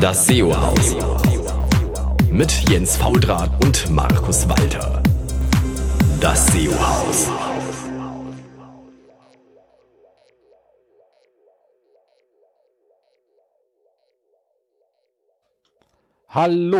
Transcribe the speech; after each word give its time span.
Das 0.00 0.26
SEO-Haus. 0.26 0.94
Mit 2.30 2.50
Jens 2.68 2.98
Faudrat 2.98 3.50
und 3.64 3.88
Markus 3.88 4.46
Walter. 4.46 5.02
Das 6.20 6.48
SEO-Haus. 6.48 7.30
Hallo. 16.28 16.78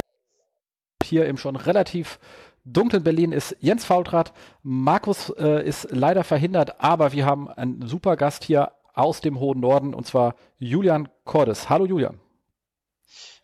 Hier 1.02 1.26
im 1.26 1.38
schon 1.38 1.56
relativ 1.56 2.18
dunklen 2.64 3.02
Berlin 3.02 3.32
ist 3.32 3.56
Jens 3.60 3.86
Faultrat. 3.86 4.34
Markus 4.62 5.30
äh, 5.30 5.66
ist 5.66 5.88
leider 5.90 6.22
verhindert, 6.22 6.82
aber 6.82 7.12
wir 7.12 7.24
haben 7.24 7.48
einen 7.48 7.86
super 7.86 8.16
Gast 8.16 8.44
hier 8.44 8.72
aus 8.92 9.22
dem 9.22 9.40
hohen 9.40 9.60
Norden 9.60 9.94
und 9.94 10.06
zwar 10.06 10.34
Julian 10.58 11.08
Cordes. 11.24 11.70
Hallo 11.70 11.86
Julian. 11.86 12.20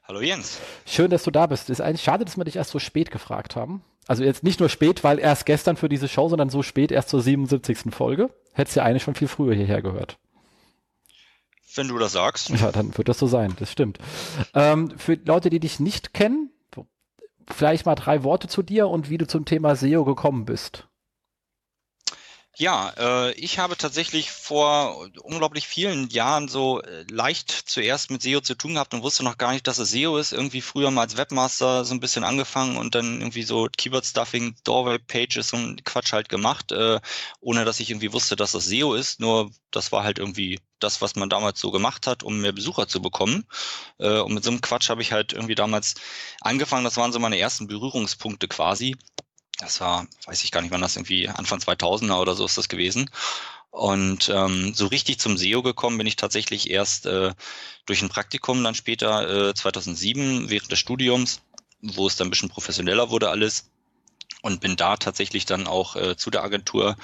Hallo 0.04 0.20
Jens. 0.20 0.58
Schön, 0.84 1.10
dass 1.10 1.22
du 1.22 1.30
da 1.30 1.46
bist. 1.46 1.70
Ist 1.70 1.80
eigentlich 1.80 2.02
schade, 2.02 2.24
dass 2.24 2.36
wir 2.36 2.44
dich 2.44 2.56
erst 2.56 2.70
so 2.70 2.78
spät 2.78 3.10
gefragt 3.10 3.54
haben. 3.56 3.82
Also 4.08 4.24
jetzt 4.24 4.42
nicht 4.42 4.58
nur 4.58 4.68
spät, 4.68 5.04
weil 5.04 5.18
erst 5.20 5.46
gestern 5.46 5.76
für 5.76 5.88
diese 5.88 6.08
Show, 6.08 6.28
sondern 6.28 6.50
so 6.50 6.62
spät 6.62 6.90
erst 6.90 7.08
zur 7.08 7.22
77. 7.22 7.94
Folge. 7.94 8.30
Hättest 8.52 8.76
ja 8.76 8.82
eigentlich 8.82 9.04
schon 9.04 9.14
viel 9.14 9.28
früher 9.28 9.54
hierher 9.54 9.80
gehört. 9.80 10.18
Wenn 11.74 11.88
du 11.88 11.98
das 11.98 12.12
sagst. 12.12 12.50
Ja, 12.50 12.72
dann 12.72 12.96
wird 12.98 13.08
das 13.08 13.18
so 13.18 13.26
sein, 13.26 13.54
das 13.58 13.70
stimmt. 13.70 13.98
Ähm, 14.54 14.92
für 14.98 15.14
Leute, 15.24 15.48
die 15.50 15.60
dich 15.60 15.80
nicht 15.80 16.12
kennen, 16.12 16.50
vielleicht 17.48 17.86
mal 17.86 17.94
drei 17.94 18.24
Worte 18.24 18.48
zu 18.48 18.62
dir 18.62 18.88
und 18.88 19.08
wie 19.08 19.18
du 19.18 19.26
zum 19.26 19.44
Thema 19.44 19.76
SEO 19.76 20.04
gekommen 20.04 20.44
bist. 20.44 20.88
Ja, 22.58 22.90
äh, 22.98 23.32
ich 23.32 23.58
habe 23.58 23.78
tatsächlich 23.78 24.30
vor 24.30 25.08
unglaublich 25.22 25.66
vielen 25.66 26.10
Jahren 26.10 26.48
so 26.48 26.82
äh, 26.82 27.04
leicht 27.10 27.50
zuerst 27.50 28.10
mit 28.10 28.20
SEO 28.22 28.42
zu 28.42 28.54
tun 28.54 28.74
gehabt 28.74 28.92
und 28.92 29.02
wusste 29.02 29.24
noch 29.24 29.38
gar 29.38 29.52
nicht, 29.52 29.66
dass 29.66 29.78
es 29.78 29.90
SEO 29.90 30.18
ist. 30.18 30.32
Irgendwie 30.32 30.60
früher 30.60 30.90
mal 30.90 31.00
als 31.02 31.16
Webmaster 31.16 31.84
so 31.86 31.94
ein 31.94 32.00
bisschen 32.00 32.24
angefangen 32.24 32.76
und 32.76 32.94
dann 32.94 33.20
irgendwie 33.22 33.42
so 33.42 33.68
Keyword-Stuffing, 33.74 34.54
Doorway-Pages 34.64 35.54
und 35.54 35.84
Quatsch 35.86 36.12
halt 36.12 36.28
gemacht, 36.28 36.72
äh, 36.72 37.00
ohne 37.40 37.64
dass 37.64 37.80
ich 37.80 37.88
irgendwie 37.90 38.12
wusste, 38.12 38.36
dass 38.36 38.52
das 38.52 38.66
SEO 38.66 38.94
ist. 38.94 39.18
Nur 39.18 39.50
das 39.70 39.90
war 39.90 40.04
halt 40.04 40.18
irgendwie 40.18 40.60
das, 40.78 41.00
was 41.00 41.16
man 41.16 41.30
damals 41.30 41.58
so 41.58 41.70
gemacht 41.70 42.06
hat, 42.06 42.22
um 42.22 42.40
mehr 42.42 42.52
Besucher 42.52 42.86
zu 42.86 43.00
bekommen. 43.00 43.46
Äh, 43.98 44.20
und 44.20 44.34
mit 44.34 44.44
so 44.44 44.50
einem 44.50 44.60
Quatsch 44.60 44.90
habe 44.90 45.00
ich 45.00 45.12
halt 45.12 45.32
irgendwie 45.32 45.54
damals 45.54 45.94
angefangen. 46.42 46.84
Das 46.84 46.98
waren 46.98 47.12
so 47.12 47.18
meine 47.18 47.38
ersten 47.38 47.66
Berührungspunkte 47.66 48.46
quasi 48.48 48.96
das 49.62 49.80
war, 49.80 50.06
weiß 50.26 50.42
ich 50.44 50.50
gar 50.50 50.60
nicht, 50.60 50.72
wann 50.72 50.80
das 50.80 50.96
irgendwie 50.96 51.28
Anfang 51.28 51.60
2000er 51.60 52.20
oder 52.20 52.34
so 52.34 52.44
ist 52.44 52.58
das 52.58 52.68
gewesen. 52.68 53.08
Und 53.70 54.28
ähm, 54.28 54.74
so 54.74 54.86
richtig 54.88 55.18
zum 55.18 55.38
SEO 55.38 55.62
gekommen 55.62 55.96
bin 55.98 56.06
ich 56.06 56.16
tatsächlich 56.16 56.68
erst 56.68 57.06
äh, 57.06 57.32
durch 57.86 58.02
ein 58.02 58.10
Praktikum 58.10 58.62
dann 58.62 58.74
später 58.74 59.48
äh, 59.48 59.54
2007 59.54 60.50
während 60.50 60.70
des 60.70 60.78
Studiums, 60.78 61.40
wo 61.80 62.06
es 62.06 62.16
dann 62.16 62.26
ein 62.26 62.30
bisschen 62.30 62.50
professioneller 62.50 63.10
wurde 63.10 63.30
alles 63.30 63.70
und 64.42 64.60
bin 64.60 64.76
da 64.76 64.96
tatsächlich 64.96 65.46
dann 65.46 65.66
auch 65.66 65.96
äh, 65.96 66.16
zu 66.16 66.30
der 66.30 66.42
Agentur, 66.42 66.96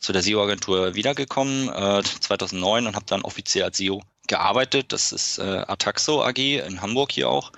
zu 0.00 0.12
der 0.12 0.22
SEO-Agentur 0.22 0.94
wiedergekommen 0.94 1.68
äh, 1.68 2.02
2009 2.02 2.86
und 2.86 2.96
habe 2.96 3.06
dann 3.06 3.22
offiziell 3.22 3.64
als 3.64 3.76
SEO 3.76 4.02
gearbeitet. 4.26 4.92
Das 4.92 5.12
ist 5.12 5.38
äh, 5.38 5.64
Ataxo 5.68 6.24
AG 6.24 6.38
in 6.38 6.80
Hamburg 6.80 7.12
hier 7.12 7.28
auch. 7.28 7.52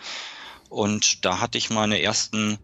Und 0.68 1.24
da 1.24 1.40
hatte 1.40 1.56
ich 1.56 1.70
meine 1.70 2.02
ersten 2.02 2.58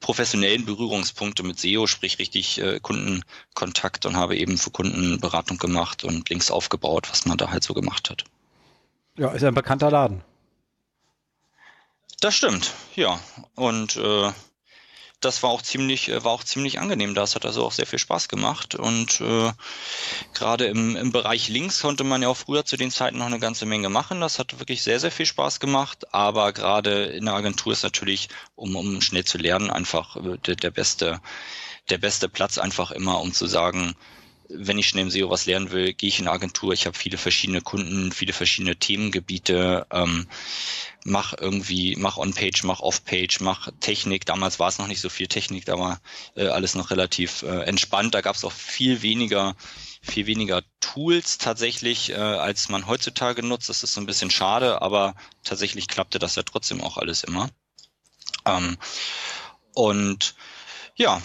professionellen 0.00 0.66
Berührungspunkte 0.66 1.42
mit 1.42 1.58
SEO, 1.58 1.86
sprich 1.86 2.18
richtig 2.18 2.60
äh, 2.60 2.80
Kundenkontakt 2.80 4.06
und 4.06 4.16
habe 4.16 4.36
eben 4.36 4.58
für 4.58 4.70
Kunden 4.70 5.20
Beratung 5.20 5.58
gemacht 5.58 6.04
und 6.04 6.28
Links 6.28 6.50
aufgebaut, 6.50 7.08
was 7.10 7.24
man 7.24 7.38
da 7.38 7.50
halt 7.50 7.64
so 7.64 7.74
gemacht 7.74 8.10
hat. 8.10 8.24
Ja, 9.16 9.30
ist 9.30 9.42
ja 9.42 9.48
ein 9.48 9.54
bekannter 9.54 9.90
Laden. 9.90 10.22
Das 12.20 12.34
stimmt, 12.34 12.72
ja. 12.94 13.18
Und 13.54 13.96
äh, 13.96 14.32
das 15.24 15.42
war 15.42 15.50
auch 15.50 15.62
ziemlich, 15.62 16.08
äh, 16.08 16.24
war 16.24 16.32
auch 16.32 16.44
ziemlich 16.44 16.78
angenehm. 16.78 17.14
Das 17.14 17.34
hat 17.34 17.44
also 17.44 17.64
auch 17.64 17.72
sehr 17.72 17.86
viel 17.86 17.98
Spaß 17.98 18.28
gemacht. 18.28 18.74
Und 18.74 19.20
äh, 19.20 19.52
gerade 20.32 20.66
im, 20.66 20.96
im 20.96 21.12
Bereich 21.12 21.48
Links 21.48 21.80
konnte 21.80 22.04
man 22.04 22.22
ja 22.22 22.28
auch 22.28 22.36
früher 22.36 22.64
zu 22.64 22.76
den 22.76 22.90
Zeiten 22.90 23.18
noch 23.18 23.26
eine 23.26 23.38
ganze 23.38 23.66
Menge 23.66 23.88
machen. 23.88 24.20
Das 24.20 24.38
hat 24.38 24.58
wirklich 24.58 24.82
sehr, 24.82 25.00
sehr 25.00 25.10
viel 25.10 25.26
Spaß 25.26 25.60
gemacht. 25.60 26.12
Aber 26.14 26.52
gerade 26.52 27.04
in 27.04 27.24
der 27.24 27.34
Agentur 27.34 27.72
ist 27.72 27.82
natürlich, 27.82 28.28
um, 28.54 28.76
um 28.76 29.00
schnell 29.00 29.24
zu 29.24 29.38
lernen, 29.38 29.70
einfach 29.70 30.16
äh, 30.16 30.38
der, 30.38 30.56
der 30.56 30.70
beste, 30.70 31.20
der 31.90 31.98
beste 31.98 32.28
Platz 32.28 32.58
einfach 32.58 32.90
immer, 32.90 33.20
um 33.20 33.32
zu 33.32 33.46
sagen, 33.46 33.94
wenn 34.56 34.78
ich 34.78 34.88
schnell 34.88 35.04
im 35.04 35.10
SEO 35.10 35.30
was 35.30 35.46
lernen 35.46 35.70
will, 35.70 35.92
gehe 35.92 36.08
ich 36.08 36.18
in 36.18 36.26
eine 36.26 36.34
Agentur. 36.34 36.72
Ich 36.72 36.86
habe 36.86 36.96
viele 36.96 37.18
verschiedene 37.18 37.60
Kunden, 37.60 38.12
viele 38.12 38.32
verschiedene 38.32 38.76
Themengebiete, 38.76 39.86
ähm, 39.90 40.26
mach 41.04 41.34
irgendwie, 41.38 41.96
mach 41.96 42.16
On-Page, 42.16 42.64
mach 42.64 42.80
Off-Page, 42.80 43.40
mach 43.40 43.68
Technik. 43.80 44.26
Damals 44.26 44.58
war 44.58 44.68
es 44.68 44.78
noch 44.78 44.86
nicht 44.86 45.00
so 45.00 45.08
viel 45.08 45.26
Technik, 45.26 45.64
da 45.64 45.78
war 45.78 46.00
äh, 46.36 46.46
alles 46.46 46.74
noch 46.74 46.90
relativ 46.90 47.42
äh, 47.42 47.64
entspannt. 47.64 48.14
Da 48.14 48.20
gab 48.20 48.36
es 48.36 48.44
auch 48.44 48.52
viel 48.52 49.02
weniger, 49.02 49.56
viel 50.02 50.26
weniger 50.26 50.62
Tools 50.80 51.38
tatsächlich, 51.38 52.10
äh, 52.10 52.14
als 52.14 52.68
man 52.68 52.86
heutzutage 52.86 53.42
nutzt. 53.42 53.68
Das 53.68 53.82
ist 53.82 53.94
so 53.94 54.00
ein 54.00 54.06
bisschen 54.06 54.30
schade, 54.30 54.82
aber 54.82 55.14
tatsächlich 55.42 55.88
klappte 55.88 56.18
das 56.18 56.36
ja 56.36 56.42
trotzdem 56.42 56.80
auch 56.80 56.96
alles 56.96 57.24
immer. 57.24 57.50
Ähm, 58.46 58.78
und 59.74 60.34
ja, 60.96 61.20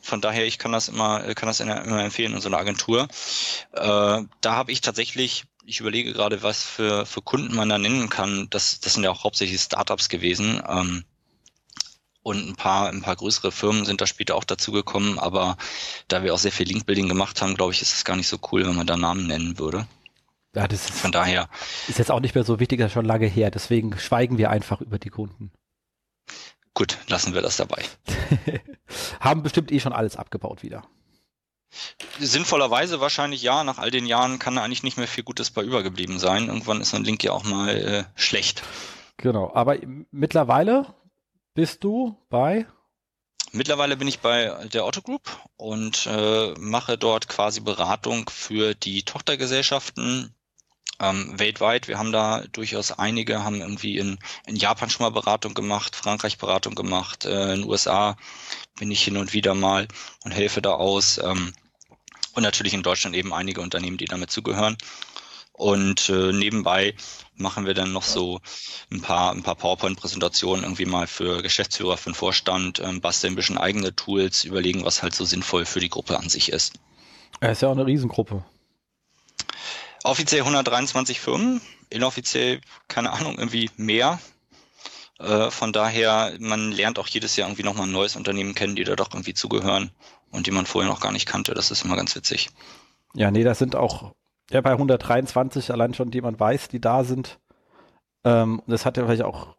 von 0.00 0.20
daher, 0.20 0.46
ich 0.46 0.58
kann 0.58 0.72
das 0.72 0.88
immer, 0.88 1.34
kann 1.34 1.46
das 1.46 1.60
immer 1.60 2.02
empfehlen 2.02 2.34
in 2.34 2.40
so 2.40 2.48
einer 2.48 2.58
Agentur. 2.58 3.08
Äh, 3.72 4.22
da 4.40 4.52
habe 4.54 4.72
ich 4.72 4.80
tatsächlich, 4.80 5.44
ich 5.64 5.80
überlege 5.80 6.12
gerade, 6.12 6.42
was 6.42 6.62
für, 6.62 7.06
für 7.06 7.22
Kunden 7.22 7.54
man 7.54 7.68
da 7.68 7.78
nennen 7.78 8.08
kann. 8.08 8.48
Das, 8.50 8.80
das 8.80 8.94
sind 8.94 9.04
ja 9.04 9.10
auch 9.10 9.24
hauptsächlich 9.24 9.60
Startups 9.60 10.08
gewesen. 10.08 10.62
Ähm, 10.68 11.04
und 12.22 12.48
ein 12.48 12.56
paar, 12.56 12.88
ein 12.90 13.02
paar 13.02 13.16
größere 13.16 13.50
Firmen 13.50 13.86
sind 13.86 14.00
da 14.00 14.06
später 14.06 14.34
auch 14.34 14.44
dazu 14.44 14.72
gekommen, 14.72 15.18
aber 15.18 15.56
da 16.08 16.22
wir 16.22 16.34
auch 16.34 16.38
sehr 16.38 16.52
viel 16.52 16.66
Linkbuilding 16.66 17.08
gemacht 17.08 17.40
haben, 17.40 17.54
glaube 17.54 17.72
ich, 17.72 17.80
ist 17.80 17.94
es 17.94 18.04
gar 18.04 18.16
nicht 18.16 18.28
so 18.28 18.38
cool, 18.52 18.66
wenn 18.66 18.76
man 18.76 18.86
da 18.86 18.96
Namen 18.96 19.26
nennen 19.26 19.58
würde. 19.58 19.86
Ja, 20.54 20.66
das 20.66 20.90
ist, 20.90 20.98
von 20.98 21.12
daher. 21.12 21.48
Ist 21.88 21.98
jetzt 21.98 22.10
auch 22.10 22.20
nicht 22.20 22.34
mehr 22.34 22.44
so 22.44 22.60
wichtig, 22.60 22.78
das 22.78 22.88
ist 22.88 22.94
schon 22.94 23.04
lange 23.04 23.26
her, 23.26 23.50
deswegen 23.50 23.96
schweigen 23.98 24.36
wir 24.36 24.50
einfach 24.50 24.80
über 24.80 24.98
die 24.98 25.10
Kunden. 25.10 25.50
Gut, 26.80 26.96
lassen 27.08 27.34
wir 27.34 27.42
das 27.42 27.58
dabei. 27.58 27.84
Haben 29.20 29.42
bestimmt 29.42 29.70
eh 29.70 29.80
schon 29.80 29.92
alles 29.92 30.16
abgebaut 30.16 30.62
wieder. 30.62 30.82
Sinnvollerweise 32.18 33.02
wahrscheinlich 33.02 33.42
ja. 33.42 33.64
Nach 33.64 33.76
all 33.76 33.90
den 33.90 34.06
Jahren 34.06 34.38
kann 34.38 34.56
da 34.56 34.64
eigentlich 34.64 34.82
nicht 34.82 34.96
mehr 34.96 35.06
viel 35.06 35.22
Gutes 35.22 35.50
bei 35.50 35.62
übergeblieben 35.62 36.18
sein. 36.18 36.46
Irgendwann 36.46 36.80
ist 36.80 36.94
ein 36.94 37.04
Link 37.04 37.22
ja 37.22 37.32
auch 37.32 37.44
mal 37.44 37.68
äh, 37.68 38.04
schlecht. 38.14 38.62
Genau, 39.18 39.52
aber 39.52 39.76
mittlerweile 40.10 40.86
bist 41.52 41.84
du 41.84 42.16
bei? 42.30 42.64
Mittlerweile 43.52 43.98
bin 43.98 44.08
ich 44.08 44.20
bei 44.20 44.46
der 44.72 44.86
Otto 44.86 45.02
Group 45.02 45.38
und 45.58 46.06
äh, 46.06 46.54
mache 46.58 46.96
dort 46.96 47.28
quasi 47.28 47.60
Beratung 47.60 48.30
für 48.30 48.74
die 48.74 49.02
Tochtergesellschaften 49.02 50.34
ähm, 51.00 51.38
weltweit. 51.38 51.88
Wir 51.88 51.98
haben 51.98 52.12
da 52.12 52.44
durchaus 52.52 52.92
einige, 52.92 53.42
haben 53.42 53.60
irgendwie 53.60 53.98
in, 53.98 54.18
in 54.46 54.56
Japan 54.56 54.90
schon 54.90 55.04
mal 55.04 55.10
Beratung 55.10 55.54
gemacht, 55.54 55.96
Frankreich 55.96 56.38
Beratung 56.38 56.74
gemacht, 56.74 57.24
äh, 57.24 57.54
in 57.54 57.62
den 57.62 57.68
USA 57.68 58.16
bin 58.78 58.90
ich 58.90 59.02
hin 59.02 59.16
und 59.16 59.32
wieder 59.32 59.54
mal 59.54 59.88
und 60.24 60.32
helfe 60.32 60.62
da 60.62 60.72
aus. 60.72 61.18
Ähm, 61.18 61.52
und 62.34 62.42
natürlich 62.42 62.74
in 62.74 62.82
Deutschland 62.82 63.16
eben 63.16 63.34
einige 63.34 63.60
Unternehmen, 63.60 63.96
die 63.96 64.04
damit 64.04 64.30
zugehören. 64.30 64.76
Und 65.52 66.08
äh, 66.08 66.32
nebenbei 66.32 66.94
machen 67.34 67.66
wir 67.66 67.74
dann 67.74 67.92
noch 67.92 68.02
so 68.02 68.40
ein 68.90 69.02
paar, 69.02 69.32
ein 69.32 69.42
paar 69.42 69.56
PowerPoint-Präsentationen 69.56 70.64
irgendwie 70.64 70.86
mal 70.86 71.06
für 71.06 71.42
Geschäftsführer, 71.42 71.96
für 71.96 72.10
den 72.10 72.14
Vorstand, 72.14 72.80
ähm, 72.80 73.00
basteln 73.00 73.34
ein 73.34 73.36
bisschen 73.36 73.58
eigene 73.58 73.94
Tools, 73.94 74.44
überlegen, 74.44 74.84
was 74.84 75.02
halt 75.02 75.14
so 75.14 75.24
sinnvoll 75.24 75.66
für 75.66 75.80
die 75.80 75.90
Gruppe 75.90 76.18
an 76.18 76.28
sich 76.28 76.50
ist. 76.50 76.74
Er 77.40 77.52
ist 77.52 77.62
ja 77.62 77.68
auch 77.68 77.72
eine 77.72 77.86
Riesengruppe. 77.86 78.44
Offiziell 80.02 80.40
123 80.40 81.20
Firmen, 81.20 81.60
inoffiziell, 81.90 82.60
keine 82.88 83.12
Ahnung, 83.12 83.38
irgendwie 83.38 83.70
mehr. 83.76 84.18
Äh, 85.18 85.50
von 85.50 85.72
daher, 85.72 86.34
man 86.38 86.72
lernt 86.72 86.98
auch 86.98 87.08
jedes 87.08 87.36
Jahr 87.36 87.48
irgendwie 87.48 87.62
nochmal 87.62 87.86
ein 87.86 87.92
neues 87.92 88.16
Unternehmen 88.16 88.54
kennen, 88.54 88.76
die 88.76 88.84
da 88.84 88.96
doch 88.96 89.12
irgendwie 89.12 89.34
zugehören 89.34 89.90
und 90.30 90.46
die 90.46 90.50
man 90.50 90.66
vorher 90.66 90.90
noch 90.90 91.00
gar 91.00 91.12
nicht 91.12 91.26
kannte. 91.26 91.52
Das 91.52 91.70
ist 91.70 91.84
immer 91.84 91.96
ganz 91.96 92.16
witzig. 92.16 92.48
Ja, 93.14 93.30
nee, 93.30 93.44
das 93.44 93.58
sind 93.58 93.76
auch 93.76 94.12
ja 94.50 94.60
bei 94.60 94.72
123 94.72 95.70
allein 95.70 95.94
schon, 95.94 96.10
die 96.10 96.20
man 96.20 96.38
weiß, 96.38 96.68
die 96.68 96.80
da 96.80 97.04
sind. 97.04 97.38
Ähm, 98.24 98.62
das 98.66 98.86
hat 98.86 98.96
ja 98.96 99.04
vielleicht 99.04 99.22
auch 99.22 99.56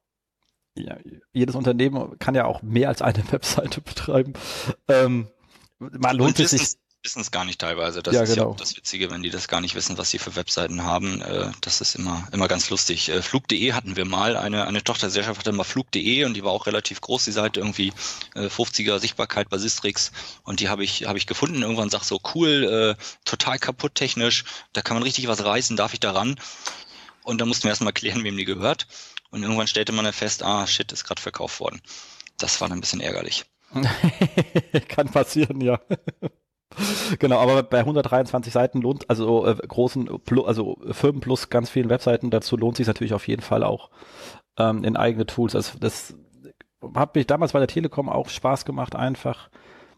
ja, 0.75 0.97
jedes 1.33 1.55
Unternehmen 1.55 2.17
kann 2.19 2.35
ja 2.35 2.45
auch 2.45 2.61
mehr 2.61 2.89
als 2.89 3.01
eine 3.01 3.23
Webseite 3.31 3.81
betreiben. 3.81 4.33
Ähm, 4.87 5.27
man 5.79 6.15
lohnt 6.15 6.39
es 6.39 6.51
sich 6.51 6.73
wissen 7.03 7.21
es 7.21 7.31
gar 7.31 7.45
nicht 7.45 7.59
teilweise. 7.59 8.03
Das 8.03 8.13
ja, 8.13 8.21
ist 8.21 8.31
genau. 8.31 8.43
ja 8.43 8.49
auch 8.49 8.55
das 8.55 8.75
Witzige, 8.77 9.09
wenn 9.09 9.23
die 9.23 9.29
das 9.29 9.47
gar 9.47 9.61
nicht 9.61 9.75
wissen, 9.75 9.97
was 9.97 10.11
sie 10.11 10.19
für 10.19 10.35
Webseiten 10.35 10.83
haben. 10.83 11.21
Äh, 11.21 11.51
das 11.61 11.81
ist 11.81 11.95
immer, 11.95 12.27
immer 12.31 12.47
ganz 12.47 12.69
lustig. 12.69 13.09
Äh, 13.09 13.21
Flug.de 13.21 13.73
hatten 13.73 13.95
wir 13.95 14.05
mal, 14.05 14.37
eine, 14.37 14.67
eine 14.67 14.83
Tochtergesellschaft 14.83 15.39
hatte 15.39 15.51
mal 15.51 15.63
Flug.de 15.63 16.25
und 16.25 16.35
die 16.35 16.43
war 16.43 16.51
auch 16.51 16.67
relativ 16.67 17.01
groß, 17.01 17.25
die 17.25 17.31
Seite 17.31 17.59
irgendwie 17.59 17.91
äh, 18.35 18.47
50er 18.47 18.99
Sichtbarkeit 18.99 19.49
bei 19.49 19.57
Sistrix 19.57 20.11
und 20.43 20.59
die 20.59 20.69
habe 20.69 20.83
ich, 20.83 21.05
habe 21.05 21.17
ich 21.17 21.27
gefunden. 21.27 21.61
Irgendwann 21.61 21.89
sagt 21.89 22.05
so, 22.05 22.19
cool, 22.35 22.95
äh, 22.99 23.03
total 23.25 23.57
kaputt 23.57 23.95
technisch, 23.95 24.45
da 24.73 24.81
kann 24.81 24.95
man 24.95 25.03
richtig 25.03 25.27
was 25.27 25.43
reißen, 25.43 25.77
darf 25.77 25.93
ich 25.93 25.99
daran? 25.99 26.39
Und 27.23 27.39
da 27.41 27.45
mussten 27.45 27.63
wir 27.63 27.69
erstmal 27.69 27.93
klären, 27.93 28.23
wem 28.23 28.37
die 28.37 28.45
gehört. 28.45 28.87
und 29.31 29.43
irgendwann 29.43 29.67
stellte 29.67 29.91
man 29.91 30.05
dann 30.05 30.13
fest, 30.13 30.43
ah, 30.43 30.67
shit, 30.67 30.91
ist 30.91 31.03
gerade 31.03 31.21
verkauft 31.21 31.59
worden. 31.59 31.81
Das 32.37 32.59
war 32.61 32.69
dann 32.69 32.77
ein 32.77 32.81
bisschen 32.81 33.01
ärgerlich. 33.01 33.45
Kann 34.89 35.09
passieren, 35.09 35.61
ja. 35.61 35.79
Genau, 37.19 37.39
aber 37.39 37.63
bei 37.63 37.79
123 37.79 38.53
Seiten 38.53 38.81
lohnt, 38.81 39.09
also 39.09 39.45
äh, 39.45 39.55
großen, 39.55 40.09
also 40.45 40.77
Firmen 40.91 41.21
plus 41.21 41.49
ganz 41.49 41.69
vielen 41.69 41.89
Webseiten 41.89 42.29
dazu 42.29 42.57
lohnt 42.57 42.77
sich 42.77 42.87
natürlich 42.87 43.13
auf 43.13 43.27
jeden 43.27 43.41
Fall 43.41 43.63
auch 43.63 43.89
ähm, 44.57 44.83
in 44.83 44.95
eigene 44.95 45.25
Tools. 45.25 45.55
Also 45.55 45.77
das 45.79 46.15
hat 46.95 47.15
mich 47.15 47.27
damals 47.27 47.53
bei 47.53 47.59
der 47.59 47.67
Telekom 47.67 48.09
auch 48.09 48.29
Spaß 48.29 48.65
gemacht, 48.65 48.95
einfach 48.95 49.49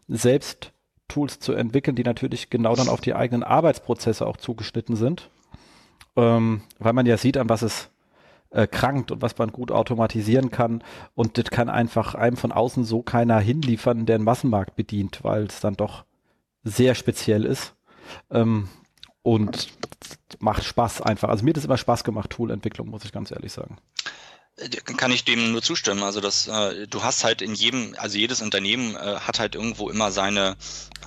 selbst 0.08 0.72
Tools 1.08 1.38
zu 1.38 1.52
entwickeln, 1.52 1.96
die 1.96 2.02
natürlich 2.02 2.50
genau 2.50 2.74
dann 2.74 2.88
auf 2.88 3.00
die 3.00 3.14
eigenen 3.14 3.42
Arbeitsprozesse 3.42 4.26
auch 4.26 4.36
zugeschnitten 4.36 4.96
sind, 4.96 5.30
ähm, 6.16 6.62
weil 6.78 6.92
man 6.92 7.06
ja 7.06 7.16
sieht, 7.16 7.36
an 7.36 7.48
was 7.48 7.62
es 7.62 7.90
äh, 8.50 8.66
krankt 8.66 9.10
und 9.10 9.22
was 9.22 9.36
man 9.36 9.52
gut 9.52 9.70
automatisieren 9.70 10.50
kann. 10.50 10.82
Und 11.14 11.38
das 11.38 11.46
kann 11.46 11.68
einfach 11.68 12.14
einem 12.14 12.36
von 12.36 12.52
außen 12.52 12.84
so 12.84 13.02
keiner 13.02 13.38
hinliefern, 13.38 14.06
der 14.06 14.16
einen 14.16 14.24
Massenmarkt 14.24 14.76
bedient, 14.76 15.20
weil 15.22 15.44
es 15.44 15.60
dann 15.60 15.74
doch 15.74 16.04
sehr 16.64 16.94
speziell 16.94 17.44
ist. 17.44 17.74
Ähm, 18.30 18.68
und 19.22 19.68
macht 20.38 20.64
Spaß 20.64 21.00
einfach. 21.00 21.30
Also 21.30 21.44
mir 21.44 21.50
hat 21.50 21.56
es 21.56 21.64
immer 21.64 21.78
Spaß 21.78 22.04
gemacht, 22.04 22.30
Toolentwicklung, 22.30 22.88
muss 22.88 23.04
ich 23.04 23.12
ganz 23.12 23.30
ehrlich 23.30 23.52
sagen. 23.52 23.78
Kann 24.96 25.10
ich 25.10 25.24
dem 25.24 25.50
nur 25.50 25.62
zustimmen. 25.62 26.04
Also 26.04 26.20
das, 26.20 26.46
äh, 26.46 26.86
du 26.86 27.02
hast 27.02 27.24
halt 27.24 27.42
in 27.42 27.54
jedem, 27.54 27.96
also 27.98 28.16
jedes 28.16 28.40
Unternehmen 28.40 28.94
äh, 28.94 29.16
hat 29.16 29.40
halt 29.40 29.56
irgendwo 29.56 29.90
immer 29.90 30.12
seine 30.12 30.56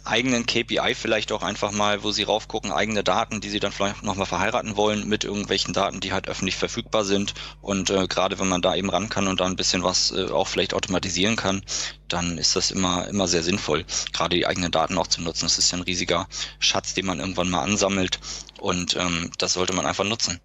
eigenen 0.04 0.46
KPI 0.46 0.96
vielleicht 0.96 1.32
auch 1.32 1.44
einfach 1.44 1.72
mal, 1.72 2.04
wo 2.04 2.12
sie 2.12 2.24
raufgucken, 2.24 2.74
eigene 2.74 3.06
Daten, 3.06 3.40
die 3.40 3.50
sie 3.50 3.62
dann 3.62 3.72
vielleicht 3.72 4.04
nochmal 4.04 4.26
verheiraten 4.26 4.76
wollen 4.76 5.08
mit 5.08 5.24
irgendwelchen 5.24 5.74
Daten, 5.74 6.02
die 6.02 6.12
halt 6.12 6.28
öffentlich 6.28 6.58
verfügbar 6.58 7.06
sind. 7.06 7.36
Und 7.62 7.90
äh, 7.90 8.08
gerade 8.08 8.38
wenn 8.38 8.50
man 8.50 8.62
da 8.62 8.76
eben 8.76 8.90
ran 8.90 9.08
kann 9.08 9.28
und 9.28 9.40
da 9.40 9.46
ein 9.46 9.56
bisschen 9.56 9.82
was 9.82 10.12
äh, 10.12 10.30
auch 10.30 10.48
vielleicht 10.48 10.74
automatisieren 10.74 11.38
kann, 11.38 11.64
dann 12.10 12.38
ist 12.38 12.58
das 12.58 12.72
immer, 12.72 13.08
immer 13.08 13.30
sehr 13.30 13.44
sinnvoll, 13.44 13.86
gerade 14.12 14.36
die 14.36 14.46
eigenen 14.46 14.72
Daten 14.72 14.98
auch 14.98 15.08
zu 15.08 15.22
nutzen. 15.22 15.46
Das 15.46 15.58
ist 15.58 15.72
ja 15.72 15.78
ein 15.78 15.84
riesiger 15.84 16.28
Schatz, 16.60 16.96
den 16.96 17.06
man 17.06 17.20
irgendwann 17.20 17.50
mal 17.50 17.64
ansammelt 17.64 18.20
und 18.60 18.98
ähm, 18.98 19.32
das 19.38 19.54
sollte 19.54 19.74
man 19.74 19.86
einfach 19.86 20.04
nutzen. 20.04 20.42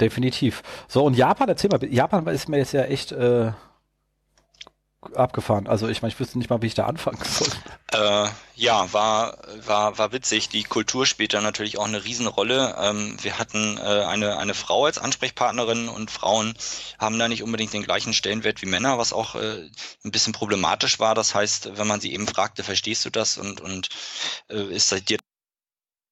Definitiv. 0.00 0.62
So, 0.88 1.04
und 1.04 1.14
Japan, 1.14 1.48
erzähl 1.48 1.70
mal, 1.70 1.84
Japan 1.84 2.26
ist 2.28 2.48
mir 2.48 2.58
jetzt 2.58 2.72
ja 2.72 2.82
echt 2.82 3.12
äh, 3.12 3.52
abgefahren. 5.14 5.66
Also 5.66 5.88
ich 5.88 6.02
meine, 6.02 6.12
ich 6.12 6.20
wüsste 6.20 6.38
nicht 6.38 6.50
mal, 6.50 6.62
wie 6.62 6.66
ich 6.66 6.74
da 6.74 6.86
anfangen 6.86 7.22
soll. 7.24 7.48
Äh, 7.92 8.28
ja, 8.56 8.92
war, 8.92 9.38
war, 9.64 9.98
war 9.98 10.12
witzig. 10.12 10.48
Die 10.48 10.64
Kultur 10.64 11.06
spielt 11.06 11.34
da 11.34 11.40
natürlich 11.40 11.78
auch 11.78 11.86
eine 11.86 12.04
Riesenrolle. 12.04 12.76
Ähm, 12.80 13.16
wir 13.22 13.38
hatten 13.38 13.78
äh, 13.78 13.80
eine, 13.80 14.38
eine 14.38 14.54
Frau 14.54 14.86
als 14.86 14.98
Ansprechpartnerin 14.98 15.88
und 15.88 16.10
Frauen 16.10 16.54
haben 16.98 17.18
da 17.18 17.28
nicht 17.28 17.42
unbedingt 17.42 17.72
den 17.72 17.84
gleichen 17.84 18.14
Stellenwert 18.14 18.62
wie 18.62 18.66
Männer, 18.66 18.98
was 18.98 19.12
auch 19.12 19.34
äh, 19.34 19.68
ein 20.04 20.10
bisschen 20.10 20.32
problematisch 20.32 20.98
war. 20.98 21.14
Das 21.14 21.34
heißt, 21.34 21.76
wenn 21.76 21.86
man 21.86 22.00
sie 22.00 22.12
eben 22.12 22.26
fragte, 22.26 22.64
verstehst 22.64 23.04
du 23.04 23.10
das 23.10 23.38
und, 23.38 23.60
und 23.60 23.88
äh, 24.48 24.62
ist 24.74 25.08
dir 25.08 25.18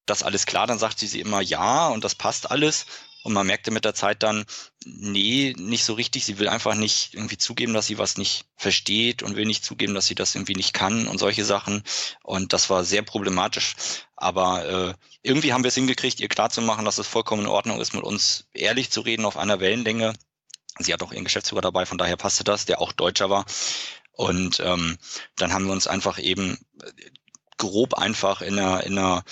das 0.06 0.23
alles 0.23 0.46
klar, 0.46 0.67
dann 0.67 0.81
sagt 0.81 0.99
sie 0.99 1.06
sie 1.06 1.20
immer 1.20 1.40
ja 1.40 1.88
und 1.88 2.05
das 2.05 2.14
passt 2.14 2.50
alles. 2.50 2.87
Und 3.23 3.33
man 3.33 3.47
merkte 3.47 3.71
mit 3.71 3.85
der 3.85 3.95
Zeit 3.95 4.23
dann, 4.23 4.45
nee, 4.85 5.55
nicht 5.57 5.85
so 5.85 5.95
richtig. 5.95 6.25
Sie 6.25 6.39
will 6.39 6.49
einfach 6.49 6.75
nicht 6.75 7.15
irgendwie 7.15 7.39
zugeben, 7.39 7.73
dass 7.73 7.87
sie 7.87 7.99
was 7.99 8.17
nicht 8.17 8.47
versteht 8.57 9.23
und 9.23 9.37
will 9.37 9.47
nicht 9.47 9.65
zugeben, 9.65 9.95
dass 9.95 10.07
sie 10.07 10.15
das 10.15 10.35
irgendwie 10.35 10.57
nicht 10.57 10.73
kann 10.73 11.07
und 11.07 11.19
solche 11.19 11.45
Sachen. 11.45 11.83
Und 12.23 12.53
das 12.53 12.69
war 12.69 12.85
sehr 12.85 13.03
problematisch. 13.03 13.77
Aber 14.17 14.69
äh, 14.69 14.95
irgendwie 15.23 15.53
haben 15.53 15.63
wir 15.63 15.69
es 15.69 15.75
hingekriegt, 15.77 16.21
ihr 16.21 16.29
klarzumachen, 16.29 16.85
dass 16.85 16.99
es 16.99 17.07
vollkommen 17.07 17.43
in 17.43 17.49
Ordnung 17.49 17.81
ist, 17.81 17.95
mit 17.95 18.03
uns 18.03 18.47
ehrlich 18.53 18.91
zu 18.91 19.01
reden 19.01 19.25
auf 19.25 19.37
einer 19.37 19.61
Wellenlänge. 19.61 20.15
Sie 20.79 20.93
hat 20.93 21.03
auch 21.03 21.13
ihren 21.13 21.25
Geschäftsführer 21.25 21.61
dabei, 21.61 21.87
von 21.87 21.99
daher 21.99 22.17
passte 22.17 22.45
das, 22.45 22.65
der 22.65 22.81
auch 22.81 22.93
Deutscher 22.93 23.31
war. 23.31 23.45
Und 24.13 24.61
ähm, 24.61 24.99
dann 25.37 25.53
haben 25.53 25.67
wir 25.67 25.73
uns 25.73 25.87
einfach 25.87 26.19
eben 26.19 26.59
grob 27.62 27.94
einfach 27.94 28.43
in 28.43 28.59
einer, 28.59 28.82
in 28.85 28.99
einer 28.99 29.23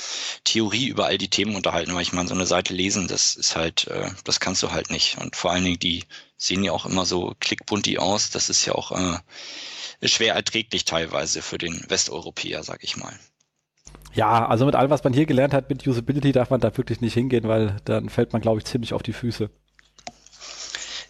Theorie 0.44 0.87
über 0.87 1.06
all 1.06 1.19
die 1.19 1.29
Themen 1.29 1.56
unterhalten, 1.56 1.94
weil 1.94 2.03
ich 2.03 2.12
meine, 2.12 2.29
so 2.29 2.35
eine 2.35 2.47
Seite 2.47 2.73
lesen, 2.73 3.09
das 3.09 3.35
ist 3.35 3.56
halt, 3.56 3.88
äh, 3.88 4.09
das 4.23 4.38
kannst 4.38 4.62
du 4.62 4.71
halt 4.71 4.91
nicht. 4.91 5.19
Und 5.19 5.35
vor 5.35 5.50
allen 5.50 5.65
Dingen, 5.65 5.81
die 5.81 6.05
sehen 6.37 6.62
ja 6.62 6.71
auch 6.71 6.87
immer 6.87 7.05
so 7.06 7.35
klickbunti 7.41 7.99
aus, 7.99 8.31
das 8.31 8.49
ist 8.49 8.65
ja 8.65 8.75
auch 8.77 8.93
äh, 8.93 10.09
schwer 10.09 10.35
erträglich 10.35 10.85
teilweise 10.85 11.43
für 11.43 11.59
den 11.59 11.85
Westeuropäer, 11.88 12.62
sag 12.62 12.85
ich 12.85 12.97
mal. 12.97 13.19
Ja, 14.15 14.47
also 14.47 14.65
mit 14.65 14.76
allem, 14.76 14.91
was 14.91 15.03
man 15.03 15.12
hier 15.12 15.26
gelernt 15.26 15.53
hat 15.53 15.69
mit 15.69 15.85
Usability, 15.87 16.31
darf 16.31 16.50
man 16.50 16.61
da 16.61 16.76
wirklich 16.76 17.00
nicht 17.00 17.15
hingehen, 17.15 17.49
weil 17.49 17.76
dann 17.85 18.09
fällt 18.09 18.33
man, 18.33 18.43
glaube 18.43 18.61
ich, 18.61 18.65
ziemlich 18.65 18.94
auf 18.94 19.03
die 19.03 19.12
Füße. 19.12 19.50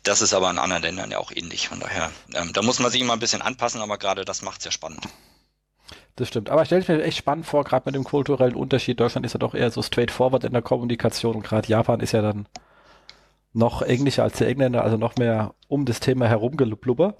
Das 0.02 0.22
ist 0.22 0.32
aber 0.32 0.50
in 0.50 0.58
anderen 0.58 0.82
Ländern 0.82 1.10
ja 1.10 1.18
auch 1.18 1.32
ähnlich. 1.32 1.68
Von 1.68 1.80
daher, 1.80 2.10
ähm, 2.34 2.54
da 2.54 2.62
muss 2.62 2.78
man 2.78 2.90
sich 2.90 3.02
immer 3.02 3.12
ein 3.12 3.20
bisschen 3.20 3.42
anpassen, 3.42 3.82
aber 3.82 3.98
gerade 3.98 4.24
das 4.24 4.40
macht 4.40 4.60
es 4.60 4.64
ja 4.64 4.70
spannend. 4.70 5.06
Das 6.16 6.28
stimmt. 6.28 6.50
Aber 6.50 6.62
ich 6.62 6.66
stelle 6.66 6.84
mir 6.88 7.02
echt 7.02 7.18
spannend 7.18 7.46
vor, 7.46 7.64
gerade 7.64 7.86
mit 7.86 7.94
dem 7.94 8.04
kulturellen 8.04 8.54
Unterschied. 8.54 9.00
Deutschland 9.00 9.24
ist 9.24 9.32
ja 9.32 9.38
doch 9.38 9.54
eher 9.54 9.70
so 9.70 9.82
straightforward 9.82 10.44
in 10.44 10.52
der 10.52 10.62
Kommunikation 10.62 11.36
und 11.36 11.42
gerade 11.42 11.68
Japan 11.68 12.00
ist 12.00 12.12
ja 12.12 12.22
dann 12.22 12.48
noch 13.52 13.82
englischer 13.82 14.22
als 14.22 14.38
der 14.38 14.48
Engländer, 14.48 14.84
also 14.84 14.96
noch 14.96 15.16
mehr 15.16 15.54
um 15.68 15.84
das 15.84 16.00
Thema 16.00 16.28
herum 16.28 16.56
geblubber 16.56 17.16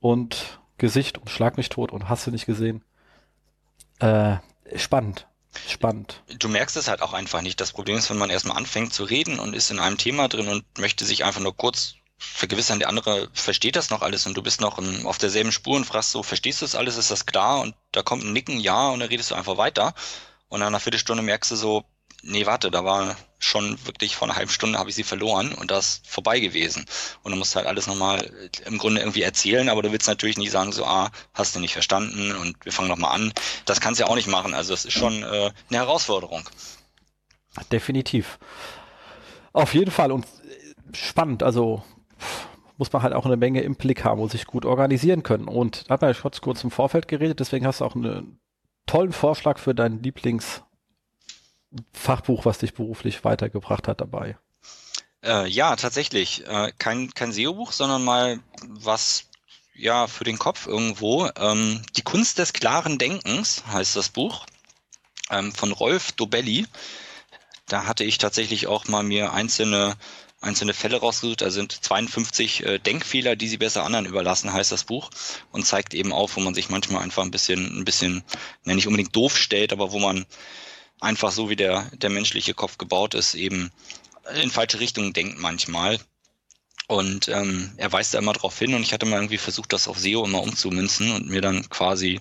und 0.00 0.60
Gesicht 0.78 1.18
und 1.18 1.30
Schlag 1.30 1.56
mich 1.56 1.68
tot 1.68 1.92
und 1.92 2.08
hast 2.08 2.26
du 2.26 2.30
nicht 2.30 2.46
gesehen. 2.46 2.84
Äh, 3.98 4.36
spannend. 4.76 5.26
Spannend. 5.68 6.22
Du 6.38 6.48
merkst 6.48 6.76
es 6.76 6.88
halt 6.88 7.02
auch 7.02 7.12
einfach 7.12 7.42
nicht. 7.42 7.60
Das 7.60 7.72
Problem 7.72 7.96
ist, 7.96 8.08
wenn 8.08 8.18
man 8.18 8.30
erstmal 8.30 8.56
anfängt 8.56 8.92
zu 8.92 9.04
reden 9.04 9.38
und 9.40 9.54
ist 9.54 9.70
in 9.70 9.80
einem 9.80 9.98
Thema 9.98 10.28
drin 10.28 10.48
und 10.48 10.64
möchte 10.78 11.04
sich 11.04 11.24
einfach 11.24 11.40
nur 11.40 11.56
kurz 11.56 11.94
vergewissern, 12.20 12.78
der 12.78 12.88
andere 12.88 13.28
versteht 13.32 13.76
das 13.76 13.90
noch 13.90 14.02
alles 14.02 14.26
und 14.26 14.36
du 14.36 14.42
bist 14.42 14.60
noch 14.60 14.78
im, 14.78 15.06
auf 15.06 15.18
derselben 15.18 15.52
Spur 15.52 15.76
und 15.76 15.86
fragst 15.86 16.12
so, 16.12 16.22
verstehst 16.22 16.60
du 16.60 16.66
das 16.66 16.74
alles, 16.74 16.98
ist 16.98 17.10
das 17.10 17.26
klar? 17.26 17.60
Und 17.60 17.74
da 17.92 18.02
kommt 18.02 18.22
ein 18.22 18.32
Nicken, 18.32 18.60
ja, 18.60 18.90
und 18.90 19.00
dann 19.00 19.08
redest 19.08 19.30
du 19.30 19.34
einfach 19.34 19.56
weiter. 19.56 19.94
Und 20.48 20.60
nach 20.60 20.66
einer 20.66 20.80
Viertelstunde 20.80 21.22
merkst 21.22 21.50
du 21.50 21.56
so, 21.56 21.84
nee, 22.22 22.44
warte, 22.44 22.70
da 22.70 22.84
war 22.84 23.16
schon 23.38 23.78
wirklich 23.86 24.16
vor 24.16 24.28
einer 24.28 24.36
halben 24.36 24.50
Stunde 24.50 24.78
habe 24.78 24.90
ich 24.90 24.96
sie 24.96 25.02
verloren 25.02 25.52
und 25.54 25.70
das 25.70 26.02
vorbei 26.06 26.40
gewesen. 26.40 26.84
Und 27.22 27.32
du 27.32 27.38
musst 27.38 27.56
halt 27.56 27.66
alles 27.66 27.86
nochmal 27.86 28.30
im 28.66 28.76
Grunde 28.76 29.00
irgendwie 29.00 29.22
erzählen, 29.22 29.70
aber 29.70 29.80
du 29.82 29.90
willst 29.90 30.06
natürlich 30.06 30.36
nicht 30.36 30.50
sagen, 30.50 30.72
so, 30.72 30.84
ah, 30.84 31.10
hast 31.32 31.56
du 31.56 31.60
nicht 31.60 31.72
verstanden 31.72 32.32
und 32.36 32.62
wir 32.64 32.72
fangen 32.72 32.88
nochmal 32.88 33.14
an. 33.14 33.32
Das 33.64 33.80
kannst 33.80 33.98
du 33.98 34.04
ja 34.04 34.10
auch 34.10 34.14
nicht 34.16 34.28
machen. 34.28 34.52
Also 34.52 34.74
es 34.74 34.84
ist 34.84 34.92
schon 34.92 35.22
äh, 35.22 35.52
eine 35.70 35.78
Herausforderung. 35.78 36.46
Definitiv. 37.72 38.38
Auf 39.54 39.72
jeden 39.72 39.90
Fall 39.90 40.12
und 40.12 40.26
spannend. 40.92 41.42
Also 41.42 41.82
muss 42.80 42.92
man 42.92 43.02
halt 43.02 43.12
auch 43.12 43.26
eine 43.26 43.36
Menge 43.36 43.60
im 43.60 43.76
Blick 43.76 44.04
haben 44.04 44.22
und 44.22 44.32
sich 44.32 44.46
gut 44.46 44.64
organisieren 44.64 45.22
können. 45.22 45.48
Und 45.48 45.88
da 45.88 45.94
hat 45.94 46.00
man 46.00 46.12
ja 46.12 46.18
kurz, 46.18 46.40
kurz 46.40 46.64
im 46.64 46.70
Vorfeld 46.70 47.08
geredet, 47.08 47.38
deswegen 47.38 47.66
hast 47.66 47.80
du 47.80 47.84
auch 47.84 47.94
einen 47.94 48.40
tollen 48.86 49.12
Vorschlag 49.12 49.58
für 49.58 49.74
dein 49.74 50.02
Lieblingsfachbuch, 50.02 52.46
was 52.46 52.56
dich 52.58 52.72
beruflich 52.72 53.22
weitergebracht 53.22 53.86
hat 53.86 54.00
dabei. 54.00 54.38
Äh, 55.22 55.46
ja, 55.48 55.76
tatsächlich. 55.76 56.46
Äh, 56.46 56.72
kein 56.78 57.12
kein 57.12 57.32
SEO-Buch, 57.32 57.72
sondern 57.72 58.02
mal 58.02 58.40
was 58.66 59.28
ja 59.74 60.06
für 60.06 60.24
den 60.24 60.38
Kopf 60.38 60.66
irgendwo. 60.66 61.28
Ähm, 61.36 61.82
Die 61.96 62.02
Kunst 62.02 62.38
des 62.38 62.54
klaren 62.54 62.96
Denkens 62.96 63.62
heißt 63.70 63.94
das 63.94 64.08
Buch 64.08 64.46
ähm, 65.30 65.52
von 65.52 65.72
Rolf 65.72 66.12
Dobelli. 66.12 66.66
Da 67.66 67.86
hatte 67.86 68.04
ich 68.04 68.16
tatsächlich 68.16 68.68
auch 68.68 68.88
mal 68.88 69.02
mir 69.02 69.34
einzelne 69.34 69.96
einzelne 70.40 70.74
Fälle 70.74 70.98
rausgesucht. 70.98 71.42
Da 71.42 71.50
sind 71.50 71.72
52 71.72 72.64
äh, 72.64 72.78
Denkfehler, 72.78 73.36
die 73.36 73.48
sie 73.48 73.58
besser 73.58 73.84
anderen 73.84 74.06
überlassen, 74.06 74.52
heißt 74.52 74.72
das 74.72 74.84
Buch 74.84 75.10
und 75.52 75.66
zeigt 75.66 75.94
eben 75.94 76.12
auf, 76.12 76.36
wo 76.36 76.40
man 76.40 76.54
sich 76.54 76.70
manchmal 76.70 77.02
einfach 77.02 77.22
ein 77.22 77.30
bisschen, 77.30 77.78
ein 77.78 77.84
bisschen, 77.84 78.24
ne, 78.64 78.74
nicht 78.74 78.86
unbedingt 78.86 79.14
doof 79.14 79.36
stellt, 79.36 79.72
aber 79.72 79.92
wo 79.92 79.98
man 79.98 80.26
einfach 81.00 81.32
so 81.32 81.50
wie 81.50 81.56
der, 81.56 81.90
der 81.94 82.10
menschliche 82.10 82.54
Kopf 82.54 82.78
gebaut 82.78 83.14
ist, 83.14 83.34
eben 83.34 83.70
in 84.42 84.50
falsche 84.50 84.80
Richtungen 84.80 85.12
denkt 85.12 85.38
manchmal. 85.38 85.98
Und 86.86 87.28
ähm, 87.28 87.72
er 87.76 87.92
weist 87.92 88.14
da 88.14 88.18
immer 88.18 88.32
drauf 88.32 88.58
hin 88.58 88.74
und 88.74 88.82
ich 88.82 88.92
hatte 88.92 89.06
mal 89.06 89.16
irgendwie 89.16 89.38
versucht, 89.38 89.72
das 89.72 89.86
auf 89.86 89.98
SEO 89.98 90.24
immer 90.24 90.42
umzumünzen 90.42 91.12
und 91.12 91.28
mir 91.28 91.40
dann 91.40 91.68
quasi 91.68 92.20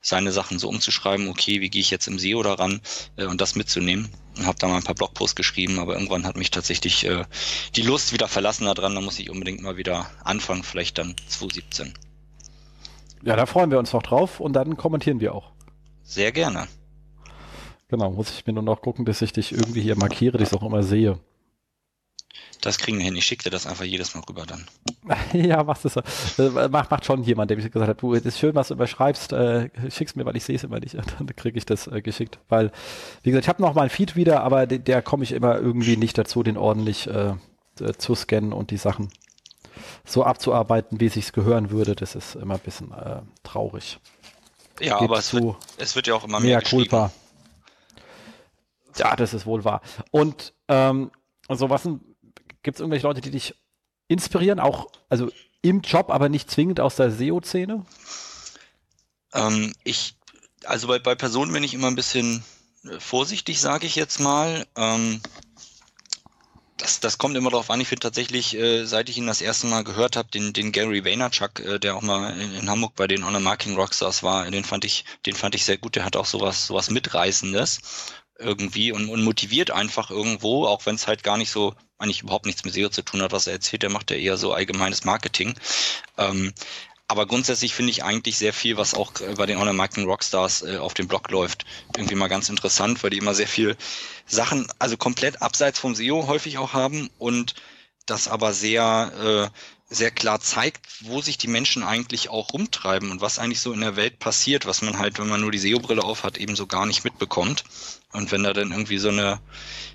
seine 0.00 0.32
Sachen 0.32 0.58
so 0.58 0.68
umzuschreiben, 0.68 1.28
okay, 1.28 1.60
wie 1.60 1.70
gehe 1.70 1.80
ich 1.80 1.90
jetzt 1.90 2.06
im 2.06 2.18
SEO 2.18 2.42
daran 2.42 2.80
äh, 3.16 3.26
und 3.26 3.40
das 3.40 3.54
mitzunehmen. 3.54 4.08
Und 4.38 4.46
habe 4.46 4.58
da 4.58 4.68
mal 4.68 4.76
ein 4.76 4.82
paar 4.82 4.94
Blogposts 4.94 5.36
geschrieben, 5.36 5.78
aber 5.78 5.94
irgendwann 5.94 6.26
hat 6.26 6.36
mich 6.36 6.50
tatsächlich 6.50 7.04
äh, 7.06 7.24
die 7.76 7.82
Lust 7.82 8.12
wieder 8.12 8.28
verlassen 8.28 8.64
daran, 8.64 8.94
da 8.94 9.00
muss 9.00 9.18
ich 9.18 9.30
unbedingt 9.30 9.62
mal 9.62 9.76
wieder 9.76 10.10
anfangen, 10.24 10.62
vielleicht 10.62 10.98
dann 10.98 11.14
2017. 11.28 11.94
Ja, 13.22 13.36
da 13.36 13.44
freuen 13.44 13.70
wir 13.70 13.78
uns 13.78 13.92
noch 13.92 14.02
drauf 14.02 14.40
und 14.40 14.54
dann 14.54 14.76
kommentieren 14.76 15.20
wir 15.20 15.34
auch. 15.34 15.52
Sehr 16.02 16.32
gerne. 16.32 16.66
Genau, 17.88 18.10
muss 18.10 18.30
ich 18.30 18.46
mir 18.46 18.52
nur 18.52 18.62
noch 18.62 18.80
gucken, 18.80 19.04
dass 19.04 19.20
ich 19.20 19.32
dich 19.32 19.52
irgendwie 19.52 19.82
hier 19.82 19.96
markiere, 19.96 20.38
dass 20.38 20.48
ich 20.48 20.54
es 20.54 20.58
auch 20.58 20.66
immer 20.66 20.82
sehe. 20.82 21.18
Das 22.60 22.78
kriegen 22.78 22.98
wir 22.98 23.04
hin. 23.04 23.16
Ich 23.16 23.24
schicke 23.24 23.44
dir 23.44 23.50
das 23.50 23.66
einfach 23.66 23.84
jedes 23.84 24.14
Mal 24.14 24.22
rüber 24.28 24.44
dann. 24.46 24.66
ja, 25.32 25.62
machst 25.64 25.84
es. 25.86 25.96
Äh, 25.96 26.68
macht, 26.68 26.90
macht 26.90 27.04
schon 27.04 27.22
jemand, 27.22 27.50
der 27.50 27.56
mir 27.56 27.68
gesagt 27.68 27.88
hat, 27.88 28.02
du, 28.02 28.14
es 28.14 28.24
ist 28.24 28.38
schön, 28.38 28.54
was 28.54 28.68
du 28.68 28.74
überschreibst, 28.74 29.32
äh, 29.32 29.70
schick's 29.90 30.14
mir, 30.14 30.26
weil 30.26 30.36
ich 30.36 30.44
sehe 30.44 30.56
es 30.56 30.64
immer 30.64 30.78
nicht. 30.78 30.94
Dann 31.18 31.26
kriege 31.36 31.56
ich 31.56 31.64
das 31.64 31.86
äh, 31.86 32.02
geschickt. 32.02 32.38
Weil, 32.48 32.70
wie 33.22 33.30
gesagt, 33.30 33.44
ich 33.44 33.48
habe 33.48 33.62
noch 33.62 33.74
mal 33.74 33.82
ein 33.82 33.90
Feed 33.90 34.14
wieder, 34.14 34.42
aber 34.42 34.66
de, 34.66 34.78
der 34.78 35.00
komme 35.02 35.24
ich 35.24 35.32
immer 35.32 35.56
irgendwie 35.56 35.96
nicht 35.96 36.18
dazu, 36.18 36.42
den 36.42 36.58
ordentlich 36.58 37.06
äh, 37.06 37.34
zu 37.96 38.14
scannen 38.14 38.52
und 38.52 38.70
die 38.70 38.76
Sachen 38.76 39.10
so 40.04 40.24
abzuarbeiten, 40.24 41.00
wie 41.00 41.06
es 41.06 41.14
sich 41.14 41.32
gehören 41.32 41.70
würde, 41.70 41.94
das 41.94 42.14
ist 42.14 42.34
immer 42.34 42.54
ein 42.54 42.60
bisschen 42.60 42.92
äh, 42.92 43.22
traurig. 43.42 43.98
Ja, 44.80 44.98
Gibt 44.98 45.10
aber 45.10 45.18
es 45.18 45.32
wird, 45.32 45.56
es 45.78 45.96
wird 45.96 46.06
ja 46.06 46.14
auch 46.14 46.24
immer 46.24 46.40
mehr, 46.40 46.58
mehr 46.58 46.62
culpa. 46.62 47.12
Ja, 48.96 49.14
das 49.14 49.34
ist 49.34 49.46
wohl 49.46 49.64
wahr. 49.64 49.82
Und 50.10 50.52
ähm, 50.68 51.10
also 51.48 51.70
was 51.70 51.88
gibt 52.62 52.76
es 52.76 52.80
irgendwelche 52.80 53.06
Leute, 53.06 53.20
die 53.20 53.30
dich 53.30 53.54
inspirieren, 54.08 54.60
auch 54.60 54.90
also 55.08 55.30
im 55.62 55.80
Job, 55.80 56.10
aber 56.10 56.28
nicht 56.28 56.50
zwingend 56.50 56.80
aus 56.80 56.96
der 56.96 57.10
SEO-Szene? 57.10 57.84
Ähm, 59.32 59.72
ich, 59.84 60.16
also 60.64 60.88
bei, 60.88 60.98
bei 60.98 61.14
Personen 61.14 61.52
bin 61.52 61.64
ich 61.64 61.74
immer 61.74 61.88
ein 61.88 61.96
bisschen 61.96 62.44
äh, 62.84 62.98
vorsichtig, 62.98 63.60
sage 63.60 63.86
ich 63.86 63.94
jetzt 63.94 64.20
mal. 64.20 64.66
Ähm, 64.76 65.20
das, 66.80 67.00
das 67.00 67.18
kommt 67.18 67.36
immer 67.36 67.50
darauf 67.50 67.70
an. 67.70 67.80
Ich 67.80 67.88
finde 67.88 68.02
tatsächlich, 68.02 68.56
äh, 68.56 68.84
seit 68.86 69.08
ich 69.08 69.18
ihn 69.18 69.26
das 69.26 69.42
erste 69.42 69.66
Mal 69.66 69.84
gehört 69.84 70.16
habe, 70.16 70.30
den, 70.30 70.52
den 70.52 70.72
Gary 70.72 71.04
Vaynerchuk, 71.04 71.60
äh, 71.60 71.78
der 71.78 71.94
auch 71.94 72.02
mal 72.02 72.38
in, 72.40 72.54
in, 72.54 72.70
Hamburg 72.70 72.94
bei 72.96 73.06
den 73.06 73.24
Honor 73.24 73.40
Marking 73.40 73.76
Rockstars 73.76 74.22
war, 74.22 74.50
den 74.50 74.64
fand 74.64 74.84
ich, 74.84 75.04
den 75.26 75.34
fand 75.34 75.54
ich 75.54 75.64
sehr 75.64 75.76
gut. 75.76 75.96
Der 75.96 76.04
hat 76.04 76.16
auch 76.16 76.26
sowas, 76.26 76.66
sowas 76.66 76.90
Mitreißendes 76.90 77.80
irgendwie 78.40 78.92
und, 78.92 79.08
und 79.08 79.22
motiviert 79.22 79.70
einfach 79.70 80.10
irgendwo, 80.10 80.66
auch 80.66 80.86
wenn 80.86 80.94
es 80.94 81.06
halt 81.06 81.22
gar 81.22 81.36
nicht 81.36 81.50
so 81.50 81.74
eigentlich 81.98 82.22
überhaupt 82.22 82.46
nichts 82.46 82.64
mit 82.64 82.74
SEO 82.74 82.88
zu 82.88 83.02
tun 83.02 83.22
hat, 83.22 83.32
was 83.32 83.46
er 83.46 83.52
erzählt. 83.54 83.82
Der 83.82 83.90
macht 83.90 84.10
ja 84.10 84.16
eher 84.16 84.36
so 84.36 84.52
allgemeines 84.52 85.04
Marketing. 85.04 85.54
Ähm, 86.16 86.52
aber 87.10 87.26
grundsätzlich 87.26 87.74
finde 87.74 87.90
ich 87.90 88.04
eigentlich 88.04 88.38
sehr 88.38 88.52
viel, 88.52 88.76
was 88.76 88.94
auch 88.94 89.12
bei 89.36 89.44
den 89.44 89.58
Online-Marketing 89.58 90.04
Rockstars 90.04 90.62
äh, 90.62 90.76
auf 90.76 90.94
dem 90.94 91.08
Blog 91.08 91.28
läuft, 91.30 91.66
irgendwie 91.96 92.14
mal 92.14 92.28
ganz 92.28 92.48
interessant, 92.48 93.02
weil 93.02 93.10
die 93.10 93.18
immer 93.18 93.34
sehr 93.34 93.48
viel 93.48 93.76
Sachen, 94.26 94.68
also 94.78 94.96
komplett 94.96 95.42
abseits 95.42 95.80
vom 95.80 95.96
SEO 95.96 96.28
häufig 96.28 96.58
auch 96.58 96.72
haben 96.72 97.10
und 97.18 97.54
das 98.06 98.28
aber 98.28 98.52
sehr, 98.52 99.50
äh, 99.52 99.58
sehr 99.92 100.12
klar 100.12 100.40
zeigt, 100.40 100.86
wo 101.00 101.20
sich 101.20 101.36
die 101.36 101.48
Menschen 101.48 101.82
eigentlich 101.82 102.28
auch 102.28 102.52
rumtreiben 102.52 103.10
und 103.10 103.20
was 103.20 103.40
eigentlich 103.40 103.60
so 103.60 103.72
in 103.72 103.80
der 103.80 103.96
Welt 103.96 104.20
passiert, 104.20 104.64
was 104.64 104.82
man 104.82 104.98
halt, 104.98 105.18
wenn 105.18 105.28
man 105.28 105.40
nur 105.40 105.50
die 105.50 105.58
SEO-Brille 105.58 106.04
aufhat, 106.04 106.38
eben 106.38 106.54
so 106.54 106.68
gar 106.68 106.86
nicht 106.86 107.02
mitbekommt. 107.02 107.64
Und 108.12 108.30
wenn 108.30 108.44
da 108.44 108.52
dann 108.52 108.70
irgendwie 108.70 108.98
so 108.98 109.08
eine, 109.08 109.40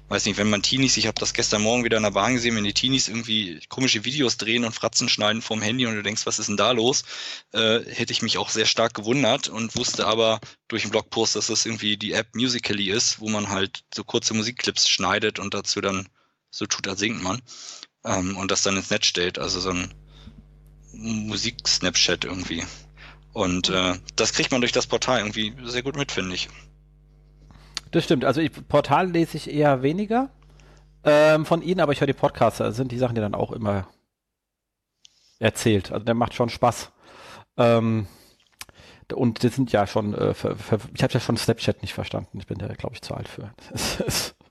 weiß 0.10 0.26
nicht, 0.26 0.38
wenn 0.38 0.50
man 0.50 0.62
Teenies, 0.62 0.98
ich 0.98 1.08
habe 1.08 1.20
das 1.20 1.34
gestern 1.34 1.62
Morgen 1.62 1.86
wieder 1.86 1.96
in 1.96 2.04
der 2.04 2.12
Bahn 2.12 2.34
gesehen, 2.34 2.58
wenn 2.58 2.66
die 2.66 2.74
Teenies 2.74 3.08
irgendwie 3.08 3.62
komische 3.70 4.04
Videos 4.04 4.36
drehen 4.36 4.66
und 4.66 4.76
Fratzen 4.76 5.08
schneiden 5.08 5.42
vom 5.42 5.62
Handy 5.62 5.86
und 5.86 5.96
du 5.96 6.04
denkst, 6.04 6.26
was 6.26 6.40
ist 6.40 6.50
denn 6.50 6.58
da 6.58 6.72
los, 6.72 7.06
äh, 7.54 7.80
hätte 7.90 8.12
ich 8.12 8.22
mich 8.22 8.38
auch 8.38 8.50
sehr 8.50 8.66
stark 8.66 8.96
gewundert 8.96 9.48
und 9.48 9.78
wusste 9.78 10.06
aber 10.08 10.42
durch 10.68 10.82
den 10.82 10.92
Blogpost, 10.92 11.38
dass 11.38 11.48
das 11.48 11.66
irgendwie 11.66 11.96
die 11.96 12.12
App 12.12 12.36
Musically 12.36 12.90
ist, 12.90 13.22
wo 13.22 13.30
man 13.30 13.48
halt 13.48 13.86
so 13.94 14.04
kurze 14.04 14.34
Musikclips 14.34 14.90
schneidet 14.90 15.40
und 15.40 15.54
dazu 15.54 15.80
dann 15.80 16.10
so 16.52 16.66
tut, 16.66 16.88
als 16.88 17.00
singt 17.00 17.24
man 17.24 17.42
ähm, 18.06 18.38
und 18.38 18.52
das 18.52 18.64
dann 18.64 18.78
ins 18.78 18.90
Netz 18.90 19.06
stellt, 19.08 19.40
also 19.40 19.60
so 19.60 19.72
ein 19.72 19.94
Musik-Snapchat 20.94 22.26
irgendwie. 22.26 22.64
Und 23.34 23.70
äh, 23.70 23.96
das 24.16 24.34
kriegt 24.34 24.52
man 24.52 24.62
durch 24.62 24.72
das 24.72 24.88
Portal 24.88 25.20
irgendwie 25.20 25.54
sehr 25.64 25.84
gut 25.84 25.98
mit, 25.98 26.12
finde 26.12 26.36
ich. 26.36 26.48
Das 27.92 28.06
stimmt. 28.06 28.24
Also 28.24 28.42
ich, 28.42 28.52
Portal 28.68 29.12
lese 29.12 29.38
ich 29.38 29.50
eher 29.50 29.82
weniger 29.82 30.30
ähm, 31.04 31.46
von 31.46 31.62
Ihnen, 31.62 31.82
aber 31.82 31.92
ich 31.92 32.00
höre 32.00 32.08
die 32.08 32.14
Podcasts. 32.14 32.60
Da 32.60 32.72
sind 32.72 32.92
die 32.92 32.98
Sachen, 32.98 33.16
die 33.16 33.22
dann 33.22 33.36
auch 33.36 33.52
immer 33.52 33.88
erzählt. 35.40 35.92
Also 35.92 36.06
der 36.06 36.16
macht 36.16 36.34
schon 36.34 36.50
Spaß. 36.50 36.92
Ähm, 37.58 38.08
und 39.14 39.44
das 39.44 39.56
sind 39.56 39.72
ja 39.72 39.86
schon, 39.86 40.14
äh, 40.14 40.34
ver, 40.34 40.56
ver, 40.56 40.80
ich 40.94 41.04
habe 41.04 41.14
ja 41.14 41.20
schon 41.20 41.38
Snapchat 41.38 41.82
nicht 41.82 41.94
verstanden. 41.94 42.40
Ich 42.40 42.48
bin 42.48 42.58
da, 42.58 42.68
glaube 42.68 42.96
ich, 42.96 43.02
zu 43.02 43.14
alt 43.14 43.28
für. 43.28 43.54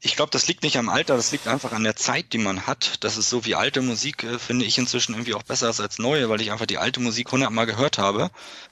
Ich 0.00 0.16
glaube, 0.16 0.30
das 0.30 0.46
liegt 0.46 0.62
nicht 0.62 0.78
am 0.78 0.88
Alter, 0.88 1.16
das 1.16 1.32
liegt 1.32 1.48
einfach 1.48 1.72
an 1.72 1.82
der 1.82 1.96
Zeit, 1.96 2.32
die 2.32 2.38
man 2.38 2.66
hat. 2.66 3.02
Das 3.04 3.16
ist 3.16 3.28
so 3.28 3.44
wie 3.44 3.54
alte 3.54 3.82
Musik, 3.82 4.24
äh, 4.24 4.38
finde 4.38 4.64
ich 4.64 4.78
inzwischen 4.78 5.14
irgendwie 5.14 5.34
auch 5.34 5.42
besser 5.42 5.66
als 5.66 5.98
neue, 5.98 6.28
weil 6.28 6.40
ich 6.40 6.52
einfach 6.52 6.66
die 6.66 6.78
alte 6.78 7.00
Musik 7.00 7.32
hundertmal 7.32 7.66
gehört 7.66 7.98
habe 7.98 8.30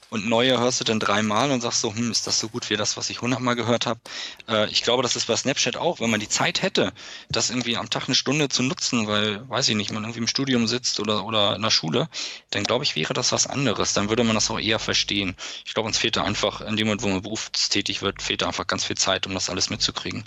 und 0.09 0.27
neue 0.29 0.57
hörst 0.59 0.79
du 0.79 0.83
dann 0.85 0.99
dreimal 0.99 1.51
und 1.51 1.61
sagst 1.61 1.81
so, 1.81 1.93
hm, 1.93 2.11
ist 2.11 2.27
das 2.27 2.39
so 2.39 2.47
gut 2.47 2.69
wie 2.69 2.77
das, 2.77 2.95
was 2.95 3.09
ich 3.09 3.21
hundertmal 3.21 3.55
gehört 3.55 3.85
habe? 3.85 3.99
Äh, 4.47 4.69
ich 4.69 4.83
glaube, 4.83 5.03
das 5.03 5.15
ist 5.15 5.27
bei 5.27 5.35
Snapchat 5.35 5.77
auch, 5.77 5.99
wenn 5.99 6.09
man 6.09 6.19
die 6.19 6.29
Zeit 6.29 6.61
hätte, 6.61 6.93
das 7.29 7.49
irgendwie 7.49 7.75
am 7.75 7.89
Tag 7.89 8.05
eine 8.07 8.15
Stunde 8.15 8.47
zu 8.47 8.63
nutzen, 8.63 9.07
weil, 9.07 9.47
weiß 9.49 9.67
ich 9.69 9.75
nicht, 9.75 9.91
man 9.91 10.03
irgendwie 10.03 10.19
im 10.19 10.27
Studium 10.27 10.67
sitzt 10.67 10.99
oder, 10.99 11.25
oder 11.25 11.55
in 11.55 11.61
der 11.61 11.71
Schule, 11.71 12.07
dann 12.51 12.63
glaube 12.63 12.83
ich, 12.85 12.95
wäre 12.95 13.13
das 13.13 13.31
was 13.31 13.47
anderes. 13.47 13.93
Dann 13.93 14.09
würde 14.09 14.23
man 14.23 14.35
das 14.35 14.49
auch 14.49 14.59
eher 14.59 14.79
verstehen. 14.79 15.35
Ich 15.65 15.73
glaube, 15.73 15.87
uns 15.87 15.97
fehlt 15.97 16.15
da 16.15 16.23
einfach, 16.23 16.61
in 16.61 16.77
dem 16.77 16.87
Moment, 16.87 17.01
wo 17.01 17.09
man 17.09 17.21
berufstätig 17.21 18.01
wird, 18.01 18.21
fehlt 18.21 18.41
da 18.41 18.47
einfach 18.47 18.67
ganz 18.67 18.85
viel 18.85 18.97
Zeit, 18.97 19.27
um 19.27 19.33
das 19.33 19.49
alles 19.49 19.69
mitzukriegen. 19.69 20.23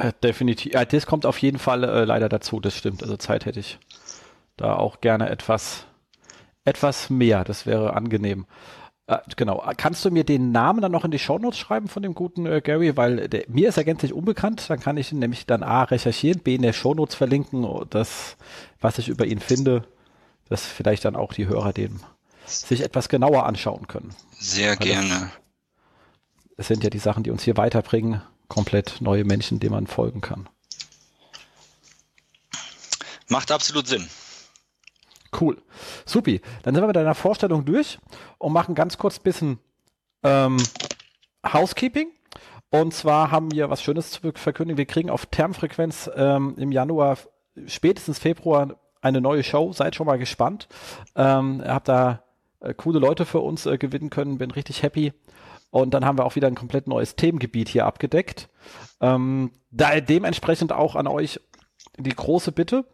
Äh, 0.00 0.12
definitiv. 0.22 0.72
Ja, 0.72 0.84
das 0.84 1.06
kommt 1.06 1.26
auf 1.26 1.38
jeden 1.38 1.58
Fall 1.58 1.84
äh, 1.84 2.04
leider 2.04 2.28
dazu, 2.28 2.60
das 2.60 2.76
stimmt. 2.76 3.02
Also 3.02 3.16
Zeit 3.16 3.44
hätte 3.44 3.60
ich 3.60 3.78
da 4.56 4.76
auch 4.76 5.00
gerne 5.00 5.28
etwas, 5.28 5.84
etwas 6.64 7.10
mehr. 7.10 7.44
Das 7.44 7.66
wäre 7.66 7.94
angenehm. 7.94 8.46
Äh, 9.06 9.18
genau. 9.36 9.62
Kannst 9.76 10.04
du 10.04 10.10
mir 10.10 10.24
den 10.24 10.52
Namen 10.52 10.80
dann 10.80 10.92
noch 10.92 11.04
in 11.04 11.10
die 11.10 11.18
Shownotes 11.18 11.58
schreiben 11.58 11.88
von 11.88 12.02
dem 12.02 12.14
guten 12.14 12.46
äh, 12.46 12.60
Gary? 12.62 12.96
Weil 12.96 13.28
der, 13.28 13.44
mir 13.48 13.68
ist 13.68 13.76
er 13.76 13.84
gänzlich 13.84 14.12
unbekannt. 14.12 14.70
Dann 14.70 14.80
kann 14.80 14.96
ich 14.96 15.12
ihn 15.12 15.18
nämlich 15.18 15.46
dann 15.46 15.62
A 15.62 15.84
recherchieren, 15.84 16.40
B 16.40 16.54
in 16.54 16.62
der 16.62 16.72
Shownotes 16.72 17.14
verlinken, 17.14 17.66
das, 17.90 18.36
was 18.80 18.98
ich 18.98 19.08
über 19.08 19.26
ihn 19.26 19.40
finde, 19.40 19.84
dass 20.48 20.64
vielleicht 20.64 21.04
dann 21.04 21.16
auch 21.16 21.34
die 21.34 21.46
Hörer 21.46 21.72
den 21.72 22.00
sich 22.46 22.82
etwas 22.82 23.08
genauer 23.08 23.46
anschauen 23.46 23.86
können. 23.86 24.14
Sehr 24.38 24.70
Weil 24.80 24.88
gerne. 24.88 25.30
Es 26.56 26.68
sind 26.68 26.82
ja 26.82 26.90
die 26.90 26.98
Sachen, 26.98 27.22
die 27.22 27.30
uns 27.30 27.44
hier 27.44 27.56
weiterbringen 27.56 28.22
komplett 28.50 29.00
neue 29.00 29.24
Menschen, 29.24 29.60
denen 29.60 29.72
man 29.72 29.86
folgen 29.86 30.20
kann. 30.20 30.50
Macht 33.28 33.50
absolut 33.50 33.86
Sinn. 33.86 34.06
Cool. 35.40 35.56
Supi. 36.04 36.42
Dann 36.62 36.74
sind 36.74 36.82
wir 36.82 36.88
mit 36.88 36.96
deiner 36.96 37.14
Vorstellung 37.14 37.64
durch 37.64 37.98
und 38.38 38.52
machen 38.52 38.74
ganz 38.74 38.98
kurz 38.98 39.18
ein 39.18 39.22
bisschen 39.22 39.58
ähm, 40.22 40.58
Housekeeping. 41.50 42.08
Und 42.70 42.92
zwar 42.92 43.30
haben 43.30 43.52
wir 43.52 43.70
was 43.70 43.82
Schönes 43.82 44.10
zu 44.10 44.32
verkündigen. 44.34 44.78
Wir 44.78 44.86
kriegen 44.86 45.10
auf 45.10 45.26
Termfrequenz 45.26 46.10
ähm, 46.14 46.54
im 46.58 46.72
Januar, 46.72 47.18
spätestens 47.66 48.18
Februar, 48.18 48.76
eine 49.00 49.20
neue 49.20 49.42
Show. 49.42 49.72
Seid 49.72 49.94
schon 49.94 50.06
mal 50.06 50.18
gespannt. 50.18 50.68
Ähm, 51.14 51.62
ihr 51.64 51.72
habt 51.72 51.88
da 51.88 52.24
äh, 52.60 52.74
coole 52.74 52.98
Leute 52.98 53.26
für 53.26 53.40
uns 53.40 53.66
äh, 53.66 53.78
gewinnen 53.78 54.10
können. 54.10 54.38
Bin 54.38 54.50
richtig 54.50 54.82
happy. 54.82 55.12
Und 55.70 55.94
dann 55.94 56.04
haben 56.04 56.18
wir 56.18 56.24
auch 56.24 56.36
wieder 56.36 56.48
ein 56.48 56.56
komplett 56.56 56.88
neues 56.88 57.16
Themengebiet 57.16 57.68
hier 57.68 57.86
abgedeckt. 57.86 58.48
Ähm, 59.00 59.52
da 59.70 60.00
dementsprechend 60.00 60.72
auch 60.72 60.96
an 60.96 61.06
euch 61.06 61.40
die 61.96 62.10
große 62.10 62.52
Bitte. 62.52 62.84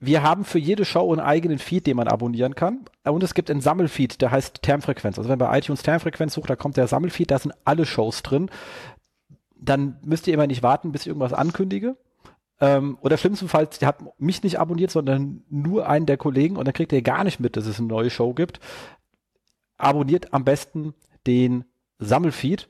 Wir 0.00 0.22
haben 0.22 0.44
für 0.44 0.58
jede 0.58 0.84
Show 0.84 1.12
einen 1.12 1.20
eigenen 1.20 1.58
Feed, 1.58 1.86
den 1.86 1.96
man 1.96 2.08
abonnieren 2.08 2.54
kann. 2.54 2.86
Und 3.04 3.22
es 3.22 3.34
gibt 3.34 3.50
einen 3.50 3.60
Sammelfeed, 3.60 4.20
der 4.22 4.30
heißt 4.30 4.62
Termfrequenz. 4.62 5.18
Also 5.18 5.28
wenn 5.28 5.38
bei 5.38 5.56
iTunes 5.56 5.82
Termfrequenz 5.82 6.34
sucht, 6.34 6.50
da 6.50 6.56
kommt 6.56 6.76
der 6.76 6.88
Sammelfeed, 6.88 7.30
da 7.30 7.38
sind 7.38 7.54
alle 7.64 7.86
Shows 7.86 8.22
drin. 8.22 8.50
Dann 9.56 9.98
müsst 10.02 10.26
ihr 10.26 10.34
immer 10.34 10.46
nicht 10.46 10.62
warten, 10.62 10.90
bis 10.90 11.02
ich 11.02 11.08
irgendwas 11.08 11.34
ankündige. 11.34 11.96
Ähm, 12.60 12.98
oder 13.02 13.18
schlimmstenfalls, 13.18 13.80
ihr 13.80 13.88
habt 13.88 14.02
mich 14.18 14.42
nicht 14.42 14.58
abonniert, 14.58 14.90
sondern 14.90 15.44
nur 15.50 15.88
einen 15.88 16.06
der 16.06 16.16
Kollegen 16.16 16.56
und 16.56 16.64
dann 16.66 16.74
kriegt 16.74 16.92
ihr 16.92 17.02
gar 17.02 17.24
nicht 17.24 17.40
mit, 17.40 17.56
dass 17.56 17.66
es 17.66 17.78
eine 17.78 17.88
neue 17.88 18.10
Show 18.10 18.34
gibt. 18.34 18.58
Abonniert 19.76 20.32
am 20.32 20.44
besten 20.44 20.94
den 21.26 21.64
Sammelfeed. 21.98 22.68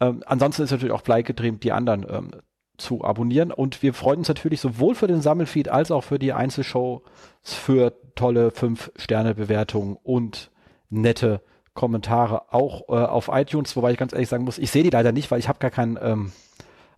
Ähm, 0.00 0.22
ansonsten 0.26 0.62
ist 0.62 0.70
natürlich 0.70 0.92
auch 0.92 1.02
bleigetrieben, 1.02 1.60
die 1.60 1.72
anderen 1.72 2.06
ähm, 2.08 2.30
zu 2.76 3.04
abonnieren. 3.04 3.52
Und 3.52 3.82
wir 3.82 3.94
freuen 3.94 4.18
uns 4.18 4.28
natürlich 4.28 4.60
sowohl 4.60 4.94
für 4.94 5.06
den 5.06 5.20
Sammelfeed 5.20 5.68
als 5.68 5.90
auch 5.90 6.04
für 6.04 6.18
die 6.18 6.32
Einzelshows 6.32 7.02
für 7.42 7.92
tolle 8.14 8.48
5-Sterne-Bewertungen 8.48 9.96
und 10.02 10.50
nette 10.90 11.42
Kommentare 11.74 12.52
auch 12.52 12.88
äh, 12.88 13.04
auf 13.04 13.30
iTunes, 13.32 13.74
wobei 13.76 13.92
ich 13.92 13.98
ganz 13.98 14.12
ehrlich 14.12 14.28
sagen 14.28 14.44
muss, 14.44 14.58
ich 14.58 14.70
sehe 14.70 14.82
die 14.82 14.90
leider 14.90 15.12
nicht, 15.12 15.30
weil 15.30 15.38
ich 15.38 15.48
habe 15.48 15.58
gar 15.58 15.70
keinen 15.70 15.98
ähm, 16.02 16.32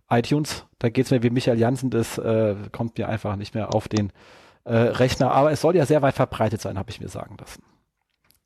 iTunes. 0.09 0.65
Da 0.79 0.89
geht 0.89 1.05
es 1.05 1.11
mir 1.11 1.23
wie 1.23 1.29
Michael 1.29 1.59
Jansen, 1.59 1.89
das 1.89 2.17
äh, 2.17 2.55
kommt 2.71 2.97
mir 2.97 3.07
einfach 3.07 3.37
nicht 3.37 3.55
mehr 3.55 3.73
auf 3.73 3.87
den 3.87 4.11
äh, 4.65 4.75
Rechner. 4.75 5.31
Aber 5.31 5.51
es 5.51 5.61
soll 5.61 5.75
ja 5.75 5.85
sehr 5.85 6.01
weit 6.01 6.15
verbreitet 6.15 6.61
sein, 6.61 6.77
habe 6.77 6.89
ich 6.89 6.99
mir 6.99 7.07
sagen 7.07 7.37
lassen. 7.39 7.63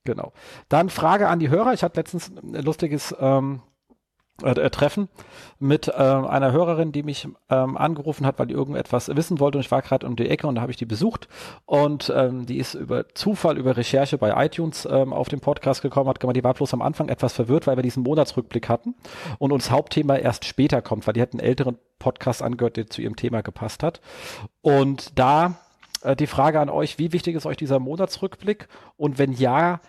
Genau. 0.09 0.33
Dann 0.69 0.89
Frage 0.89 1.27
an 1.27 1.37
die 1.37 1.51
Hörer. 1.51 1.71
Ich 1.71 1.83
hatte 1.83 1.99
letztens 1.99 2.31
ein 2.35 2.63
lustiges 2.63 3.15
ähm, 3.19 3.61
äh, 4.41 4.59
äh, 4.59 4.71
Treffen 4.71 5.07
mit 5.59 5.87
äh, 5.87 5.91
einer 5.91 6.51
Hörerin, 6.51 6.91
die 6.91 7.03
mich 7.03 7.27
ähm, 7.51 7.77
angerufen 7.77 8.25
hat, 8.25 8.39
weil 8.39 8.47
die 8.47 8.55
irgendetwas 8.55 9.15
wissen 9.15 9.39
wollte 9.39 9.59
und 9.59 9.63
ich 9.63 9.69
war 9.69 9.83
gerade 9.83 10.07
um 10.07 10.15
die 10.15 10.27
Ecke 10.27 10.47
und 10.47 10.55
da 10.55 10.61
habe 10.61 10.71
ich 10.71 10.77
die 10.77 10.87
besucht 10.87 11.27
und 11.67 12.11
ähm, 12.15 12.47
die 12.47 12.57
ist 12.57 12.73
über 12.73 13.13
Zufall, 13.13 13.59
über 13.59 13.77
Recherche 13.77 14.17
bei 14.17 14.43
iTunes 14.43 14.87
ähm, 14.89 15.13
auf 15.13 15.29
den 15.29 15.41
Podcast 15.41 15.83
gekommen, 15.83 16.09
hat 16.09 16.19
gemeint, 16.19 16.37
die 16.37 16.43
war 16.43 16.55
bloß 16.55 16.73
am 16.73 16.81
Anfang 16.81 17.09
etwas 17.09 17.33
verwirrt, 17.33 17.67
weil 17.67 17.77
wir 17.77 17.83
diesen 17.83 18.01
Monatsrückblick 18.01 18.67
hatten 18.67 18.95
und 19.37 19.51
uns 19.51 19.69
Hauptthema 19.69 20.15
erst 20.15 20.45
später 20.45 20.81
kommt, 20.81 21.05
weil 21.05 21.13
die 21.13 21.21
hat 21.21 21.33
einen 21.33 21.41
älteren 21.41 21.77
Podcast 21.99 22.41
angehört, 22.41 22.77
der 22.77 22.89
zu 22.89 23.03
ihrem 23.03 23.15
Thema 23.15 23.41
gepasst 23.43 23.83
hat 23.83 24.01
und 24.63 25.19
da 25.19 25.59
äh, 26.01 26.15
die 26.15 26.27
Frage 26.27 26.59
an 26.59 26.69
euch, 26.69 26.97
wie 26.97 27.11
wichtig 27.11 27.35
ist 27.35 27.45
euch 27.45 27.57
dieser 27.57 27.79
Monatsrückblick? 27.79 28.67
Und 28.97 29.17
wenn 29.17 29.33
ja, 29.33 29.81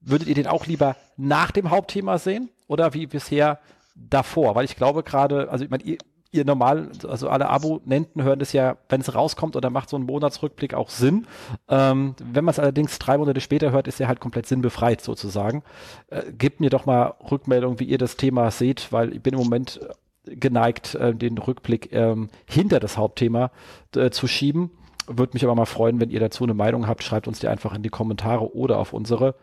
würdet 0.00 0.28
ihr 0.28 0.34
den 0.34 0.46
auch 0.46 0.66
lieber 0.66 0.96
nach 1.16 1.50
dem 1.50 1.70
Hauptthema 1.70 2.18
sehen 2.18 2.50
oder 2.66 2.94
wie 2.94 3.06
bisher 3.06 3.58
davor? 3.94 4.54
Weil 4.54 4.64
ich 4.64 4.76
glaube 4.76 5.02
gerade, 5.02 5.50
also 5.50 5.64
ich 5.64 5.70
meine, 5.70 5.82
ihr, 5.82 5.98
ihr 6.30 6.44
normal, 6.44 6.90
also 7.08 7.28
alle 7.28 7.48
Abonnenten 7.48 8.22
hören 8.22 8.38
das 8.38 8.52
ja, 8.52 8.76
wenn 8.88 9.00
es 9.00 9.14
rauskommt 9.14 9.56
oder 9.56 9.70
macht 9.70 9.88
so 9.88 9.96
einen 9.96 10.06
Monatsrückblick 10.06 10.74
auch 10.74 10.90
Sinn. 10.90 11.26
Ähm, 11.68 12.14
wenn 12.22 12.44
man 12.44 12.52
es 12.52 12.58
allerdings 12.58 12.98
drei 12.98 13.18
Monate 13.18 13.40
später 13.40 13.70
hört, 13.72 13.88
ist 13.88 14.00
er 14.00 14.08
halt 14.08 14.20
komplett 14.20 14.46
sinnbefreit 14.46 15.00
sozusagen. 15.00 15.62
Äh, 16.08 16.32
gebt 16.32 16.60
mir 16.60 16.70
doch 16.70 16.86
mal 16.86 17.14
Rückmeldung, 17.30 17.80
wie 17.80 17.84
ihr 17.84 17.98
das 17.98 18.16
Thema 18.16 18.50
seht, 18.50 18.92
weil 18.92 19.14
ich 19.14 19.22
bin 19.22 19.34
im 19.34 19.40
Moment 19.40 19.80
geneigt, 20.24 20.94
äh, 20.94 21.14
den 21.14 21.38
Rückblick 21.38 21.92
ähm, 21.92 22.28
hinter 22.46 22.80
das 22.80 22.96
Hauptthema 22.96 23.50
äh, 23.96 24.10
zu 24.10 24.26
schieben. 24.26 24.70
Würde 25.06 25.32
mich 25.32 25.44
aber 25.44 25.54
mal 25.54 25.64
freuen, 25.64 26.00
wenn 26.00 26.10
ihr 26.10 26.20
dazu 26.20 26.44
eine 26.44 26.54
Meinung 26.54 26.86
habt. 26.86 27.02
Schreibt 27.02 27.28
uns 27.28 27.40
die 27.40 27.48
einfach 27.48 27.74
in 27.74 27.82
die 27.82 27.88
Kommentare 27.88 28.54
oder 28.54 28.78
auf 28.78 28.92
unsere 28.92 29.34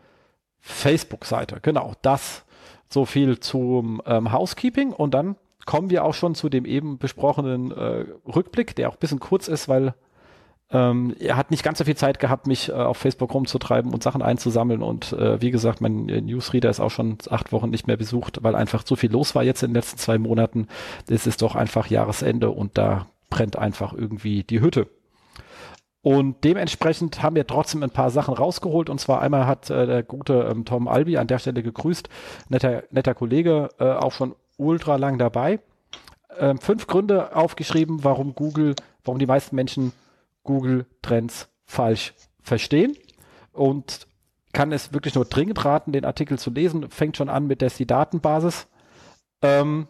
Facebook-Seite. 0.61 1.59
Genau, 1.61 1.93
das 2.01 2.43
so 2.89 3.05
viel 3.05 3.39
zum 3.39 4.01
ähm, 4.05 4.31
Housekeeping 4.31 4.91
und 4.93 5.13
dann 5.13 5.35
kommen 5.65 5.89
wir 5.89 6.05
auch 6.05 6.13
schon 6.13 6.35
zu 6.35 6.49
dem 6.49 6.65
eben 6.65 6.97
besprochenen 6.97 7.71
äh, 7.71 8.05
Rückblick, 8.27 8.75
der 8.75 8.89
auch 8.89 8.93
ein 8.93 8.99
bisschen 8.99 9.19
kurz 9.19 9.47
ist, 9.47 9.67
weil 9.67 9.95
ähm, 10.71 11.15
er 11.19 11.37
hat 11.37 11.51
nicht 11.51 11.63
ganz 11.63 11.77
so 11.77 11.83
viel 11.83 11.95
Zeit 11.95 12.19
gehabt, 12.19 12.47
mich 12.47 12.69
äh, 12.69 12.73
auf 12.73 12.97
Facebook 12.97 13.33
rumzutreiben 13.33 13.93
und 13.93 14.01
Sachen 14.01 14.21
einzusammeln. 14.21 14.81
Und 14.81 15.13
äh, 15.13 15.41
wie 15.41 15.51
gesagt, 15.51 15.81
mein 15.81 16.09
äh, 16.09 16.21
Newsreader 16.21 16.69
ist 16.69 16.79
auch 16.79 16.89
schon 16.89 17.17
acht 17.29 17.51
Wochen 17.51 17.69
nicht 17.69 17.87
mehr 17.87 17.97
besucht, 17.97 18.39
weil 18.41 18.55
einfach 18.55 18.83
zu 18.83 18.95
viel 18.95 19.11
los 19.11 19.35
war 19.35 19.43
jetzt 19.43 19.61
in 19.61 19.69
den 19.69 19.75
letzten 19.75 19.97
zwei 19.97 20.17
Monaten. 20.17 20.67
Es 21.07 21.27
ist 21.27 21.41
doch 21.41 21.55
einfach 21.55 21.87
Jahresende 21.87 22.49
und 22.49 22.77
da 22.77 23.07
brennt 23.29 23.57
einfach 23.57 23.93
irgendwie 23.93 24.43
die 24.43 24.61
Hütte. 24.61 24.87
Und 26.05 26.43
dementsprechend 26.43 27.23
haben 27.23 27.35
wir 27.35 27.47
trotzdem 27.47 27.81
ein 27.81 27.89
paar 27.89 28.11
Sachen 28.11 28.35
rausgeholt. 28.35 28.91
Und 28.91 28.99
zwar 28.99 29.23
einmal 29.23 29.47
hat 29.47 29.71
äh, 29.71 29.87
der 29.87 30.03
gute 30.03 30.47
ähm, 30.51 30.63
Tom 30.63 30.87
Albi 30.87 31.17
an 31.17 31.25
der 31.25 31.39
Stelle 31.39 31.63
gegrüßt, 31.63 32.09
netter, 32.47 32.83
netter 32.91 33.15
Kollege, 33.15 33.69
äh, 33.79 33.85
auch 33.85 34.11
schon 34.11 34.35
ultra 34.55 34.97
lang 34.97 35.17
dabei. 35.17 35.61
Ähm, 36.37 36.59
fünf 36.59 36.85
Gründe 36.85 37.35
aufgeschrieben, 37.35 38.03
warum 38.03 38.35
Google, 38.35 38.75
warum 39.03 39.17
die 39.17 39.25
meisten 39.25 39.55
Menschen 39.55 39.93
Google 40.43 40.85
Trends 41.01 41.49
falsch 41.65 42.13
verstehen. 42.39 42.95
Und 43.51 44.05
kann 44.53 44.71
es 44.71 44.93
wirklich 44.93 45.15
nur 45.15 45.25
dringend 45.25 45.65
raten, 45.65 45.91
den 45.91 46.05
Artikel 46.05 46.37
zu 46.37 46.51
lesen. 46.51 46.87
Fängt 46.91 47.17
schon 47.17 47.29
an 47.29 47.47
mit, 47.47 47.63
dass 47.63 47.77
die 47.77 47.87
Datenbasis 47.87 48.67
ähm, 49.41 49.87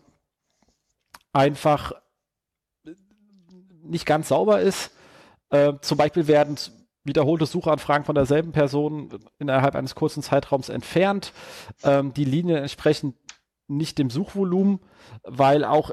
einfach 1.34 1.91
nicht 3.84 4.05
ganz 4.05 4.29
sauber 4.29 4.62
ist 4.62 4.94
äh, 5.55 5.74
zum 5.81 5.97
Beispiel 5.97 6.27
werden 6.27 6.57
wiederholte 7.03 7.45
Suchanfragen 7.45 8.05
von 8.05 8.15
derselben 8.15 8.51
Person 8.51 9.09
innerhalb 9.39 9.75
eines 9.75 9.95
kurzen 9.95 10.24
Zeitraums 10.24 10.69
entfernt. 10.69 11.33
Ähm, 11.83 12.13
die 12.13 12.25
Linien 12.25 12.57
entsprechen 12.57 13.13
nicht 13.67 13.97
dem 13.97 14.09
Suchvolumen, 14.09 14.79
weil 15.24 15.63
auch 15.63 15.91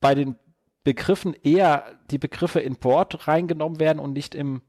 bei 0.00 0.14
den 0.14 0.36
Begriffen 0.84 1.34
eher 1.42 1.84
die 2.10 2.18
Begriffe 2.18 2.60
in 2.60 2.76
Board 2.76 3.28
reingenommen 3.28 3.80
werden 3.80 3.98
und 3.98 4.12
nicht 4.12 4.34
im 4.34 4.62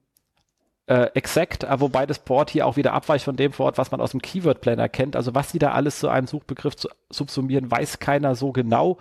äh, 0.88 1.12
Exact, 1.14 1.64
äh, 1.64 1.80
wobei 1.80 2.06
das 2.06 2.20
Board 2.20 2.50
hier 2.50 2.66
auch 2.66 2.76
wieder 2.76 2.94
abweicht 2.94 3.26
von 3.26 3.36
dem 3.36 3.58
Wort, 3.60 3.78
was 3.78 3.92
man 3.92 4.02
aus 4.02 4.12
dem 4.12 4.22
Keyword 4.22 4.62
Planner 4.62 4.90
kennt. 4.90 5.16
Also 5.16 5.36
was 5.36 5.52
die 5.52 5.60
da 5.60 5.72
alles 5.72 6.00
zu 6.00 6.10
einem 6.10 6.28
Suchbegriff 6.28 6.76
zu 6.76 6.90
subsumieren, 7.10 7.70
weiß 7.70 8.00
keiner 8.00 8.36
so 8.36 8.52
genau. 8.52 8.98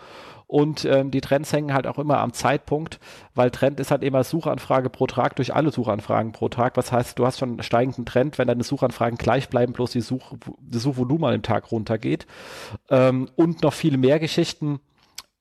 Und 0.49 0.87
ähm, 0.87 1.11
die 1.11 1.21
Trends 1.21 1.53
hängen 1.53 1.75
halt 1.75 1.87
auch 1.87 1.99
immer 1.99 2.19
am 2.19 2.33
Zeitpunkt, 2.33 2.99
weil 3.35 3.51
Trend 3.51 3.79
ist 3.81 3.91
halt 3.91 4.03
immer 4.03 4.25
Suchanfrage 4.25 4.89
pro 4.89 5.07
Tag 5.07 5.37
durch 5.37 5.55
alle 5.55 5.71
Suchanfragen 5.71 6.33
pro 6.33 6.49
Tag. 6.49 6.79
Was 6.79 6.91
heißt, 6.91 7.19
du 7.19 7.27
hast 7.27 7.39
schon 7.39 7.51
einen 7.51 7.63
steigenden 7.63 8.07
Trend, 8.07 8.39
wenn 8.39 8.49
deine 8.49 8.65
Suchanfragen 8.65 9.19
gleich 9.19 9.51
bleiben, 9.51 9.75
bloß 9.75 9.93
die 9.93 10.01
Such, 10.01 10.37
das 10.59 10.83
Suchvolumen 10.83 11.33
dem 11.33 11.43
Tag 11.43 11.71
runtergeht. 11.71 12.27
Ähm, 12.89 13.29
und 13.37 13.63
noch 13.63 13.75
viele 13.75 13.99
mehr 13.99 14.19
Geschichten. 14.19 14.81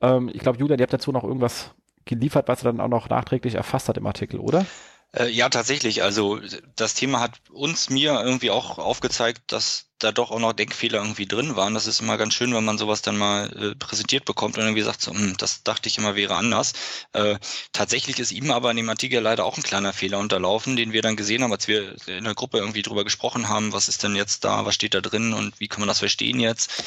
Ähm, 0.02 0.30
ich 0.34 0.42
glaube, 0.42 0.60
Julian, 0.60 0.78
ihr 0.78 0.84
habt 0.84 0.94
dazu 0.94 1.14
noch 1.14 1.24
irgendwas 1.24 1.74
geliefert, 2.04 2.50
was 2.50 2.64
er 2.64 2.74
dann 2.74 2.82
auch 2.82 2.90
noch 2.90 3.08
nachträglich 3.08 3.56
erfasst 3.56 3.88
hat 3.88 3.96
im 3.96 4.08
Artikel, 4.08 4.42
oder? 4.42 4.66
Äh, 5.14 5.30
ja, 5.30 5.50
tatsächlich. 5.50 6.04
Also 6.04 6.40
das 6.76 6.94
Thema 6.94 7.20
hat 7.22 7.40
uns, 7.50 7.90
mir 7.90 8.22
irgendwie 8.22 8.52
auch 8.52 8.78
aufgezeigt, 8.78 9.52
dass 9.52 9.86
da 10.00 10.12
doch 10.12 10.30
auch 10.32 10.40
noch 10.40 10.54
Denkfehler 10.54 11.00
irgendwie 11.00 11.26
drin 11.26 11.56
waren. 11.56 11.74
Das 11.74 11.88
ist 11.88 12.02
immer 12.02 12.18
ganz 12.18 12.34
schön, 12.36 12.54
wenn 12.54 12.66
man 12.66 12.78
sowas 12.78 13.02
dann 13.02 13.18
mal 13.18 13.50
äh, 13.58 13.76
präsentiert 13.76 14.26
bekommt 14.26 14.58
und 14.58 14.64
irgendwie 14.64 14.84
sagt, 14.84 15.02
so, 15.02 15.12
hm, 15.12 15.36
das 15.38 15.64
dachte 15.64 15.90
ich 15.90 15.98
immer 15.98 16.16
wäre 16.16 16.36
anders. 16.36 16.74
Äh, 17.14 17.40
tatsächlich 17.72 18.20
ist 18.20 18.32
ihm 18.32 18.52
aber 18.52 18.70
in 18.72 18.78
dem 18.78 18.90
Artikel 18.90 19.20
leider 19.22 19.46
auch 19.46 19.58
ein 19.58 19.64
kleiner 19.64 19.94
Fehler 19.94 20.20
unterlaufen, 20.20 20.76
den 20.76 20.94
wir 20.94 21.02
dann 21.02 21.16
gesehen 21.16 21.42
haben, 21.42 21.52
als 21.54 21.68
wir 21.68 21.96
in 22.08 22.26
der 22.26 22.36
Gruppe 22.36 22.60
irgendwie 22.60 22.84
drüber 22.84 23.04
gesprochen 23.04 23.50
haben, 23.50 23.74
was 23.74 23.88
ist 23.90 24.04
denn 24.04 24.16
jetzt 24.16 24.44
da, 24.44 24.66
was 24.66 24.76
steht 24.76 24.94
da 24.94 25.02
drin 25.02 25.34
und 25.34 25.60
wie 25.60 25.68
kann 25.68 25.80
man 25.80 25.88
das 25.88 26.00
verstehen 26.00 26.40
jetzt 26.40 26.84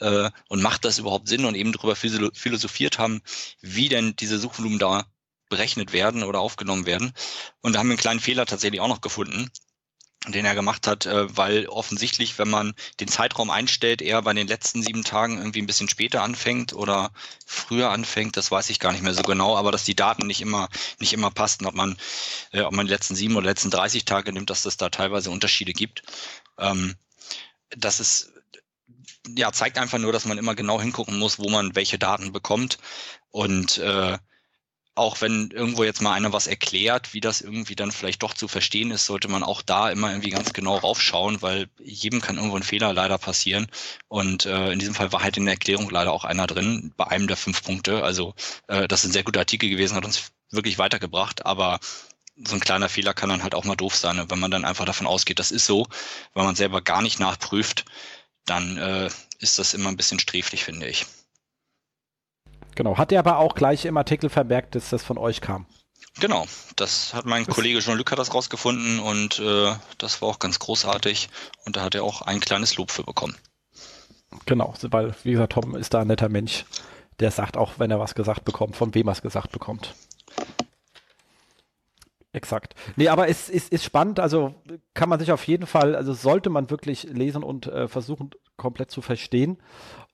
äh, 0.00 0.30
und 0.48 0.62
macht 0.62 0.84
das 0.86 0.98
überhaupt 0.98 1.28
Sinn 1.28 1.44
und 1.44 1.54
eben 1.56 1.72
drüber 1.72 1.96
philosophiert 1.96 2.98
haben, 2.98 3.20
wie 3.60 3.88
denn 3.90 4.16
diese 4.16 4.38
Suchvolumen 4.38 4.78
da 4.78 5.04
berechnet 5.54 5.92
werden 5.92 6.24
oder 6.24 6.40
aufgenommen 6.40 6.84
werden. 6.84 7.12
Und 7.60 7.74
da 7.74 7.78
haben 7.78 7.86
wir 7.86 7.92
einen 7.92 8.00
kleinen 8.00 8.20
Fehler 8.20 8.44
tatsächlich 8.44 8.80
auch 8.80 8.88
noch 8.88 9.00
gefunden, 9.00 9.50
den 10.26 10.44
er 10.44 10.56
gemacht 10.56 10.88
hat, 10.88 11.06
äh, 11.06 11.36
weil 11.36 11.66
offensichtlich, 11.68 12.38
wenn 12.38 12.50
man 12.50 12.74
den 12.98 13.06
Zeitraum 13.06 13.50
einstellt, 13.50 14.02
er 14.02 14.20
bei 14.22 14.32
den 14.32 14.48
letzten 14.48 14.82
sieben 14.82 15.04
Tagen 15.04 15.38
irgendwie 15.38 15.62
ein 15.62 15.66
bisschen 15.66 15.88
später 15.88 16.22
anfängt 16.22 16.72
oder 16.72 17.12
früher 17.46 17.90
anfängt, 17.90 18.36
das 18.36 18.50
weiß 18.50 18.68
ich 18.70 18.80
gar 18.80 18.90
nicht 18.90 19.02
mehr 19.02 19.14
so 19.14 19.22
genau, 19.22 19.56
aber 19.56 19.70
dass 19.70 19.84
die 19.84 19.94
Daten 19.94 20.26
nicht 20.26 20.40
immer, 20.40 20.68
nicht 20.98 21.12
immer 21.12 21.30
passten, 21.30 21.66
ob 21.66 21.74
man, 21.74 21.96
äh, 22.52 22.62
ob 22.62 22.72
man 22.72 22.86
die 22.86 22.92
letzten 22.92 23.14
sieben 23.14 23.36
oder 23.36 23.46
letzten 23.46 23.70
30 23.70 24.06
Tage 24.06 24.32
nimmt, 24.32 24.50
dass 24.50 24.64
es 24.64 24.76
da 24.76 24.88
teilweise 24.88 25.30
Unterschiede 25.30 25.72
gibt. 25.72 26.02
Ähm, 26.58 26.96
das 27.76 28.00
ist, 28.00 28.32
ja, 29.36 29.52
zeigt 29.52 29.78
einfach 29.78 29.98
nur, 29.98 30.12
dass 30.12 30.24
man 30.24 30.38
immer 30.38 30.56
genau 30.56 30.80
hingucken 30.80 31.18
muss, 31.18 31.38
wo 31.38 31.48
man 31.48 31.76
welche 31.76 31.98
Daten 31.98 32.32
bekommt 32.32 32.78
und 33.30 33.78
äh, 33.78 34.18
auch 34.96 35.20
wenn 35.20 35.50
irgendwo 35.50 35.82
jetzt 35.82 36.02
mal 36.02 36.12
einer 36.12 36.32
was 36.32 36.46
erklärt, 36.46 37.14
wie 37.14 37.20
das 37.20 37.40
irgendwie 37.40 37.74
dann 37.74 37.90
vielleicht 37.90 38.22
doch 38.22 38.32
zu 38.34 38.46
verstehen 38.46 38.92
ist, 38.92 39.06
sollte 39.06 39.28
man 39.28 39.42
auch 39.42 39.62
da 39.62 39.90
immer 39.90 40.10
irgendwie 40.10 40.30
ganz 40.30 40.52
genau 40.52 40.76
raufschauen, 40.76 41.42
weil 41.42 41.68
jedem 41.82 42.20
kann 42.20 42.36
irgendwo 42.36 42.56
ein 42.56 42.62
Fehler 42.62 42.92
leider 42.92 43.18
passieren. 43.18 43.66
Und 44.08 44.46
äh, 44.46 44.72
in 44.72 44.78
diesem 44.78 44.94
Fall 44.94 45.12
war 45.12 45.22
halt 45.22 45.36
in 45.36 45.46
der 45.46 45.54
Erklärung 45.54 45.90
leider 45.90 46.12
auch 46.12 46.24
einer 46.24 46.46
drin, 46.46 46.92
bei 46.96 47.08
einem 47.08 47.26
der 47.26 47.36
fünf 47.36 47.64
Punkte. 47.64 48.04
Also 48.04 48.34
äh, 48.68 48.86
das 48.86 49.00
ist 49.00 49.10
ein 49.10 49.12
sehr 49.12 49.24
guter 49.24 49.40
Artikel 49.40 49.68
gewesen, 49.68 49.96
hat 49.96 50.04
uns 50.04 50.30
wirklich 50.50 50.78
weitergebracht, 50.78 51.44
aber 51.44 51.80
so 52.36 52.54
ein 52.54 52.60
kleiner 52.60 52.88
Fehler 52.88 53.14
kann 53.14 53.28
dann 53.28 53.42
halt 53.42 53.54
auch 53.54 53.64
mal 53.64 53.76
doof 53.76 53.96
sein, 53.96 54.16
ne? 54.16 54.30
wenn 54.30 54.40
man 54.40 54.50
dann 54.50 54.64
einfach 54.64 54.84
davon 54.84 55.06
ausgeht, 55.06 55.38
das 55.38 55.52
ist 55.52 55.66
so, 55.66 55.86
weil 56.32 56.44
man 56.44 56.56
selber 56.56 56.82
gar 56.82 57.02
nicht 57.02 57.20
nachprüft, 57.20 57.84
dann 58.44 58.76
äh, 58.76 59.10
ist 59.38 59.58
das 59.58 59.74
immer 59.74 59.88
ein 59.88 59.96
bisschen 59.96 60.18
sträflich, 60.18 60.64
finde 60.64 60.88
ich. 60.88 61.06
Genau, 62.74 62.98
hat 62.98 63.12
er 63.12 63.20
aber 63.20 63.38
auch 63.38 63.54
gleich 63.54 63.84
im 63.84 63.96
Artikel 63.96 64.30
vermerkt, 64.30 64.74
dass 64.74 64.90
das 64.90 65.02
von 65.02 65.18
euch 65.18 65.40
kam. 65.40 65.66
Genau, 66.20 66.46
das 66.76 67.12
hat 67.12 67.26
mein 67.26 67.44
das 67.44 67.54
Kollege 67.54 67.80
Jean-Luc 67.80 68.10
hat 68.12 68.18
das 68.18 68.32
rausgefunden 68.32 69.00
und 69.00 69.40
äh, 69.40 69.72
das 69.98 70.22
war 70.22 70.28
auch 70.28 70.38
ganz 70.38 70.60
großartig 70.60 71.28
und 71.66 71.76
da 71.76 71.82
hat 71.82 71.94
er 71.94 72.04
auch 72.04 72.22
ein 72.22 72.40
kleines 72.40 72.76
Lob 72.76 72.90
für 72.90 73.02
bekommen. 73.02 73.36
Genau, 74.46 74.74
weil, 74.82 75.14
wie 75.24 75.32
gesagt, 75.32 75.52
Tom 75.52 75.74
ist 75.74 75.94
da 75.94 76.00
ein 76.00 76.06
netter 76.06 76.28
Mensch, 76.28 76.64
der 77.20 77.30
sagt 77.30 77.56
auch, 77.56 77.78
wenn 77.78 77.90
er 77.90 77.98
was 77.98 78.14
gesagt 78.14 78.44
bekommt, 78.44 78.76
von 78.76 78.94
wem 78.94 79.08
er 79.08 79.12
es 79.12 79.22
gesagt 79.22 79.50
bekommt. 79.50 79.94
Exakt. 82.32 82.74
Nee, 82.96 83.08
aber 83.08 83.28
es 83.28 83.48
ist, 83.48 83.72
ist 83.72 83.84
spannend, 83.84 84.18
also 84.18 84.54
kann 84.92 85.08
man 85.08 85.20
sich 85.20 85.30
auf 85.30 85.46
jeden 85.46 85.66
Fall, 85.66 85.94
also 85.94 86.12
sollte 86.14 86.50
man 86.50 86.68
wirklich 86.68 87.04
lesen 87.04 87.44
und 87.44 87.66
äh, 87.66 87.86
versuchen 87.86 88.30
komplett 88.56 88.90
zu 88.90 89.02
verstehen 89.02 89.58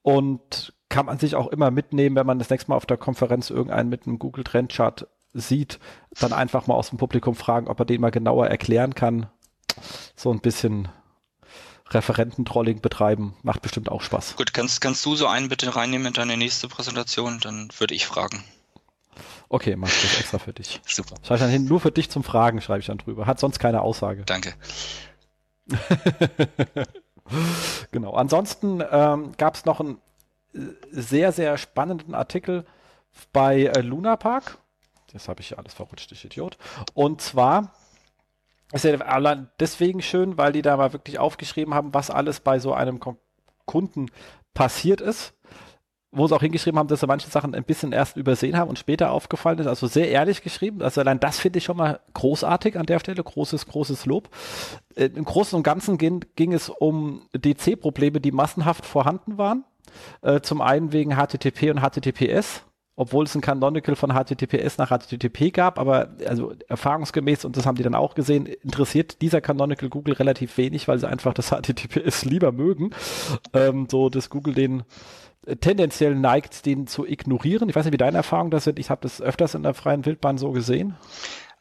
und 0.03 0.75
kann 0.91 1.07
man 1.07 1.19
sich 1.19 1.37
auch 1.37 1.47
immer 1.47 1.71
mitnehmen, 1.71 2.17
wenn 2.17 2.27
man 2.27 2.39
das 2.39 2.51
nächste 2.51 2.71
Mal 2.71 2.77
auf 2.77 2.85
der 2.85 2.99
Konferenz 2.99 3.49
irgendeinen 3.49 3.89
mit 3.89 4.07
einem 4.07 4.19
Google 4.19 4.45
Trend 4.45 4.73
Chart 4.73 5.07
sieht, 5.33 5.79
dann 6.11 6.33
einfach 6.33 6.67
mal 6.67 6.75
aus 6.75 6.91
dem 6.91 6.99
Publikum 6.99 7.35
fragen, 7.35 7.69
ob 7.69 7.79
er 7.79 7.87
den 7.87 8.01
mal 8.01 8.11
genauer 8.11 8.49
erklären 8.49 8.95
kann. 8.95 9.27
So 10.17 10.33
ein 10.33 10.41
bisschen 10.41 10.89
Referententrolling 11.91 12.81
betreiben, 12.81 13.37
macht 13.43 13.63
bestimmt 13.63 13.89
auch 13.89 14.03
Spaß. 14.03 14.37
Gut, 14.37 14.53
kannst, 14.53 14.81
kannst 14.81 15.07
du 15.07 15.15
so 15.15 15.27
einen 15.27 15.49
bitte 15.49 15.75
reinnehmen 15.75 16.09
in 16.09 16.13
deine 16.13 16.37
nächste 16.37 16.69
Präsentation, 16.69 17.39
dann 17.41 17.71
würde 17.79 17.95
ich 17.95 18.07
fragen. 18.07 18.45
Okay, 19.49 19.77
mach 19.77 19.89
ich 19.89 20.03
das 20.03 20.21
extra 20.21 20.39
für 20.39 20.53
dich. 20.53 20.81
Super. 20.87 21.17
Schreibe 21.23 21.41
dann 21.41 21.51
hin, 21.51 21.65
nur 21.65 21.81
für 21.81 21.91
dich 21.91 22.11
zum 22.11 22.23
Fragen, 22.25 22.61
schreibe 22.61 22.81
ich 22.81 22.87
dann 22.87 22.99
drüber. 22.99 23.27
Hat 23.27 23.41
sonst 23.41 23.59
keine 23.59 23.83
Aussage. 23.83 24.23
Danke. 24.25 24.55
genau. 27.91 28.13
Ansonsten 28.13 28.83
ähm, 28.91 29.33
gab 29.37 29.57
es 29.57 29.65
noch 29.65 29.81
einen 29.81 29.99
sehr, 30.91 31.33
sehr 31.33 31.59
spannenden 31.59 32.15
Artikel 32.15 32.65
bei 33.33 33.65
äh, 33.65 33.81
Luna 33.81 34.17
Park. 34.17 34.59
Das 35.13 35.29
habe 35.29 35.41
ich 35.41 35.51
ja 35.51 35.59
alles 35.59 35.75
verrutscht, 35.75 36.13
ich 36.13 36.25
Idiot. 36.25 36.57
Und 36.95 37.21
zwar 37.21 37.73
ist 38.73 38.85
ja 38.85 38.97
allein 39.01 39.49
deswegen 39.59 40.01
schön, 40.03 40.39
weil 40.39 40.53
die 40.53 40.63
da 40.63 40.77
mal 40.77 40.93
wirklich 40.93 41.19
aufgeschrieben 41.19 41.75
haben, 41.75 41.93
was 41.93 42.11
alles 42.11 42.41
bei 42.41 42.59
so 42.59 42.73
einem 42.73 43.01
Kunden 43.67 44.11
passiert 44.55 45.01
ist. 45.01 45.35
Wo 46.13 46.27
sie 46.27 46.35
auch 46.35 46.41
hingeschrieben 46.41 46.77
haben, 46.77 46.89
dass 46.89 47.01
sie 47.01 47.07
manche 47.07 47.31
Sachen 47.31 47.55
ein 47.55 47.63
bisschen 47.63 47.93
erst 47.93 48.17
übersehen 48.17 48.57
haben 48.57 48.69
und 48.69 48.81
später 48.81 49.13
aufgefallen 49.13 49.61
ist. 49.61 49.69
Also 49.69 49.87
sehr 49.87 50.09
ehrlich 50.09 50.43
geschrieben. 50.43 50.83
Also 50.83 51.01
allein 51.01 51.21
das 51.21 51.39
finde 51.39 51.59
ich 51.59 51.65
schon 51.65 51.77
mal 51.77 52.01
großartig 52.15 52.77
an 52.77 52.87
der 52.87 52.99
Stelle. 52.99 53.23
Großes, 53.23 53.67
großes 53.67 54.07
Lob. 54.07 54.29
Äh, 54.97 55.05
Im 55.05 55.25
Großen 55.25 55.57
und 55.57 55.63
Ganzen 55.63 55.99
ging, 55.99 56.25
ging 56.35 56.53
es 56.53 56.69
um 56.69 57.29
DC-Probleme, 57.33 58.21
die 58.21 58.33
massenhaft 58.33 58.87
vorhanden 58.87 59.39
waren. 59.39 59.65
Äh, 60.23 60.41
zum 60.41 60.61
einen 60.61 60.93
wegen 60.93 61.17
HTTP 61.17 61.71
und 61.71 61.81
HTTPS 61.81 62.65
obwohl 63.01 63.25
es 63.25 63.35
ein 63.35 63.41
Canonical 63.41 63.97
von 63.97 64.11
HTTPS 64.11 64.77
nach 64.77 64.91
HTTP 64.91 65.55
gab, 65.55 65.79
aber 65.79 66.11
also 66.29 66.53
erfahrungsgemäß, 66.69 67.47
und 67.47 67.57
das 67.57 67.65
haben 67.65 67.77
die 67.77 67.83
dann 67.83 67.95
auch 67.95 68.15
gesehen, 68.15 68.45
interessiert 68.45 69.23
dieser 69.23 69.41
Canonical 69.41 69.89
Google 69.89 70.13
relativ 70.13 70.59
wenig, 70.59 70.87
weil 70.87 70.99
sie 70.99 71.09
einfach 71.09 71.33
das 71.33 71.49
HTTPS 71.49 72.25
lieber 72.27 72.53
mögen. 72.53 72.91
Ähm, 73.55 73.87
so, 73.91 74.11
dass 74.11 74.29
Google 74.29 74.53
den 74.53 74.83
tendenziell 75.61 76.15
neigt, 76.15 76.67
den 76.67 76.87
zu 76.87 77.07
ignorieren. 77.07 77.71
Ich 77.71 77.75
weiß 77.75 77.87
nicht, 77.87 77.95
wie 77.95 77.99
deine 77.99 78.19
Erfahrungen 78.19 78.51
das 78.51 78.65
sind. 78.65 78.79
Ich 78.79 78.91
habe 78.91 79.01
das 79.01 79.23
öfters 79.23 79.55
in 79.55 79.63
der 79.63 79.73
freien 79.73 80.05
Wildbahn 80.05 80.37
so 80.37 80.53
gesehen. 80.53 80.95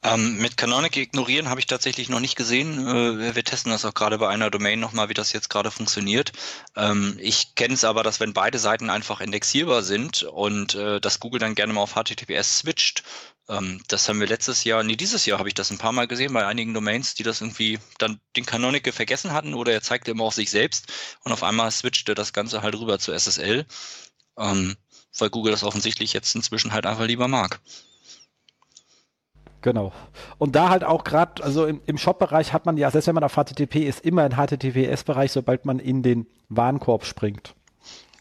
Ähm, 0.01 0.37
mit 0.37 0.55
Canonical 0.55 1.03
ignorieren 1.03 1.49
habe 1.49 1.59
ich 1.59 1.65
tatsächlich 1.65 2.07
noch 2.07 2.21
nicht 2.21 2.37
gesehen. 2.37 2.87
Äh, 2.87 3.35
wir 3.35 3.43
testen 3.43 3.71
das 3.71 3.83
auch 3.83 3.93
gerade 3.93 4.17
bei 4.17 4.29
einer 4.29 4.49
Domain 4.49 4.79
nochmal, 4.79 5.09
wie 5.09 5.13
das 5.13 5.33
jetzt 5.33 5.49
gerade 5.49 5.71
funktioniert. 5.71 6.31
Ähm, 6.77 7.17
ich 7.19 7.55
kenne 7.55 7.73
es 7.73 7.83
aber, 7.83 8.01
dass 8.01 8.21
wenn 8.21 8.31
beide 8.31 8.59
Seiten 8.59 8.89
einfach 8.89 9.19
indexierbar 9.19 9.83
sind 9.83 10.23
und 10.23 10.73
äh, 10.75 11.01
dass 11.01 11.19
Google 11.19 11.39
dann 11.41 11.53
gerne 11.55 11.73
mal 11.73 11.81
auf 11.81 11.95
HTTPS 11.95 12.59
switcht, 12.59 13.03
ähm, 13.49 13.81
das 13.89 14.07
haben 14.07 14.21
wir 14.21 14.27
letztes 14.27 14.63
Jahr, 14.63 14.83
nee, 14.83 14.95
dieses 14.95 15.25
Jahr 15.25 15.39
habe 15.39 15.49
ich 15.49 15.55
das 15.55 15.69
ein 15.69 15.77
paar 15.77 15.91
Mal 15.91 16.07
gesehen 16.07 16.31
bei 16.31 16.45
einigen 16.45 16.73
Domains, 16.73 17.15
die 17.15 17.23
das 17.23 17.41
irgendwie 17.41 17.79
dann 17.97 18.21
den 18.37 18.45
Canonical 18.45 18.93
vergessen 18.93 19.33
hatten 19.33 19.53
oder 19.53 19.73
er 19.73 19.81
zeigte 19.81 20.11
immer 20.11 20.23
auf 20.23 20.33
sich 20.35 20.49
selbst 20.49 20.93
und 21.25 21.33
auf 21.33 21.43
einmal 21.43 21.71
switchte 21.71 22.15
das 22.15 22.31
Ganze 22.31 22.61
halt 22.61 22.75
rüber 22.75 22.99
zu 22.99 23.11
SSL, 23.11 23.65
ähm, 24.37 24.77
weil 25.17 25.29
Google 25.29 25.51
das 25.51 25.63
offensichtlich 25.63 26.13
jetzt 26.13 26.35
inzwischen 26.35 26.71
halt 26.71 26.85
einfach 26.85 27.05
lieber 27.05 27.27
mag. 27.27 27.59
Genau. 29.61 29.91
Und 30.37 30.55
da 30.55 30.69
halt 30.69 30.83
auch 30.83 31.03
gerade, 31.03 31.43
also 31.43 31.65
im, 31.65 31.81
im 31.85 31.97
Shop-Bereich 31.97 32.53
hat 32.53 32.65
man 32.65 32.77
ja, 32.77 32.89
selbst 32.91 33.07
wenn 33.07 33.15
man 33.15 33.23
auf 33.23 33.35
HTTP 33.35 33.87
ist, 33.87 34.05
immer 34.05 34.23
ein 34.23 34.35
HTTPS-Bereich, 34.35 35.31
sobald 35.31 35.65
man 35.65 35.79
in 35.79 36.01
den 36.01 36.27
Warenkorb 36.47 37.05
springt. 37.05 37.55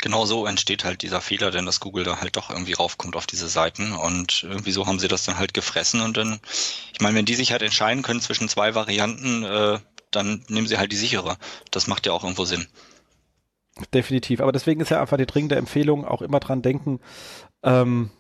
Genau 0.00 0.26
so 0.26 0.46
entsteht 0.46 0.84
halt 0.84 1.02
dieser 1.02 1.20
Fehler, 1.20 1.50
denn 1.50 1.66
dass 1.66 1.80
Google 1.80 2.04
da 2.04 2.20
halt 2.20 2.36
doch 2.36 2.50
irgendwie 2.50 2.74
raufkommt 2.74 3.16
auf 3.16 3.26
diese 3.26 3.48
Seiten 3.48 3.92
und 3.92 4.44
irgendwie 4.44 4.70
so 4.70 4.86
haben 4.86 5.00
sie 5.00 5.08
das 5.08 5.24
dann 5.24 5.38
halt 5.38 5.54
gefressen 5.54 6.00
und 6.00 6.16
dann, 6.16 6.38
ich 6.92 7.00
meine, 7.00 7.16
wenn 7.16 7.24
die 7.24 7.34
sich 7.34 7.50
halt 7.50 7.62
entscheiden 7.62 8.04
können 8.04 8.20
zwischen 8.20 8.48
zwei 8.48 8.76
Varianten, 8.76 9.42
äh, 9.42 9.78
dann 10.12 10.44
nehmen 10.48 10.68
sie 10.68 10.78
halt 10.78 10.92
die 10.92 10.96
sichere. 10.96 11.36
Das 11.72 11.88
macht 11.88 12.06
ja 12.06 12.12
auch 12.12 12.22
irgendwo 12.22 12.44
Sinn. 12.44 12.66
Definitiv. 13.92 14.40
Aber 14.40 14.52
deswegen 14.52 14.80
ist 14.80 14.90
ja 14.90 15.00
einfach 15.00 15.16
die 15.16 15.26
dringende 15.26 15.56
Empfehlung, 15.56 16.04
auch 16.04 16.22
immer 16.22 16.40
dran 16.40 16.62
denken, 16.62 17.00
ähm, 17.62 18.10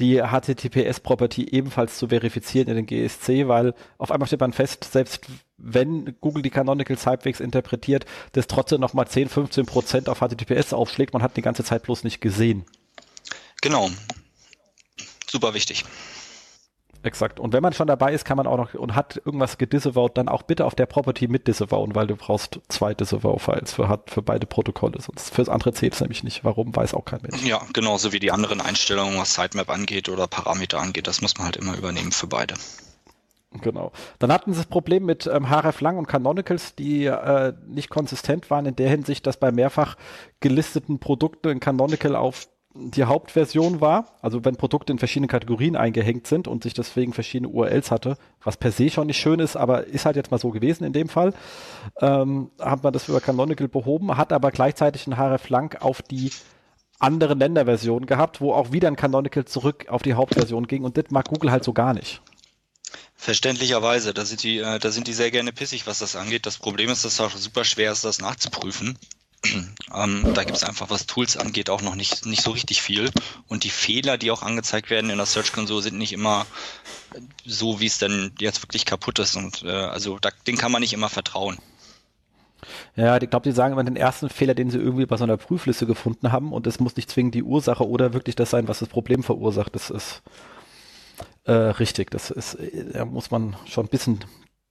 die 0.00 0.20
HTTPS-Property 0.20 1.50
ebenfalls 1.50 1.98
zu 1.98 2.08
verifizieren 2.08 2.68
in 2.68 2.76
den 2.76 2.86
GSC, 2.86 3.46
weil 3.46 3.74
auf 3.98 4.10
einmal 4.10 4.26
steht 4.26 4.40
man 4.40 4.52
fest, 4.52 4.84
selbst 4.84 5.26
wenn 5.56 6.16
Google 6.20 6.42
die 6.42 6.50
Canonicals 6.50 7.06
halbwegs 7.06 7.40
interpretiert, 7.40 8.04
das 8.32 8.48
trotzdem 8.48 8.80
nochmal 8.80 9.06
10, 9.06 9.28
15 9.28 9.66
Prozent 9.66 10.08
auf 10.08 10.18
HTTPS 10.18 10.72
aufschlägt. 10.72 11.12
Man 11.12 11.22
hat 11.22 11.36
die 11.36 11.42
ganze 11.42 11.62
Zeit 11.62 11.84
bloß 11.84 12.02
nicht 12.02 12.20
gesehen. 12.20 12.64
Genau. 13.60 13.88
Super 15.26 15.54
wichtig. 15.54 15.84
Exakt. 17.04 17.38
Und 17.38 17.52
wenn 17.52 17.62
man 17.62 17.74
schon 17.74 17.86
dabei 17.86 18.14
ist, 18.14 18.24
kann 18.24 18.38
man 18.38 18.46
auch 18.46 18.56
noch 18.56 18.72
und 18.72 18.94
hat 18.94 19.20
irgendwas 19.24 19.58
gedisavowed, 19.58 20.16
dann 20.16 20.26
auch 20.28 20.42
bitte 20.42 20.64
auf 20.64 20.74
der 20.74 20.86
Property 20.86 21.28
mit 21.28 21.46
disavowen, 21.46 21.94
weil 21.94 22.06
du 22.06 22.16
brauchst 22.16 22.60
zwei 22.68 22.94
Disavow-Files 22.94 23.74
für, 23.74 24.02
für 24.06 24.22
beide 24.22 24.46
Protokolle. 24.46 25.00
Sonst 25.02 25.34
fürs 25.34 25.50
andere 25.50 25.74
zählt 25.74 25.92
es 25.92 26.00
nämlich 26.00 26.24
nicht. 26.24 26.44
Warum, 26.44 26.74
weiß 26.74 26.94
auch 26.94 27.04
kein 27.04 27.20
Mensch. 27.20 27.44
Ja, 27.44 27.60
genauso 27.74 28.12
wie 28.12 28.20
die 28.20 28.32
anderen 28.32 28.62
Einstellungen, 28.62 29.18
was 29.18 29.34
Sitemap 29.34 29.68
angeht 29.68 30.08
oder 30.08 30.26
Parameter 30.26 30.80
angeht. 30.80 31.06
Das 31.06 31.20
muss 31.20 31.36
man 31.36 31.44
halt 31.44 31.56
immer 31.56 31.76
übernehmen 31.76 32.10
für 32.10 32.26
beide. 32.26 32.54
Genau. 33.60 33.92
Dann 34.18 34.32
hatten 34.32 34.52
sie 34.52 34.60
das 34.60 34.66
Problem 34.66 35.04
mit 35.04 35.26
ähm, 35.26 35.50
href 35.50 35.80
lang 35.82 35.98
und 35.98 36.06
Canonicals, 36.06 36.74
die 36.74 37.04
äh, 37.04 37.52
nicht 37.66 37.90
konsistent 37.90 38.50
waren 38.50 38.66
in 38.66 38.76
der 38.76 38.88
Hinsicht, 38.88 39.26
dass 39.26 39.36
bei 39.36 39.52
mehrfach 39.52 39.96
gelisteten 40.40 40.98
Produkten 40.98 41.48
ein 41.48 41.60
Canonical 41.60 42.16
auf 42.16 42.48
die 42.74 43.04
Hauptversion 43.04 43.80
war, 43.80 44.06
also 44.20 44.44
wenn 44.44 44.56
Produkte 44.56 44.92
in 44.92 44.98
verschiedene 44.98 45.28
Kategorien 45.28 45.76
eingehängt 45.76 46.26
sind 46.26 46.48
und 46.48 46.64
sich 46.64 46.74
deswegen 46.74 47.12
verschiedene 47.12 47.48
URLs 47.48 47.90
hatte, 47.90 48.16
was 48.42 48.56
per 48.56 48.72
se 48.72 48.90
schon 48.90 49.06
nicht 49.06 49.18
schön 49.18 49.38
ist, 49.38 49.56
aber 49.56 49.86
ist 49.86 50.06
halt 50.06 50.16
jetzt 50.16 50.32
mal 50.32 50.38
so 50.38 50.50
gewesen 50.50 50.84
in 50.84 50.92
dem 50.92 51.08
Fall, 51.08 51.34
ähm, 52.00 52.50
hat 52.58 52.82
man 52.82 52.92
das 52.92 53.08
über 53.08 53.20
Canonical 53.20 53.68
behoben, 53.68 54.16
hat 54.16 54.32
aber 54.32 54.50
gleichzeitig 54.50 55.06
ein 55.06 55.16
href-lang 55.16 55.76
auf 55.80 56.02
die 56.02 56.32
andere 56.98 57.34
Länderversion 57.34 58.06
gehabt, 58.06 58.40
wo 58.40 58.52
auch 58.52 58.72
wieder 58.72 58.88
ein 58.88 58.96
Canonical 58.96 59.44
zurück 59.44 59.86
auf 59.88 60.02
die 60.02 60.14
Hauptversion 60.14 60.66
ging 60.66 60.82
und 60.82 60.96
das 60.96 61.10
mag 61.10 61.28
Google 61.28 61.52
halt 61.52 61.62
so 61.62 61.72
gar 61.72 61.94
nicht. 61.94 62.22
Verständlicherweise, 63.14 64.12
da 64.12 64.24
sind 64.24 64.42
die, 64.42 64.58
äh, 64.58 64.78
da 64.80 64.90
sind 64.90 65.06
die 65.06 65.12
sehr 65.12 65.30
gerne 65.30 65.52
pissig, 65.52 65.86
was 65.86 66.00
das 66.00 66.16
angeht. 66.16 66.46
Das 66.46 66.58
Problem 66.58 66.90
ist, 66.90 67.04
dass 67.04 67.14
es 67.14 67.20
auch 67.20 67.30
super 67.30 67.64
schwer 67.64 67.92
ist, 67.92 68.04
das 68.04 68.20
nachzuprüfen. 68.20 68.98
Ähm, 69.94 70.34
da 70.34 70.44
gibt 70.44 70.56
es 70.56 70.64
einfach, 70.64 70.90
was 70.90 71.06
Tools 71.06 71.36
angeht, 71.36 71.70
auch 71.70 71.82
noch 71.82 71.94
nicht, 71.94 72.26
nicht 72.26 72.42
so 72.42 72.50
richtig 72.50 72.82
viel. 72.82 73.10
Und 73.48 73.64
die 73.64 73.70
Fehler, 73.70 74.18
die 74.18 74.30
auch 74.30 74.42
angezeigt 74.42 74.90
werden 74.90 75.10
in 75.10 75.16
der 75.16 75.26
Search 75.26 75.52
Console, 75.52 75.82
sind 75.82 75.98
nicht 75.98 76.12
immer 76.12 76.46
so, 77.44 77.80
wie 77.80 77.86
es 77.86 77.98
dann 77.98 78.32
jetzt 78.38 78.62
wirklich 78.62 78.86
kaputt 78.86 79.18
ist. 79.18 79.36
Und 79.36 79.62
äh, 79.62 79.70
also 79.70 80.18
da, 80.18 80.30
den 80.46 80.56
kann 80.56 80.72
man 80.72 80.80
nicht 80.80 80.92
immer 80.92 81.08
vertrauen. 81.08 81.58
Ja, 82.96 83.16
ich 83.16 83.28
glaube, 83.28 83.48
die 83.48 83.54
sagen 83.54 83.72
immer 83.72 83.84
den 83.84 83.96
ersten 83.96 84.28
Fehler, 84.28 84.54
den 84.54 84.70
sie 84.70 84.78
irgendwie 84.78 85.06
bei 85.06 85.16
so 85.16 85.24
einer 85.24 85.36
Prüfliste 85.36 85.86
gefunden 85.86 86.32
haben. 86.32 86.52
Und 86.52 86.66
es 86.66 86.80
muss 86.80 86.96
nicht 86.96 87.10
zwingend 87.10 87.34
die 87.34 87.42
Ursache 87.42 87.86
oder 87.86 88.14
wirklich 88.14 88.36
das 88.36 88.50
sein, 88.50 88.68
was 88.68 88.78
das 88.78 88.88
Problem 88.88 89.22
verursacht. 89.22 89.74
Das 89.74 89.90
ist 89.90 90.22
äh, 91.44 91.52
richtig. 91.52 92.10
Das 92.10 92.30
ist, 92.30 92.54
äh, 92.54 92.92
da 92.92 93.04
muss 93.04 93.30
man 93.30 93.56
schon 93.66 93.86
ein 93.86 93.90
bisschen 93.90 94.20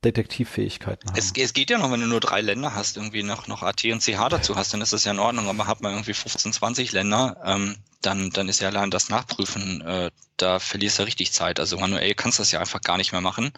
Detektivfähigkeiten 0.04 1.10
haben. 1.10 1.18
Es, 1.18 1.32
es, 1.36 1.54
geht 1.54 1.70
ja 1.70 1.78
noch, 1.78 1.92
wenn 1.92 2.02
du 2.02 2.08
nur 2.08 2.20
drei 2.20 2.42
Länder 2.42 2.76
hast, 2.76 2.98
irgendwie 2.98 3.24
noch, 3.24 3.48
noch 3.48 3.64
AT 3.64 3.84
und 3.86 4.02
CH 4.02 4.30
dazu 4.30 4.56
hast, 4.56 4.74
dann 4.74 4.82
ist 4.82 4.94
das 4.94 5.04
ja 5.06 5.12
in 5.12 5.20
Ordnung, 5.20 5.48
aber 5.48 5.68
hat 5.68 5.82
man 5.82 5.94
irgendwie 5.94 6.14
15, 6.14 6.54
20 6.54 6.92
Länder, 6.92 7.38
ähm, 7.46 7.78
dann, 8.02 8.30
dann 8.32 8.50
ist 8.50 8.60
ja 8.62 8.70
allein 8.70 8.92
das 8.92 9.10
Nachprüfen, 9.10 9.82
äh, 9.82 10.12
da 10.38 10.60
verlierst 10.60 11.00
du 11.00 11.04
richtig 11.04 11.32
Zeit. 11.32 11.60
Also 11.60 11.78
manuell 11.78 12.14
kannst 12.16 12.40
du 12.40 12.42
das 12.42 12.52
ja 12.52 12.60
einfach 12.60 12.82
gar 12.82 12.98
nicht 12.98 13.12
mehr 13.12 13.22
machen. 13.22 13.52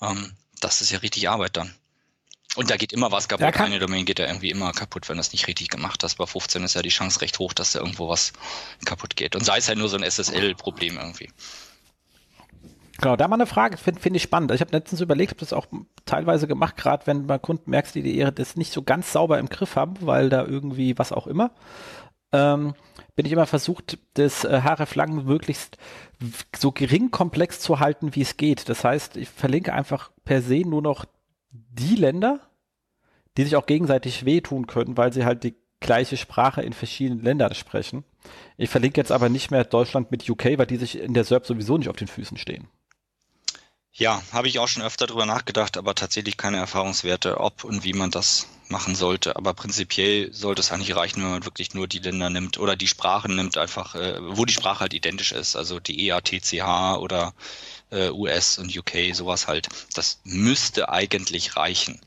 Ähm, 0.00 0.32
das 0.60 0.80
ist 0.80 0.90
ja 0.90 0.98
richtig 0.98 1.28
Arbeit 1.28 1.56
dann. 1.56 1.74
Und 2.56 2.70
da 2.70 2.76
geht 2.76 2.92
immer 2.92 3.10
was 3.10 3.28
kaputt. 3.28 3.54
Ja, 3.54 3.64
Eine 3.64 3.80
Domain 3.80 4.04
geht 4.04 4.18
ja 4.18 4.26
irgendwie 4.26 4.50
immer 4.50 4.72
kaputt, 4.72 5.08
wenn 5.08 5.16
du 5.16 5.20
es 5.20 5.32
nicht 5.32 5.48
richtig 5.48 5.70
gemacht 5.70 6.02
hast. 6.04 6.16
Bei 6.16 6.26
15 6.26 6.62
ist 6.62 6.74
ja 6.74 6.82
die 6.82 6.90
Chance 6.90 7.20
recht 7.20 7.38
hoch, 7.38 7.52
dass 7.52 7.72
da 7.72 7.80
irgendwo 7.80 8.08
was 8.08 8.32
kaputt 8.84 9.16
geht. 9.16 9.34
Und 9.34 9.44
sei 9.44 9.58
es 9.58 9.68
halt 9.68 9.78
nur 9.78 9.88
so 9.88 9.96
ein 9.96 10.08
SSL-Problem 10.08 10.96
irgendwie. 10.96 11.30
Genau, 13.00 13.16
da 13.16 13.26
mal 13.26 13.34
eine 13.34 13.46
Frage, 13.46 13.76
finde 13.76 14.00
find 14.00 14.16
ich 14.16 14.22
spannend. 14.22 14.52
Ich 14.52 14.60
habe 14.60 14.70
letztens 14.70 15.00
überlegt, 15.00 15.32
habe 15.32 15.40
das 15.40 15.52
auch 15.52 15.66
teilweise 16.06 16.46
gemacht, 16.46 16.76
gerade 16.76 17.06
wenn 17.06 17.26
man 17.26 17.42
Kunden 17.42 17.70
merkst, 17.70 17.94
die 17.94 18.02
die 18.02 18.24
das 18.34 18.56
nicht 18.56 18.72
so 18.72 18.82
ganz 18.82 19.12
sauber 19.12 19.38
im 19.38 19.48
Griff 19.48 19.76
haben, 19.76 19.94
weil 20.00 20.28
da 20.28 20.44
irgendwie 20.44 20.96
was 20.98 21.12
auch 21.12 21.26
immer. 21.26 21.50
Ähm, 22.32 22.74
bin 23.16 23.26
ich 23.26 23.32
immer 23.32 23.46
versucht, 23.46 23.98
das 24.14 24.44
äh, 24.44 24.60
href-lang 24.60 25.24
möglichst 25.24 25.78
so 26.56 26.72
gering 26.72 27.10
komplex 27.10 27.60
zu 27.60 27.80
halten, 27.80 28.14
wie 28.14 28.22
es 28.22 28.36
geht. 28.36 28.68
Das 28.68 28.84
heißt, 28.84 29.16
ich 29.16 29.28
verlinke 29.28 29.72
einfach 29.72 30.10
per 30.24 30.42
se 30.42 30.60
nur 30.60 30.82
noch 30.82 31.04
die 31.50 31.96
Länder, 31.96 32.40
die 33.36 33.44
sich 33.44 33.56
auch 33.56 33.66
gegenseitig 33.66 34.24
wehtun 34.24 34.66
können, 34.66 34.96
weil 34.96 35.12
sie 35.12 35.24
halt 35.24 35.44
die 35.44 35.54
gleiche 35.80 36.16
Sprache 36.16 36.62
in 36.62 36.72
verschiedenen 36.72 37.22
Ländern 37.22 37.54
sprechen. 37.54 38.04
Ich 38.56 38.70
verlinke 38.70 39.00
jetzt 39.00 39.12
aber 39.12 39.28
nicht 39.28 39.50
mehr 39.50 39.64
Deutschland 39.64 40.10
mit 40.10 40.28
UK, 40.28 40.58
weil 40.58 40.66
die 40.66 40.76
sich 40.76 40.98
in 40.98 41.14
der 41.14 41.24
SERP 41.24 41.46
sowieso 41.46 41.76
nicht 41.76 41.88
auf 41.88 41.96
den 41.96 42.08
Füßen 42.08 42.38
stehen. 42.38 42.68
Ja, 43.96 44.22
habe 44.32 44.48
ich 44.48 44.58
auch 44.58 44.66
schon 44.66 44.82
öfter 44.82 45.06
drüber 45.06 45.24
nachgedacht, 45.24 45.78
aber 45.78 45.94
tatsächlich 45.94 46.36
keine 46.36 46.56
Erfahrungswerte, 46.56 47.38
ob 47.38 47.62
und 47.62 47.84
wie 47.84 47.92
man 47.92 48.10
das 48.10 48.48
machen 48.68 48.96
sollte. 48.96 49.36
Aber 49.36 49.54
prinzipiell 49.54 50.32
sollte 50.32 50.60
es 50.60 50.72
eigentlich 50.72 50.96
reichen, 50.96 51.22
wenn 51.22 51.30
man 51.30 51.44
wirklich 51.44 51.74
nur 51.74 51.86
die 51.86 52.00
Länder 52.00 52.28
nimmt 52.28 52.58
oder 52.58 52.74
die 52.74 52.88
Sprachen 52.88 53.36
nimmt, 53.36 53.56
einfach, 53.56 53.94
äh, 53.94 54.16
wo 54.20 54.44
die 54.46 54.52
Sprache 54.52 54.80
halt 54.80 54.94
identisch 54.94 55.30
ist. 55.30 55.54
Also 55.54 55.78
die 55.78 56.08
EATCH 56.08 56.98
oder 56.98 57.34
äh, 57.90 58.10
US 58.10 58.58
und 58.58 58.76
UK, 58.76 59.14
sowas 59.14 59.46
halt. 59.46 59.68
Das 59.94 60.20
müsste 60.24 60.88
eigentlich 60.88 61.56
reichen. 61.56 62.00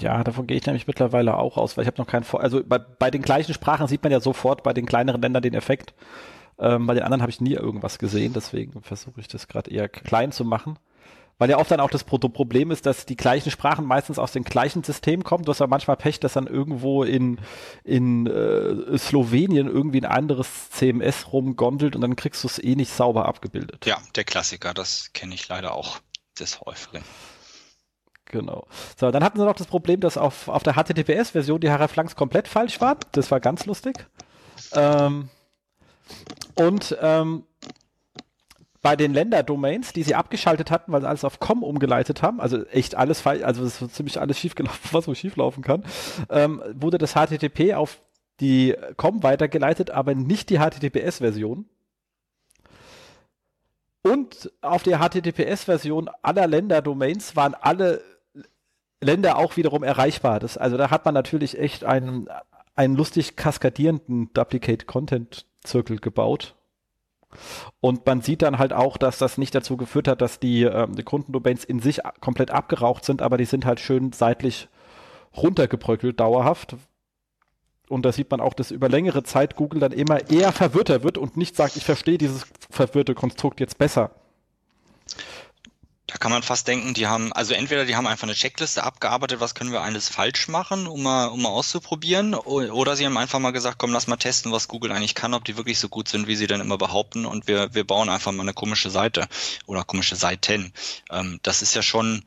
Ja, 0.00 0.22
davon 0.22 0.46
gehe 0.46 0.58
ich 0.58 0.66
nämlich 0.66 0.86
mittlerweile 0.86 1.36
auch 1.36 1.56
aus, 1.56 1.76
weil 1.76 1.82
ich 1.82 1.88
habe 1.88 2.00
noch 2.00 2.06
keinen 2.06 2.22
Vor 2.22 2.40
also 2.40 2.62
bei, 2.62 2.78
bei 2.78 3.10
den 3.10 3.22
gleichen 3.22 3.54
Sprachen 3.54 3.88
sieht 3.88 4.02
man 4.04 4.12
ja 4.12 4.20
sofort 4.20 4.62
bei 4.62 4.72
den 4.72 4.86
kleineren 4.86 5.22
Ländern 5.22 5.42
den 5.42 5.54
Effekt. 5.54 5.92
Ähm, 6.58 6.86
bei 6.86 6.94
den 6.94 7.04
anderen 7.04 7.22
habe 7.22 7.30
ich 7.30 7.40
nie 7.40 7.54
irgendwas 7.54 7.98
gesehen, 7.98 8.32
deswegen 8.32 8.82
versuche 8.82 9.20
ich 9.20 9.28
das 9.28 9.48
gerade 9.48 9.70
eher 9.70 9.88
klein 9.88 10.32
zu 10.32 10.44
machen. 10.44 10.78
Weil 11.38 11.50
ja 11.50 11.58
oft 11.58 11.70
dann 11.70 11.78
auch 11.78 11.90
das 11.90 12.02
Problem 12.02 12.72
ist, 12.72 12.84
dass 12.84 13.06
die 13.06 13.16
gleichen 13.16 13.52
Sprachen 13.52 13.84
meistens 13.84 14.18
aus 14.18 14.32
dem 14.32 14.42
gleichen 14.42 14.82
System 14.82 15.22
kommen. 15.22 15.44
Du 15.44 15.50
hast 15.50 15.60
ja 15.60 15.68
manchmal 15.68 15.96
Pech, 15.96 16.18
dass 16.18 16.32
dann 16.32 16.48
irgendwo 16.48 17.04
in, 17.04 17.38
in 17.84 18.26
äh, 18.26 18.98
Slowenien 18.98 19.68
irgendwie 19.68 20.00
ein 20.00 20.04
anderes 20.04 20.70
CMS 20.70 21.32
rumgondelt 21.32 21.94
und 21.94 22.02
dann 22.02 22.16
kriegst 22.16 22.42
du 22.42 22.48
es 22.48 22.58
eh 22.58 22.74
nicht 22.74 22.92
sauber 22.92 23.26
abgebildet. 23.26 23.86
Ja, 23.86 23.98
der 24.16 24.24
Klassiker, 24.24 24.74
das 24.74 25.12
kenne 25.12 25.34
ich 25.34 25.46
leider 25.46 25.74
auch 25.74 26.00
des 26.40 26.60
Häufigen. 26.60 27.04
Genau. 28.24 28.66
So, 28.98 29.10
dann 29.12 29.22
hatten 29.22 29.38
sie 29.38 29.44
noch 29.44 29.54
das 29.54 29.68
Problem, 29.68 30.00
dass 30.00 30.18
auf, 30.18 30.48
auf 30.48 30.64
der 30.64 30.74
HTTPS-Version 30.74 31.60
die 31.60 31.70
href-langs 31.70 32.16
komplett 32.16 32.48
falsch 32.48 32.80
waren. 32.80 32.98
Das 33.12 33.30
war 33.30 33.38
ganz 33.38 33.64
lustig. 33.64 34.06
Ähm, 34.72 35.30
und 36.54 36.96
ähm, 37.00 37.44
bei 38.80 38.96
den 38.96 39.12
Länderdomains, 39.12 39.92
die 39.92 40.02
sie 40.02 40.14
abgeschaltet 40.14 40.70
hatten, 40.70 40.92
weil 40.92 41.00
sie 41.00 41.08
alles 41.08 41.24
auf 41.24 41.40
com 41.40 41.62
umgeleitet 41.62 42.22
haben, 42.22 42.40
also 42.40 42.64
echt 42.66 42.94
alles 42.94 43.20
falsch, 43.20 43.42
also 43.42 43.64
es 43.64 43.82
ist 43.82 43.94
ziemlich 43.94 44.20
alles 44.20 44.38
schiefgelaufen, 44.38 44.80
was 44.92 45.04
so 45.04 45.14
schieflaufen 45.14 45.62
kann, 45.62 45.84
ähm, 46.30 46.62
wurde 46.74 46.98
das 46.98 47.14
HTTP 47.14 47.74
auf 47.74 48.00
die 48.40 48.76
kommen 48.96 49.22
weitergeleitet, 49.22 49.90
aber 49.90 50.14
nicht 50.14 50.50
die 50.50 50.58
HTTPS-Version. 50.58 51.66
Und 54.02 54.52
auf 54.60 54.84
der 54.84 55.00
HTTPS-Version 55.00 56.08
aller 56.22 56.46
Länder-Domains 56.46 57.34
waren 57.34 57.54
alle 57.54 58.00
Länder 59.00 59.38
auch 59.38 59.56
wiederum 59.56 59.82
erreichbar. 59.82 60.40
Das, 60.40 60.56
also 60.56 60.76
da 60.76 60.90
hat 60.90 61.04
man 61.04 61.14
natürlich 61.14 61.58
echt 61.58 61.84
einen, 61.84 62.28
einen 62.74 62.94
lustig 62.94 63.36
kaskadierenden 63.36 64.32
Duplicate-Content-Zirkel 65.64 65.98
gebaut. 65.98 66.54
Und 67.80 68.06
man 68.06 68.22
sieht 68.22 68.42
dann 68.42 68.58
halt 68.58 68.72
auch, 68.72 68.96
dass 68.96 69.18
das 69.18 69.36
nicht 69.36 69.54
dazu 69.54 69.76
geführt 69.76 70.08
hat, 70.08 70.22
dass 70.22 70.40
die, 70.40 70.62
ähm, 70.62 70.96
die 70.96 71.02
Kundendomains 71.02 71.64
in 71.64 71.80
sich 71.80 72.00
komplett 72.20 72.50
abgeraucht 72.50 73.04
sind, 73.04 73.20
aber 73.20 73.36
die 73.36 73.44
sind 73.44 73.66
halt 73.66 73.80
schön 73.80 74.12
seitlich 74.12 74.68
runtergebröckelt 75.36 76.18
dauerhaft. 76.18 76.76
Und 77.90 78.04
da 78.04 78.12
sieht 78.12 78.30
man 78.30 78.40
auch, 78.40 78.54
dass 78.54 78.70
über 78.70 78.88
längere 78.88 79.22
Zeit 79.24 79.56
Google 79.56 79.80
dann 79.80 79.92
immer 79.92 80.30
eher 80.30 80.52
verwirrter 80.52 81.02
wird 81.02 81.18
und 81.18 81.36
nicht 81.36 81.54
sagt, 81.54 81.76
ich 81.76 81.84
verstehe 81.84 82.18
dieses 82.18 82.46
verwirrte 82.70 83.14
Konstrukt 83.14 83.60
jetzt 83.60 83.78
besser. 83.78 84.10
Da 86.08 86.16
kann 86.16 86.32
man 86.32 86.42
fast 86.42 86.66
denken, 86.66 86.94
die 86.94 87.06
haben, 87.06 87.34
also 87.34 87.52
entweder 87.52 87.84
die 87.84 87.94
haben 87.94 88.06
einfach 88.06 88.26
eine 88.26 88.34
Checkliste 88.34 88.82
abgearbeitet, 88.82 89.40
was 89.40 89.54
können 89.54 89.72
wir 89.72 89.82
alles 89.82 90.08
falsch 90.08 90.48
machen, 90.48 90.86
um 90.86 91.02
mal, 91.02 91.26
um 91.26 91.42
mal 91.42 91.50
auszuprobieren, 91.50 92.34
oder 92.34 92.96
sie 92.96 93.04
haben 93.04 93.18
einfach 93.18 93.38
mal 93.40 93.50
gesagt, 93.50 93.76
komm, 93.76 93.92
lass 93.92 94.06
mal 94.06 94.16
testen, 94.16 94.50
was 94.50 94.68
Google 94.68 94.90
eigentlich 94.90 95.14
kann, 95.14 95.34
ob 95.34 95.44
die 95.44 95.58
wirklich 95.58 95.78
so 95.78 95.90
gut 95.90 96.08
sind, 96.08 96.26
wie 96.26 96.34
sie 96.34 96.46
dann 96.46 96.62
immer 96.62 96.78
behaupten, 96.78 97.26
und 97.26 97.46
wir, 97.46 97.74
wir 97.74 97.86
bauen 97.86 98.08
einfach 98.08 98.32
mal 98.32 98.42
eine 98.42 98.54
komische 98.54 98.88
Seite 98.88 99.28
oder 99.66 99.84
komische 99.84 100.16
Seiten. 100.16 100.72
Ähm, 101.10 101.40
das 101.42 101.60
ist 101.60 101.74
ja 101.74 101.82
schon, 101.82 102.24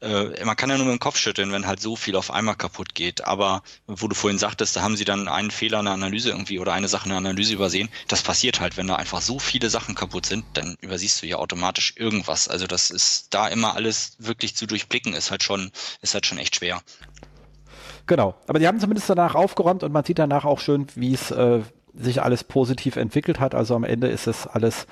äh, 0.00 0.44
man 0.44 0.56
kann 0.56 0.70
ja 0.70 0.76
nur 0.76 0.86
mit 0.86 0.94
dem 0.94 1.00
Kopf 1.00 1.16
schütteln, 1.16 1.52
wenn 1.52 1.66
halt 1.66 1.80
so 1.80 1.96
viel 1.96 2.16
auf 2.16 2.30
einmal 2.30 2.54
kaputt 2.54 2.94
geht. 2.94 3.24
Aber 3.26 3.62
wo 3.86 4.08
du 4.08 4.14
vorhin 4.14 4.38
sagtest, 4.38 4.76
da 4.76 4.82
haben 4.82 4.96
sie 4.96 5.04
dann 5.04 5.28
einen 5.28 5.50
Fehler 5.50 5.80
in 5.80 5.84
der 5.84 5.94
Analyse 5.94 6.30
irgendwie 6.30 6.58
oder 6.58 6.72
eine 6.72 6.88
Sache 6.88 7.04
in 7.04 7.10
der 7.10 7.18
Analyse 7.18 7.54
übersehen. 7.54 7.88
Das 8.08 8.22
passiert 8.22 8.60
halt, 8.60 8.76
wenn 8.76 8.86
da 8.86 8.96
einfach 8.96 9.20
so 9.20 9.38
viele 9.38 9.70
Sachen 9.70 9.94
kaputt 9.94 10.26
sind, 10.26 10.44
dann 10.54 10.76
übersiehst 10.80 11.22
du 11.22 11.26
ja 11.26 11.36
automatisch 11.36 11.94
irgendwas. 11.96 12.48
Also 12.48 12.66
das 12.66 12.90
ist 12.90 13.34
da 13.34 13.48
immer 13.48 13.74
alles 13.74 14.16
wirklich 14.18 14.56
zu 14.56 14.66
durchblicken, 14.66 15.12
ist 15.12 15.30
halt 15.30 15.42
schon, 15.42 15.70
ist 16.00 16.14
halt 16.14 16.26
schon 16.26 16.38
echt 16.38 16.56
schwer. 16.56 16.80
Genau. 18.06 18.34
Aber 18.48 18.58
die 18.58 18.66
haben 18.66 18.80
zumindest 18.80 19.08
danach 19.10 19.34
aufgeräumt 19.34 19.82
und 19.82 19.92
man 19.92 20.04
sieht 20.04 20.18
danach 20.18 20.44
auch 20.44 20.60
schön, 20.60 20.86
wie 20.94 21.14
es 21.14 21.30
äh, 21.30 21.60
sich 21.94 22.22
alles 22.22 22.44
positiv 22.44 22.96
entwickelt 22.96 23.38
hat. 23.38 23.54
Also 23.54 23.76
am 23.76 23.84
Ende 23.84 24.08
ist 24.08 24.26
es 24.26 24.46
alles 24.46 24.86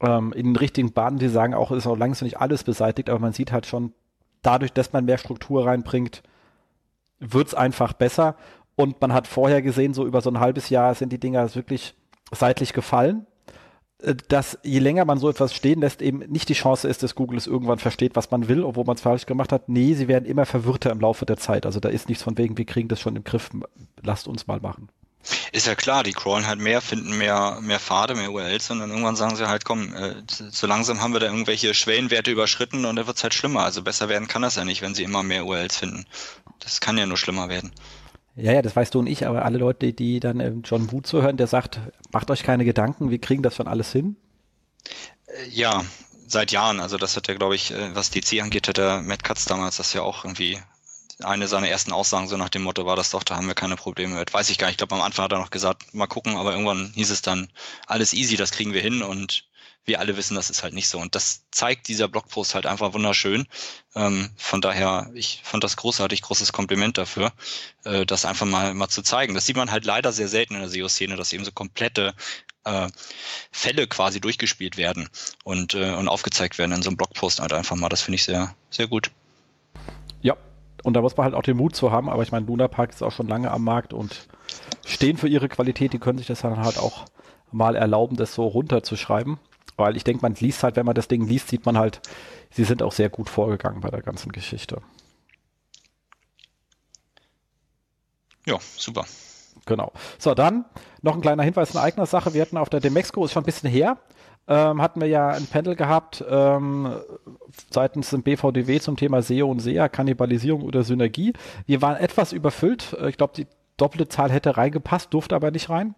ähm, 0.00 0.32
in 0.32 0.46
den 0.46 0.56
richtigen 0.56 0.92
Bahnen. 0.92 1.18
Die 1.18 1.28
sagen 1.28 1.54
auch, 1.54 1.72
ist 1.72 1.86
auch 1.86 1.96
langsam 1.96 2.26
nicht 2.26 2.38
alles 2.38 2.64
beseitigt, 2.64 3.10
aber 3.10 3.18
man 3.18 3.32
sieht 3.32 3.52
halt 3.52 3.66
schon, 3.66 3.92
dadurch, 4.42 4.72
dass 4.72 4.92
man 4.92 5.04
mehr 5.04 5.18
Struktur 5.18 5.66
reinbringt, 5.66 6.22
wird 7.18 7.48
es 7.48 7.54
einfach 7.54 7.92
besser. 7.92 8.36
Und 8.76 9.00
man 9.00 9.12
hat 9.12 9.26
vorher 9.26 9.62
gesehen, 9.62 9.94
so 9.94 10.06
über 10.06 10.20
so 10.20 10.30
ein 10.30 10.40
halbes 10.40 10.70
Jahr 10.70 10.94
sind 10.94 11.12
die 11.12 11.20
Dinger 11.20 11.54
wirklich 11.54 11.94
seitlich 12.32 12.72
gefallen. 12.72 13.26
Äh, 14.02 14.14
dass 14.28 14.58
je 14.62 14.78
länger 14.78 15.04
man 15.04 15.18
so 15.18 15.28
etwas 15.28 15.54
stehen 15.54 15.80
lässt, 15.80 16.02
eben 16.02 16.18
nicht 16.18 16.48
die 16.48 16.54
Chance 16.54 16.88
ist, 16.88 17.02
dass 17.02 17.14
Google 17.14 17.38
es 17.38 17.46
irgendwann 17.46 17.78
versteht, 17.78 18.16
was 18.16 18.30
man 18.30 18.48
will, 18.48 18.64
obwohl 18.64 18.84
man 18.84 18.96
es 18.96 19.02
falsch 19.02 19.26
gemacht 19.26 19.52
hat. 19.52 19.68
Nee, 19.68 19.94
sie 19.94 20.08
werden 20.08 20.24
immer 20.24 20.46
verwirrter 20.46 20.90
im 20.90 21.00
Laufe 21.00 21.26
der 21.26 21.36
Zeit. 21.36 21.66
Also 21.66 21.80
da 21.80 21.88
ist 21.88 22.08
nichts 22.08 22.24
von 22.24 22.36
wegen, 22.38 22.58
wir 22.58 22.64
kriegen 22.64 22.88
das 22.88 23.00
schon 23.00 23.16
im 23.16 23.24
Griff, 23.24 23.50
lasst 24.02 24.28
uns 24.28 24.46
mal 24.46 24.60
machen. 24.60 24.88
Ist 25.52 25.66
ja 25.66 25.74
klar, 25.74 26.02
die 26.02 26.12
crawlen 26.12 26.46
halt 26.46 26.58
mehr, 26.58 26.80
finden 26.80 27.16
mehr, 27.16 27.58
mehr 27.60 27.78
Pfade, 27.78 28.14
mehr 28.14 28.32
URLs 28.32 28.70
und 28.70 28.80
dann 28.80 28.90
irgendwann 28.90 29.16
sagen 29.16 29.36
sie 29.36 29.48
halt, 29.48 29.64
komm, 29.64 29.94
äh, 29.94 30.14
so 30.28 30.66
langsam 30.66 31.00
haben 31.00 31.12
wir 31.12 31.20
da 31.20 31.26
irgendwelche 31.26 31.74
Schwellenwerte 31.74 32.30
überschritten 32.30 32.84
und 32.84 32.96
dann 32.96 33.06
wird's 33.06 33.22
halt 33.22 33.34
schlimmer. 33.34 33.62
Also 33.62 33.82
besser 33.82 34.08
werden 34.08 34.28
kann 34.28 34.42
das 34.42 34.56
ja 34.56 34.64
nicht, 34.64 34.82
wenn 34.82 34.94
sie 34.94 35.04
immer 35.04 35.22
mehr 35.22 35.46
URLs 35.46 35.76
finden. 35.76 36.06
Das 36.58 36.80
kann 36.80 36.98
ja 36.98 37.06
nur 37.06 37.16
schlimmer 37.16 37.48
werden. 37.48 37.72
Ja, 38.34 38.52
ja, 38.52 38.62
das 38.62 38.74
weißt 38.74 38.94
du 38.94 39.00
und 39.00 39.06
ich, 39.06 39.26
aber 39.26 39.44
alle 39.44 39.58
Leute, 39.58 39.92
die 39.92 40.18
dann 40.18 40.40
ähm, 40.40 40.62
John 40.64 40.90
Wu 40.90 41.02
zuhören, 41.02 41.36
der 41.36 41.46
sagt, 41.46 41.80
macht 42.12 42.30
euch 42.30 42.42
keine 42.42 42.64
Gedanken, 42.64 43.10
wir 43.10 43.20
kriegen 43.20 43.42
das 43.42 43.56
schon 43.56 43.68
alles 43.68 43.92
hin. 43.92 44.16
Äh, 45.26 45.48
ja, 45.50 45.84
seit 46.26 46.50
Jahren. 46.50 46.80
Also 46.80 46.96
das 46.96 47.16
hat 47.16 47.28
ja, 47.28 47.34
glaube 47.34 47.54
ich, 47.54 47.72
äh, 47.72 47.94
was 47.94 48.10
DC 48.10 48.42
angeht, 48.42 48.68
hat 48.68 48.78
der 48.78 49.02
Matt 49.02 49.22
Katz 49.22 49.44
damals 49.44 49.76
das 49.76 49.92
ja 49.92 50.02
auch 50.02 50.24
irgendwie 50.24 50.58
eine 51.24 51.48
seiner 51.48 51.68
ersten 51.68 51.92
Aussagen 51.92 52.28
so 52.28 52.36
nach 52.36 52.48
dem 52.48 52.62
Motto 52.62 52.86
war 52.86 52.96
das 52.96 53.10
doch, 53.10 53.22
da 53.22 53.36
haben 53.36 53.46
wir 53.46 53.54
keine 53.54 53.76
Probleme 53.76 54.14
mit. 54.14 54.32
Weiß 54.32 54.50
ich 54.50 54.58
gar 54.58 54.66
nicht. 54.66 54.74
Ich 54.74 54.78
glaube, 54.78 54.94
am 54.94 55.02
Anfang 55.02 55.24
hat 55.24 55.32
er 55.32 55.38
noch 55.38 55.50
gesagt, 55.50 55.94
mal 55.94 56.06
gucken, 56.06 56.36
aber 56.36 56.52
irgendwann 56.52 56.92
hieß 56.94 57.10
es 57.10 57.22
dann, 57.22 57.48
alles 57.86 58.12
easy, 58.12 58.36
das 58.36 58.52
kriegen 58.52 58.72
wir 58.72 58.80
hin 58.80 59.02
und 59.02 59.44
wir 59.84 59.98
alle 59.98 60.16
wissen, 60.16 60.34
das 60.34 60.50
ist 60.50 60.62
halt 60.62 60.74
nicht 60.74 60.88
so. 60.88 60.98
Und 60.98 61.14
das 61.14 61.44
zeigt 61.50 61.88
dieser 61.88 62.06
Blogpost 62.08 62.54
halt 62.54 62.66
einfach 62.66 62.92
wunderschön. 62.92 63.46
Ähm, 63.94 64.30
von 64.36 64.60
daher, 64.60 65.10
ich 65.14 65.40
fand 65.42 65.64
das 65.64 65.76
großartig, 65.76 66.22
großes 66.22 66.52
Kompliment 66.52 66.98
dafür, 66.98 67.32
äh, 67.84 68.06
das 68.06 68.24
einfach 68.24 68.46
mal, 68.46 68.74
mal 68.74 68.88
zu 68.88 69.02
zeigen. 69.02 69.34
Das 69.34 69.46
sieht 69.46 69.56
man 69.56 69.70
halt 69.70 69.84
leider 69.84 70.12
sehr 70.12 70.28
selten 70.28 70.54
in 70.54 70.60
der 70.60 70.70
SEO-Szene, 70.70 71.16
dass 71.16 71.32
eben 71.32 71.44
so 71.44 71.52
komplette 71.52 72.14
äh, 72.64 72.88
Fälle 73.50 73.88
quasi 73.88 74.20
durchgespielt 74.20 74.76
werden 74.76 75.08
und, 75.42 75.74
äh, 75.74 75.94
und 75.94 76.08
aufgezeigt 76.08 76.58
werden 76.58 76.72
in 76.72 76.82
so 76.82 76.90
einem 76.90 76.96
Blogpost 76.96 77.40
halt 77.40 77.52
einfach 77.52 77.76
mal. 77.76 77.88
Das 77.88 78.02
finde 78.02 78.16
ich 78.16 78.24
sehr, 78.24 78.54
sehr 78.70 78.86
gut. 78.86 79.10
Und 80.82 80.94
da 80.94 81.00
muss 81.00 81.16
man 81.16 81.24
halt 81.24 81.34
auch 81.34 81.42
den 81.42 81.56
Mut 81.56 81.76
zu 81.76 81.92
haben, 81.92 82.08
aber 82.08 82.22
ich 82.22 82.32
meine, 82.32 82.46
Luna 82.46 82.68
Park 82.68 82.90
ist 82.90 83.02
auch 83.02 83.12
schon 83.12 83.28
lange 83.28 83.50
am 83.50 83.64
Markt 83.64 83.92
und 83.92 84.26
stehen 84.84 85.16
für 85.16 85.28
ihre 85.28 85.48
Qualität, 85.48 85.92
die 85.92 85.98
können 85.98 86.18
sich 86.18 86.26
das 86.26 86.40
dann 86.40 86.58
halt 86.58 86.78
auch 86.78 87.04
mal 87.52 87.76
erlauben, 87.76 88.16
das 88.16 88.34
so 88.34 88.46
runterzuschreiben. 88.46 89.38
Weil 89.76 89.96
ich 89.96 90.04
denke, 90.04 90.22
man 90.22 90.34
liest 90.34 90.62
halt, 90.62 90.76
wenn 90.76 90.86
man 90.86 90.94
das 90.94 91.08
Ding 91.08 91.26
liest, 91.26 91.48
sieht 91.48 91.64
man 91.64 91.78
halt, 91.78 92.00
sie 92.50 92.64
sind 92.64 92.82
auch 92.82 92.92
sehr 92.92 93.08
gut 93.08 93.28
vorgegangen 93.28 93.80
bei 93.80 93.90
der 93.90 94.02
ganzen 94.02 94.32
Geschichte. 94.32 94.82
Ja, 98.46 98.58
super. 98.76 99.04
Genau. 99.66 99.92
So, 100.18 100.34
dann 100.34 100.64
noch 101.00 101.14
ein 101.14 101.20
kleiner 101.20 101.44
Hinweis 101.44 101.72
in 101.72 101.78
eigener 101.78 102.06
Sache. 102.06 102.34
Wir 102.34 102.42
hatten 102.42 102.56
auf 102.56 102.68
der 102.68 102.80
Demexco, 102.80 103.24
ist 103.24 103.32
schon 103.32 103.42
ein 103.42 103.46
bisschen 103.46 103.70
her, 103.70 103.98
ähm, 104.48 104.82
hatten 104.82 105.00
wir 105.00 105.08
ja 105.08 105.28
ein 105.28 105.46
Panel 105.46 105.76
gehabt 105.76 106.24
ähm, 106.28 106.94
seitens 107.70 108.10
dem 108.10 108.22
BVDW 108.22 108.80
zum 108.80 108.96
Thema 108.96 109.22
SEO 109.22 109.48
und 109.48 109.60
SEA, 109.60 109.88
Kannibalisierung 109.88 110.62
oder 110.62 110.82
Synergie. 110.82 111.32
Wir 111.66 111.80
waren 111.82 111.96
etwas 111.96 112.32
überfüllt. 112.32 112.96
Äh, 113.00 113.10
ich 113.10 113.16
glaube, 113.16 113.34
die 113.36 113.46
doppelte 113.76 114.08
Zahl 114.08 114.30
hätte 114.30 114.56
reingepasst, 114.56 115.12
durfte 115.14 115.34
aber 115.34 115.50
nicht 115.50 115.70
rein. 115.70 115.94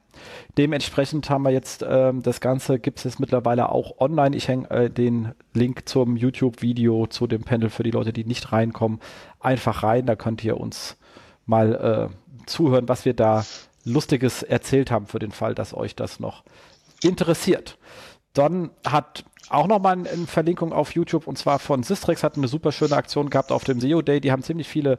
Dementsprechend 0.56 1.28
haben 1.28 1.42
wir 1.42 1.50
jetzt 1.50 1.84
ähm, 1.86 2.22
das 2.22 2.40
Ganze, 2.40 2.78
gibt 2.78 2.98
es 2.98 3.04
jetzt 3.04 3.20
mittlerweile 3.20 3.70
auch 3.70 3.98
online. 3.98 4.36
Ich 4.36 4.48
hänge 4.48 4.70
äh, 4.70 4.90
den 4.90 5.32
Link 5.52 5.88
zum 5.88 6.16
YouTube-Video 6.16 7.06
zu 7.06 7.26
dem 7.26 7.42
Panel 7.42 7.70
für 7.70 7.82
die 7.82 7.90
Leute, 7.90 8.12
die 8.12 8.24
nicht 8.24 8.52
reinkommen, 8.52 9.00
einfach 9.40 9.82
rein. 9.82 10.06
Da 10.06 10.16
könnt 10.16 10.44
ihr 10.44 10.58
uns 10.58 10.96
mal 11.46 12.10
äh, 12.10 12.46
zuhören, 12.46 12.88
was 12.88 13.04
wir 13.04 13.14
da 13.14 13.44
Lustiges 13.84 14.42
erzählt 14.42 14.90
haben 14.90 15.06
für 15.06 15.18
den 15.18 15.32
Fall, 15.32 15.54
dass 15.54 15.74
euch 15.74 15.94
das 15.94 16.20
noch 16.20 16.42
interessiert. 17.02 17.76
Dann 18.34 18.70
hat 18.84 19.24
auch 19.48 19.66
nochmal 19.66 19.94
eine 19.94 20.26
Verlinkung 20.26 20.72
auf 20.72 20.94
YouTube 20.94 21.26
und 21.26 21.38
zwar 21.38 21.58
von 21.58 21.82
Sistrix 21.82 22.22
hat 22.22 22.36
eine 22.36 22.48
super 22.48 22.72
schöne 22.72 22.96
Aktion 22.96 23.30
gehabt 23.30 23.52
auf 23.52 23.64
dem 23.64 23.80
SEO 23.80 24.02
Day. 24.02 24.20
Die 24.20 24.32
haben 24.32 24.42
ziemlich 24.42 24.68
viele 24.68 24.98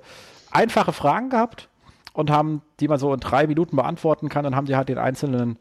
einfache 0.52 0.94
Fragen 0.94 1.30
gehabt 1.30 1.70
und 2.14 2.32
haben, 2.32 2.62
die 2.80 2.88
man 2.88 2.98
so 2.98 3.14
in 3.14 3.20
drei 3.20 3.46
Minuten 3.48 3.76
beantworten 3.76 4.30
kann. 4.30 4.44
Dann 4.44 4.56
haben 4.56 4.68
sie 4.68 4.76
halt 4.76 4.90
den 4.90 4.98
einzelnen 4.98 5.58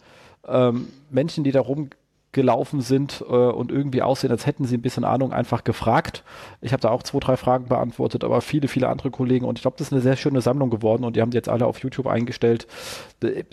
ähm, 0.46 0.88
Menschen, 1.10 1.42
die 1.42 1.50
da 1.50 1.60
rumgelaufen 1.60 2.80
sind 2.80 3.24
äh, 3.28 3.32
und 3.32 3.72
irgendwie 3.72 4.02
aussehen, 4.02 4.30
als 4.30 4.46
hätten 4.46 4.64
sie 4.64 4.76
ein 4.76 4.82
bisschen 4.82 5.04
Ahnung, 5.04 5.32
einfach 5.32 5.64
gefragt. 5.64 6.22
Ich 6.60 6.72
habe 6.72 6.80
da 6.80 6.90
auch 6.90 7.02
zwei, 7.02 7.18
drei 7.18 7.36
Fragen 7.36 7.66
beantwortet, 7.66 8.22
aber 8.22 8.40
viele, 8.40 8.68
viele 8.68 8.88
andere 8.88 9.10
Kollegen 9.10 9.46
und 9.46 9.58
ich 9.58 9.62
glaube, 9.62 9.76
das 9.78 9.88
ist 9.88 9.92
eine 9.92 10.02
sehr 10.02 10.16
schöne 10.16 10.42
Sammlung 10.42 10.70
geworden 10.70 11.04
und 11.04 11.16
die 11.16 11.22
haben 11.22 11.30
die 11.30 11.36
jetzt 11.36 11.48
alle 11.48 11.66
auf 11.66 11.80
YouTube 11.80 12.06
eingestellt. 12.06 12.68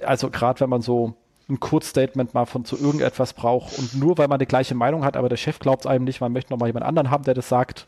Also 0.05 0.29
gerade 0.29 0.59
wenn 0.59 0.69
man 0.69 0.81
so 0.81 1.15
ein 1.51 1.59
Kurzstatement 1.59 2.33
mal 2.33 2.45
von 2.45 2.65
zu 2.65 2.77
irgendetwas 2.77 3.33
braucht 3.33 3.77
und 3.77 3.95
nur 3.95 4.17
weil 4.17 4.27
man 4.27 4.39
die 4.39 4.45
gleiche 4.45 4.73
Meinung 4.73 5.03
hat, 5.03 5.17
aber 5.17 5.29
der 5.29 5.37
Chef 5.37 5.59
glaubt 5.59 5.81
es 5.81 5.87
einem 5.87 6.05
nicht, 6.05 6.21
man 6.21 6.31
möchte 6.31 6.53
noch 6.53 6.59
mal 6.59 6.67
jemand 6.67 6.85
anderen 6.85 7.11
haben, 7.11 7.23
der 7.23 7.33
das 7.33 7.49
sagt, 7.49 7.87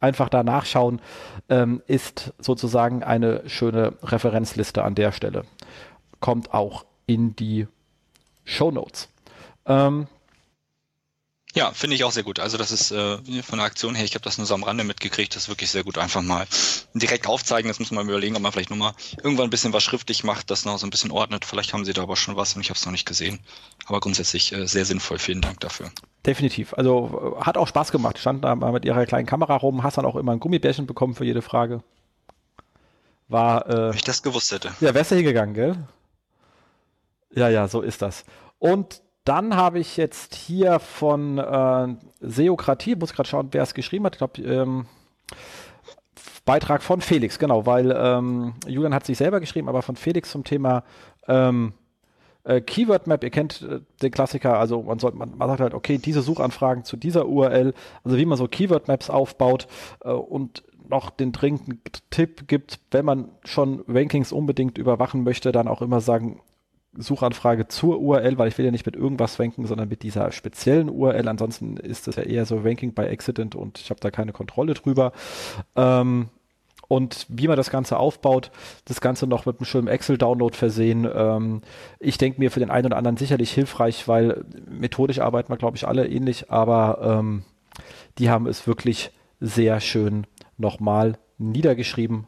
einfach 0.00 0.28
da 0.28 0.42
nachschauen, 0.42 1.00
ähm, 1.48 1.82
ist 1.86 2.32
sozusagen 2.38 3.02
eine 3.02 3.48
schöne 3.48 3.94
Referenzliste 4.02 4.84
an 4.84 4.94
der 4.94 5.12
Stelle. 5.12 5.44
Kommt 6.20 6.52
auch 6.52 6.84
in 7.06 7.34
die 7.34 7.66
Show 8.44 8.70
Notes. 8.70 9.08
Ähm, 9.66 10.06
ja, 11.54 11.72
finde 11.72 11.96
ich 11.96 12.04
auch 12.04 12.12
sehr 12.12 12.22
gut. 12.22 12.40
Also 12.40 12.58
das 12.58 12.70
ist 12.70 12.90
äh, 12.90 13.18
von 13.42 13.58
der 13.58 13.66
Aktion 13.66 13.94
her, 13.94 14.04
ich 14.04 14.14
habe 14.14 14.24
das 14.24 14.36
nur 14.36 14.46
so 14.46 14.54
am 14.54 14.62
Rande 14.62 14.84
mitgekriegt, 14.84 15.34
das 15.34 15.44
ist 15.44 15.48
wirklich 15.48 15.70
sehr 15.70 15.82
gut. 15.82 15.96
Einfach 15.96 16.20
mal 16.22 16.46
direkt 16.94 17.26
aufzeigen, 17.26 17.68
das 17.68 17.78
muss 17.78 17.90
man 17.90 18.06
überlegen, 18.06 18.36
ob 18.36 18.42
man 18.42 18.52
vielleicht 18.52 18.70
nochmal 18.70 18.92
irgendwann 19.22 19.46
ein 19.46 19.50
bisschen 19.50 19.72
was 19.72 19.82
schriftlich 19.82 20.24
macht, 20.24 20.50
das 20.50 20.64
noch 20.64 20.78
so 20.78 20.86
ein 20.86 20.90
bisschen 20.90 21.10
ordnet. 21.10 21.44
Vielleicht 21.44 21.72
haben 21.72 21.84
sie 21.84 21.94
da 21.94 22.02
aber 22.02 22.16
schon 22.16 22.36
was 22.36 22.54
und 22.54 22.60
ich 22.60 22.68
habe 22.68 22.78
es 22.78 22.84
noch 22.84 22.92
nicht 22.92 23.06
gesehen. 23.06 23.40
Aber 23.86 24.00
grundsätzlich 24.00 24.52
äh, 24.52 24.66
sehr 24.66 24.84
sinnvoll. 24.84 25.18
Vielen 25.18 25.40
Dank 25.40 25.60
dafür. 25.60 25.90
Definitiv. 26.26 26.74
Also 26.74 27.36
äh, 27.40 27.44
hat 27.44 27.56
auch 27.56 27.66
Spaß 27.66 27.92
gemacht. 27.92 28.18
Stand 28.18 28.44
da 28.44 28.54
mal 28.54 28.72
mit 28.72 28.84
ihrer 28.84 29.06
kleinen 29.06 29.26
Kamera 29.26 29.56
rum, 29.56 29.82
hast 29.82 29.96
dann 29.96 30.04
auch 30.04 30.16
immer 30.16 30.32
ein 30.32 30.40
Gummibärchen 30.40 30.86
bekommen 30.86 31.14
für 31.14 31.24
jede 31.24 31.40
Frage. 31.42 31.82
War. 33.28 33.66
Äh, 33.66 33.88
Wenn 33.90 33.96
ich 33.96 34.04
das 34.04 34.22
gewusst 34.22 34.52
hätte. 34.52 34.72
Ja, 34.80 34.92
wärst 34.92 35.10
du 35.10 35.16
hingegangen, 35.16 35.54
gell? 35.54 35.76
Ja, 37.34 37.48
ja, 37.48 37.68
so 37.68 37.80
ist 37.80 38.02
das. 38.02 38.24
Und 38.58 39.02
dann 39.28 39.56
habe 39.56 39.78
ich 39.78 39.96
jetzt 39.98 40.34
hier 40.34 40.78
von 40.78 41.38
äh, 41.38 41.88
Seokratie, 42.20 42.96
muss 42.96 43.12
gerade 43.12 43.28
schauen, 43.28 43.48
wer 43.52 43.62
es 43.62 43.74
geschrieben 43.74 44.06
hat. 44.06 44.14
Ich 44.14 44.18
glaube, 44.18 44.42
ähm, 44.42 44.86
Beitrag 46.46 46.82
von 46.82 47.02
Felix, 47.02 47.38
genau, 47.38 47.66
weil 47.66 47.94
ähm, 47.94 48.54
Julian 48.66 48.94
hat 48.94 49.04
sich 49.04 49.18
selber 49.18 49.38
geschrieben, 49.40 49.68
aber 49.68 49.82
von 49.82 49.96
Felix 49.96 50.30
zum 50.30 50.44
Thema 50.44 50.82
ähm, 51.26 51.74
äh, 52.44 52.62
Keyword 52.62 53.06
Map, 53.06 53.22
ihr 53.22 53.28
kennt 53.28 53.60
äh, 53.60 53.80
den 54.00 54.10
Klassiker, 54.10 54.58
also 54.58 54.82
man, 54.82 54.98
soll, 54.98 55.12
man, 55.12 55.36
man 55.36 55.48
sagt 55.50 55.60
halt, 55.60 55.74
okay, 55.74 55.98
diese 55.98 56.22
Suchanfragen 56.22 56.84
zu 56.84 56.96
dieser 56.96 57.28
URL, 57.28 57.74
also 58.04 58.16
wie 58.16 58.24
man 58.24 58.38
so 58.38 58.48
Keyword 58.48 58.88
Maps 58.88 59.10
aufbaut 59.10 59.68
äh, 60.04 60.08
und 60.10 60.64
noch 60.88 61.10
den 61.10 61.32
dringenden 61.32 61.82
Tipp 62.08 62.48
gibt, 62.48 62.80
wenn 62.92 63.04
man 63.04 63.28
schon 63.44 63.84
Rankings 63.86 64.32
unbedingt 64.32 64.78
überwachen 64.78 65.22
möchte, 65.22 65.52
dann 65.52 65.68
auch 65.68 65.82
immer 65.82 66.00
sagen, 66.00 66.40
Suchanfrage 66.98 67.68
zur 67.68 68.00
URL, 68.00 68.38
weil 68.38 68.48
ich 68.48 68.58
will 68.58 68.64
ja 68.64 68.70
nicht 68.70 68.86
mit 68.86 68.96
irgendwas 68.96 69.38
ranken, 69.38 69.66
sondern 69.66 69.88
mit 69.88 70.02
dieser 70.02 70.32
speziellen 70.32 70.88
URL. 70.88 71.28
Ansonsten 71.28 71.76
ist 71.76 72.06
das 72.06 72.16
ja 72.16 72.24
eher 72.24 72.44
so 72.44 72.58
Ranking 72.58 72.92
by 72.92 73.02
Accident 73.02 73.54
und 73.54 73.78
ich 73.78 73.90
habe 73.90 74.00
da 74.00 74.10
keine 74.10 74.32
Kontrolle 74.32 74.74
drüber. 74.74 75.12
Ähm, 75.76 76.28
und 76.88 77.26
wie 77.28 77.48
man 77.48 77.56
das 77.56 77.70
Ganze 77.70 77.98
aufbaut, 77.98 78.50
das 78.86 79.00
Ganze 79.00 79.26
noch 79.26 79.44
mit 79.44 79.58
einem 79.58 79.66
schönen 79.66 79.88
Excel-Download 79.88 80.56
versehen. 80.56 81.06
Ähm, 81.14 81.60
ich 82.00 82.16
denke 82.16 82.40
mir 82.40 82.50
für 82.50 82.60
den 82.60 82.70
einen 82.70 82.86
oder 82.86 82.96
anderen 82.96 83.18
sicherlich 83.18 83.52
hilfreich, 83.52 84.08
weil 84.08 84.44
methodisch 84.66 85.20
arbeiten 85.20 85.52
wir, 85.52 85.58
glaube 85.58 85.76
ich, 85.76 85.86
alle 85.86 86.08
ähnlich, 86.08 86.50
aber 86.50 87.20
ähm, 87.20 87.42
die 88.16 88.30
haben 88.30 88.46
es 88.46 88.66
wirklich 88.66 89.10
sehr 89.38 89.80
schön 89.80 90.26
nochmal 90.56 91.18
niedergeschrieben 91.36 92.26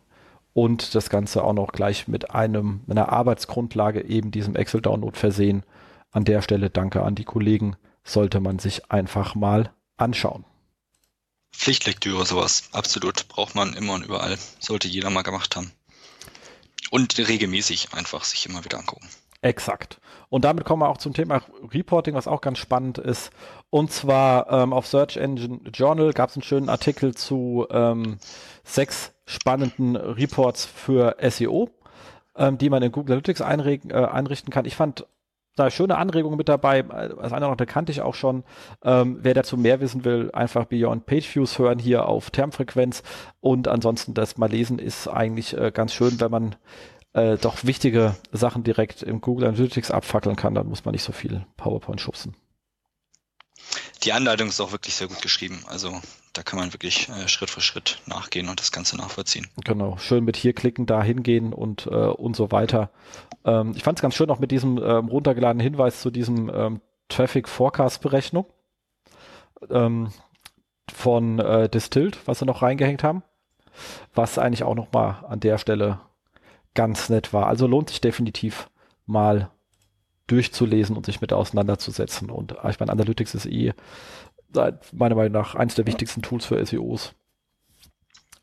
und 0.52 0.94
das 0.94 1.10
Ganze 1.10 1.44
auch 1.44 1.52
noch 1.52 1.72
gleich 1.72 2.08
mit 2.08 2.32
einem, 2.32 2.80
einer 2.88 3.10
Arbeitsgrundlage, 3.10 4.04
eben 4.04 4.30
diesem 4.30 4.56
Excel-Download 4.56 5.16
versehen. 5.16 5.64
An 6.10 6.24
der 6.24 6.42
Stelle 6.42 6.70
danke 6.70 7.02
an 7.02 7.14
die 7.14 7.24
Kollegen, 7.24 7.76
sollte 8.04 8.40
man 8.40 8.58
sich 8.58 8.90
einfach 8.90 9.34
mal 9.34 9.72
anschauen. 9.96 10.44
Pflichtlektüre, 11.52 12.24
sowas. 12.26 12.64
Absolut. 12.72 13.28
Braucht 13.28 13.54
man 13.54 13.74
immer 13.74 13.94
und 13.94 14.04
überall. 14.04 14.38
Sollte 14.58 14.88
jeder 14.88 15.10
mal 15.10 15.22
gemacht 15.22 15.56
haben. 15.56 15.72
Und 16.90 17.16
regelmäßig 17.18 17.92
einfach 17.92 18.24
sich 18.24 18.46
immer 18.46 18.64
wieder 18.64 18.78
angucken. 18.78 19.08
Exakt. 19.42 20.00
Und 20.28 20.44
damit 20.44 20.64
kommen 20.64 20.82
wir 20.82 20.88
auch 20.88 20.98
zum 20.98 21.14
Thema 21.14 21.42
Reporting, 21.72 22.14
was 22.14 22.28
auch 22.28 22.40
ganz 22.40 22.58
spannend 22.58 22.98
ist. 22.98 23.30
Und 23.70 23.90
zwar 23.90 24.50
ähm, 24.50 24.72
auf 24.72 24.86
Search 24.86 25.16
Engine 25.16 25.60
Journal 25.72 26.12
gab 26.12 26.30
es 26.30 26.36
einen 26.36 26.42
schönen 26.42 26.68
Artikel 26.68 27.14
zu 27.14 27.66
ähm, 27.70 28.18
sechs 28.64 29.12
spannenden 29.26 29.96
Reports 29.96 30.64
für 30.64 31.16
SEO, 31.20 31.70
ähm, 32.36 32.58
die 32.58 32.70
man 32.70 32.82
in 32.82 32.92
Google 32.92 33.12
Analytics 33.12 33.42
einregen, 33.42 33.90
äh, 33.90 33.94
einrichten 33.94 34.52
kann. 34.52 34.64
Ich 34.64 34.76
fand 34.76 35.06
da 35.56 35.70
schöne 35.70 35.98
Anregungen 35.98 36.36
mit 36.36 36.48
dabei. 36.48 36.88
Als 36.88 37.32
einer 37.32 37.48
noch, 37.48 37.56
der 37.56 37.66
kannte 37.66 37.92
ich 37.92 38.00
auch 38.00 38.14
schon. 38.14 38.44
Ähm, 38.82 39.18
wer 39.22 39.34
dazu 39.34 39.56
mehr 39.56 39.80
wissen 39.80 40.04
will, 40.04 40.30
einfach 40.32 40.64
Beyond 40.64 41.06
Page 41.06 41.34
Views 41.34 41.58
hören 41.58 41.78
hier 41.78 42.06
auf 42.06 42.30
Termfrequenz. 42.30 43.02
Und 43.40 43.68
ansonsten 43.68 44.14
das 44.14 44.38
mal 44.38 44.50
lesen 44.50 44.78
ist 44.78 45.08
eigentlich 45.08 45.56
äh, 45.56 45.70
ganz 45.72 45.92
schön, 45.92 46.20
wenn 46.20 46.30
man 46.30 46.56
äh, 47.12 47.36
doch 47.36 47.64
wichtige 47.64 48.14
Sachen 48.32 48.62
direkt 48.62 49.02
im 49.02 49.20
Google 49.20 49.48
Analytics 49.48 49.90
abfackeln 49.90 50.36
kann, 50.36 50.54
dann 50.54 50.68
muss 50.68 50.84
man 50.84 50.92
nicht 50.92 51.02
so 51.02 51.12
viel 51.12 51.44
PowerPoint 51.56 52.00
schubsen. 52.00 52.34
Die 54.02 54.12
Anleitung 54.12 54.48
ist 54.48 54.60
auch 54.60 54.72
wirklich 54.72 54.94
sehr 54.94 55.08
gut 55.08 55.22
geschrieben. 55.22 55.62
Also 55.66 56.00
da 56.32 56.42
kann 56.42 56.58
man 56.58 56.72
wirklich 56.72 57.08
äh, 57.08 57.28
Schritt 57.28 57.50
für 57.50 57.60
Schritt 57.60 58.00
nachgehen 58.06 58.48
und 58.48 58.60
das 58.60 58.72
Ganze 58.72 58.96
nachvollziehen. 58.96 59.48
Genau, 59.64 59.96
schön 59.98 60.24
mit 60.24 60.36
hier 60.36 60.52
klicken, 60.52 60.86
da 60.86 61.02
hingehen 61.02 61.52
und, 61.52 61.86
äh, 61.86 61.90
und 61.90 62.36
so 62.36 62.50
weiter. 62.52 62.90
Ähm, 63.44 63.72
ich 63.76 63.82
fand 63.82 63.98
es 63.98 64.02
ganz 64.02 64.14
schön 64.14 64.30
auch 64.30 64.38
mit 64.38 64.50
diesem 64.50 64.78
ähm, 64.78 65.08
runtergeladenen 65.08 65.62
Hinweis 65.62 66.00
zu 66.00 66.10
diesem 66.10 66.50
ähm, 66.54 66.80
Traffic 67.08 67.48
Forecast 67.48 68.00
Berechnung 68.00 68.46
ähm, 69.68 70.12
von 70.92 71.38
äh, 71.38 71.68
Distilled, 71.68 72.18
was 72.26 72.38
sie 72.38 72.46
noch 72.46 72.62
reingehängt 72.62 73.02
haben, 73.02 73.22
was 74.14 74.38
eigentlich 74.38 74.62
auch 74.62 74.74
nochmal 74.74 75.24
an 75.28 75.40
der 75.40 75.58
Stelle 75.58 76.00
ganz 76.74 77.08
nett 77.08 77.32
war. 77.32 77.46
Also 77.46 77.66
lohnt 77.66 77.90
sich 77.90 78.00
definitiv 78.00 78.70
mal 79.06 79.50
durchzulesen 80.30 80.96
und 80.96 81.06
sich 81.06 81.20
mit 81.20 81.32
auseinanderzusetzen. 81.32 82.30
Und 82.30 82.56
ich 82.68 82.80
meine, 82.80 82.92
Analytics 82.92 83.34
ist 83.34 83.46
eh 83.46 83.72
meiner 84.92 85.14
Meinung 85.14 85.32
nach 85.32 85.54
eines 85.54 85.74
der 85.74 85.86
wichtigsten 85.86 86.22
Tools 86.22 86.46
für 86.46 86.64
SEOs. 86.64 87.12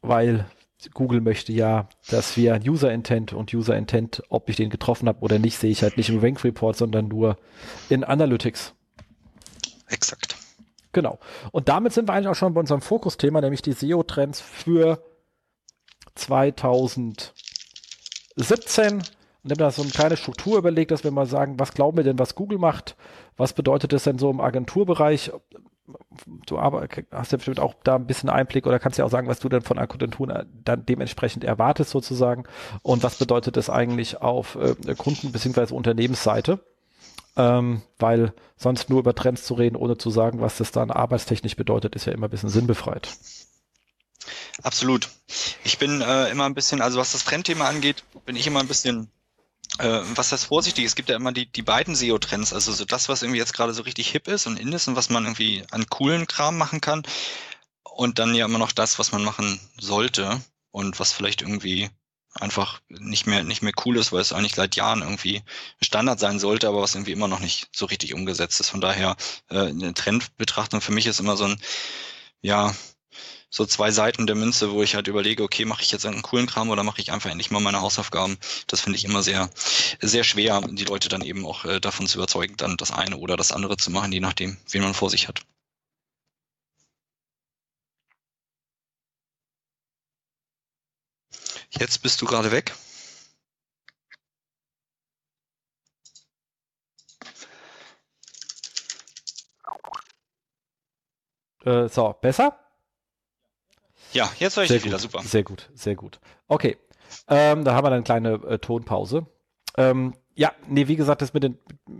Weil 0.01 0.45
Google 0.93 1.21
möchte 1.21 1.51
ja, 1.51 1.89
dass 2.09 2.37
wir 2.37 2.59
User 2.65 2.93
Intent 2.93 3.33
und 3.33 3.53
User 3.53 3.75
Intent, 3.75 4.23
ob 4.29 4.49
ich 4.49 4.55
den 4.55 4.69
getroffen 4.69 5.07
habe 5.07 5.21
oder 5.21 5.39
nicht, 5.39 5.57
sehe 5.57 5.71
ich 5.71 5.81
halt 5.81 5.97
nicht 5.97 6.09
im 6.09 6.19
Rank 6.19 6.43
Report, 6.43 6.77
sondern 6.77 7.07
nur 7.07 7.37
in 7.89 8.03
Analytics. 8.03 8.73
Exakt. 9.87 10.35
Genau. 10.91 11.19
Und 11.51 11.69
damit 11.69 11.93
sind 11.93 12.07
wir 12.07 12.13
eigentlich 12.13 12.29
auch 12.29 12.35
schon 12.35 12.53
bei 12.53 12.59
unserem 12.59 12.81
Fokusthema, 12.81 13.41
nämlich 13.41 13.61
die 13.61 13.73
SEO-Trends 13.73 14.39
für 14.39 15.03
2017 16.15 19.03
und 19.43 19.51
haben 19.51 19.57
da 19.57 19.71
so 19.71 19.81
eine 19.81 19.91
kleine 19.91 20.17
Struktur 20.17 20.57
überlegt, 20.57 20.91
dass 20.91 21.03
wir 21.03 21.11
mal 21.11 21.25
sagen, 21.25 21.59
was 21.59 21.73
glauben 21.73 21.97
wir 21.97 22.03
denn, 22.03 22.19
was 22.19 22.35
Google 22.35 22.57
macht? 22.57 22.95
Was 23.37 23.53
bedeutet 23.53 23.93
das 23.93 24.03
denn 24.03 24.17
so 24.17 24.29
im 24.29 24.41
Agenturbereich? 24.41 25.31
Du 26.45 26.59
hast 26.59 27.31
ja 27.31 27.37
bestimmt 27.37 27.59
auch 27.59 27.75
da 27.83 27.95
ein 27.95 28.07
bisschen 28.07 28.29
Einblick 28.29 28.67
oder 28.67 28.79
kannst 28.79 28.97
ja 28.97 29.05
auch 29.05 29.11
sagen, 29.11 29.27
was 29.27 29.39
du 29.39 29.47
denn 29.47 29.61
von 29.61 29.77
Agenturen 29.79 30.29
äh, 30.31 30.45
dann 30.65 30.85
dementsprechend 30.85 31.45
erwartest 31.45 31.91
sozusagen. 31.91 32.43
Und 32.81 33.03
was 33.03 33.15
bedeutet 33.15 33.55
das 33.55 33.69
eigentlich 33.69 34.21
auf 34.21 34.55
äh, 34.55 34.95
Kunden- 34.95 35.31
bzw. 35.31 35.73
Unternehmensseite? 35.73 36.59
Ähm, 37.37 37.83
weil 37.99 38.33
sonst 38.57 38.89
nur 38.89 38.99
über 38.99 39.13
Trends 39.13 39.45
zu 39.45 39.53
reden, 39.53 39.75
ohne 39.75 39.97
zu 39.97 40.09
sagen, 40.09 40.41
was 40.41 40.57
das 40.57 40.71
dann 40.71 40.89
arbeitstechnisch 40.89 41.55
bedeutet, 41.55 41.95
ist 41.95 42.05
ja 42.05 42.13
immer 42.13 42.27
ein 42.27 42.31
bisschen 42.31 42.49
sinnbefreit. 42.49 43.09
Absolut. 44.63 45.09
Ich 45.63 45.77
bin 45.77 46.01
äh, 46.01 46.29
immer 46.31 46.45
ein 46.45 46.55
bisschen, 46.55 46.81
also 46.81 46.99
was 46.99 47.11
das 47.11 47.25
Trendthema 47.25 47.65
angeht, 47.65 48.03
bin 48.25 48.35
ich 48.35 48.47
immer 48.47 48.59
ein 48.59 48.67
bisschen 48.67 49.09
äh, 49.79 50.01
was 50.15 50.31
heißt 50.31 50.45
vorsichtig? 50.45 50.85
Es 50.85 50.95
gibt 50.95 51.09
ja 51.09 51.15
immer 51.15 51.31
die, 51.31 51.51
die 51.51 51.61
beiden 51.61 51.95
SEO-Trends, 51.95 52.53
also 52.53 52.71
so 52.71 52.85
das, 52.85 53.09
was 53.09 53.21
irgendwie 53.21 53.39
jetzt 53.39 53.53
gerade 53.53 53.73
so 53.73 53.83
richtig 53.83 54.09
hip 54.09 54.27
ist 54.27 54.47
und 54.47 54.59
in 54.59 54.71
ist 54.73 54.87
und 54.87 54.95
was 54.95 55.09
man 55.09 55.25
irgendwie 55.25 55.63
an 55.71 55.87
coolen 55.87 56.27
Kram 56.27 56.57
machen 56.57 56.81
kann. 56.81 57.03
Und 57.83 58.19
dann 58.19 58.35
ja 58.35 58.45
immer 58.45 58.59
noch 58.59 58.71
das, 58.71 58.99
was 58.99 59.11
man 59.11 59.23
machen 59.23 59.59
sollte 59.79 60.41
und 60.71 60.99
was 60.99 61.13
vielleicht 61.13 61.41
irgendwie 61.41 61.89
einfach 62.33 62.81
nicht 62.89 63.25
mehr, 63.25 63.43
nicht 63.43 63.61
mehr 63.61 63.73
cool 63.85 63.97
ist, 63.97 64.11
weil 64.11 64.21
es 64.21 64.33
eigentlich 64.33 64.55
seit 64.55 64.75
Jahren 64.75 65.01
irgendwie 65.01 65.43
Standard 65.81 66.19
sein 66.19 66.39
sollte, 66.39 66.67
aber 66.67 66.81
was 66.81 66.95
irgendwie 66.95 67.13
immer 67.13 67.27
noch 67.27 67.39
nicht 67.39 67.69
so 67.75 67.85
richtig 67.85 68.13
umgesetzt 68.13 68.59
ist. 68.59 68.69
Von 68.69 68.81
daher, 68.81 69.15
äh, 69.49 69.67
eine 69.67 69.93
Trendbetrachtung 69.93 70.81
für 70.81 70.91
mich 70.91 71.07
ist 71.07 71.19
immer 71.19 71.37
so 71.37 71.45
ein, 71.45 71.59
ja, 72.41 72.75
so 73.49 73.65
zwei 73.65 73.91
Seiten 73.91 74.27
der 74.27 74.35
Münze, 74.35 74.71
wo 74.71 74.83
ich 74.83 74.95
halt 74.95 75.07
überlege, 75.07 75.43
okay, 75.43 75.65
mache 75.65 75.81
ich 75.81 75.91
jetzt 75.91 76.05
einen 76.05 76.21
coolen 76.21 76.47
Kram 76.47 76.69
oder 76.69 76.83
mache 76.83 77.01
ich 77.01 77.11
einfach 77.11 77.29
endlich 77.29 77.51
mal 77.51 77.59
meine 77.61 77.81
Hausaufgaben. 77.81 78.37
Das 78.67 78.81
finde 78.81 78.97
ich 78.97 79.05
immer 79.05 79.23
sehr, 79.23 79.49
sehr 80.01 80.23
schwer, 80.23 80.61
die 80.61 80.85
Leute 80.85 81.09
dann 81.09 81.21
eben 81.21 81.45
auch 81.45 81.65
äh, 81.65 81.79
davon 81.79 82.07
zu 82.07 82.17
überzeugen, 82.19 82.55
dann 82.57 82.77
das 82.77 82.91
eine 82.91 83.17
oder 83.17 83.35
das 83.37 83.51
andere 83.51 83.77
zu 83.77 83.91
machen, 83.91 84.11
je 84.11 84.19
nachdem, 84.21 84.57
wen 84.71 84.83
man 84.83 84.93
vor 84.93 85.09
sich 85.09 85.27
hat. 85.27 85.41
Jetzt 91.69 91.99
bist 92.01 92.21
du 92.21 92.25
gerade 92.25 92.51
weg. 92.51 92.73
Äh, 101.65 101.87
so, 101.89 102.13
besser? 102.21 102.66
Ja, 104.13 104.29
jetzt 104.39 104.55
höre 104.55 104.63
ich 104.63 104.69
sehr 104.69 104.77
dich 104.77 104.85
wieder, 104.85 104.99
super. 104.99 105.21
Sehr 105.21 105.43
gut, 105.43 105.69
sehr 105.73 105.95
gut. 105.95 106.19
Okay, 106.47 106.77
ähm, 107.27 107.63
da 107.63 107.73
haben 107.73 107.85
wir 107.85 107.89
dann 107.89 107.97
eine 107.97 108.03
kleine 108.03 108.33
äh, 108.47 108.59
Tonpause. 108.59 109.25
Ähm, 109.77 110.13
ja, 110.35 110.51
nee, 110.67 110.87
wie 110.87 110.95
gesagt, 110.95 111.21
das 111.21 111.33
mit 111.33 111.43
den 111.43 111.57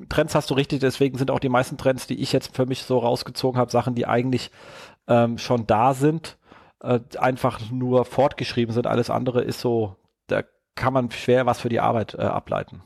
Trends 0.09 0.35
hast 0.35 0.49
du 0.49 0.53
richtig, 0.53 0.79
deswegen 0.79 1.17
sind 1.17 1.31
auch 1.31 1.39
die 1.39 1.49
meisten 1.49 1.77
Trends, 1.77 2.07
die 2.07 2.21
ich 2.21 2.31
jetzt 2.31 2.55
für 2.55 2.65
mich 2.65 2.83
so 2.83 2.99
rausgezogen 2.99 3.59
habe, 3.59 3.71
Sachen, 3.71 3.95
die 3.95 4.05
eigentlich 4.05 4.51
ähm, 5.07 5.37
schon 5.37 5.65
da 5.65 5.93
sind, 5.93 6.37
äh, 6.81 6.99
einfach 7.17 7.59
nur 7.71 8.05
fortgeschrieben 8.05 8.73
sind. 8.73 8.85
Alles 8.85 9.09
andere 9.09 9.41
ist 9.41 9.59
so, 9.59 9.95
da 10.27 10.43
kann 10.75 10.93
man 10.93 11.09
schwer 11.09 11.45
was 11.45 11.59
für 11.59 11.69
die 11.69 11.79
Arbeit 11.79 12.13
äh, 12.13 12.21
ableiten. 12.21 12.83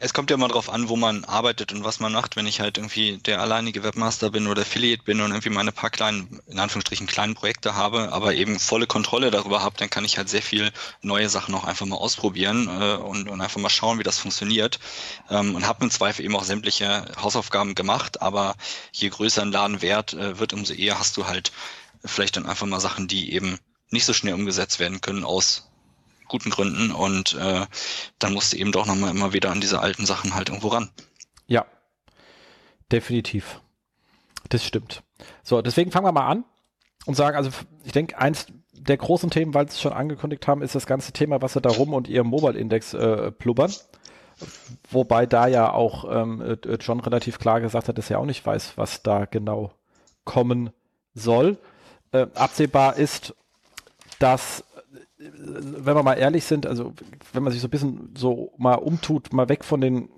Es 0.00 0.14
kommt 0.14 0.30
ja 0.30 0.36
immer 0.36 0.48
drauf 0.48 0.70
an, 0.70 0.88
wo 0.88 0.96
man 0.96 1.24
arbeitet 1.24 1.72
und 1.72 1.82
was 1.82 1.98
man 1.98 2.12
macht. 2.12 2.36
Wenn 2.36 2.46
ich 2.46 2.60
halt 2.60 2.78
irgendwie 2.78 3.18
der 3.18 3.40
alleinige 3.40 3.82
Webmaster 3.82 4.30
bin 4.30 4.46
oder 4.46 4.62
Affiliate 4.62 5.02
bin 5.02 5.20
und 5.20 5.30
irgendwie 5.30 5.50
meine 5.50 5.72
paar 5.72 5.90
kleinen, 5.90 6.40
in 6.46 6.58
Anführungsstrichen 6.58 7.06
kleinen 7.06 7.34
Projekte 7.34 7.74
habe, 7.74 8.12
aber 8.12 8.34
eben 8.34 8.60
volle 8.60 8.86
Kontrolle 8.86 9.30
darüber 9.30 9.62
habe, 9.62 9.76
dann 9.76 9.90
kann 9.90 10.04
ich 10.04 10.16
halt 10.16 10.28
sehr 10.28 10.42
viel 10.42 10.70
neue 11.02 11.28
Sachen 11.28 11.54
auch 11.54 11.64
einfach 11.64 11.86
mal 11.86 11.96
ausprobieren 11.96 12.68
äh, 12.68 12.94
und, 12.94 13.28
und 13.28 13.40
einfach 13.40 13.60
mal 13.60 13.70
schauen, 13.70 13.98
wie 13.98 14.04
das 14.04 14.18
funktioniert. 14.18 14.78
Ähm, 15.30 15.54
und 15.54 15.66
habe 15.66 15.84
im 15.84 15.90
Zweifel 15.90 16.24
eben 16.24 16.36
auch 16.36 16.44
sämtliche 16.44 17.06
Hausaufgaben 17.20 17.74
gemacht, 17.74 18.22
aber 18.22 18.54
je 18.92 19.08
größer 19.08 19.42
ein 19.42 19.52
Laden 19.52 19.82
wert 19.82 20.14
äh, 20.14 20.38
wird, 20.38 20.52
umso 20.52 20.74
eher 20.74 20.98
hast 20.98 21.16
du 21.16 21.26
halt 21.26 21.50
vielleicht 22.04 22.36
dann 22.36 22.46
einfach 22.46 22.66
mal 22.66 22.80
Sachen, 22.80 23.08
die 23.08 23.32
eben 23.32 23.58
nicht 23.90 24.04
so 24.04 24.12
schnell 24.12 24.34
umgesetzt 24.34 24.78
werden 24.78 25.00
können 25.00 25.24
aus 25.24 25.67
guten 26.28 26.50
Gründen 26.50 26.92
und 26.92 27.34
äh, 27.34 27.66
dann 28.18 28.32
musste 28.34 28.56
eben 28.56 28.72
doch 28.72 28.86
nochmal 28.86 29.10
immer 29.10 29.32
wieder 29.32 29.50
an 29.50 29.60
diese 29.60 29.80
alten 29.80 30.06
Sachen 30.06 30.34
halt 30.34 30.48
irgendwo 30.48 30.68
ran. 30.68 30.90
Ja, 31.46 31.66
definitiv. 32.92 33.60
Das 34.48 34.64
stimmt. 34.64 35.02
So, 35.42 35.62
deswegen 35.62 35.90
fangen 35.90 36.06
wir 36.06 36.12
mal 36.12 36.28
an 36.28 36.44
und 37.06 37.14
sagen, 37.14 37.36
also 37.36 37.50
ich 37.84 37.92
denke, 37.92 38.18
eins 38.18 38.46
der 38.72 38.96
großen 38.96 39.30
Themen, 39.30 39.54
weil 39.54 39.68
sie 39.68 39.74
es 39.74 39.80
schon 39.80 39.92
angekündigt 39.92 40.46
haben, 40.46 40.62
ist 40.62 40.74
das 40.74 40.86
ganze 40.86 41.12
Thema, 41.12 41.42
was 41.42 41.52
sie 41.52 41.60
da 41.60 41.70
rum 41.70 41.92
und 41.92 42.08
ihrem 42.08 42.28
Mobile-Index 42.28 42.94
äh, 42.94 43.32
plubbern. 43.32 43.72
Wobei 44.90 45.26
da 45.26 45.46
ja 45.46 45.72
auch 45.72 46.04
ähm, 46.10 46.40
äh, 46.40 46.76
John 46.80 47.00
relativ 47.00 47.38
klar 47.38 47.60
gesagt 47.60 47.88
hat, 47.88 47.98
dass 47.98 48.10
er 48.10 48.20
auch 48.20 48.24
nicht 48.24 48.46
weiß, 48.46 48.74
was 48.76 49.02
da 49.02 49.24
genau 49.24 49.72
kommen 50.24 50.70
soll. 51.14 51.58
Äh, 52.12 52.26
absehbar 52.34 52.96
ist, 52.96 53.34
dass, 54.18 54.60
äh, 54.60 54.64
wenn 55.18 55.96
wir 55.96 56.02
mal 56.02 56.14
ehrlich 56.14 56.44
sind, 56.44 56.66
also 56.66 56.92
wenn 57.32 57.42
man 57.42 57.52
sich 57.52 57.60
so 57.60 57.66
ein 57.66 57.70
bisschen 57.70 58.14
so 58.16 58.52
mal 58.56 58.74
umtut, 58.74 59.32
mal 59.32 59.48
weg 59.48 59.64
von 59.64 59.80
den 59.80 60.08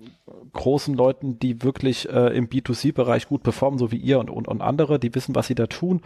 großen 0.53 0.93
Leuten, 0.93 1.39
die 1.39 1.63
wirklich 1.63 2.07
äh, 2.09 2.35
im 2.35 2.47
B2C-Bereich 2.47 3.27
gut 3.27 3.41
performen, 3.41 3.79
so 3.79 3.91
wie 3.91 3.97
ihr 3.97 4.19
und, 4.19 4.29
und, 4.29 4.47
und 4.47 4.61
andere, 4.61 4.99
die 4.99 5.13
wissen, 5.15 5.33
was 5.33 5.47
sie 5.47 5.55
da 5.55 5.67
tun. 5.67 6.01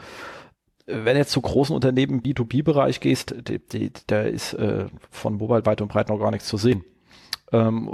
Wenn 0.85 1.17
jetzt 1.17 1.31
zu 1.31 1.41
großen 1.41 1.75
Unternehmen 1.75 2.19
im 2.19 2.21
B2B-Bereich 2.21 2.99
gehst, 2.99 3.35
da 4.07 4.21
ist 4.21 4.53
äh, 4.53 4.85
von 5.09 5.37
Mobile 5.37 5.65
weit 5.65 5.81
und 5.81 5.89
breit 5.89 6.09
noch 6.09 6.19
gar 6.19 6.31
nichts 6.31 6.47
zu 6.47 6.57
sehen 6.57 6.85
ähm, 7.51 7.89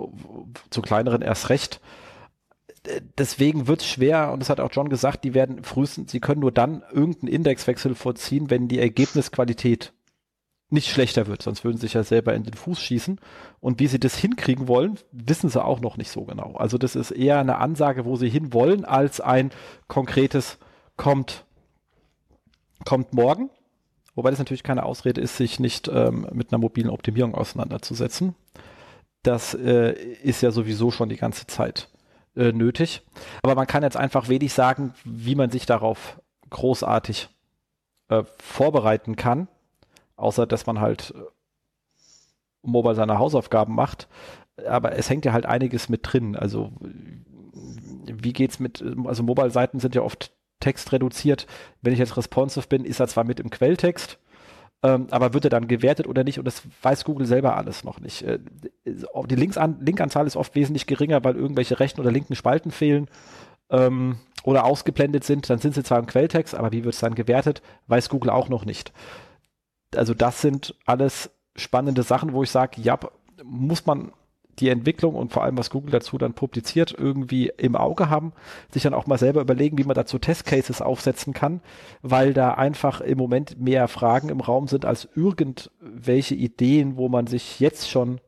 zu 0.70 0.82
kleineren 0.82 1.22
erst 1.22 1.49
recht. 1.49 1.82
Deswegen 3.18 3.68
wird 3.68 3.82
es 3.82 3.88
schwer, 3.88 4.32
und 4.32 4.39
das 4.39 4.49
hat 4.49 4.60
auch 4.60 4.72
John 4.72 4.89
gesagt, 4.89 5.24
die 5.24 5.36
werden 5.36 5.64
frühestens, 5.64 6.12
sie 6.12 6.20
können 6.20 6.41
nur 6.41 6.52
dann 6.52 6.84
irgendeinen 6.91 7.32
Indexwechsel 7.32 7.93
vorziehen, 7.93 8.49
wenn 8.49 8.68
die 8.68 8.80
Ergebnisqualität 8.80 9.93
nicht 10.72 10.89
schlechter 10.89 11.28
wird, 11.28 11.41
sonst 11.41 11.63
würden 11.63 11.78
sie 11.78 11.82
sich 11.82 11.93
ja 11.93 12.03
selber 12.03 12.34
in 12.34 12.43
den 12.43 12.53
Fuß 12.53 12.82
schießen. 12.82 13.19
Und 13.59 13.80
wie 13.80 13.88
sie 13.88 13.99
das 13.99 14.15
hinkriegen 14.17 14.67
wollen, 14.67 14.97
wissen 15.11 15.49
sie 15.49 15.63
auch 15.63 15.82
noch 15.82 15.97
nicht 15.97 16.11
so 16.11 16.24
genau. 16.24 16.55
Also 16.55 16.78
das 16.78 16.95
ist 16.95 17.11
eher 17.11 17.39
eine 17.39 17.57
Ansage, 17.57 18.05
wo 18.05 18.15
sie 18.15 18.30
hinwollen, 18.30 18.86
als 18.86 19.22
ein 19.22 19.51
konkretes 19.88 20.57
kommt, 20.97 21.45
kommt 22.86 23.13
morgen. 23.13 23.49
Wobei 24.15 24.30
das 24.30 24.39
natürlich 24.39 24.63
keine 24.63 24.84
Ausrede 24.84 25.22
ist, 25.22 25.38
sich 25.38 25.59
nicht 25.59 25.88
ähm, 25.88 26.28
mit 26.32 26.51
einer 26.51 26.59
mobilen 26.59 26.89
Optimierung 26.89 27.36
auseinanderzusetzen 27.36 28.36
das 29.24 29.53
äh, 29.53 29.93
ist 29.93 30.41
ja 30.41 30.51
sowieso 30.51 30.91
schon 30.91 31.09
die 31.09 31.17
ganze 31.17 31.47
Zeit 31.47 31.89
äh, 32.36 32.51
nötig. 32.51 33.03
Aber 33.43 33.55
man 33.55 33.67
kann 33.67 33.84
jetzt 33.84 33.97
einfach 33.97 34.30
wenig 34.30 34.53
sagen, 34.53 34.93
wie 35.03 35.36
man 35.36 35.49
sich 35.51 35.65
darauf 35.65 36.19
großartig 36.49 37.30
äh, 38.09 38.24
vorbereiten 38.39 39.15
kann, 39.15 39.47
außer 40.22 40.47
dass 40.47 40.65
man 40.65 40.80
halt 40.80 41.13
äh, 41.15 41.22
Mobile 42.63 42.95
seine 42.95 43.19
Hausaufgaben 43.19 43.76
macht. 43.76 44.07
Aber 44.67 44.93
es 44.93 45.09
hängt 45.09 45.26
ja 45.26 45.34
halt 45.34 45.45
einiges 45.45 45.89
mit 45.89 46.01
drin. 46.03 46.36
Also 46.36 46.72
wie 48.05 48.34
geht's 48.34 48.59
mit, 48.59 48.84
also 49.05 49.24
Mobile-Seiten 49.24 49.80
sind 49.80 49.95
ja 49.95 50.01
oft 50.01 50.32
textreduziert. 50.59 51.47
Wenn 51.82 51.93
ich 51.93 51.99
jetzt 51.99 52.17
responsive 52.17 52.67
bin, 52.67 52.86
ist 52.86 52.99
er 52.99 53.07
zwar 53.07 53.24
mit 53.24 53.39
im 53.39 53.49
Quelltext, 53.49 54.19
ähm, 54.84 55.07
aber 55.11 55.34
wird 55.34 55.45
er 55.45 55.49
dann 55.49 55.67
gewertet 55.67 56.07
oder 56.07 56.24
nicht? 56.24 56.39
Und 56.39 56.45
das 56.45 56.63
weiß 56.82 57.03
Google 57.05 57.28
selber 57.28 57.55
alles 57.57 57.84
noch 57.84 57.99
nicht. 57.99 58.24
Äh, 58.24 58.39
die 58.86 59.36
Linksan 59.36 59.80
Linkanzahl 59.82 60.28
ist 60.28 60.36
oft 60.36 60.55
wesentlich 60.55 60.88
geringer, 60.88 61.24
weil 61.24 61.36
irgendwelche 61.36 61.80
rechten 61.80 62.01
oder 62.01 62.11
linken 62.11 62.36
Spalten 62.36 62.72
fehlen 62.72 63.07
ähm, 63.69 64.17
oder 64.43 64.65
ausgeblendet 64.65 65.24
sind. 65.24 65.49
Dann 65.49 65.59
sind 65.59 65.76
sie 65.76 65.84
zwar 65.84 65.99
im 65.99 66.07
Quelltext, 66.07 66.55
aber 66.55 66.72
wie 66.72 66.84
wird 66.84 66.93
es 66.93 67.01
dann 67.01 67.15
gewertet, 67.15 67.61
weiß 67.88 68.09
Google 68.09 68.32
auch 68.32 68.49
noch 68.49 68.65
nicht. 68.65 68.91
Also 69.95 70.13
das 70.13 70.41
sind 70.41 70.75
alles 70.85 71.29
spannende 71.55 72.03
Sachen, 72.03 72.33
wo 72.33 72.43
ich 72.43 72.51
sage, 72.51 72.81
ja, 72.81 72.99
muss 73.43 73.85
man 73.85 74.11
die 74.59 74.69
Entwicklung 74.69 75.15
und 75.15 75.31
vor 75.31 75.43
allem, 75.43 75.57
was 75.57 75.69
Google 75.69 75.91
dazu 75.91 76.17
dann 76.17 76.33
publiziert, 76.33 76.93
irgendwie 76.97 77.51
im 77.57 77.75
Auge 77.75 78.09
haben, 78.09 78.33
sich 78.71 78.83
dann 78.83 78.93
auch 78.93 79.07
mal 79.07 79.17
selber 79.17 79.41
überlegen, 79.41 79.77
wie 79.77 79.83
man 79.83 79.95
dazu 79.95 80.19
Testcases 80.19 80.81
aufsetzen 80.81 81.33
kann, 81.33 81.61
weil 82.01 82.33
da 82.33 82.53
einfach 82.53 83.01
im 83.01 83.17
Moment 83.17 83.59
mehr 83.59 83.87
Fragen 83.87 84.29
im 84.29 84.39
Raum 84.39 84.67
sind 84.67 84.85
als 84.85 85.07
irgendwelche 85.15 86.35
Ideen, 86.35 86.97
wo 86.97 87.09
man 87.09 87.27
sich 87.27 87.59
jetzt 87.59 87.89
schon 87.89 88.19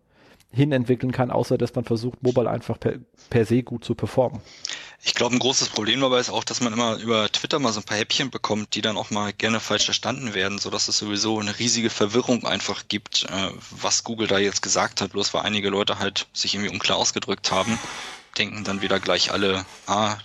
hinentwickeln 0.52 1.12
kann, 1.12 1.32
außer 1.32 1.58
dass 1.58 1.76
man 1.76 1.84
versucht, 1.84 2.22
Mobile 2.24 2.50
einfach 2.50 2.80
per, 2.80 2.94
per 3.30 3.46
se 3.46 3.64
gut 3.64 3.84
zu 3.84 3.96
performen. 3.96 4.40
Ich 5.06 5.16
glaube, 5.16 5.36
ein 5.36 5.40
großes 5.40 5.68
Problem 5.70 6.00
dabei 6.00 6.20
ist 6.20 6.30
auch, 6.30 6.46
dass 6.46 6.62
man 6.62 6.72
immer 6.72 6.96
über 6.96 7.30
Twitter 7.30 7.60
mal 7.60 7.74
so 7.74 7.82
ein 7.82 7.86
paar 7.86 7.98
Häppchen 7.98 8.32
bekommt, 8.32 8.74
die 8.74 8.82
dann 8.82 8.96
auch 8.96 9.10
mal 9.10 9.34
gerne 9.34 9.60
falsch 9.60 9.84
verstanden 9.84 10.34
werden, 10.34 10.60
so 10.60 10.70
dass 10.70 10.88
es 10.88 10.98
sowieso 10.98 11.40
eine 11.40 11.60
riesige 11.60 11.90
Verwirrung 11.90 12.46
einfach 12.46 12.88
gibt, 12.88 13.24
äh, 13.24 13.52
was 13.70 14.06
Google 14.06 14.28
da 14.28 14.38
jetzt 14.38 14.62
gesagt 14.62 15.02
hat, 15.02 15.12
bloß 15.12 15.34
weil 15.34 15.42
einige 15.42 15.70
Leute 15.70 16.00
halt 16.00 16.28
sich 16.32 16.56
irgendwie 16.56 16.72
unklar 16.72 16.98
ausgedrückt 16.98 17.52
haben, 17.52 17.78
denken 18.38 18.64
dann 18.64 18.82
wieder 18.82 19.02
gleich 19.02 19.32
alle, 19.34 19.66
ah, 19.88 20.18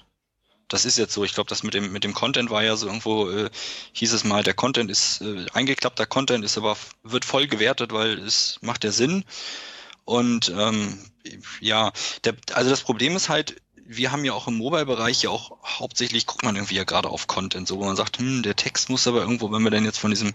das 0.69 0.85
ist 0.85 0.97
jetzt 0.97 1.13
so. 1.15 1.25
Ich 1.25 1.35
glaube, 1.35 1.49
das 1.49 1.65
mit 1.65 1.75
dem 1.75 1.91
mit 1.91 2.05
dem 2.05 2.15
Content 2.15 2.51
war 2.51 2.63
ja 2.63 2.77
so 2.77 2.87
irgendwo 2.87 3.29
äh, 3.31 3.51
hieß 3.95 4.13
es 4.13 4.23
mal, 4.23 4.45
der 4.45 4.55
Content 4.55 4.91
ist 4.91 5.21
äh, 5.23 5.47
eingeklappter 5.55 6.07
Content 6.07 6.45
ist 6.45 6.57
aber 6.57 6.77
wird 7.03 7.25
voll 7.25 7.49
gewertet, 7.49 7.93
weil 7.93 8.19
es 8.19 8.59
macht 8.61 8.85
der 8.85 8.93
Sinn. 8.93 9.25
Und 10.05 10.51
ähm, 10.57 10.99
ja, 11.61 11.93
der, 12.25 12.35
also 12.53 12.71
das 12.71 12.83
Problem 12.83 13.17
ist 13.17 13.29
halt, 13.29 13.61
wir 13.89 14.13
haben 14.13 14.25
ja 14.25 14.35
auch 14.35 14.47
im 14.47 14.59
Mobile-Bereich 14.59 15.23
ja 15.23 15.31
auch 15.31 15.57
hauptsächlich, 15.65 16.27
guckt 16.27 16.45
man 16.45 16.57
irgendwie 16.57 16.75
ja 16.75 16.85
gerade 16.85 17.09
auf 17.09 17.27
Content, 17.27 17.67
so 17.67 17.79
wo 17.79 17.85
man 17.87 17.97
sagt, 17.97 18.19
hm, 18.19 18.43
der 18.43 18.55
Text 18.55 18.91
muss 18.91 19.07
aber 19.07 19.23
irgendwo, 19.23 19.51
wenn 19.51 19.63
wir 19.63 19.71
denn 19.71 19.87
jetzt 19.87 19.99
von 19.99 20.11
diesem, 20.11 20.35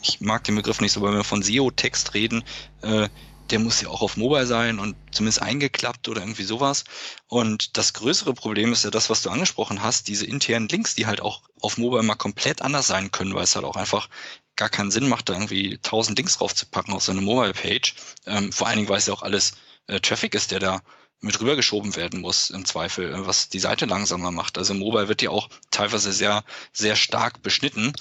ich 0.00 0.20
mag 0.20 0.44
den 0.44 0.54
Begriff 0.54 0.80
nicht 0.80 0.92
so, 0.92 1.02
wenn 1.02 1.12
wir 1.12 1.24
von 1.24 1.42
SEO-Text 1.42 2.14
reden, 2.14 2.44
äh, 2.82 3.08
der 3.50 3.58
muss 3.58 3.80
ja 3.80 3.88
auch 3.88 4.00
auf 4.00 4.16
Mobile 4.16 4.46
sein 4.46 4.78
und 4.78 4.94
zumindest 5.10 5.42
eingeklappt 5.42 6.08
oder 6.08 6.22
irgendwie 6.22 6.44
sowas. 6.44 6.84
Und 7.26 7.76
das 7.76 7.92
größere 7.92 8.32
Problem 8.32 8.72
ist 8.72 8.84
ja 8.84 8.90
das, 8.90 9.10
was 9.10 9.22
du 9.22 9.30
angesprochen 9.30 9.82
hast, 9.82 10.06
diese 10.06 10.24
internen 10.24 10.68
Links, 10.68 10.94
die 10.94 11.06
halt 11.06 11.20
auch 11.20 11.42
auf 11.60 11.76
Mobile 11.76 12.04
mal 12.04 12.14
komplett 12.14 12.62
anders 12.62 12.86
sein 12.86 13.10
können, 13.10 13.34
weil 13.34 13.44
es 13.44 13.56
halt 13.56 13.66
auch 13.66 13.76
einfach 13.76 14.08
gar 14.56 14.68
keinen 14.68 14.92
Sinn 14.92 15.08
macht, 15.08 15.28
da 15.28 15.34
irgendwie 15.34 15.78
tausend 15.78 16.16
Links 16.16 16.38
draufzupacken 16.38 16.94
auf 16.94 17.02
so 17.02 17.12
eine 17.12 17.20
Mobile-Page. 17.20 17.94
Ähm, 18.26 18.52
vor 18.52 18.68
allen 18.68 18.76
Dingen, 18.76 18.88
weil 18.88 18.98
es 18.98 19.06
ja 19.06 19.12
auch 19.12 19.22
alles 19.22 19.52
äh, 19.88 20.00
Traffic 20.00 20.34
ist, 20.34 20.52
der 20.52 20.60
da 20.60 20.80
mit 21.24 21.40
rübergeschoben 21.40 21.96
werden 21.96 22.20
muss 22.20 22.50
im 22.50 22.64
Zweifel, 22.64 23.26
was 23.26 23.48
die 23.48 23.58
Seite 23.58 23.86
langsamer 23.86 24.30
macht. 24.30 24.58
Also 24.58 24.74
Mobile 24.74 25.08
wird 25.08 25.22
ja 25.22 25.30
auch 25.30 25.48
teilweise 25.70 26.12
sehr, 26.12 26.44
sehr 26.72 26.96
stark 26.96 27.42
beschnitten. 27.42 27.92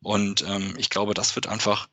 Und 0.00 0.42
ähm, 0.48 0.74
ich 0.78 0.90
glaube, 0.90 1.14
das 1.14 1.36
wird 1.36 1.46
einfach 1.46 1.88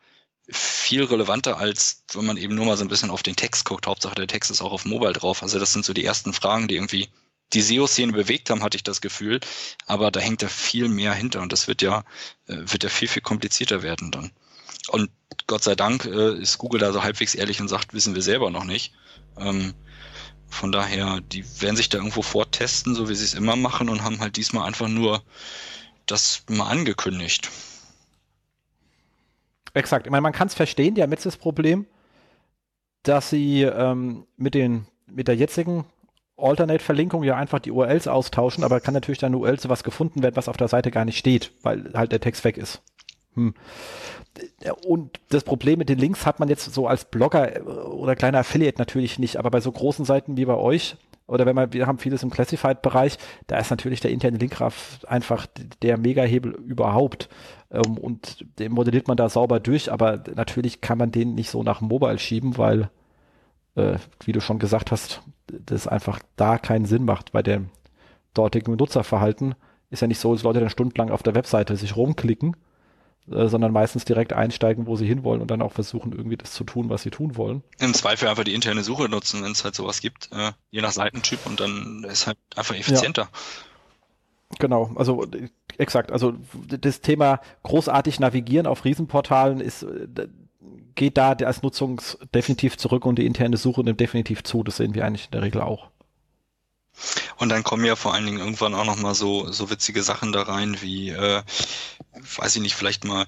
viel 0.47 1.03
relevanter, 1.03 1.57
als 1.57 2.03
wenn 2.13 2.25
man 2.25 2.38
eben 2.38 2.55
nur 2.55 2.65
mal 2.65 2.77
so 2.77 2.84
ein 2.84 2.88
bisschen 2.88 3.11
auf 3.11 3.23
den 3.23 3.36
Text 3.36 3.65
guckt. 3.65 3.88
Hauptsache 3.88 4.15
der 4.15 4.27
Text 4.27 4.49
ist 4.49 4.61
auch 4.61 4.71
auf 4.71 4.86
Mobile 4.86 5.13
drauf. 5.13 5.43
Also 5.43 5.59
das 5.59 5.73
sind 5.73 5.86
so 5.86 5.93
die 5.93 6.05
ersten 6.05 6.34
Fragen, 6.34 6.67
die 6.67 6.75
irgendwie 6.75 7.09
die 7.53 7.61
SEO-Szene 7.61 8.13
bewegt 8.13 8.49
haben, 8.49 8.63
hatte 8.63 8.77
ich 8.77 8.84
das 8.84 9.01
Gefühl. 9.01 9.39
Aber 9.86 10.11
da 10.11 10.19
hängt 10.19 10.41
da 10.41 10.47
viel 10.47 10.88
mehr 10.88 11.13
hinter 11.13 11.41
und 11.41 11.51
das 11.51 11.67
wird 11.67 11.82
ja, 11.82 12.03
äh, 12.47 12.55
wird 12.57 12.84
ja 12.84 12.89
viel, 12.89 13.07
viel 13.07 13.21
komplizierter 13.21 13.84
werden 13.84 14.11
dann. 14.11 14.32
Und 14.88 15.11
Gott 15.45 15.63
sei 15.63 15.75
Dank 15.75 16.05
äh, 16.05 16.39
ist 16.39 16.57
Google 16.57 16.80
da 16.80 16.93
so 16.93 17.03
halbwegs 17.03 17.36
ehrlich 17.36 17.59
und 17.59 17.67
sagt, 17.67 17.93
wissen 17.93 18.15
wir 18.15 18.21
selber 18.21 18.49
noch 18.49 18.63
nicht. 18.63 18.93
Ähm, 19.38 19.73
von 20.49 20.71
daher, 20.71 21.21
die 21.21 21.43
werden 21.61 21.75
sich 21.75 21.89
da 21.89 21.97
irgendwo 21.97 22.21
vortesten, 22.21 22.95
so 22.95 23.09
wie 23.09 23.15
sie 23.15 23.25
es 23.25 23.33
immer 23.33 23.55
machen 23.55 23.89
und 23.89 24.03
haben 24.03 24.19
halt 24.19 24.37
diesmal 24.37 24.67
einfach 24.67 24.87
nur 24.87 25.21
das 26.05 26.43
mal 26.49 26.69
angekündigt. 26.69 27.49
Exakt. 29.73 30.07
Ich 30.07 30.11
meine, 30.11 30.21
man 30.21 30.33
kann 30.33 30.47
es 30.47 30.55
verstehen, 30.55 30.95
die 30.95 31.03
haben 31.03 31.11
jetzt 31.11 31.25
das 31.25 31.37
Problem, 31.37 31.85
dass 33.03 33.29
sie 33.29 33.63
ähm, 33.63 34.25
mit 34.35 34.55
den 34.55 34.87
mit 35.05 35.27
der 35.27 35.35
jetzigen 35.35 35.85
Alternate-Verlinkung 36.37 37.23
ja 37.23 37.35
einfach 37.35 37.59
die 37.59 37.71
URLs 37.71 38.07
austauschen, 38.07 38.63
aber 38.63 38.79
kann 38.79 38.93
natürlich 38.93 39.19
dann 39.19 39.35
URL 39.35 39.59
zu 39.59 39.69
was 39.69 39.83
gefunden 39.83 40.23
werden, 40.23 40.35
was 40.35 40.47
auf 40.47 40.57
der 40.57 40.67
Seite 40.67 40.91
gar 40.91 41.05
nicht 41.05 41.17
steht, 41.17 41.51
weil 41.61 41.91
halt 41.93 42.11
der 42.11 42.21
Text 42.21 42.43
weg 42.43 42.57
ist. 42.57 42.81
Hm. 43.36 43.53
Und 44.86 45.19
das 45.30 45.43
Problem 45.43 45.80
mit 45.80 45.89
den 45.89 45.99
Links 45.99 46.25
hat 46.25 46.39
man 46.39 46.49
jetzt 46.49 46.73
so 46.73 46.88
als 46.88 47.05
Blogger 47.05 47.57
äh, 47.57 47.61
oder 47.61 48.15
kleiner 48.15 48.39
Affiliate 48.39 48.80
natürlich 48.80 49.19
nicht, 49.19 49.38
aber 49.38 49.51
bei 49.51 49.61
so 49.61 49.71
großen 49.71 50.05
Seiten 50.05 50.38
wie 50.38 50.45
bei 50.45 50.55
euch, 50.55 50.97
oder 51.27 51.45
wenn 51.45 51.55
man, 51.55 51.71
wir 51.73 51.86
haben 51.86 51.99
vieles 51.99 52.23
im 52.23 52.32
Classified-Bereich, 52.32 53.17
da 53.47 53.57
ist 53.57 53.69
natürlich 53.69 53.99
der 53.99 54.11
interne 54.11 54.38
Linkgraph 54.38 54.99
einfach 55.07 55.45
der 55.82 55.97
Megahebel 55.97 56.51
überhaupt. 56.51 57.30
Ähm, 57.71 57.97
und 57.97 58.45
den 58.57 58.71
modelliert 58.71 59.07
man 59.07 59.17
da 59.17 59.30
sauber 59.30 59.59
durch, 59.59 59.91
aber 59.91 60.23
natürlich 60.36 60.82
kann 60.82 60.97
man 60.97 61.11
den 61.11 61.36
nicht 61.36 61.51
so 61.51 61.63
nach 61.63 61.82
Mobile 61.82 62.19
schieben, 62.19 62.57
weil 62.57 62.89
äh, 63.75 63.97
wie 64.23 64.32
du 64.32 64.41
schon 64.41 64.59
gesagt 64.59 64.91
hast, 64.91 65.21
das 65.47 65.88
einfach 65.88 66.19
da 66.36 66.57
keinen 66.57 66.86
Sinn 66.86 67.05
macht 67.05 67.32
bei 67.32 67.41
dem 67.41 67.69
dortigen 68.34 68.75
Nutzerverhalten. 68.75 69.55
Ist 69.89 70.01
ja 70.01 70.07
nicht 70.07 70.19
so, 70.19 70.34
dass 70.34 70.43
Leute 70.43 70.59
dann 70.59 70.69
stundenlang 70.69 71.09
auf 71.09 71.23
der 71.23 71.36
Webseite 71.36 71.75
sich 71.75 71.95
rumklicken, 71.95 72.55
äh, 73.32 73.47
sondern 73.47 73.72
meistens 73.72 74.05
direkt 74.05 74.34
einsteigen, 74.34 74.88
wo 74.88 74.95
sie 74.95 75.07
hinwollen 75.07 75.41
und 75.41 75.51
dann 75.51 75.61
auch 75.61 75.74
versuchen, 75.74 76.13
irgendwie 76.13 76.38
das 76.38 76.51
zu 76.53 76.63
tun, 76.63 76.89
was 76.89 77.03
sie 77.03 77.11
tun 77.11 77.36
wollen. 77.36 77.63
Im 77.80 77.93
Zweifel 77.93 78.28
einfach 78.28 78.43
die 78.43 78.53
interne 78.53 78.84
Suche 78.84 79.09
nutzen, 79.09 79.43
wenn 79.43 79.51
es 79.51 79.63
halt 79.63 79.76
sowas 79.76 80.01
gibt, 80.01 80.30
äh, 80.32 80.51
je 80.72 80.82
nach 80.82 80.91
Seitentyp 80.91 81.45
und 81.45 81.59
dann 81.59 82.05
ist 82.09 82.28
halt 82.28 82.38
einfach 82.55 82.76
effizienter. 82.76 83.24
Ja. 83.24 83.30
Genau, 84.57 84.91
also 84.95 85.28
exakt. 85.78 86.11
Also 86.11 86.34
das 86.67 87.01
Thema 87.01 87.39
großartig 87.63 88.20
navigieren 88.20 88.65
auf 88.65 88.84
Riesenportalen 88.84 89.61
ist 89.61 89.84
äh, 89.84 90.07
geht 90.95 91.17
da 91.17 91.32
als 91.32 91.61
Nutzung 91.61 92.01
definitiv 92.34 92.78
zurück 92.78 93.05
und 93.05 93.17
die 93.17 93.26
interne 93.26 93.55
Suche 93.57 93.84
nimmt 93.84 93.99
definitiv 93.99 94.43
zu. 94.43 94.63
Das 94.63 94.78
sehen 94.78 94.95
wir 94.95 95.05
eigentlich 95.05 95.26
in 95.26 95.32
der 95.32 95.43
Regel 95.43 95.61
auch. 95.61 95.89
Und 97.37 97.49
dann 97.49 97.63
kommen 97.63 97.85
ja 97.85 97.95
vor 97.95 98.13
allen 98.13 98.25
Dingen 98.25 98.39
irgendwann 98.39 98.75
auch 98.75 98.85
nochmal 98.85 99.15
so, 99.15 99.51
so 99.51 99.69
witzige 99.69 100.03
Sachen 100.03 100.31
da 100.31 100.43
rein, 100.43 100.77
wie 100.81 101.09
äh, 101.09 101.41
weiß 102.37 102.55
ich 102.55 102.61
nicht, 102.61 102.75
vielleicht 102.75 103.05
mal, 103.05 103.25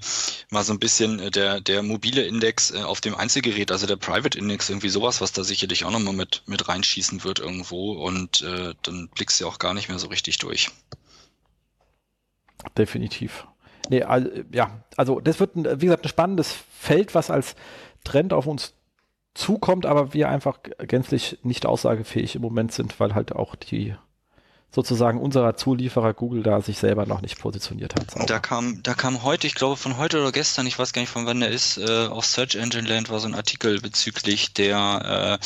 mal 0.49 0.63
so 0.63 0.73
ein 0.73 0.79
bisschen 0.79 1.19
äh, 1.19 1.31
der, 1.31 1.61
der 1.61 1.83
mobile 1.83 2.23
Index 2.23 2.71
äh, 2.71 2.83
auf 2.83 3.01
dem 3.01 3.15
Einzelgerät, 3.15 3.71
also 3.71 3.87
der 3.87 3.95
Private 3.95 4.37
Index, 4.37 4.69
irgendwie 4.69 4.89
sowas, 4.89 5.21
was 5.21 5.31
da 5.31 5.43
sicherlich 5.43 5.85
auch 5.85 5.91
nochmal 5.91 6.13
mit, 6.13 6.43
mit 6.45 6.67
reinschießen 6.67 7.23
wird 7.23 7.39
irgendwo 7.39 7.93
und 7.93 8.41
äh, 8.41 8.73
dann 8.81 9.09
blickst 9.09 9.39
du 9.39 9.47
auch 9.47 9.59
gar 9.59 9.73
nicht 9.73 9.89
mehr 9.89 9.99
so 9.99 10.07
richtig 10.07 10.37
durch. 10.39 10.69
Definitiv. 12.77 13.47
Nee, 13.89 14.03
also, 14.03 14.29
ja, 14.51 14.83
also 14.95 15.19
das 15.19 15.39
wird, 15.39 15.51
wie 15.55 15.85
gesagt, 15.85 16.05
ein 16.05 16.09
spannendes 16.09 16.55
Feld, 16.77 17.15
was 17.15 17.29
als 17.29 17.55
Trend 18.03 18.33
auf 18.33 18.45
uns 18.45 18.73
zukommt, 19.33 19.85
aber 19.85 20.13
wir 20.13 20.29
einfach 20.29 20.59
gänzlich 20.79 21.39
nicht 21.43 21.65
aussagefähig 21.65 22.35
im 22.35 22.41
Moment 22.41 22.71
sind, 22.71 22.99
weil 22.99 23.15
halt 23.15 23.33
auch 23.33 23.55
die 23.55 23.95
sozusagen 24.73 25.19
unserer 25.19 25.55
Zulieferer 25.57 26.13
Google 26.13 26.43
da 26.43 26.61
sich 26.61 26.77
selber 26.77 27.05
noch 27.05 27.21
nicht 27.21 27.37
positioniert 27.37 27.95
hat. 27.95 28.11
Sauber. 28.11 28.25
Da 28.25 28.39
kam, 28.39 28.81
da 28.83 28.93
kam 28.93 29.21
heute, 29.21 29.45
ich 29.45 29.55
glaube 29.55 29.75
von 29.75 29.97
heute 29.97 30.21
oder 30.21 30.31
gestern, 30.31 30.65
ich 30.65 30.79
weiß 30.79 30.93
gar 30.93 31.01
nicht 31.01 31.11
von 31.11 31.25
wann 31.25 31.41
der 31.41 31.49
ist, 31.49 31.77
äh, 31.77 32.07
auf 32.07 32.25
Search 32.25 32.55
Engine 32.55 32.87
Land 32.87 33.09
war 33.09 33.19
so 33.19 33.27
ein 33.27 33.35
Artikel 33.35 33.81
bezüglich 33.81 34.53
der, 34.53 35.39
äh, 35.41 35.45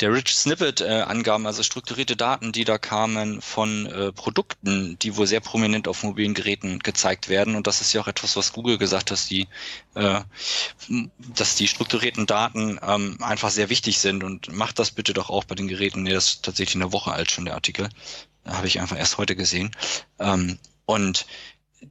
der 0.00 0.12
Rich 0.12 0.34
Snippet 0.34 0.80
äh, 0.80 1.02
Angaben, 1.06 1.46
also 1.46 1.64
strukturierte 1.64 2.14
Daten, 2.14 2.52
die 2.52 2.64
da 2.64 2.78
kamen 2.78 3.42
von 3.42 3.86
äh, 3.86 4.12
Produkten, 4.12 4.96
die 5.02 5.16
wohl 5.16 5.26
sehr 5.26 5.40
prominent 5.40 5.88
auf 5.88 6.04
mobilen 6.04 6.34
Geräten 6.34 6.78
gezeigt 6.78 7.28
werden. 7.28 7.56
Und 7.56 7.66
das 7.66 7.80
ist 7.80 7.92
ja 7.92 8.00
auch 8.00 8.08
etwas, 8.08 8.36
was 8.36 8.52
Google 8.52 8.78
gesagt 8.78 9.10
hat, 9.10 9.12
dass 9.12 9.26
die, 9.26 9.48
äh, 9.94 10.20
dass 11.34 11.56
die 11.56 11.66
strukturierten 11.66 12.26
Daten 12.26 12.78
ähm, 12.86 13.18
einfach 13.20 13.50
sehr 13.50 13.70
wichtig 13.70 13.98
sind 13.98 14.22
und 14.22 14.52
macht 14.52 14.78
das 14.78 14.92
bitte 14.92 15.12
doch 15.12 15.30
auch 15.30 15.44
bei 15.44 15.56
den 15.56 15.66
Geräten. 15.66 16.04
Nee, 16.04 16.12
das 16.12 16.26
ist 16.26 16.44
tatsächlich 16.44 16.80
eine 16.82 16.92
Woche 16.92 17.10
alt 17.10 17.30
schon 17.30 17.44
der 17.44 17.54
Artikel. 17.54 17.88
Habe 18.46 18.66
ich 18.66 18.80
einfach 18.80 18.98
erst 18.98 19.18
heute 19.18 19.36
gesehen. 19.36 19.70
Ähm, 20.18 20.58
und 20.84 21.26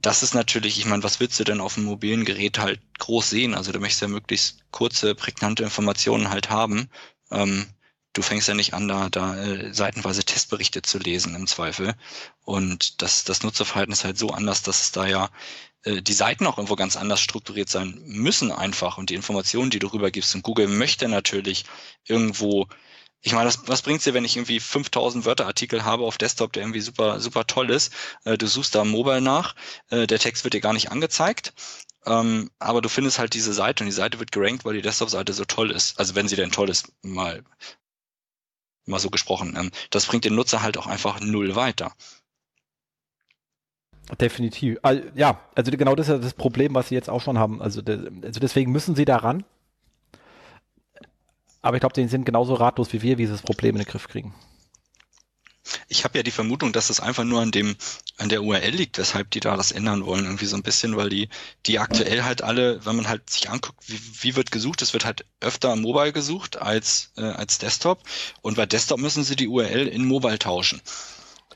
das 0.00 0.22
ist 0.22 0.34
natürlich, 0.34 0.78
ich 0.78 0.86
meine, 0.86 1.02
was 1.02 1.20
willst 1.20 1.38
du 1.38 1.44
denn 1.44 1.60
auf 1.60 1.76
einem 1.76 1.86
mobilen 1.86 2.24
Gerät 2.24 2.58
halt 2.58 2.80
groß 2.98 3.30
sehen? 3.30 3.54
Also 3.54 3.72
du 3.72 3.80
möchtest 3.80 4.02
ja 4.02 4.08
möglichst 4.08 4.58
kurze, 4.70 5.14
prägnante 5.14 5.62
Informationen 5.64 6.30
halt 6.30 6.50
haben. 6.50 6.88
Ähm, 7.30 7.66
du 8.12 8.22
fängst 8.22 8.48
ja 8.48 8.54
nicht 8.54 8.74
an, 8.74 8.88
da, 8.88 9.08
da 9.08 9.36
äh, 9.36 9.72
seitenweise 9.72 10.24
Testberichte 10.24 10.82
zu 10.82 10.98
lesen 10.98 11.34
im 11.34 11.46
Zweifel. 11.46 11.94
Und 12.44 13.02
das, 13.02 13.24
das 13.24 13.42
Nutzerverhalten 13.42 13.92
ist 13.92 14.04
halt 14.04 14.18
so 14.18 14.30
anders, 14.30 14.62
dass 14.62 14.82
es 14.82 14.92
da 14.92 15.06
ja 15.06 15.30
äh, 15.84 16.02
die 16.02 16.12
Seiten 16.12 16.46
auch 16.46 16.58
irgendwo 16.58 16.76
ganz 16.76 16.96
anders 16.96 17.20
strukturiert 17.20 17.68
sein 17.68 18.00
müssen 18.04 18.52
einfach 18.52 18.98
und 18.98 19.10
die 19.10 19.14
Informationen, 19.14 19.70
die 19.70 19.78
du 19.78 19.88
rübergibst. 19.88 20.34
Und 20.34 20.42
Google 20.42 20.68
möchte 20.68 21.08
natürlich 21.08 21.64
irgendwo 22.06 22.66
ich 23.22 23.32
meine, 23.32 23.46
was, 23.46 23.68
was 23.68 23.82
bringt's 23.82 24.04
dir, 24.04 24.14
wenn 24.14 24.24
ich 24.24 24.36
irgendwie 24.36 24.58
5000 24.58 25.24
Wörter 25.24 25.46
Artikel 25.46 25.84
habe 25.84 26.04
auf 26.04 26.18
Desktop, 26.18 26.52
der 26.52 26.64
irgendwie 26.64 26.80
super, 26.80 27.20
super 27.20 27.46
toll 27.46 27.70
ist? 27.70 27.92
Äh, 28.24 28.36
du 28.36 28.48
suchst 28.48 28.74
da 28.74 28.84
Mobile 28.84 29.20
nach, 29.20 29.54
äh, 29.90 30.06
der 30.08 30.18
Text 30.18 30.42
wird 30.44 30.54
dir 30.54 30.60
gar 30.60 30.72
nicht 30.72 30.90
angezeigt. 30.90 31.54
Ähm, 32.04 32.50
aber 32.58 32.82
du 32.82 32.88
findest 32.88 33.20
halt 33.20 33.34
diese 33.34 33.52
Seite 33.52 33.84
und 33.84 33.86
die 33.86 33.92
Seite 33.92 34.18
wird 34.18 34.32
gerankt, 34.32 34.64
weil 34.64 34.74
die 34.74 34.82
Desktop-Seite 34.82 35.32
so 35.32 35.44
toll 35.44 35.70
ist. 35.70 36.00
Also 36.00 36.16
wenn 36.16 36.26
sie 36.26 36.34
denn 36.34 36.50
toll 36.50 36.68
ist, 36.68 36.92
mal, 37.02 37.44
mal 38.86 38.98
so 38.98 39.08
gesprochen. 39.08 39.54
Ähm, 39.56 39.70
das 39.90 40.06
bringt 40.06 40.24
den 40.24 40.34
Nutzer 40.34 40.62
halt 40.62 40.76
auch 40.76 40.88
einfach 40.88 41.20
null 41.20 41.54
weiter. 41.54 41.94
Definitiv. 44.20 44.78
Ja, 45.14 45.40
also 45.54 45.70
genau 45.70 45.94
das 45.94 46.08
ist 46.08 46.12
ja 46.12 46.18
das 46.18 46.34
Problem, 46.34 46.74
was 46.74 46.88
sie 46.88 46.96
jetzt 46.96 47.08
auch 47.08 47.22
schon 47.22 47.38
haben. 47.38 47.62
Also, 47.62 47.80
also 47.80 48.40
deswegen 48.40 48.72
müssen 48.72 48.96
sie 48.96 49.04
daran. 49.04 49.44
Aber 51.62 51.76
ich 51.76 51.80
glaube, 51.80 51.94
die 51.94 52.06
sind 52.08 52.26
genauso 52.26 52.54
ratlos 52.54 52.92
wie 52.92 53.02
wir, 53.02 53.18
wie 53.18 53.26
sie 53.26 53.32
das 53.32 53.42
Problem 53.42 53.76
in 53.76 53.82
den 53.82 53.88
Griff 53.88 54.08
kriegen. 54.08 54.34
Ich 55.86 56.02
habe 56.02 56.18
ja 56.18 56.24
die 56.24 56.32
Vermutung, 56.32 56.72
dass 56.72 56.90
es 56.90 56.98
einfach 56.98 57.22
nur 57.22 57.40
an 57.40 57.52
dem 57.52 57.76
an 58.18 58.28
der 58.28 58.42
URL 58.42 58.70
liegt, 58.70 58.98
weshalb 58.98 59.30
die 59.30 59.38
da 59.38 59.56
das 59.56 59.70
ändern 59.70 60.04
wollen, 60.04 60.24
irgendwie 60.24 60.46
so 60.46 60.56
ein 60.56 60.64
bisschen, 60.64 60.96
weil 60.96 61.08
die 61.08 61.28
die 61.66 61.78
aktuell 61.78 62.24
halt 62.24 62.42
alle, 62.42 62.84
wenn 62.84 62.96
man 62.96 63.08
halt 63.08 63.30
sich 63.30 63.48
anguckt, 63.48 63.78
wie, 63.86 64.00
wie 64.22 64.36
wird 64.36 64.50
gesucht, 64.50 64.82
es 64.82 64.92
wird 64.92 65.04
halt 65.04 65.24
öfter 65.40 65.74
mobile 65.76 66.12
gesucht 66.12 66.60
als 66.60 67.12
äh, 67.16 67.22
als 67.22 67.58
Desktop 67.58 68.02
und 68.42 68.56
bei 68.56 68.66
Desktop 68.66 68.98
müssen 68.98 69.22
sie 69.22 69.36
die 69.36 69.48
URL 69.48 69.86
in 69.86 70.04
mobile 70.04 70.38
tauschen. 70.38 70.82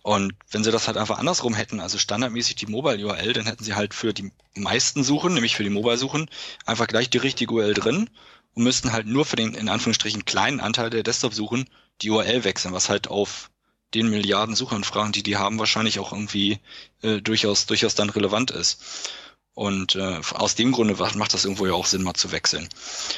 Und 0.03 0.35
wenn 0.53 0.63
sie 0.63 0.71
das 0.71 0.87
halt 0.87 0.99
einfach 0.99 1.19
andersrum 1.19 1.53
hätten, 1.53 1.81
also 1.81 1.99
standardmäßig 1.99 2.55
die 2.55 2.67
Mobile 2.67 3.05
URL, 3.05 3.33
dann 3.33 3.47
hätten 3.47 3.65
sie 3.65 3.75
halt 3.75 3.93
für 3.93 4.15
die 4.15 4.31
meisten 4.55 5.03
Suchen, 5.03 5.35
nämlich 5.35 5.57
für 5.57 5.65
die 5.65 5.71
Mobile 5.71 5.99
Suchen, 5.99 6.31
einfach 6.65 6.87
gleich 6.87 7.11
die 7.11 7.19
richtige 7.19 7.53
URL 7.53 7.75
drin 7.75 8.09
und 8.57 8.65
müssten 8.65 8.93
halt 8.93 9.07
nur 9.07 9.25
für 9.25 9.37
den 9.37 9.55
in 9.55 9.69
Anführungsstrichen 9.69 10.25
kleinen 10.25 10.61
Anteil 10.61 10.91
der 10.91 11.03
Desktop-Suchen 11.03 11.69
die 12.03 12.11
URL 12.11 12.43
wechseln, 12.45 12.75
was 12.75 12.89
halt 12.89 13.09
auf 13.09 13.51
den 13.95 14.11
Milliarden 14.11 14.57
Suchanfragen, 14.57 15.13
die 15.13 15.23
die 15.23 15.37
haben, 15.37 15.59
wahrscheinlich 15.59 16.01
auch 16.01 16.13
irgendwie 16.13 16.59
äh, 17.03 17.21
durchaus 17.21 17.67
durchaus 17.67 17.95
dann 17.95 18.11
relevant 18.11 18.51
ist. 18.51 19.11
Und 19.55 19.95
äh, 19.95 20.21
aus 20.35 20.55
dem 20.55 20.73
Grunde 20.73 20.95
macht 20.95 21.33
das 21.33 21.45
irgendwo 21.45 21.67
ja 21.67 21.73
auch 21.73 21.87
Sinn, 21.87 22.03
mal 22.03 22.15
zu 22.15 22.33
wechseln. 22.33 22.69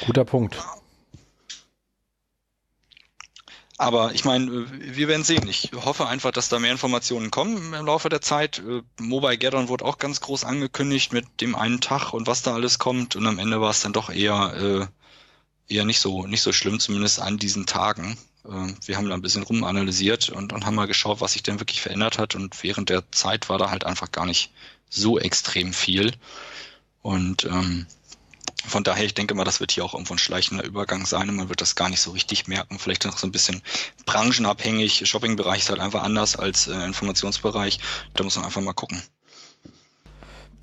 Guter 0.05 0.23
Punkt. 0.23 0.55
Aber 3.77 4.13
ich 4.13 4.25
meine, 4.25 4.45
äh, 4.45 4.65
wir 4.69 5.07
werden 5.07 5.23
sehen. 5.23 5.47
Ich 5.47 5.71
hoffe 5.73 6.07
einfach, 6.07 6.31
dass 6.31 6.49
da 6.49 6.59
mehr 6.59 6.71
Informationen 6.71 7.31
kommen 7.31 7.73
im 7.73 7.85
Laufe 7.85 8.09
der 8.09 8.21
Zeit. 8.21 8.59
Äh, 8.59 8.83
Mobile 8.99 9.37
Gathering 9.37 9.69
wurde 9.69 9.85
auch 9.85 9.97
ganz 9.97 10.19
groß 10.19 10.43
angekündigt 10.43 11.13
mit 11.13 11.25
dem 11.39 11.55
einen 11.55 11.79
Tag 11.79 12.13
und 12.13 12.27
was 12.27 12.41
da 12.41 12.53
alles 12.53 12.77
kommt. 12.77 13.15
Und 13.15 13.25
am 13.25 13.39
Ende 13.39 13.61
war 13.61 13.71
es 13.71 13.81
dann 13.81 13.93
doch 13.93 14.09
eher 14.09 14.53
äh, 14.53 14.98
eher 15.69 15.85
nicht 15.85 15.99
so, 15.99 16.25
nicht 16.27 16.41
so 16.41 16.51
schlimm, 16.51 16.79
zumindest 16.79 17.19
an 17.19 17.37
diesen 17.37 17.65
Tagen. 17.65 18.17
Ähm, 18.45 18.75
wir 18.85 18.97
haben 18.97 19.07
da 19.07 19.15
ein 19.15 19.21
bisschen 19.21 19.43
rumanalysiert 19.43 20.29
und, 20.29 20.53
und 20.53 20.65
haben 20.65 20.75
mal 20.75 20.87
geschaut, 20.87 21.21
was 21.21 21.33
sich 21.33 21.43
denn 21.43 21.59
wirklich 21.59 21.81
verändert 21.81 22.17
hat. 22.17 22.35
Und 22.35 22.61
während 22.63 22.89
der 22.89 23.09
Zeit 23.11 23.49
war 23.49 23.57
da 23.57 23.69
halt 23.69 23.85
einfach 23.85 24.11
gar 24.11 24.25
nicht 24.25 24.51
so 24.89 25.19
extrem 25.19 25.73
viel. 25.73 26.13
Und 27.01 27.45
ähm, 27.45 27.85
von 28.65 28.83
daher, 28.83 29.05
ich 29.05 29.13
denke 29.13 29.35
mal, 29.35 29.45
das 29.45 29.59
wird 29.59 29.71
hier 29.71 29.85
auch 29.85 29.93
irgendwo 29.93 30.13
ein 30.13 30.19
schleichender 30.19 30.63
Übergang 30.65 31.05
sein 31.05 31.29
und 31.29 31.35
man 31.35 31.49
wird 31.49 31.61
das 31.61 31.75
gar 31.75 31.89
nicht 31.89 32.01
so 32.01 32.11
richtig 32.11 32.47
merken. 32.47 32.77
Vielleicht 32.77 33.05
noch 33.05 33.17
so 33.17 33.25
ein 33.25 33.31
bisschen 33.31 33.61
branchenabhängig. 34.05 35.07
Shoppingbereich 35.07 35.61
ist 35.61 35.69
halt 35.69 35.79
einfach 35.79 36.03
anders 36.03 36.35
als 36.35 36.67
äh, 36.67 36.85
Informationsbereich. 36.85 37.79
Da 38.15 38.23
muss 38.23 38.35
man 38.35 38.45
einfach 38.45 38.61
mal 38.61 38.73
gucken. 38.73 39.01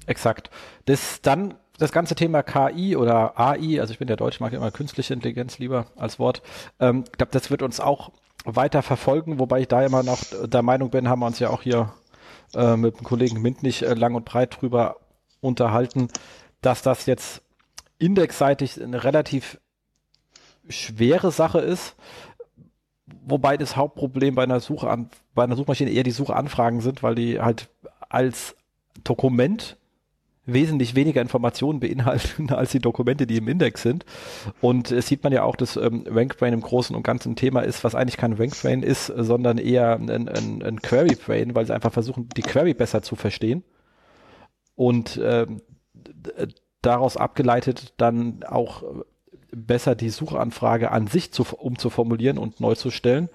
Exakt. 0.07 0.51
Das 0.85 1.21
dann 1.23 1.55
das 1.79 1.93
ganze 1.93 2.15
Thema 2.15 2.43
KI 2.43 2.97
oder 2.97 3.39
AI, 3.39 3.81
also 3.81 3.93
ich 3.93 3.99
bin 3.99 4.09
der 4.09 4.17
Deutsch, 4.17 4.41
mag 4.41 4.53
immer 4.53 4.71
künstliche 4.71 5.15
Intelligenz 5.15 5.59
lieber 5.59 5.87
als 5.97 6.19
Wort. 6.19 6.43
Ähm, 6.81 7.05
ich 7.07 7.13
glaube, 7.13 7.33
das 7.33 7.51
wird 7.51 7.63
uns 7.63 7.81
auch 7.81 8.11
weiter 8.45 8.83
verfolgen, 8.83 9.39
wobei 9.39 9.61
ich 9.61 9.69
da 9.69 9.85
immer 9.85 10.03
noch 10.03 10.21
der 10.45 10.63
Meinung 10.63 10.91
bin, 10.91 11.09
haben 11.09 11.21
wir 11.21 11.27
uns 11.27 11.39
ja 11.39 11.51
auch 11.51 11.63
hier 11.63 11.93
äh, 12.55 12.77
mit 12.77 12.99
dem 12.99 13.05
Kollegen 13.05 13.43
Mint 13.43 13.63
nicht 13.63 13.83
äh, 13.83 13.95
lang 13.95 14.15
und 14.15 14.25
breit 14.25 14.61
drüber 14.61 14.97
unterhalten, 15.41 16.09
dass 16.61 16.83
das 16.83 17.07
jetzt 17.07 17.43
indexseitig 17.99 18.83
eine 18.83 19.05
relativ 19.05 19.61
schwere 20.69 21.31
Sache 21.31 21.61
ist, 21.61 21.97
wobei 23.25 23.57
das 23.57 23.77
Hauptproblem 23.77 24.35
bei 24.35 24.43
einer 24.43 24.61
Suche 24.61 24.91
an, 24.91 25.11
bei 25.35 25.45
einer 25.45 25.57
Suchmaschine 25.57 25.91
eher 25.91 26.03
die 26.03 26.11
Suchanfragen 26.11 26.81
sind, 26.81 27.03
weil 27.03 27.15
die 27.15 27.41
halt 27.41 27.69
als 28.09 28.57
Dokument 29.05 29.77
wesentlich 30.47 30.95
weniger 30.95 31.21
Informationen 31.21 31.81
beinhalten 31.81 32.51
als 32.53 32.71
die 32.71 32.79
Dokumente, 32.79 33.27
die 33.27 33.39
im 33.39 33.49
Index 33.49 33.83
sind. 33.83 34.05
Und 34.61 34.91
es 34.91 35.09
sieht 35.09 35.25
man 35.25 35.33
ja 35.33 35.43
auch, 35.43 35.57
dass 35.57 35.77
ähm, 35.77 36.05
RankBrain 36.09 36.55
im 36.55 36.61
Großen 36.61 36.95
und 36.95 37.03
Ganzen 37.03 37.33
ein 37.33 37.37
Thema 37.37 37.61
ist, 37.61 37.85
was 37.85 37.95
eigentlich 37.95 38.17
kein 38.17 38.33
RankBrain 38.33 38.83
ist, 38.83 39.07
sondern 39.07 39.59
eher 39.59 39.97
ein, 39.97 40.29
ein, 40.29 40.63
ein 40.63 40.81
QueryBrain, 40.81 41.55
weil 41.55 41.67
sie 41.67 41.75
einfach 41.75 41.93
versuchen, 41.93 42.29
die 42.37 42.43
Query 42.43 42.75
besser 42.75 43.03
zu 43.03 43.17
verstehen. 43.17 43.65
Und 44.77 45.21
ähm, 45.23 45.63
daraus 46.83 47.17
abgeleitet 47.17 47.95
dann 47.97 48.45
auch 48.45 48.85
besser 49.51 49.95
die 49.95 50.11
Suchanfrage 50.11 50.91
an 50.91 51.07
sich 51.07 51.33
zu, 51.33 51.45
umzuformulieren 51.57 52.39
und 52.39 52.61
neu 52.61 52.75
zu 52.75 52.91
stellen. 52.91 53.29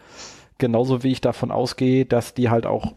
Genauso 0.58 1.04
wie 1.04 1.12
ich 1.12 1.22
davon 1.22 1.52
ausgehe, 1.52 2.06
dass 2.06 2.34
die 2.34 2.50
halt 2.50 2.66
auch 2.66 2.94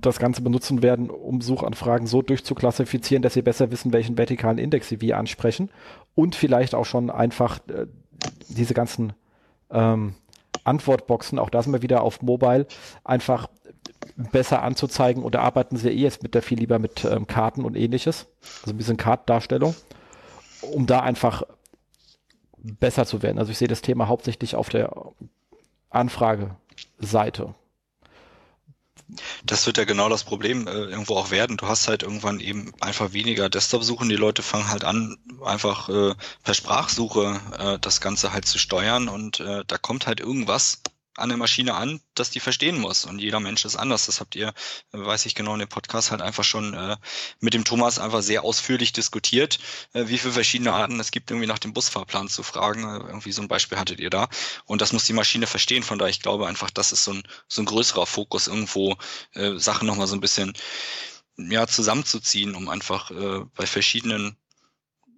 das 0.00 0.18
Ganze 0.18 0.42
benutzen 0.42 0.82
werden, 0.82 1.10
um 1.10 1.40
Suchanfragen 1.40 2.06
so 2.06 2.22
durchzuklassifizieren, 2.22 3.22
dass 3.22 3.34
sie 3.34 3.42
besser 3.42 3.70
wissen, 3.70 3.92
welchen 3.92 4.18
vertikalen 4.18 4.58
Index 4.58 4.88
sie 4.88 5.00
wie 5.00 5.14
ansprechen 5.14 5.70
und 6.14 6.34
vielleicht 6.34 6.74
auch 6.74 6.84
schon 6.84 7.10
einfach 7.10 7.58
äh, 7.68 7.86
diese 8.48 8.74
ganzen 8.74 9.12
ähm, 9.70 10.14
Antwortboxen, 10.64 11.38
auch 11.38 11.50
da 11.50 11.62
sind 11.62 11.72
wir 11.72 11.82
wieder 11.82 12.02
auf 12.02 12.22
Mobile, 12.22 12.66
einfach 13.04 13.48
besser 14.16 14.62
anzuzeigen 14.62 15.22
oder 15.22 15.40
arbeiten 15.40 15.76
sie 15.76 15.88
eh 15.88 16.02
jetzt 16.02 16.22
mit 16.22 16.34
der 16.34 16.42
viel 16.42 16.58
lieber 16.58 16.78
mit 16.78 17.04
ähm, 17.04 17.26
Karten 17.26 17.64
und 17.64 17.76
ähnliches, 17.76 18.26
also 18.60 18.74
ein 18.74 18.76
bisschen 18.76 18.96
Kartdarstellung, 18.96 19.74
um 20.60 20.86
da 20.86 21.00
einfach 21.00 21.42
besser 22.58 23.06
zu 23.06 23.22
werden. 23.22 23.38
Also 23.38 23.50
ich 23.50 23.58
sehe 23.58 23.68
das 23.68 23.82
Thema 23.82 24.08
hauptsächlich 24.08 24.54
auf 24.54 24.68
der 24.68 24.92
Anfrageseite. 25.90 27.54
Das 29.44 29.66
wird 29.66 29.78
ja 29.78 29.84
genau 29.84 30.08
das 30.08 30.24
Problem 30.24 30.66
äh, 30.66 30.70
irgendwo 30.70 31.16
auch 31.16 31.30
werden. 31.30 31.56
Du 31.56 31.66
hast 31.66 31.88
halt 31.88 32.02
irgendwann 32.02 32.40
eben 32.40 32.72
einfach 32.80 33.12
weniger 33.12 33.48
Desktop-Suchen. 33.48 34.08
Die 34.08 34.16
Leute 34.16 34.42
fangen 34.42 34.68
halt 34.68 34.84
an, 34.84 35.16
einfach 35.44 35.88
äh, 35.88 36.14
per 36.42 36.54
Sprachsuche 36.54 37.40
äh, 37.58 37.78
das 37.78 38.00
Ganze 38.00 38.32
halt 38.32 38.46
zu 38.46 38.58
steuern 38.58 39.08
und 39.08 39.40
äh, 39.40 39.64
da 39.66 39.78
kommt 39.78 40.06
halt 40.06 40.20
irgendwas 40.20 40.81
an 41.16 41.28
der 41.28 41.38
Maschine 41.38 41.74
an, 41.74 42.00
dass 42.14 42.30
die 42.30 42.40
verstehen 42.40 42.78
muss. 42.78 43.04
Und 43.04 43.18
jeder 43.18 43.40
Mensch 43.40 43.64
ist 43.64 43.76
anders. 43.76 44.06
Das 44.06 44.20
habt 44.20 44.34
ihr, 44.34 44.54
weiß 44.92 45.26
ich 45.26 45.34
genau, 45.34 45.52
in 45.54 45.60
dem 45.60 45.68
Podcast 45.68 46.10
halt 46.10 46.22
einfach 46.22 46.44
schon 46.44 46.74
äh, 46.74 46.96
mit 47.40 47.54
dem 47.54 47.64
Thomas 47.64 47.98
einfach 47.98 48.22
sehr 48.22 48.44
ausführlich 48.44 48.92
diskutiert, 48.92 49.58
äh, 49.92 50.06
wie 50.06 50.18
viele 50.18 50.32
verschiedene 50.32 50.72
Arten 50.72 50.98
es 51.00 51.10
gibt, 51.10 51.30
irgendwie 51.30 51.46
nach 51.46 51.58
dem 51.58 51.72
Busfahrplan 51.72 52.28
zu 52.28 52.42
fragen. 52.42 52.84
Äh, 52.84 53.06
irgendwie 53.06 53.32
so 53.32 53.42
ein 53.42 53.48
Beispiel 53.48 53.78
hattet 53.78 54.00
ihr 54.00 54.10
da. 54.10 54.28
Und 54.64 54.80
das 54.80 54.92
muss 54.92 55.04
die 55.04 55.12
Maschine 55.12 55.46
verstehen. 55.46 55.82
Von 55.82 55.98
daher, 55.98 56.10
ich 56.10 56.20
glaube 56.20 56.46
einfach, 56.46 56.70
das 56.70 56.92
ist 56.92 57.04
so 57.04 57.12
ein, 57.12 57.22
so 57.48 57.62
ein 57.62 57.66
größerer 57.66 58.06
Fokus, 58.06 58.46
irgendwo 58.46 58.96
äh, 59.34 59.58
Sachen 59.58 59.86
nochmal 59.86 60.06
so 60.06 60.16
ein 60.16 60.20
bisschen 60.20 60.54
ja, 61.36 61.66
zusammenzuziehen, 61.66 62.54
um 62.54 62.68
einfach 62.68 63.10
äh, 63.10 63.40
bei 63.54 63.66
verschiedenen 63.66 64.36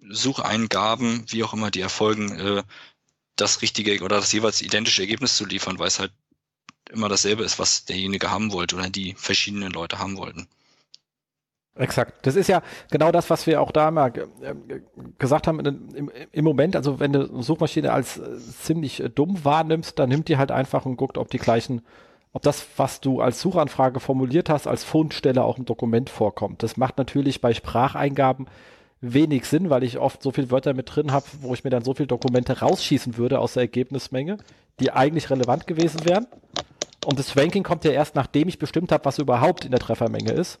Sucheingaben, 0.09 1.25
wie 1.31 1.43
auch 1.43 1.53
immer 1.53 1.71
die 1.71 1.81
erfolgen, 1.81 2.37
äh, 2.39 2.63
das 3.35 3.61
richtige 3.61 4.03
oder 4.03 4.17
das 4.17 4.31
jeweils 4.31 4.61
identische 4.61 5.01
Ergebnis 5.01 5.35
zu 5.35 5.45
liefern, 5.45 5.79
weil 5.79 5.87
es 5.87 5.99
halt 5.99 6.11
immer 6.91 7.09
dasselbe 7.09 7.43
ist, 7.43 7.59
was 7.59 7.85
derjenige 7.85 8.31
haben 8.31 8.51
wollte 8.51 8.75
oder 8.75 8.89
die 8.89 9.15
verschiedenen 9.17 9.71
Leute 9.71 9.99
haben 9.99 10.17
wollten. 10.17 10.47
Exakt. 11.77 12.25
Das 12.25 12.37
ist 12.37 12.47
ja 12.47 12.61
genau 12.89 13.11
das, 13.11 13.29
was 13.29 13.47
wir 13.47 13.59
auch 13.61 13.71
da 13.71 13.91
mal 13.91 14.13
äh, 14.41 14.79
gesagt 15.19 15.45
haben 15.45 15.59
im, 16.31 16.43
Moment. 16.45 16.77
Also 16.77 17.01
wenn 17.01 17.11
du 17.11 17.29
eine 17.29 17.43
Suchmaschine 17.43 17.91
als 17.91 18.17
äh, 18.17 18.37
ziemlich 18.37 19.01
äh, 19.01 19.09
dumm 19.09 19.43
wahrnimmst, 19.43 19.99
dann 19.99 20.07
nimmt 20.07 20.29
die 20.29 20.37
halt 20.37 20.51
einfach 20.51 20.85
und 20.85 20.95
guckt, 20.95 21.17
ob 21.17 21.29
die 21.29 21.37
gleichen, 21.37 21.81
ob 22.31 22.43
das, 22.43 22.65
was 22.77 23.01
du 23.01 23.19
als 23.19 23.41
Suchanfrage 23.41 23.99
formuliert 23.99 24.49
hast, 24.49 24.67
als 24.67 24.85
Fundstelle 24.85 25.43
auch 25.43 25.57
im 25.57 25.65
Dokument 25.65 26.09
vorkommt. 26.09 26.63
Das 26.63 26.77
macht 26.77 26.97
natürlich 26.97 27.41
bei 27.41 27.53
Spracheingaben 27.53 28.47
wenig 29.01 29.45
Sinn, 29.45 29.69
weil 29.69 29.83
ich 29.83 29.97
oft 29.97 30.23
so 30.23 30.31
viele 30.31 30.51
Wörter 30.51 30.73
mit 30.73 30.95
drin 30.95 31.11
habe, 31.11 31.25
wo 31.41 31.53
ich 31.53 31.63
mir 31.63 31.69
dann 31.69 31.83
so 31.83 31.93
viele 31.93 32.07
Dokumente 32.07 32.59
rausschießen 32.59 33.17
würde 33.17 33.39
aus 33.39 33.53
der 33.53 33.63
Ergebnismenge, 33.63 34.37
die 34.79 34.91
eigentlich 34.91 35.29
relevant 35.29 35.67
gewesen 35.67 36.05
wären. 36.05 36.27
Und 37.05 37.19
das 37.19 37.37
Ranking 37.37 37.63
kommt 37.63 37.85
ja 37.85 37.91
erst, 37.91 38.15
nachdem 38.15 38.47
ich 38.47 38.57
bestimmt 38.57 38.91
habe, 38.91 39.05
was 39.05 39.19
überhaupt 39.19 39.63
in 39.63 39.71
der 39.71 39.79
Treffermenge 39.79 40.31
ist. 40.31 40.59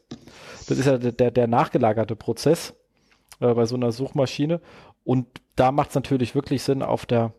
Das 0.67 0.77
ist 0.77 0.85
ja 0.85 0.97
der, 0.97 1.31
der, 1.31 1.47
nachgelagerte 1.47 2.15
Prozess 2.15 2.73
äh, 3.39 3.53
bei 3.53 3.65
so 3.65 3.75
einer 3.75 3.91
Suchmaschine. 3.91 4.61
Und 5.03 5.25
da 5.55 5.71
macht 5.71 5.89
es 5.89 5.95
natürlich 5.95 6.35
wirklich 6.35 6.61
Sinn, 6.61 6.83
auf 6.83 7.05
der 7.05 7.33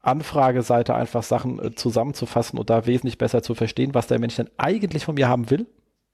Anfrageseite 0.00 0.94
einfach 0.94 1.22
Sachen 1.22 1.62
äh, 1.62 1.74
zusammenzufassen 1.74 2.58
und 2.58 2.70
da 2.70 2.86
wesentlich 2.86 3.18
besser 3.18 3.42
zu 3.42 3.54
verstehen, 3.54 3.94
was 3.94 4.06
der 4.06 4.18
Mensch 4.18 4.36
denn 4.36 4.50
eigentlich 4.56 5.04
von 5.04 5.16
mir 5.16 5.28
haben 5.28 5.50
will, 5.50 5.66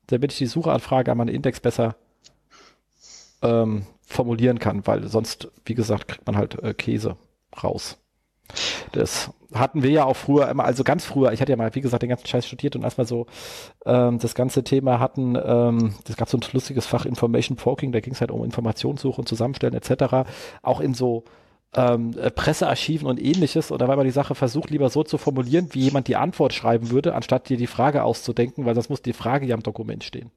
damit 0.08 0.32
ich 0.32 0.38
die 0.38 0.46
Suchanfrage 0.46 1.12
an 1.12 1.18
meinen 1.18 1.28
Index 1.28 1.60
besser 1.60 1.94
ähm, 3.42 3.86
formulieren 4.06 4.58
kann, 4.58 4.86
weil 4.86 5.06
sonst, 5.08 5.50
wie 5.64 5.74
gesagt, 5.74 6.08
kriegt 6.08 6.26
man 6.26 6.36
halt 6.36 6.62
äh, 6.62 6.74
Käse 6.74 7.16
raus. 7.62 7.98
Das 8.92 9.30
hatten 9.54 9.82
wir 9.82 9.90
ja 9.90 10.04
auch 10.04 10.16
früher 10.16 10.48
immer, 10.48 10.64
also 10.64 10.84
ganz 10.84 11.04
früher, 11.04 11.32
ich 11.32 11.40
hatte 11.40 11.52
ja 11.52 11.56
mal, 11.56 11.74
wie 11.74 11.80
gesagt, 11.80 12.02
den 12.02 12.10
ganzen 12.10 12.26
Scheiß 12.26 12.46
studiert 12.46 12.76
und 12.76 12.82
erstmal 12.82 13.06
so 13.06 13.26
ähm, 13.86 14.18
das 14.18 14.34
ganze 14.34 14.64
Thema 14.64 14.98
hatten, 14.98 15.36
ähm, 15.42 15.94
das 16.04 16.16
gab 16.16 16.28
so 16.28 16.36
ein 16.36 16.42
lustiges 16.52 16.86
Fach 16.86 17.06
Information 17.06 17.56
Poking, 17.56 17.92
da 17.92 18.00
ging 18.00 18.12
es 18.12 18.20
halt 18.20 18.30
um 18.30 18.44
Informationssuche 18.44 19.20
und 19.20 19.28
Zusammenstellen 19.28 19.74
etc. 19.74 20.28
Auch 20.62 20.80
in 20.80 20.94
so 20.94 21.24
ähm, 21.74 22.14
äh, 22.18 22.30
Pressearchiven 22.30 23.08
und 23.08 23.20
ähnliches. 23.22 23.70
Und 23.70 23.80
da 23.80 23.88
war 23.88 23.94
immer 23.94 24.04
die 24.04 24.10
Sache, 24.10 24.34
versucht 24.34 24.70
lieber 24.70 24.90
so 24.90 25.02
zu 25.02 25.18
formulieren, 25.18 25.68
wie 25.72 25.80
jemand 25.80 26.08
die 26.08 26.16
Antwort 26.16 26.52
schreiben 26.52 26.90
würde, 26.90 27.14
anstatt 27.14 27.48
dir 27.48 27.56
die 27.56 27.66
Frage 27.66 28.02
auszudenken, 28.04 28.64
weil 28.64 28.74
sonst 28.74 28.90
muss 28.90 29.02
die 29.02 29.12
Frage 29.12 29.46
ja 29.46 29.54
im 29.54 29.62
Dokument 29.62 30.04
stehen. 30.04 30.30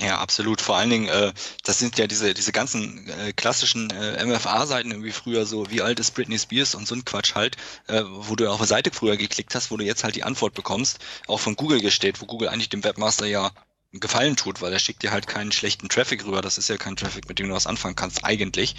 Ja, 0.00 0.18
absolut. 0.18 0.60
Vor 0.60 0.76
allen 0.76 0.90
Dingen, 0.90 1.08
äh, 1.08 1.32
das 1.64 1.78
sind 1.80 1.98
ja 1.98 2.06
diese, 2.06 2.32
diese 2.32 2.52
ganzen 2.52 3.08
äh, 3.08 3.32
klassischen 3.32 3.90
äh, 3.90 4.24
MFA-Seiten 4.24 4.92
irgendwie 4.92 5.10
früher 5.10 5.44
so, 5.44 5.70
wie 5.70 5.82
alt 5.82 5.98
ist 5.98 6.12
Britney 6.12 6.38
Spears 6.38 6.76
und 6.76 6.86
so 6.86 6.94
ein 6.94 7.04
Quatsch 7.04 7.34
halt, 7.34 7.56
äh, 7.88 8.02
wo 8.06 8.36
du 8.36 8.48
auf 8.48 8.60
eine 8.60 8.66
Seite 8.68 8.90
früher 8.92 9.16
geklickt 9.16 9.54
hast, 9.56 9.70
wo 9.72 9.76
du 9.76 9.84
jetzt 9.84 10.04
halt 10.04 10.14
die 10.14 10.22
Antwort 10.22 10.54
bekommst, 10.54 10.98
auch 11.26 11.40
von 11.40 11.56
Google 11.56 11.80
gestellt, 11.80 12.20
wo 12.20 12.26
Google 12.26 12.48
eigentlich 12.48 12.68
dem 12.68 12.84
Webmaster 12.84 13.26
ja 13.26 13.50
Gefallen 13.92 14.36
tut, 14.36 14.60
weil 14.60 14.70
er 14.70 14.78
schickt 14.78 15.02
dir 15.02 15.12
halt 15.12 15.26
keinen 15.26 15.50
schlechten 15.50 15.88
Traffic 15.88 16.26
rüber. 16.26 16.42
Das 16.42 16.58
ist 16.58 16.68
ja 16.68 16.76
kein 16.76 16.94
Traffic, 16.94 17.26
mit 17.26 17.38
dem 17.38 17.48
du 17.48 17.54
was 17.54 17.66
anfangen 17.66 17.96
kannst, 17.96 18.22
eigentlich. 18.22 18.76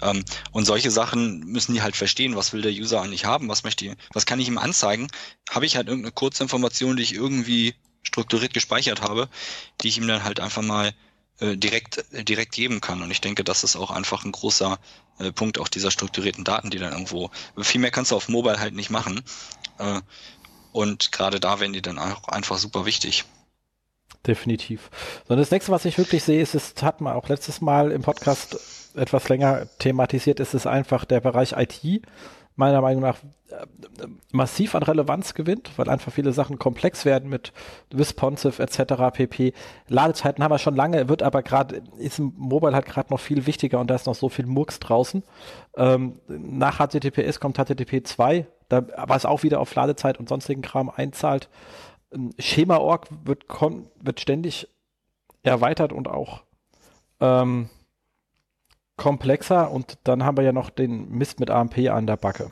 Ähm, 0.00 0.24
und 0.52 0.64
solche 0.64 0.92
Sachen 0.92 1.40
müssen 1.40 1.74
die 1.74 1.82
halt 1.82 1.96
verstehen. 1.96 2.36
Was 2.36 2.52
will 2.52 2.62
der 2.62 2.70
User 2.70 3.02
eigentlich 3.02 3.24
haben? 3.24 3.48
Was 3.48 3.64
möchte 3.64 3.96
was 4.12 4.26
kann 4.26 4.38
ich 4.38 4.46
ihm 4.46 4.58
anzeigen? 4.58 5.08
Habe 5.50 5.66
ich 5.66 5.74
halt 5.74 5.88
irgendeine 5.88 6.12
Kurzinformation, 6.12 6.96
die 6.96 7.02
ich 7.02 7.14
irgendwie 7.14 7.74
strukturiert 8.04 8.54
gespeichert 8.54 9.02
habe, 9.02 9.28
die 9.80 9.88
ich 9.88 9.98
ihm 9.98 10.06
dann 10.06 10.22
halt 10.22 10.38
einfach 10.38 10.62
mal 10.62 10.92
äh, 11.40 11.56
direkt, 11.56 12.04
direkt 12.12 12.52
geben 12.52 12.80
kann. 12.80 13.02
Und 13.02 13.10
ich 13.10 13.20
denke, 13.20 13.42
das 13.42 13.64
ist 13.64 13.74
auch 13.74 13.90
einfach 13.90 14.24
ein 14.24 14.30
großer 14.30 14.78
äh, 15.18 15.32
Punkt 15.32 15.58
auch 15.58 15.68
dieser 15.68 15.90
strukturierten 15.90 16.44
Daten, 16.44 16.70
die 16.70 16.78
dann 16.78 16.92
irgendwo, 16.92 17.30
viel 17.58 17.80
mehr 17.80 17.90
kannst 17.90 18.12
du 18.12 18.16
auf 18.16 18.28
Mobile 18.28 18.60
halt 18.60 18.74
nicht 18.74 18.90
machen. 18.90 19.22
Äh, 19.78 20.00
und 20.72 21.12
gerade 21.12 21.40
da 21.40 21.58
werden 21.58 21.72
die 21.72 21.82
dann 21.82 21.98
auch 21.98 22.28
einfach 22.28 22.58
super 22.58 22.84
wichtig. 22.84 23.24
Definitiv. 24.26 24.90
So, 25.28 25.36
das 25.36 25.50
nächste, 25.50 25.72
was 25.72 25.84
ich 25.84 25.98
wirklich 25.98 26.24
sehe, 26.24 26.40
ist, 26.40 26.54
es 26.54 26.74
hat 26.82 27.00
man 27.00 27.14
auch 27.14 27.28
letztes 27.28 27.60
Mal 27.60 27.90
im 27.92 28.02
Podcast 28.02 28.58
etwas 28.94 29.28
länger 29.28 29.66
thematisiert, 29.78 30.40
ist 30.40 30.54
es 30.54 30.66
einfach 30.66 31.04
der 31.04 31.20
Bereich 31.20 31.52
IT 31.56 32.02
meiner 32.56 32.80
Meinung 32.80 33.02
nach 33.02 33.18
äh, 33.50 33.66
massiv 34.32 34.74
an 34.74 34.82
Relevanz 34.82 35.34
gewinnt, 35.34 35.70
weil 35.76 35.88
einfach 35.88 36.12
viele 36.12 36.32
Sachen 36.32 36.58
komplex 36.58 37.04
werden 37.04 37.28
mit 37.28 37.52
responsive 37.92 38.62
etc. 38.62 38.94
pp. 39.12 39.52
Ladezeiten 39.88 40.42
haben 40.42 40.52
wir 40.52 40.58
schon 40.58 40.76
lange, 40.76 41.08
wird 41.08 41.22
aber 41.22 41.42
gerade, 41.42 41.82
ist 41.98 42.18
im 42.18 42.32
Mobile 42.36 42.74
halt 42.74 42.86
gerade 42.86 43.12
noch 43.12 43.20
viel 43.20 43.46
wichtiger 43.46 43.80
und 43.80 43.88
da 43.88 43.94
ist 43.94 44.06
noch 44.06 44.14
so 44.14 44.28
viel 44.28 44.46
Murks 44.46 44.78
draußen. 44.78 45.22
Ähm, 45.76 46.20
nach 46.28 46.78
HTTPS 46.78 47.40
kommt 47.40 47.56
HTTP 47.56 48.06
2, 48.06 48.46
da, 48.68 48.86
was 49.06 49.26
auch 49.26 49.42
wieder 49.42 49.60
auf 49.60 49.74
Ladezeit 49.74 50.18
und 50.18 50.28
sonstigen 50.28 50.62
Kram 50.62 50.90
einzahlt. 50.90 51.48
Ähm, 52.12 52.30
Schema.org 52.38 53.08
wird, 53.24 53.44
wird 54.00 54.20
ständig 54.20 54.68
erweitert 55.42 55.92
und 55.92 56.08
auch 56.08 56.42
ähm, 57.20 57.68
komplexer 58.96 59.70
und 59.70 59.98
dann 60.04 60.24
haben 60.24 60.36
wir 60.36 60.44
ja 60.44 60.52
noch 60.52 60.70
den 60.70 61.08
Mist 61.10 61.40
mit 61.40 61.50
AMP 61.50 61.78
an 61.90 62.06
der 62.06 62.16
Backe. 62.16 62.50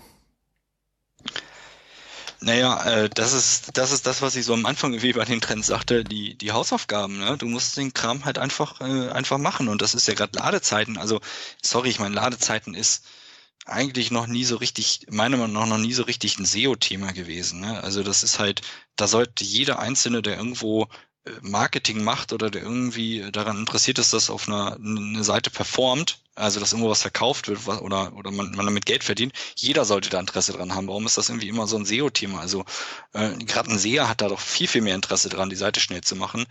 Naja, 2.41 2.83
äh, 2.85 3.09
das 3.09 3.33
ist 3.33 3.77
das 3.79 3.93
ist 3.93 4.07
das, 4.07 4.21
was 4.21 4.35
ich 4.35 4.45
so 4.45 4.55
am 4.55 4.67
Anfang 4.67 5.01
wie 5.01 5.13
bei 5.13 5.25
den 5.25 5.41
Trends 5.41 5.69
sagte, 5.69 6.03
die 6.03 6.37
die 6.37 6.51
Hausaufgaben. 6.51 7.19
Ne? 7.19 7.39
Du 7.39 7.47
musst 7.47 7.77
den 7.77 7.95
Kram 7.95 8.25
halt 8.25 8.39
einfach 8.39 8.81
äh, 8.81 9.11
einfach 9.11 9.39
machen 9.39 9.69
und 9.69 9.81
das 9.81 9.95
ist 9.95 10.09
ja 10.09 10.15
gerade 10.15 10.37
Ladezeiten. 10.39 10.99
Also 10.99 11.21
sorry, 11.63 11.91
ich 11.91 12.01
meine 12.01 12.17
Ladezeiten 12.17 12.75
ist 12.75 13.05
eigentlich 13.65 14.11
noch 14.11 14.27
nie 14.27 14.45
so 14.45 14.57
richtig, 14.57 15.07
meiner 15.11 15.37
Meinung 15.37 15.53
nach 15.55 15.67
noch 15.67 15.79
nie 15.79 15.93
so 15.93 16.03
richtig 16.03 16.39
ein 16.39 16.45
SEO-Thema 16.45 17.13
gewesen. 17.13 17.61
Ne? 17.61 17.81
Also 17.83 18.03
das 18.03 18.25
ist 18.25 18.41
halt, 18.41 18.63
da 18.97 19.07
sollte 19.07 19.45
jeder 19.45 19.79
Einzelne, 19.79 20.21
der 20.21 20.37
irgendwo 20.37 20.89
Marketing 21.41 22.03
macht 22.03 22.33
oder 22.33 22.51
der 22.51 22.63
irgendwie 22.63 23.31
daran 23.31 23.59
interessiert 23.59 23.99
ist, 23.99 24.13
dass 24.13 24.31
auf 24.31 24.49
einer 24.49 24.75
eine 24.75 25.23
Seite 25.23 25.51
performt, 25.51 26.22
also 26.35 26.61
dass 26.61 26.73
irgendwo 26.73 26.91
was 26.91 27.03
verkauft 27.03 27.49
wird 27.49 27.67
oder, 27.67 28.13
oder 28.15 28.31
man, 28.31 28.53
man 28.53 28.67
damit 28.67 28.87
Geld 28.87 29.05
verdient, 29.05 29.33
jeder 29.57 29.85
sollte 29.85 30.11
da 30.11 30.21
Interesse 30.21 30.53
dran 30.53 30.75
haben. 30.75 30.89
Warum 30.89 31.07
ist 31.07 31.19
das 31.19 31.29
irgendwie 31.29 31.49
immer 31.49 31.67
so 31.67 31.77
ein 31.77 31.85
SEO-Thema? 31.85 32.41
Also 32.41 32.65
äh, 33.13 33.31
gerade 33.45 33.71
ein 33.71 33.79
SEA 33.79 34.09
hat 34.09 34.21
da 34.21 34.29
doch 34.29 34.41
viel, 34.41 34.69
viel 34.69 34.83
mehr 34.83 34.95
Interesse 34.95 35.29
dran, 35.29 35.51
die 35.51 35.57
Seite 35.57 35.81
schnell 35.81 36.03
zu 36.03 36.17
machen, 36.17 36.47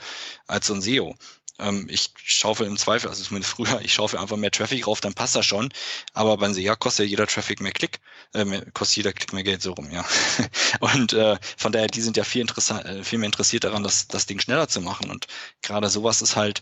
als 0.48 0.68
so 0.68 0.74
ein 0.74 0.82
SEO. 0.82 1.16
Ähm, 1.60 1.88
ich 1.90 2.12
schaufel 2.24 2.68
im 2.68 2.78
Zweifel, 2.78 3.10
also 3.10 3.24
zumindest 3.24 3.54
früher, 3.56 3.82
ich 3.82 3.94
schaufel 3.94 4.20
einfach 4.20 4.38
mehr 4.38 4.52
Traffic 4.52 4.88
rauf, 4.88 5.02
dann 5.02 5.14
passt 5.14 5.36
das 5.36 5.46
schon. 5.46 5.70
Aber 6.14 6.38
beim 6.38 6.54
SEA 6.54 6.76
kostet 6.76 7.06
ja 7.06 7.10
jeder 7.12 7.28
Traffic 7.28 7.62
mehr 7.62 7.72
Klick, 7.72 8.00
äh, 8.34 8.46
mehr, 8.46 8.66
kostet 8.72 8.98
jeder 8.98 9.14
Klick 9.14 9.34
mehr 9.34 9.44
Geld 9.44 9.62
so 9.62 9.74
rum, 9.74 9.90
ja. 9.92 10.06
Und 10.80 11.14
äh, 11.14 11.38
von 11.58 11.72
daher, 11.72 11.88
die 11.88 12.02
sind 12.02 12.18
ja 12.18 12.24
viel, 12.24 12.46
äh, 12.46 13.04
viel 13.04 13.20
mehr 13.20 13.28
interessiert 13.28 13.64
daran, 13.64 13.84
das, 13.84 14.08
das 14.08 14.26
Ding 14.26 14.40
schneller 14.40 14.68
zu 14.68 14.82
machen. 14.82 15.10
Und 15.10 15.28
gerade 15.62 15.90
sowas 15.90 16.22
ist 16.22 16.36
halt, 16.36 16.62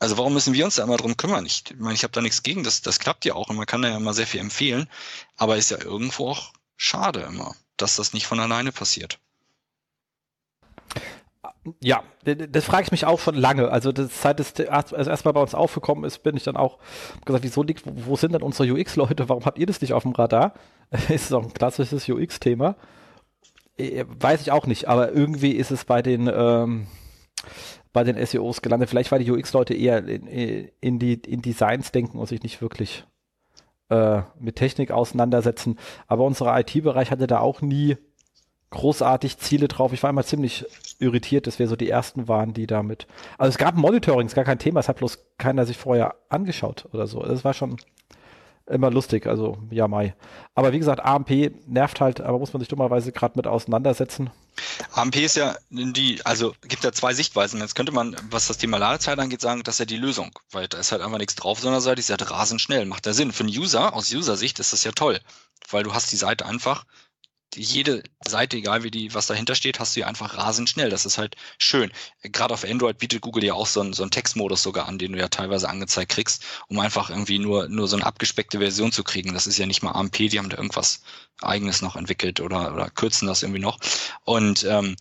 also 0.00 0.16
warum 0.16 0.32
müssen 0.32 0.54
wir 0.54 0.64
uns 0.64 0.76
da 0.76 0.82
immer 0.82 0.96
drum 0.96 1.16
kümmern? 1.16 1.44
Ich 1.46 1.62
meine, 1.78 1.94
ich 1.94 2.02
habe 2.02 2.12
da 2.12 2.22
nichts 2.22 2.42
gegen, 2.42 2.64
das, 2.64 2.80
das 2.80 2.98
klappt 2.98 3.26
ja 3.26 3.34
auch 3.34 3.50
und 3.50 3.56
man 3.56 3.66
kann 3.66 3.82
da 3.82 3.88
ja 3.88 3.96
immer 3.98 4.14
sehr 4.14 4.26
viel 4.26 4.40
empfehlen, 4.40 4.88
aber 5.36 5.56
ist 5.58 5.70
ja 5.70 5.78
irgendwo 5.78 6.30
auch 6.30 6.52
schade 6.76 7.20
immer, 7.20 7.54
dass 7.76 7.96
das 7.96 8.14
nicht 8.14 8.26
von 8.26 8.40
alleine 8.40 8.72
passiert. 8.72 9.20
Ja, 11.80 12.02
das 12.24 12.64
frage 12.64 12.84
ich 12.84 12.90
mich 12.90 13.04
auch 13.04 13.20
schon 13.20 13.34
lange. 13.34 13.70
Also 13.70 13.92
das, 13.92 14.22
seit 14.22 14.40
es 14.40 14.58
also 14.58 15.10
erstmal 15.10 15.34
bei 15.34 15.42
uns 15.42 15.54
aufgekommen 15.54 16.04
ist, 16.04 16.22
bin 16.22 16.34
ich 16.34 16.44
dann 16.44 16.56
auch 16.56 16.78
gesagt, 17.26 17.44
wieso 17.44 17.62
liegt, 17.62 17.82
wo, 17.84 18.16
sind 18.16 18.32
denn 18.32 18.42
unsere 18.42 18.72
UX-Leute? 18.72 19.28
Warum 19.28 19.44
habt 19.44 19.58
ihr 19.58 19.66
das 19.66 19.82
nicht 19.82 19.92
auf 19.92 20.04
dem 20.04 20.12
Radar? 20.12 20.54
ist 21.10 21.32
auch 21.34 21.42
ein 21.42 21.52
klassisches 21.52 22.08
UX-Thema. 22.08 22.76
Äh, 23.76 24.06
weiß 24.08 24.40
ich 24.40 24.50
auch 24.50 24.66
nicht, 24.66 24.88
aber 24.88 25.12
irgendwie 25.12 25.52
ist 25.52 25.70
es 25.70 25.84
bei 25.84 26.00
den 26.00 26.30
ähm, 26.32 26.86
bei 27.92 28.04
den 28.04 28.24
SEOs 28.24 28.62
gelandet. 28.62 28.88
Vielleicht, 28.88 29.10
weil 29.12 29.22
die 29.22 29.30
UX-Leute 29.30 29.74
eher 29.74 30.06
in, 30.06 30.70
in, 30.80 30.98
die 30.98 31.14
in 31.14 31.42
Designs 31.42 31.92
denken 31.92 32.18
und 32.18 32.26
sich 32.26 32.42
nicht 32.42 32.62
wirklich 32.62 33.04
äh, 33.88 34.22
mit 34.38 34.56
Technik 34.56 34.90
auseinandersetzen. 34.90 35.78
Aber 36.06 36.24
unser 36.24 36.58
IT-Bereich 36.58 37.10
hatte 37.10 37.26
da 37.26 37.40
auch 37.40 37.60
nie 37.60 37.96
großartig 38.70 39.38
Ziele 39.38 39.68
drauf. 39.68 39.92
Ich 39.92 40.02
war 40.02 40.10
immer 40.10 40.22
ziemlich 40.22 40.64
irritiert, 41.00 41.46
dass 41.46 41.58
wir 41.58 41.66
so 41.66 41.76
die 41.76 41.90
ersten 41.90 42.28
waren, 42.28 42.54
die 42.54 42.66
damit. 42.66 43.06
Also 43.36 43.50
es 43.50 43.58
gab 43.58 43.76
Monitoring, 43.76 44.26
ist 44.26 44.34
gar 44.34 44.44
kein 44.44 44.60
Thema, 44.60 44.80
es 44.80 44.88
hat 44.88 44.98
bloß 44.98 45.18
keiner 45.38 45.66
sich 45.66 45.76
vorher 45.76 46.14
angeschaut 46.28 46.88
oder 46.92 47.08
so. 47.08 47.20
Das 47.22 47.44
war 47.44 47.52
schon 47.52 47.76
immer 48.66 48.90
lustig, 48.90 49.26
also 49.26 49.58
ja, 49.70 49.88
Mai. 49.88 50.14
Aber 50.54 50.72
wie 50.72 50.78
gesagt, 50.78 51.04
AMP 51.04 51.30
nervt 51.66 52.00
halt, 52.00 52.20
aber 52.20 52.38
muss 52.38 52.52
man 52.52 52.60
sich 52.60 52.68
dummerweise 52.68 53.10
gerade 53.10 53.36
mit 53.36 53.48
auseinandersetzen. 53.48 54.30
AMP 54.92 55.16
ist 55.16 55.36
ja 55.36 55.56
die, 55.70 56.24
also 56.24 56.54
gibt 56.62 56.84
ja 56.84 56.92
zwei 56.92 57.14
Sichtweisen. 57.14 57.60
Jetzt 57.60 57.74
könnte 57.74 57.92
man, 57.92 58.16
was 58.30 58.46
das 58.46 58.58
Thema 58.58 58.78
Ladezeit 58.78 59.18
angeht, 59.18 59.40
sagen, 59.40 59.62
das 59.62 59.76
ist 59.76 59.78
ja 59.80 59.84
die 59.86 59.96
Lösung, 59.96 60.30
weil 60.50 60.68
da 60.68 60.78
ist 60.78 60.92
halt 60.92 61.02
einfach 61.02 61.18
nichts 61.18 61.34
drauf, 61.34 61.60
sondern 61.60 61.80
Seite 61.80 62.00
ist 62.00 62.10
halt 62.10 62.30
rasend 62.30 62.60
schnell. 62.60 62.84
Macht 62.86 63.06
ja 63.06 63.12
Sinn. 63.12 63.32
Für 63.32 63.44
einen 63.44 63.56
User, 63.56 63.94
aus 63.94 64.12
User-Sicht 64.12 64.58
ist 64.58 64.72
das 64.72 64.84
ja 64.84 64.92
toll, 64.92 65.20
weil 65.70 65.82
du 65.82 65.94
hast 65.94 66.12
die 66.12 66.16
Seite 66.16 66.46
einfach 66.46 66.84
jede 67.54 68.02
Seite, 68.24 68.56
egal 68.56 68.84
wie 68.84 68.90
die, 68.90 69.14
was 69.14 69.26
dahinter 69.26 69.54
steht, 69.54 69.80
hast 69.80 69.96
du 69.96 70.00
ja 70.00 70.06
einfach 70.06 70.36
rasend 70.36 70.68
schnell. 70.68 70.90
Das 70.90 71.06
ist 71.06 71.18
halt 71.18 71.36
schön. 71.58 71.90
Gerade 72.22 72.54
auf 72.54 72.64
Android 72.64 72.98
bietet 72.98 73.22
Google 73.22 73.44
ja 73.44 73.54
auch 73.54 73.66
so 73.66 73.80
einen, 73.80 73.92
so 73.92 74.02
einen 74.02 74.10
Textmodus 74.10 74.62
sogar 74.62 74.86
an, 74.86 74.98
den 74.98 75.12
du 75.12 75.18
ja 75.18 75.28
teilweise 75.28 75.68
angezeigt 75.68 76.12
kriegst, 76.12 76.44
um 76.68 76.78
einfach 76.78 77.10
irgendwie 77.10 77.38
nur, 77.38 77.68
nur 77.68 77.88
so 77.88 77.96
eine 77.96 78.06
abgespeckte 78.06 78.58
Version 78.58 78.92
zu 78.92 79.04
kriegen. 79.04 79.34
Das 79.34 79.46
ist 79.46 79.58
ja 79.58 79.66
nicht 79.66 79.82
mal 79.82 79.92
AMP, 79.92 80.16
die 80.16 80.38
haben 80.38 80.50
da 80.50 80.56
irgendwas 80.56 81.02
eigenes 81.40 81.82
noch 81.82 81.96
entwickelt 81.96 82.40
oder, 82.40 82.72
oder 82.72 82.90
kürzen 82.90 83.26
das 83.26 83.42
irgendwie 83.42 83.60
noch. 83.60 83.78
Und 84.24 84.64
ähm, 84.64 84.96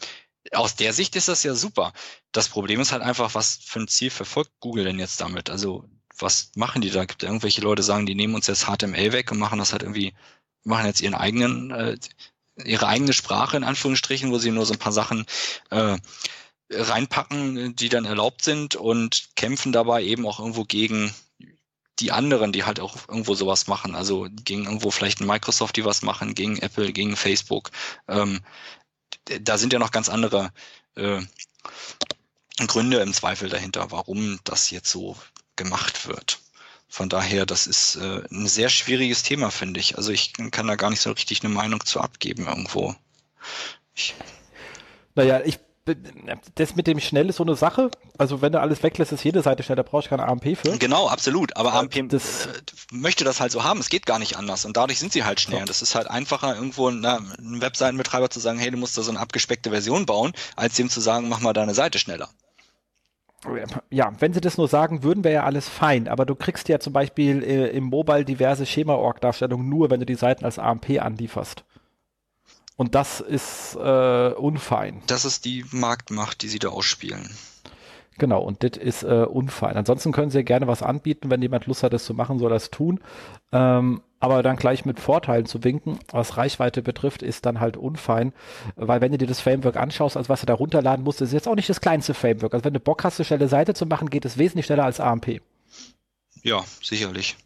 aus 0.53 0.75
der 0.75 0.93
Sicht 0.93 1.15
ist 1.15 1.27
das 1.27 1.43
ja 1.43 1.53
super. 1.53 1.93
Das 2.31 2.49
Problem 2.49 2.79
ist 2.79 2.91
halt 2.91 3.03
einfach, 3.03 3.35
was 3.35 3.59
für 3.63 3.79
ein 3.79 3.87
Ziel 3.87 4.09
verfolgt 4.09 4.51
Google 4.59 4.85
denn 4.85 4.99
jetzt 4.99 5.21
damit? 5.21 5.49
Also 5.49 5.89
was 6.17 6.51
machen 6.55 6.81
die 6.81 6.89
da? 6.89 7.05
Gibt 7.05 7.23
irgendwelche 7.23 7.61
Leute 7.61 7.83
sagen, 7.83 8.05
die 8.05 8.15
nehmen 8.15 8.35
uns 8.35 8.47
jetzt 8.47 8.65
HTML 8.65 9.11
weg 9.11 9.31
und 9.31 9.39
machen 9.39 9.59
das 9.59 9.71
halt 9.71 9.83
irgendwie, 9.83 10.13
machen 10.63 10.85
jetzt 10.85 11.01
ihren 11.01 11.13
eigenen, 11.13 11.71
äh, 11.71 11.97
ihre 12.63 12.87
eigene 12.87 13.13
Sprache 13.13 13.57
in 13.57 13.63
Anführungsstrichen, 13.63 14.31
wo 14.31 14.37
sie 14.37 14.51
nur 14.51 14.65
so 14.65 14.73
ein 14.73 14.79
paar 14.79 14.91
Sachen 14.91 15.25
äh, 15.69 15.97
reinpacken, 16.71 17.75
die 17.75 17.89
dann 17.89 18.05
erlaubt 18.05 18.43
sind 18.43 18.75
und 18.75 19.29
kämpfen 19.35 19.71
dabei 19.71 20.03
eben 20.03 20.25
auch 20.25 20.39
irgendwo 20.39 20.65
gegen 20.65 21.13
die 21.99 22.11
anderen, 22.11 22.51
die 22.51 22.63
halt 22.63 22.79
auch 22.79 22.95
irgendwo 23.07 23.35
sowas 23.35 23.67
machen, 23.67 23.95
also 23.95 24.27
gegen 24.31 24.65
irgendwo 24.65 24.91
vielleicht 24.91 25.19
Microsoft, 25.19 25.75
die 25.75 25.85
was 25.85 26.01
machen, 26.01 26.35
gegen 26.35 26.57
Apple, 26.57 26.93
gegen 26.93 27.15
Facebook. 27.15 27.71
Ähm, 28.07 28.39
da 29.41 29.57
sind 29.57 29.73
ja 29.73 29.79
noch 29.79 29.91
ganz 29.91 30.09
andere 30.09 30.51
äh, 30.95 31.21
Gründe 32.67 32.99
im 32.99 33.13
Zweifel 33.13 33.49
dahinter, 33.49 33.91
warum 33.91 34.39
das 34.43 34.69
jetzt 34.69 34.89
so 34.91 35.17
gemacht 35.55 36.07
wird. 36.07 36.39
Von 36.91 37.07
daher, 37.07 37.45
das 37.45 37.67
ist 37.67 37.97
äh, 37.97 38.23
ein 38.31 38.47
sehr 38.47 38.69
schwieriges 38.69 39.21
Thema, 39.21 39.51
finde 39.51 39.79
ich. 39.79 39.97
Also 39.97 40.11
ich 40.11 40.33
kann 40.33 40.67
da 40.67 40.75
gar 40.75 40.89
nicht 40.89 41.01
so 41.01 41.11
richtig 41.11 41.43
eine 41.43 41.53
Meinung 41.53 41.85
zu 41.85 42.01
abgeben 42.01 42.47
irgendwo. 42.47 42.95
Ich 43.93 44.15
naja, 45.15 45.41
ich 45.45 45.59
das 46.55 46.75
mit 46.75 46.85
dem 46.87 46.99
schnell 46.99 47.29
ist 47.29 47.37
so 47.37 47.43
eine 47.43 47.55
Sache. 47.55 47.89
Also 48.17 48.41
wenn 48.41 48.51
du 48.51 48.59
alles 48.59 48.83
weglässt, 48.83 49.11
ist 49.11 49.23
jede 49.23 49.41
Seite 49.41 49.63
schnell, 49.63 49.75
da 49.75 49.83
brauchst 49.83 50.07
du 50.07 50.09
keine 50.09 50.27
AMP 50.27 50.57
für. 50.57 50.77
Genau, 50.77 51.07
absolut. 51.07 51.55
Aber 51.57 51.73
AMP 51.73 52.09
das, 52.09 52.45
äh, 52.45 52.49
möchte 52.91 53.23
das 53.23 53.39
halt 53.39 53.51
so 53.51 53.63
haben. 53.63 53.79
Es 53.79 53.89
geht 53.89 54.05
gar 54.05 54.19
nicht 54.19 54.37
anders. 54.37 54.65
Und 54.65 54.77
dadurch 54.77 54.99
sind 54.99 55.13
sie 55.13 55.23
halt 55.23 55.39
schnell. 55.39 55.61
Und 55.61 55.69
das 55.69 55.81
ist 55.81 55.95
halt 55.95 56.07
einfacher, 56.07 56.55
irgendwo 56.55 56.91
na, 56.91 57.17
einem 57.17 57.61
Webseitenbetreiber 57.61 58.29
zu 58.29 58.39
sagen, 58.39 58.59
hey, 58.59 58.71
du 58.71 58.77
musst 58.77 58.97
da 58.97 59.01
so 59.01 59.11
eine 59.11 59.19
abgespeckte 59.19 59.71
Version 59.71 60.05
bauen, 60.05 60.33
als 60.55 60.75
dem 60.75 60.89
zu 60.89 61.01
sagen, 61.01 61.29
mach 61.29 61.39
mal 61.39 61.53
deine 61.53 61.73
Seite 61.73 61.97
schneller 61.97 62.29
ja, 63.89 64.11
wenn 64.19 64.33
sie 64.33 64.41
das 64.41 64.57
nur 64.57 64.67
sagen 64.67 65.03
würden, 65.03 65.23
wäre 65.23 65.35
ja 65.35 65.43
alles 65.43 65.69
fein. 65.69 66.07
Aber 66.07 66.25
du 66.25 66.35
kriegst 66.35 66.67
ja 66.69 66.79
zum 66.79 66.93
Beispiel 66.93 67.43
äh, 67.43 67.67
im 67.69 67.85
Mobile 67.85 68.25
diverse 68.25 68.65
Schema-Org-Darstellungen 68.65 69.69
nur, 69.69 69.89
wenn 69.89 69.99
du 69.99 70.05
die 70.05 70.15
Seiten 70.15 70.45
als 70.45 70.59
AMP 70.59 70.99
anlieferst. 70.99 71.63
Und 72.75 72.95
das 72.95 73.19
ist 73.19 73.75
äh, 73.75 74.33
unfein. 74.33 75.01
Das 75.07 75.25
ist 75.25 75.45
die 75.45 75.65
Marktmacht, 75.71 76.41
die 76.41 76.47
sie 76.47 76.59
da 76.59 76.69
ausspielen. 76.69 77.29
Genau, 78.17 78.41
und 78.41 78.63
das 78.63 78.77
ist 78.77 79.03
äh, 79.03 79.23
unfein. 79.23 79.77
Ansonsten 79.77 80.11
können 80.11 80.31
sie 80.31 80.43
gerne 80.43 80.67
was 80.67 80.83
anbieten, 80.83 81.29
wenn 81.29 81.41
jemand 81.41 81.65
Lust 81.65 81.83
hat, 81.83 81.93
das 81.93 82.03
zu 82.03 82.13
machen, 82.13 82.39
soll 82.39 82.49
das 82.49 82.69
tun. 82.69 82.99
Ähm, 83.51 84.01
aber 84.19 84.43
dann 84.43 84.57
gleich 84.57 84.85
mit 84.85 84.99
Vorteilen 84.99 85.45
zu 85.45 85.63
winken, 85.63 85.99
was 86.11 86.37
Reichweite 86.37 86.81
betrifft, 86.81 87.23
ist 87.23 87.45
dann 87.45 87.59
halt 87.59 87.77
unfein, 87.77 88.33
weil 88.75 89.01
wenn 89.01 89.11
du 89.11 89.17
dir 89.17 89.27
das 89.27 89.39
Framework 89.39 89.77
anschaust, 89.77 90.17
also 90.17 90.29
was 90.29 90.41
du 90.41 90.45
da 90.45 90.53
runterladen 90.53 91.03
musst, 91.03 91.21
ist 91.21 91.31
jetzt 91.31 91.47
auch 91.47 91.55
nicht 91.55 91.69
das 91.69 91.81
kleinste 91.81 92.13
Framework. 92.13 92.53
Also 92.53 92.65
wenn 92.65 92.73
du 92.73 92.79
Bock 92.79 93.03
hast, 93.03 93.19
eine 93.19 93.25
schnelle 93.25 93.47
Seite 93.47 93.73
zu 93.73 93.85
machen, 93.85 94.09
geht 94.09 94.25
es 94.25 94.37
wesentlich 94.37 94.65
schneller 94.65 94.83
als 94.83 94.99
AMP. 94.99 95.41
Ja, 96.43 96.63
sicherlich. 96.81 97.37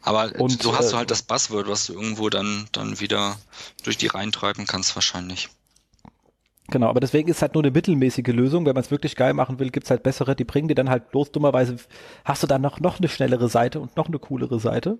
Aber 0.00 0.32
und, 0.40 0.62
so 0.62 0.76
hast 0.76 0.88
äh, 0.88 0.90
du 0.92 0.96
halt 0.96 1.10
das 1.10 1.22
Buzzword, 1.22 1.68
was 1.68 1.86
du 1.86 1.92
irgendwo 1.92 2.28
dann, 2.28 2.66
dann 2.72 2.98
wieder 3.00 3.36
durch 3.84 3.96
die 3.96 4.08
Reihen 4.08 4.32
treiben 4.32 4.66
kannst 4.66 4.96
wahrscheinlich. 4.96 5.48
Genau, 6.68 6.88
aber 6.88 7.00
deswegen 7.00 7.28
ist 7.28 7.42
halt 7.42 7.54
nur 7.54 7.62
eine 7.62 7.70
mittelmäßige 7.70 8.28
Lösung. 8.28 8.64
Wenn 8.64 8.74
man 8.74 8.82
es 8.82 8.90
wirklich 8.90 9.14
geil 9.14 9.34
machen 9.34 9.58
will, 9.58 9.70
gibt 9.70 9.84
es 9.84 9.90
halt 9.90 10.02
bessere, 10.02 10.34
die 10.34 10.44
bringen 10.44 10.68
dir 10.68 10.74
dann 10.74 10.88
halt 10.88 11.10
bloß 11.10 11.30
dummerweise, 11.30 11.76
hast 12.24 12.42
du 12.42 12.46
dann 12.46 12.62
noch, 12.62 12.80
noch 12.80 12.98
eine 12.98 13.08
schnellere 13.08 13.48
Seite 13.48 13.78
und 13.78 13.96
noch 13.96 14.08
eine 14.08 14.18
coolere 14.18 14.58
Seite 14.58 14.98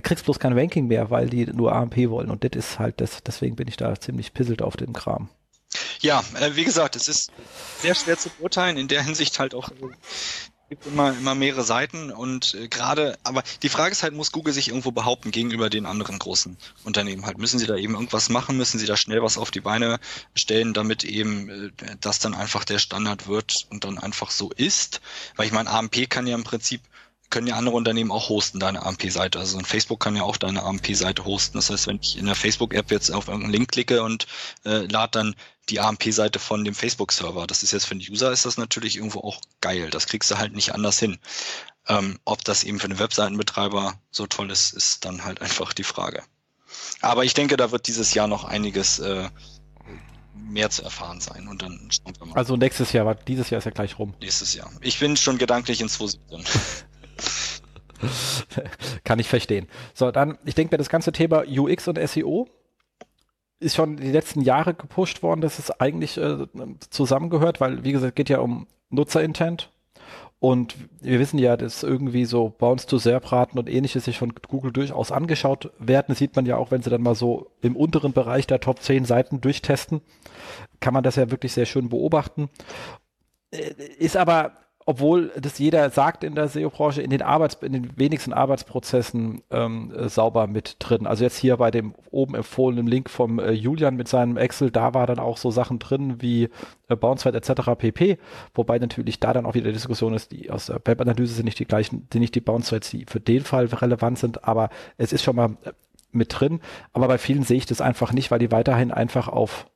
kriegst 0.00 0.24
bloß 0.24 0.38
kein 0.38 0.58
Ranking 0.58 0.86
mehr, 0.86 1.10
weil 1.10 1.28
die 1.28 1.46
nur 1.46 1.72
AMP 1.72 1.96
wollen. 2.08 2.30
Und 2.30 2.44
das 2.44 2.52
ist 2.54 2.78
halt 2.78 3.00
das, 3.00 3.22
deswegen 3.22 3.56
bin 3.56 3.68
ich 3.68 3.76
da 3.76 3.98
ziemlich 3.98 4.32
pisselt 4.32 4.62
auf 4.62 4.76
dem 4.76 4.92
Kram. 4.92 5.28
Ja, 6.00 6.22
äh, 6.40 6.56
wie 6.56 6.64
gesagt, 6.64 6.96
es 6.96 7.08
ist 7.08 7.32
sehr 7.80 7.94
schwer 7.94 8.18
zu 8.18 8.28
beurteilen, 8.30 8.76
in 8.76 8.88
der 8.88 9.02
Hinsicht 9.02 9.38
halt 9.38 9.54
auch 9.54 9.70
äh, 9.70 9.74
gibt 10.72 10.86
immer, 10.86 11.10
immer 11.10 11.34
mehrere 11.34 11.64
Seiten 11.64 12.10
und 12.10 12.54
äh, 12.54 12.66
gerade, 12.66 13.18
aber 13.24 13.42
die 13.62 13.68
Frage 13.68 13.92
ist 13.92 14.02
halt, 14.02 14.14
muss 14.14 14.32
Google 14.32 14.54
sich 14.54 14.68
irgendwo 14.68 14.90
behaupten 14.90 15.30
gegenüber 15.30 15.68
den 15.68 15.84
anderen 15.84 16.18
großen 16.18 16.56
Unternehmen 16.84 17.26
halt? 17.26 17.36
Müssen 17.36 17.58
sie 17.58 17.66
da 17.66 17.76
eben 17.76 17.92
irgendwas 17.92 18.30
machen? 18.30 18.56
Müssen 18.56 18.78
sie 18.78 18.86
da 18.86 18.96
schnell 18.96 19.22
was 19.22 19.36
auf 19.36 19.50
die 19.50 19.60
Beine 19.60 20.00
stellen, 20.34 20.72
damit 20.72 21.04
eben 21.04 21.50
äh, 21.50 21.96
das 22.00 22.20
dann 22.20 22.32
einfach 22.32 22.64
der 22.64 22.78
Standard 22.78 23.28
wird 23.28 23.66
und 23.68 23.84
dann 23.84 23.98
einfach 23.98 24.30
so 24.30 24.50
ist? 24.50 25.02
Weil 25.36 25.44
ich 25.44 25.52
meine, 25.52 25.68
AMP 25.68 26.08
kann 26.08 26.26
ja 26.26 26.34
im 26.34 26.44
Prinzip 26.44 26.80
können 27.32 27.48
ja 27.48 27.56
andere 27.56 27.74
Unternehmen 27.74 28.12
auch 28.12 28.28
hosten, 28.28 28.60
deine 28.60 28.84
AMP-Seite. 28.84 29.40
Also 29.40 29.58
ein 29.58 29.64
Facebook 29.64 29.98
kann 29.98 30.14
ja 30.14 30.22
auch 30.22 30.36
deine 30.36 30.62
AMP-Seite 30.62 31.24
hosten. 31.24 31.58
Das 31.58 31.70
heißt, 31.70 31.88
wenn 31.88 31.98
ich 32.00 32.16
in 32.16 32.26
der 32.26 32.36
Facebook-App 32.36 32.92
jetzt 32.92 33.10
auf 33.10 33.26
irgendeinen 33.26 33.52
Link 33.52 33.72
klicke 33.72 34.02
und 34.04 34.26
äh, 34.64 34.86
lade 34.86 35.10
dann 35.12 35.34
die 35.68 35.80
AMP-Seite 35.80 36.38
von 36.38 36.64
dem 36.64 36.74
Facebook-Server. 36.74 37.46
Das 37.46 37.64
ist 37.64 37.72
jetzt 37.72 37.86
für 37.86 37.96
den 37.96 38.06
User 38.08 38.30
ist 38.30 38.44
das 38.46 38.58
natürlich 38.58 38.96
irgendwo 38.96 39.20
auch 39.20 39.40
geil. 39.60 39.90
Das 39.90 40.06
kriegst 40.06 40.30
du 40.30 40.38
halt 40.38 40.54
nicht 40.54 40.74
anders 40.74 40.98
hin. 40.98 41.18
Ähm, 41.88 42.18
ob 42.24 42.44
das 42.44 42.62
eben 42.62 42.78
für 42.78 42.88
den 42.88 42.98
Webseitenbetreiber 42.98 43.94
so 44.10 44.26
toll 44.26 44.50
ist, 44.50 44.72
ist 44.72 45.04
dann 45.04 45.24
halt 45.24 45.40
einfach 45.40 45.72
die 45.72 45.84
Frage. 45.84 46.22
Aber 47.00 47.24
ich 47.24 47.34
denke, 47.34 47.56
da 47.56 47.72
wird 47.72 47.88
dieses 47.88 48.14
Jahr 48.14 48.28
noch 48.28 48.44
einiges 48.44 48.98
äh, 48.98 49.28
mehr 50.34 50.70
zu 50.70 50.82
erfahren 50.82 51.20
sein 51.20 51.48
und 51.48 51.62
dann 51.62 51.90
schauen 51.90 52.14
wir 52.18 52.26
mal. 52.26 52.36
Also 52.36 52.56
nächstes 52.56 52.92
Jahr, 52.92 53.14
dieses 53.14 53.50
Jahr 53.50 53.58
ist 53.58 53.64
ja 53.64 53.70
gleich 53.70 53.98
rum. 53.98 54.14
Nächstes 54.20 54.54
Jahr. 54.54 54.70
Ich 54.80 54.98
bin 54.98 55.16
schon 55.16 55.38
gedanklich 55.38 55.80
in 55.80 55.88
2017. 55.88 56.44
Kann 59.04 59.18
ich 59.18 59.28
verstehen. 59.28 59.68
So, 59.94 60.10
dann, 60.10 60.38
ich 60.44 60.54
denke 60.54 60.74
mir, 60.74 60.78
das 60.78 60.88
ganze 60.88 61.12
Thema 61.12 61.44
UX 61.46 61.88
und 61.88 61.98
SEO 62.08 62.48
ist 63.60 63.76
schon 63.76 63.96
die 63.96 64.10
letzten 64.10 64.40
Jahre 64.40 64.74
gepusht 64.74 65.22
worden, 65.22 65.40
dass 65.40 65.58
es 65.58 65.70
eigentlich 65.80 66.18
äh, 66.18 66.46
zusammengehört, 66.90 67.60
weil, 67.60 67.84
wie 67.84 67.92
gesagt, 67.92 68.16
geht 68.16 68.28
ja 68.28 68.40
um 68.40 68.66
Nutzerintent. 68.90 69.70
Und 70.40 70.74
wir 71.00 71.20
wissen 71.20 71.38
ja, 71.38 71.56
dass 71.56 71.84
irgendwie 71.84 72.24
so 72.24 72.48
Bounce 72.48 72.88
to 72.88 72.98
Serbraten 72.98 73.60
und 73.60 73.70
ähnliches 73.70 74.06
sich 74.06 74.18
von 74.18 74.32
Google 74.48 74.72
durchaus 74.72 75.12
angeschaut 75.12 75.70
werden. 75.78 76.06
Das 76.08 76.18
sieht 76.18 76.34
man 76.34 76.46
ja 76.46 76.56
auch, 76.56 76.72
wenn 76.72 76.82
sie 76.82 76.90
dann 76.90 77.02
mal 77.02 77.14
so 77.14 77.52
im 77.60 77.76
unteren 77.76 78.12
Bereich 78.12 78.48
der 78.48 78.58
Top 78.58 78.82
10 78.82 79.04
Seiten 79.04 79.40
durchtesten, 79.40 80.00
kann 80.80 80.94
man 80.94 81.04
das 81.04 81.14
ja 81.14 81.30
wirklich 81.30 81.52
sehr 81.52 81.66
schön 81.66 81.88
beobachten. 81.88 82.50
Äh, 83.52 83.72
ist 83.98 84.16
aber 84.16 84.54
obwohl 84.84 85.30
das 85.40 85.58
jeder 85.58 85.90
sagt 85.90 86.24
in 86.24 86.34
der 86.34 86.48
SEO-Branche, 86.48 87.02
in 87.02 87.10
den 87.10 87.22
Arbeits, 87.22 87.54
in 87.62 87.72
den 87.72 87.96
wenigsten 87.96 88.32
Arbeitsprozessen 88.32 89.42
ähm, 89.50 89.92
äh, 89.94 90.08
sauber 90.08 90.46
mit 90.46 90.76
drin. 90.78 91.06
Also 91.06 91.24
jetzt 91.24 91.36
hier 91.36 91.56
bei 91.56 91.70
dem 91.70 91.94
oben 92.10 92.34
empfohlenen 92.34 92.86
Link 92.86 93.08
vom 93.08 93.38
äh, 93.38 93.52
Julian 93.52 93.96
mit 93.96 94.08
seinem 94.08 94.36
Excel, 94.36 94.70
da 94.70 94.94
war 94.94 95.06
dann 95.06 95.18
auch 95.18 95.36
so 95.36 95.50
Sachen 95.50 95.78
drin 95.78 96.20
wie 96.20 96.48
äh, 96.88 96.96
Bouncewert 96.96 97.34
etc. 97.34 97.70
pp. 97.78 98.18
Wobei 98.54 98.78
natürlich 98.78 99.20
da 99.20 99.32
dann 99.32 99.46
auch 99.46 99.54
wieder 99.54 99.66
die 99.66 99.74
Diskussion 99.74 100.14
ist, 100.14 100.32
die 100.32 100.50
aus 100.50 100.66
der 100.66 100.80
Webanalyse 100.84 101.34
sind 101.34 101.44
nicht 101.44 101.58
die 101.58 101.66
gleichen, 101.66 102.08
sind 102.12 102.20
nicht 102.20 102.34
die 102.34 102.40
Bouncewets, 102.40 102.90
die 102.90 103.04
für 103.06 103.20
den 103.20 103.42
Fall 103.42 103.66
relevant 103.66 104.18
sind, 104.18 104.44
aber 104.44 104.70
es 104.96 105.12
ist 105.12 105.22
schon 105.22 105.36
mal 105.36 105.56
äh, 105.64 105.72
mit 106.10 106.38
drin. 106.38 106.60
Aber 106.92 107.08
bei 107.08 107.18
vielen 107.18 107.44
sehe 107.44 107.56
ich 107.56 107.66
das 107.66 107.80
einfach 107.80 108.12
nicht, 108.12 108.30
weil 108.30 108.40
die 108.40 108.50
weiterhin 108.50 108.90
einfach 108.90 109.28
auf 109.28 109.66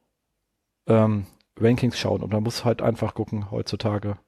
ähm, 0.88 1.26
Rankings 1.58 1.98
schauen 1.98 2.22
und 2.22 2.32
man 2.32 2.42
muss 2.42 2.64
halt 2.64 2.82
einfach 2.82 3.14
gucken 3.14 3.50
heutzutage 3.50 4.18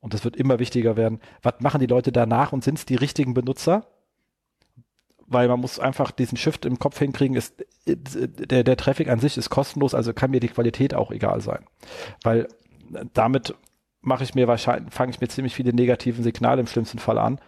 und 0.00 0.14
das 0.14 0.24
wird 0.24 0.36
immer 0.36 0.58
wichtiger 0.58 0.96
werden, 0.96 1.20
was 1.42 1.54
machen 1.60 1.80
die 1.80 1.86
Leute 1.86 2.12
danach 2.12 2.52
und 2.52 2.64
sind 2.64 2.78
es 2.78 2.86
die 2.86 2.96
richtigen 2.96 3.34
Benutzer? 3.34 3.86
Weil 5.26 5.48
man 5.48 5.58
muss 5.58 5.80
einfach 5.80 6.12
diesen 6.12 6.38
Shift 6.38 6.64
im 6.64 6.78
Kopf 6.78 6.98
hinkriegen, 6.98 7.36
ist, 7.36 7.64
der, 7.86 8.62
der 8.62 8.76
Traffic 8.76 9.08
an 9.08 9.18
sich 9.18 9.36
ist 9.36 9.50
kostenlos, 9.50 9.94
also 9.94 10.12
kann 10.12 10.30
mir 10.30 10.40
die 10.40 10.48
Qualität 10.48 10.94
auch 10.94 11.10
egal 11.10 11.40
sein. 11.40 11.64
Weil 12.22 12.46
damit 13.12 13.54
mache 14.00 14.22
ich 14.22 14.34
mir 14.34 14.46
wahrscheinlich, 14.46 14.94
fange 14.94 15.10
ich 15.10 15.20
mir 15.20 15.28
ziemlich 15.28 15.54
viele 15.54 15.72
negativen 15.72 16.22
Signale 16.22 16.60
im 16.60 16.68
schlimmsten 16.68 17.00
Fall 17.00 17.18
an. 17.18 17.40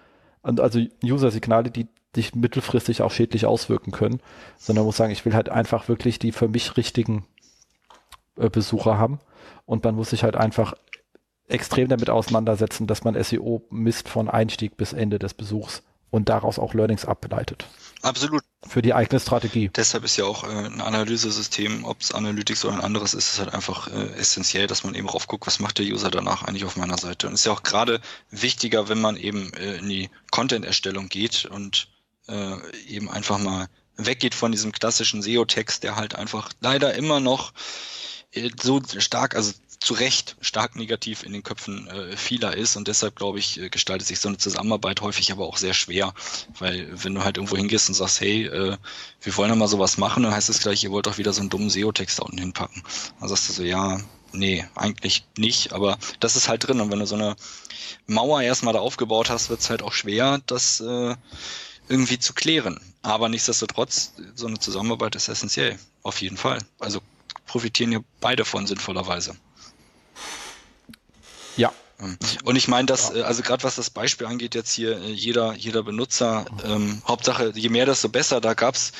Und 0.42 0.60
also 0.60 0.80
User-Signale, 1.04 1.70
die 1.70 1.86
sich 2.14 2.34
mittelfristig 2.34 3.02
auch 3.02 3.12
schädlich 3.12 3.46
auswirken 3.46 3.92
können, 3.92 4.20
sondern 4.56 4.84
muss 4.84 4.96
sagen, 4.96 5.12
ich 5.12 5.24
will 5.24 5.34
halt 5.34 5.48
einfach 5.48 5.88
wirklich 5.88 6.18
die 6.18 6.32
für 6.32 6.48
mich 6.48 6.76
richtigen 6.76 7.26
äh, 8.36 8.50
Besucher 8.50 8.98
haben. 8.98 9.20
Und 9.66 9.84
man 9.84 9.94
muss 9.94 10.10
sich 10.10 10.24
halt 10.24 10.36
einfach 10.36 10.74
extrem 11.48 11.88
damit 11.88 12.10
auseinandersetzen, 12.10 12.86
dass 12.86 13.04
man 13.04 13.22
SEO 13.22 13.62
misst 13.70 14.08
von 14.08 14.28
Einstieg 14.28 14.76
bis 14.76 14.92
Ende 14.92 15.18
des 15.18 15.34
Besuchs, 15.34 15.82
und 16.10 16.28
daraus 16.28 16.58
auch 16.58 16.74
Learnings 16.74 17.04
ableitet. 17.04 17.66
Absolut. 18.02 18.42
Für 18.66 18.80
die 18.80 18.94
eigene 18.94 19.20
Strategie. 19.20 19.70
Deshalb 19.74 20.04
ist 20.04 20.16
ja 20.16 20.24
auch 20.24 20.44
äh, 20.44 20.66
ein 20.66 20.80
Analysesystem, 20.80 21.84
ob 21.84 22.00
es 22.00 22.12
Analytics 22.12 22.64
oder 22.64 22.74
ein 22.74 22.80
anderes 22.80 23.12
ist, 23.12 23.32
ist 23.32 23.38
halt 23.40 23.52
einfach 23.52 23.88
äh, 23.88 24.12
essentiell, 24.14 24.66
dass 24.66 24.84
man 24.84 24.94
eben 24.94 25.08
raufguckt, 25.08 25.46
was 25.46 25.58
macht 25.58 25.78
der 25.78 25.86
User 25.86 26.10
danach 26.10 26.44
eigentlich 26.44 26.64
auf 26.64 26.76
meiner 26.76 26.96
Seite. 26.96 27.26
Und 27.26 27.34
ist 27.34 27.46
ja 27.46 27.52
auch 27.52 27.62
gerade 27.62 28.00
wichtiger, 28.30 28.88
wenn 28.88 29.00
man 29.00 29.16
eben 29.16 29.52
äh, 29.54 29.76
in 29.76 29.88
die 29.88 30.10
Content-Erstellung 30.30 31.08
geht 31.08 31.44
und 31.44 31.88
äh, 32.28 32.56
eben 32.86 33.10
einfach 33.10 33.38
mal 33.38 33.66
weggeht 33.96 34.34
von 34.34 34.52
diesem 34.52 34.70
klassischen 34.70 35.22
SEO-Text, 35.22 35.82
der 35.82 35.96
halt 35.96 36.14
einfach 36.14 36.50
leider 36.60 36.94
immer 36.94 37.18
noch 37.18 37.52
äh, 38.30 38.50
so 38.60 38.80
stark, 38.98 39.34
also 39.34 39.52
zu 39.80 39.94
Recht 39.94 40.36
stark 40.40 40.76
negativ 40.76 41.22
in 41.22 41.32
den 41.32 41.42
Köpfen 41.42 41.86
äh, 41.88 42.16
vieler 42.16 42.56
ist 42.56 42.76
und 42.76 42.88
deshalb 42.88 43.14
glaube 43.14 43.38
ich 43.38 43.60
äh, 43.60 43.68
gestaltet 43.68 44.08
sich 44.08 44.18
so 44.18 44.28
eine 44.28 44.38
Zusammenarbeit 44.38 45.00
häufig 45.00 45.30
aber 45.30 45.46
auch 45.46 45.56
sehr 45.56 45.74
schwer, 45.74 46.14
weil 46.58 46.88
wenn 47.04 47.14
du 47.14 47.22
halt 47.22 47.36
irgendwo 47.36 47.56
hingehst 47.56 47.88
und 47.88 47.94
sagst, 47.94 48.20
hey, 48.20 48.46
äh, 48.46 48.76
wir 49.22 49.36
wollen 49.36 49.50
ja 49.50 49.56
mal 49.56 49.68
sowas 49.68 49.96
machen, 49.96 50.24
dann 50.24 50.32
heißt 50.32 50.48
es 50.48 50.60
gleich, 50.60 50.82
ihr 50.82 50.90
wollt 50.90 51.06
doch 51.06 51.18
wieder 51.18 51.32
so 51.32 51.40
einen 51.40 51.50
dummen 51.50 51.70
SEO-Text 51.70 52.18
da 52.18 52.24
unten 52.24 52.38
hinpacken. 52.38 52.82
Dann 53.20 53.28
sagst 53.28 53.48
du 53.48 53.52
so, 53.52 53.62
ja, 53.62 54.00
nee, 54.32 54.66
eigentlich 54.74 55.24
nicht, 55.36 55.72
aber 55.72 55.98
das 56.18 56.34
ist 56.34 56.48
halt 56.48 56.66
drin 56.66 56.80
und 56.80 56.90
wenn 56.90 56.98
du 56.98 57.06
so 57.06 57.14
eine 57.14 57.36
Mauer 58.06 58.42
erstmal 58.42 58.74
da 58.74 58.80
aufgebaut 58.80 59.30
hast, 59.30 59.48
wird 59.48 59.60
es 59.60 59.70
halt 59.70 59.82
auch 59.82 59.92
schwer, 59.92 60.40
das 60.46 60.80
äh, 60.80 61.14
irgendwie 61.88 62.18
zu 62.18 62.34
klären. 62.34 62.80
Aber 63.02 63.28
nichtsdestotrotz, 63.28 64.12
so 64.34 64.46
eine 64.46 64.58
Zusammenarbeit 64.58 65.14
ist 65.14 65.28
essentiell, 65.28 65.78
auf 66.02 66.20
jeden 66.20 66.36
Fall. 66.36 66.58
Also 66.78 67.00
profitieren 67.46 67.92
ja 67.92 68.00
beide 68.20 68.44
von 68.44 68.66
sinnvollerweise. 68.66 69.36
Ja. 71.58 71.72
Und 72.44 72.54
ich 72.54 72.68
meine, 72.68 72.86
dass, 72.86 73.12
äh, 73.12 73.22
also 73.22 73.42
gerade 73.42 73.64
was 73.64 73.74
das 73.74 73.90
Beispiel 73.90 74.26
angeht, 74.28 74.54
jetzt 74.54 74.72
hier 74.72 75.00
äh, 75.00 75.10
jeder, 75.10 75.54
jeder 75.54 75.82
Benutzer, 75.82 76.46
ähm, 76.64 77.02
Hauptsache, 77.06 77.52
je 77.54 77.68
mehr, 77.70 77.86
desto 77.86 78.08
besser. 78.08 78.40
Da 78.40 78.54
gab's 78.54 78.92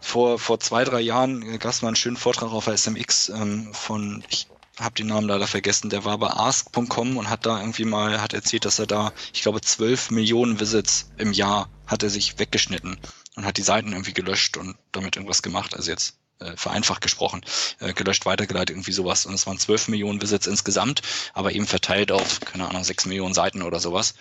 vor, 0.00 0.40
vor 0.40 0.58
zwei, 0.58 0.82
drei 0.82 1.00
Jahren, 1.00 1.42
äh, 1.42 1.58
gab's 1.58 1.82
mal 1.82 1.88
einen 1.88 1.96
schönen 1.96 2.16
Vortrag 2.16 2.50
auf 2.50 2.66
SMX 2.66 3.28
ähm, 3.28 3.72
von, 3.72 4.24
ich 4.28 4.48
habe 4.80 4.94
den 4.96 5.06
Namen 5.06 5.28
leider 5.28 5.46
vergessen, 5.46 5.88
der 5.88 6.04
war 6.04 6.18
bei 6.18 6.30
ask.com 6.30 7.16
und 7.16 7.30
hat 7.30 7.46
da 7.46 7.60
irgendwie 7.60 7.84
mal, 7.84 8.20
hat 8.20 8.34
erzählt, 8.34 8.64
dass 8.64 8.80
er 8.80 8.86
da, 8.86 9.12
ich 9.32 9.42
glaube, 9.42 9.60
12 9.60 10.10
Millionen 10.10 10.58
Visits 10.58 11.10
im 11.18 11.32
Jahr 11.32 11.68
hat 11.86 12.02
er 12.02 12.10
sich 12.10 12.40
weggeschnitten 12.40 12.98
und 13.36 13.44
hat 13.44 13.56
die 13.56 13.62
Seiten 13.62 13.92
irgendwie 13.92 14.14
gelöscht 14.14 14.56
und 14.56 14.76
damit 14.90 15.14
irgendwas 15.14 15.42
gemacht. 15.42 15.76
Also 15.76 15.92
jetzt 15.92 16.16
äh, 16.42 16.56
vereinfacht 16.56 17.00
gesprochen, 17.00 17.42
äh, 17.80 17.92
gelöscht, 17.92 18.26
weitergeleitet, 18.26 18.70
irgendwie 18.70 18.92
sowas. 18.92 19.26
Und 19.26 19.34
es 19.34 19.46
waren 19.46 19.58
12 19.58 19.88
Millionen 19.88 20.20
Visits 20.20 20.46
insgesamt, 20.46 21.02
aber 21.34 21.52
eben 21.52 21.66
verteilt 21.66 22.12
auf, 22.12 22.40
keine 22.40 22.68
Ahnung, 22.68 22.84
6 22.84 23.06
Millionen 23.06 23.34
Seiten 23.34 23.62
oder 23.62 23.80
sowas. 23.80 24.14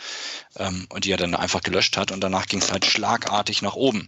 Ähm, 0.56 0.88
und 0.90 1.06
die 1.06 1.12
er 1.12 1.18
dann 1.18 1.36
einfach 1.36 1.62
gelöscht 1.62 1.98
hat 1.98 2.12
und 2.12 2.22
danach 2.22 2.46
ging 2.46 2.60
es 2.60 2.72
halt 2.72 2.86
schlagartig 2.86 3.62
nach 3.62 3.76
oben. 3.76 4.08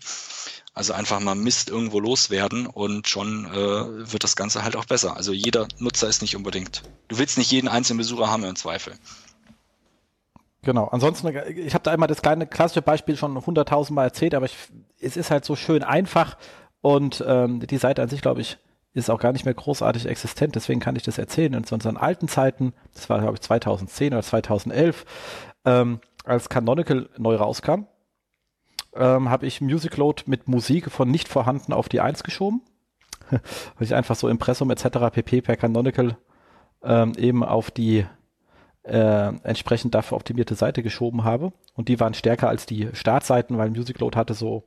Also 0.76 0.94
einfach 0.94 1.20
mal 1.20 1.36
Mist 1.36 1.70
irgendwo 1.70 2.00
loswerden 2.00 2.66
und 2.66 3.08
schon 3.08 3.46
äh, 3.46 4.12
wird 4.12 4.24
das 4.24 4.36
Ganze 4.36 4.64
halt 4.64 4.76
auch 4.76 4.86
besser. 4.86 5.16
Also 5.16 5.32
jeder 5.32 5.68
Nutzer 5.78 6.08
ist 6.08 6.24
nicht 6.24 6.36
unbedingt. 6.36 6.82
Du 7.10 7.20
willst 7.20 7.38
nicht 7.38 7.52
jeden 7.52 7.68
einzelnen 7.68 8.00
Besucher 8.00 8.32
haben 8.32 8.44
im 8.44 8.56
Zweifel. 8.56 8.96
Genau. 10.64 10.88
Ansonsten, 10.88 11.28
ich 11.28 11.74
habe 11.74 11.84
da 11.84 11.92
einmal 11.92 12.08
das 12.08 12.22
kleine 12.22 12.48
klassische 12.48 12.82
Beispiel 12.82 13.18
schon 13.18 13.46
hunderttausendmal 13.46 14.06
erzählt, 14.06 14.34
aber 14.34 14.46
ich, 14.46 14.56
es 15.00 15.18
ist 15.18 15.30
halt 15.30 15.46
so 15.46 15.56
schön 15.56 15.84
einfach 15.84 16.38
und 16.84 17.24
ähm, 17.26 17.66
die 17.66 17.78
Seite 17.78 18.02
an 18.02 18.10
sich, 18.10 18.22
glaube 18.22 18.42
ich, 18.42 18.58
ist 18.94 19.10
auch 19.10 19.20
gar 19.20 19.32
nicht 19.32 19.46
mehr 19.46 19.54
großartig 19.54 20.06
existent. 20.06 20.54
Deswegen 20.56 20.82
kann 20.82 20.98
ich 20.98 21.04
das 21.04 21.18
erzählen. 21.18 21.64
Zu 21.64 21.76
unseren 21.76 21.96
alten 21.96 22.28
Zeiten, 22.28 22.74
das 22.94 23.10
war, 23.10 23.22
glaube 23.22 23.36
ich, 23.36 23.42
2010 23.42 24.14
oder 24.14 24.22
2011, 24.22 25.06
ähm, 25.64 26.02
als 26.26 26.50
Canonical 26.50 27.10
neu 27.18 27.38
rauskam, 27.38 27.86
ähm, 28.96 29.30
habe 29.30 29.46
ich 29.46 29.62
Music 29.62 29.96
Load 29.96 30.24
mit 30.26 30.50
Musik 30.50 30.92
von 30.92 31.10
nicht 31.10 31.30
vorhanden 31.30 31.72
auf 31.72 31.88
die 31.88 32.02
1 32.02 32.22
geschoben. 32.24 32.62
weil 33.30 33.42
ich 33.80 33.96
einfach 33.96 34.18
so 34.18 34.28
Impressum 34.28 34.70
etc. 34.70 35.10
pp. 35.10 35.42
per 35.42 35.56
Canonical 35.56 36.18
ähm, 36.84 37.14
eben 37.18 37.46
auf 37.46 37.72
die 37.72 38.06
äh, 38.84 39.34
entsprechend 39.44 39.96
dafür 39.96 40.18
optimierte 40.18 40.56
Seite 40.56 40.84
geschoben 40.84 41.24
habe. 41.24 41.54
Und 41.76 41.88
die 41.88 42.02
waren 42.02 42.14
stärker 42.14 42.50
als 42.50 42.66
die 42.66 42.90
Startseiten, 42.92 43.58
weil 43.58 43.70
Music 43.70 44.00
Load 44.00 44.18
hatte 44.18 44.34
so 44.34 44.66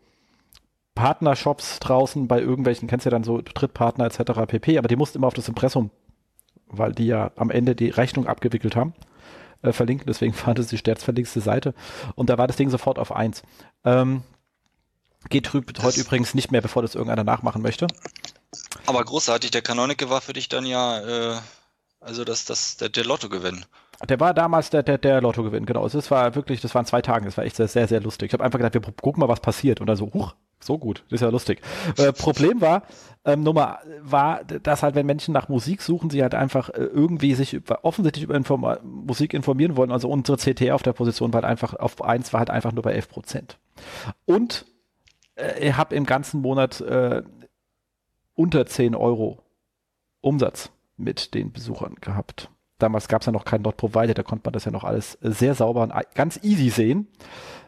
Partnershops 0.97 1.79
draußen 1.79 2.27
bei 2.27 2.41
irgendwelchen, 2.41 2.89
kennst 2.89 3.07
du 3.07 3.11
ja 3.11 3.13
dann 3.13 3.23
so 3.23 3.41
Drittpartner 3.41 4.07
etc. 4.07 4.33
pp, 4.49 4.79
aber 4.79 4.89
die 4.89 4.97
mussten 4.97 5.19
immer 5.19 5.29
auf 5.29 5.35
das 5.35 5.47
Impressum, 5.47 5.91
weil 6.67 6.93
die 6.93 7.07
ja 7.07 7.31
am 7.37 7.51
Ende 7.51 7.77
die 7.77 7.91
Rechnung 7.91 8.27
abgewickelt 8.27 8.75
haben, 8.75 8.95
äh, 9.63 9.73
verlinken. 9.73 10.07
Deswegen 10.09 10.33
fand 10.35 10.59
es 10.59 10.67
die 10.67 10.79
stärkstverlinkste 10.79 11.41
Seite. 11.41 11.75
Und 12.17 12.31
da 12.31 12.39
war 12.39 12.49
das 12.49 12.57
Ding 12.57 12.71
sofort 12.71 12.99
auf 12.99 13.15
1. 13.15 13.43
Ähm, 13.85 14.25
geht 15.29 15.47
trüb 15.47 15.73
heute 15.83 16.01
übrigens 16.01 16.35
nicht 16.35 16.51
mehr, 16.51 16.63
bevor 16.63 16.83
das 16.83 16.95
irgendeiner 16.95 17.25
nachmachen 17.25 17.63
möchte. 17.63 17.87
Aber 18.87 19.05
großartig, 19.05 19.51
der 19.51 19.63
Canonical 19.63 20.11
war 20.11 20.23
für 20.23 20.33
dich 20.33 20.49
dann 20.49 20.65
ja, 20.65 21.35
äh, 21.35 21.37
also 22.01 22.25
das, 22.25 22.47
das, 22.47 22.79
der, 22.79 22.89
der 22.89 23.05
Lottogewinn. 23.05 23.67
Der 24.09 24.19
war 24.19 24.33
damals 24.33 24.71
der, 24.71 24.83
der, 24.83 24.97
der 24.97 25.21
Lottogewinn, 25.21 25.67
genau. 25.67 25.83
Also 25.83 25.99
es 25.99 26.11
war 26.11 26.35
wirklich, 26.35 26.63
das 26.63 26.75
waren 26.75 26.87
zwei 26.87 27.03
Tage, 27.03 27.27
das 27.27 27.37
war 27.37 27.45
echt 27.45 27.57
sehr, 27.57 27.69
sehr, 27.69 27.87
sehr 27.87 28.01
lustig. 28.01 28.29
Ich 28.29 28.33
habe 28.33 28.45
einfach 28.45 28.59
gedacht, 28.59 28.75
wir 28.75 28.81
gucken 28.81 29.21
mal, 29.21 29.29
was 29.29 29.41
passiert. 29.41 29.81
Und 29.81 29.87
dann 29.89 29.97
so, 29.97 30.11
huch, 30.13 30.35
so 30.67 30.79
gut, 30.79 31.05
das 31.09 31.17
ist 31.17 31.21
ja 31.23 31.29
lustig. 31.29 31.61
Äh, 31.97 32.13
Problem 32.13 32.61
war, 32.61 32.83
ähm, 33.25 33.43
Nummer 33.43 33.81
war, 34.01 34.45
dass 34.45 34.83
halt, 34.83 34.95
wenn 34.95 35.07
Menschen 35.07 35.33
nach 35.33 35.49
Musik 35.49 35.83
suchen, 35.83 36.11
sie 36.11 36.23
halt 36.23 36.35
einfach 36.35 36.69
äh, 36.71 36.85
irgendwie 36.85 37.35
sich 37.35 37.55
über, 37.55 37.85
offensichtlich 37.85 38.25
über 38.25 38.35
Inform 38.37 38.77
Musik 38.83 39.35
informieren 39.35 39.77
wollen. 39.77 39.91
Also 39.91 40.09
unsere 40.09 40.39
CTR 40.39 40.75
auf 40.75 40.83
der 40.83 40.93
Position 40.93 41.33
war 41.33 41.43
halt 41.43 41.51
einfach, 41.51 41.75
auf 41.75 42.03
eins 42.03 42.33
war 42.33 42.41
halt 42.41 42.51
einfach 42.51 42.73
nur 42.73 42.83
bei 42.83 42.93
11 42.93 43.09
Prozent. 43.09 43.59
Und 44.27 44.67
äh, 45.35 45.69
ich 45.69 45.77
habe 45.77 45.95
im 45.95 46.07
ganzen 46.07 46.41
Monat 46.41 46.81
äh, 46.81 47.23
unter 48.35 48.67
10 48.67 48.95
Euro 48.95 49.43
Umsatz 50.21 50.71
mit 50.97 51.35
den 51.35 51.53
Besuchern 51.53 51.97
gehabt. 52.01 52.51
Damals 52.79 53.09
gab 53.09 53.23
es 53.23 53.27
ja 53.27 53.33
noch 53.33 53.45
keinen 53.45 53.63
Not 53.63 53.77
Provider, 53.77 54.15
da 54.15 54.23
konnte 54.23 54.43
man 54.45 54.53
das 54.53 54.67
ja 54.67 54.71
noch 54.71 54.85
alles 54.85 55.19
sehr 55.23 55.55
sauber 55.55 55.83
und 55.83 55.93
ganz 56.15 56.39
easy 56.43 56.69
sehen 56.69 57.09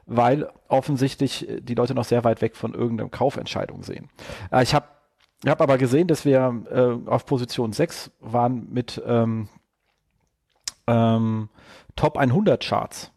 weil 0.08 0.50
offensichtlich 0.68 1.46
die 1.60 1.74
Leute 1.74 1.94
noch 1.94 2.04
sehr 2.04 2.24
weit 2.24 2.40
weg 2.42 2.56
von 2.56 2.74
irgendeiner 2.74 3.10
Kaufentscheidung 3.10 3.82
sehen. 3.82 4.08
Äh, 4.50 4.62
ich 4.62 4.74
habe 4.74 4.86
hab 5.46 5.60
aber 5.60 5.78
gesehen, 5.78 6.08
dass 6.08 6.24
wir 6.24 6.64
äh, 6.70 7.08
auf 7.08 7.26
Position 7.26 7.72
6 7.72 8.10
waren 8.20 8.66
mit 8.72 9.00
ähm, 9.06 9.48
ähm, 10.86 11.50
Top 11.94 12.16
100 12.16 12.64
Charts. 12.64 13.12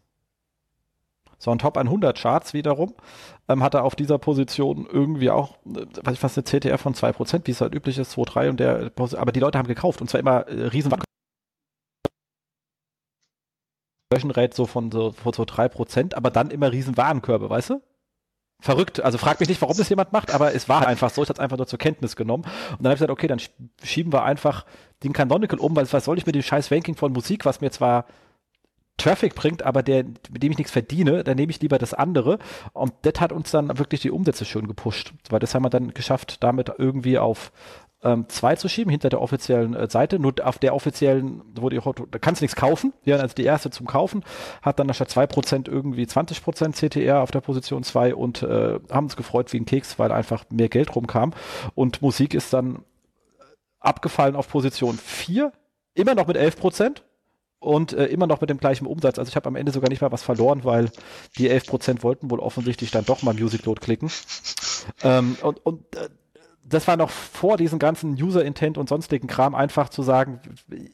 So 1.38 1.50
ein 1.50 1.58
Top 1.58 1.76
100 1.76 2.16
Charts 2.16 2.54
wiederum 2.54 2.94
ähm, 3.48 3.62
hatte 3.62 3.82
auf 3.82 3.96
dieser 3.96 4.18
Position 4.18 4.86
irgendwie 4.90 5.30
auch, 5.30 5.56
äh, 5.74 6.14
fast 6.14 6.38
eine 6.38 6.44
CTR 6.44 6.78
von 6.78 6.94
2%, 6.94 7.40
wie 7.46 7.50
es 7.50 7.60
halt 7.60 7.74
üblich 7.74 7.98
ist, 7.98 8.12
2, 8.12 8.22
3 8.24 8.50
und 8.50 8.60
der, 8.60 8.92
aber 8.96 9.32
die 9.32 9.40
Leute 9.40 9.58
haben 9.58 9.66
gekauft 9.66 10.00
und 10.00 10.08
zwar 10.08 10.20
immer 10.20 10.46
äh, 10.46 10.66
riesen 10.68 10.92
Conversion 14.20 14.52
so 14.52 14.66
von 14.66 14.90
so, 14.90 15.12
von 15.12 15.32
so 15.32 15.42
3%, 15.42 16.14
aber 16.14 16.30
dann 16.30 16.50
immer 16.50 16.72
riesen 16.72 16.96
Warenkörbe, 16.96 17.48
weißt 17.48 17.70
du? 17.70 17.82
Verrückt. 18.60 19.00
Also 19.00 19.18
frag 19.18 19.40
mich 19.40 19.48
nicht, 19.48 19.60
warum 19.60 19.76
das 19.76 19.88
jemand 19.88 20.12
macht, 20.12 20.32
aber 20.32 20.54
es 20.54 20.68
war 20.68 20.86
einfach 20.86 21.10
so. 21.10 21.22
Ich 21.22 21.28
habe 21.28 21.36
es 21.36 21.40
einfach 21.40 21.56
nur 21.56 21.66
zur 21.66 21.80
Kenntnis 21.80 22.14
genommen. 22.14 22.44
Und 22.44 22.78
dann 22.78 22.86
habe 22.86 22.94
ich 22.94 22.98
gesagt, 22.98 23.10
okay, 23.10 23.26
dann 23.26 23.40
schieben 23.82 24.12
wir 24.12 24.22
einfach 24.22 24.66
den 25.02 25.12
Canonical 25.12 25.58
um, 25.58 25.74
weil 25.74 25.92
was 25.92 26.04
soll 26.04 26.16
ich 26.16 26.26
mit 26.26 26.36
dem 26.36 26.42
scheiß 26.42 26.70
Ranking 26.70 26.94
von 26.94 27.12
Musik, 27.12 27.44
was 27.44 27.60
mir 27.60 27.72
zwar 27.72 28.06
Traffic 28.98 29.34
bringt, 29.34 29.64
aber 29.64 29.82
der, 29.82 30.04
mit 30.04 30.44
dem 30.44 30.52
ich 30.52 30.58
nichts 30.58 30.70
verdiene, 30.70 31.24
dann 31.24 31.36
nehme 31.36 31.50
ich 31.50 31.60
lieber 31.60 31.78
das 31.78 31.92
andere. 31.92 32.38
Und 32.72 32.92
das 33.02 33.14
hat 33.18 33.32
uns 33.32 33.50
dann 33.50 33.76
wirklich 33.78 34.00
die 34.02 34.12
Umsätze 34.12 34.44
schön 34.44 34.68
gepusht. 34.68 35.12
Weil 35.28 35.40
das 35.40 35.56
haben 35.56 35.64
wir 35.64 35.70
dann 35.70 35.92
geschafft, 35.92 36.44
damit 36.44 36.70
irgendwie 36.78 37.18
auf 37.18 37.50
ähm, 38.02 38.28
zwei 38.28 38.56
zu 38.56 38.68
schieben 38.68 38.90
hinter 38.90 39.08
der 39.08 39.20
offiziellen 39.20 39.74
äh, 39.74 39.88
Seite. 39.88 40.18
Nur 40.18 40.34
auf 40.42 40.58
der 40.58 40.74
offiziellen, 40.74 41.42
wo 41.54 41.68
die, 41.68 41.78
da 41.78 42.18
kannst 42.18 42.40
du 42.40 42.44
nichts 42.44 42.56
kaufen. 42.56 42.92
Haben 43.06 43.20
also 43.20 43.34
die 43.34 43.44
erste 43.44 43.70
zum 43.70 43.86
Kaufen, 43.86 44.24
hat 44.60 44.78
dann 44.78 44.92
statt 44.92 45.10
2% 45.10 45.68
irgendwie 45.68 46.04
20% 46.04 46.72
CTR 46.72 47.22
auf 47.22 47.30
der 47.30 47.40
Position 47.40 47.82
2 47.82 48.14
und 48.14 48.42
äh, 48.42 48.78
haben 48.90 49.06
uns 49.06 49.16
gefreut 49.16 49.52
wie 49.52 49.58
ein 49.58 49.66
Keks, 49.66 49.98
weil 49.98 50.12
einfach 50.12 50.44
mehr 50.50 50.68
Geld 50.68 50.94
rumkam. 50.94 51.32
Und 51.74 52.02
Musik 52.02 52.34
ist 52.34 52.52
dann 52.52 52.84
abgefallen 53.80 54.36
auf 54.36 54.48
Position 54.48 54.96
4, 54.96 55.52
immer 55.94 56.14
noch 56.14 56.26
mit 56.26 56.36
11% 56.36 57.02
und 57.58 57.92
äh, 57.92 58.06
immer 58.06 58.26
noch 58.26 58.40
mit 58.40 58.50
dem 58.50 58.58
gleichen 58.58 58.86
Umsatz. 58.86 59.18
Also 59.18 59.28
ich 59.28 59.36
habe 59.36 59.46
am 59.46 59.56
Ende 59.56 59.72
sogar 59.72 59.88
nicht 59.88 60.02
mal 60.02 60.12
was 60.12 60.22
verloren, 60.22 60.64
weil 60.64 60.90
die 61.38 61.50
11% 61.50 62.02
wollten 62.02 62.30
wohl 62.30 62.40
offensichtlich 62.40 62.90
dann 62.90 63.04
doch 63.04 63.22
mal 63.22 63.34
Music 63.34 63.64
Load 63.64 63.80
klicken. 63.80 64.10
Ähm, 65.04 65.36
und 65.42 65.64
und 65.64 65.96
äh, 65.96 66.08
das 66.64 66.86
war 66.88 66.96
noch 66.96 67.10
vor 67.10 67.56
diesem 67.56 67.78
ganzen 67.78 68.12
User-Intent 68.12 68.78
und 68.78 68.88
sonstigen 68.88 69.26
Kram, 69.26 69.54
einfach 69.54 69.88
zu 69.88 70.02
sagen, 70.02 70.40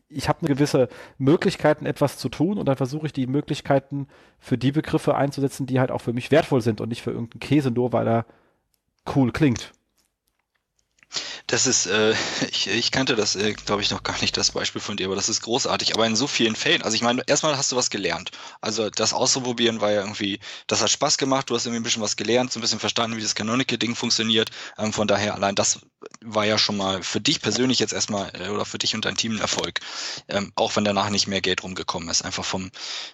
ich 0.08 0.28
habe 0.28 0.40
eine 0.40 0.48
gewisse 0.48 0.88
Möglichkeiten, 1.18 1.86
etwas 1.86 2.18
zu 2.18 2.28
tun 2.28 2.58
und 2.58 2.66
dann 2.66 2.76
versuche 2.76 3.06
ich 3.06 3.12
die 3.12 3.26
Möglichkeiten 3.26 4.08
für 4.38 4.58
die 4.58 4.72
Begriffe 4.72 5.14
einzusetzen, 5.16 5.66
die 5.66 5.80
halt 5.80 5.90
auch 5.90 6.00
für 6.00 6.12
mich 6.12 6.30
wertvoll 6.30 6.62
sind 6.62 6.80
und 6.80 6.88
nicht 6.88 7.02
für 7.02 7.10
irgendeinen 7.10 7.40
Käse, 7.40 7.70
nur 7.70 7.92
weil 7.92 8.08
er 8.08 8.26
cool 9.14 9.30
klingt. 9.30 9.72
Das 11.48 11.66
ist, 11.66 11.86
äh, 11.86 12.14
ich, 12.50 12.68
ich 12.68 12.92
kannte 12.92 13.16
das, 13.16 13.34
äh, 13.34 13.54
glaube 13.54 13.82
ich, 13.82 13.90
noch 13.90 14.02
gar 14.02 14.20
nicht, 14.20 14.36
das 14.36 14.52
Beispiel 14.52 14.80
von 14.80 14.96
dir, 14.96 15.06
aber 15.06 15.16
das 15.16 15.28
ist 15.28 15.42
großartig. 15.42 15.94
Aber 15.94 16.06
in 16.06 16.14
so 16.14 16.26
vielen 16.26 16.54
Fällen, 16.54 16.82
also 16.82 16.94
ich 16.94 17.02
meine, 17.02 17.22
erstmal 17.26 17.56
hast 17.56 17.72
du 17.72 17.76
was 17.76 17.90
gelernt. 17.90 18.30
Also 18.60 18.90
das 18.90 19.12
Ausprobieren 19.12 19.80
war 19.80 19.90
ja 19.90 20.02
irgendwie, 20.02 20.38
das 20.66 20.82
hat 20.82 20.90
Spaß 20.90 21.18
gemacht, 21.18 21.50
du 21.50 21.54
hast 21.54 21.66
irgendwie 21.66 21.80
ein 21.80 21.84
bisschen 21.84 22.02
was 22.02 22.16
gelernt, 22.16 22.52
so 22.52 22.60
ein 22.60 22.62
bisschen 22.62 22.78
verstanden, 22.78 23.16
wie 23.16 23.22
das 23.22 23.34
Canonical-Ding 23.34 23.96
funktioniert. 23.96 24.50
Ähm, 24.76 24.92
von 24.92 25.08
daher 25.08 25.34
allein 25.34 25.54
das 25.54 25.80
war 26.20 26.44
ja 26.44 26.58
schon 26.58 26.76
mal 26.76 27.02
für 27.02 27.20
dich 27.20 27.40
persönlich 27.40 27.78
jetzt 27.78 27.92
erstmal 27.92 28.30
äh, 28.38 28.48
oder 28.48 28.64
für 28.64 28.78
dich 28.78 28.94
und 28.94 29.04
dein 29.04 29.16
Team 29.16 29.36
ein 29.36 29.40
Erfolg. 29.40 29.80
Ähm, 30.28 30.52
auch 30.54 30.76
wenn 30.76 30.84
danach 30.84 31.08
nicht 31.08 31.26
mehr 31.26 31.40
Geld 31.40 31.62
rumgekommen 31.62 32.08
ist, 32.10 32.22
einfach 32.22 32.44
vom, 32.44 32.70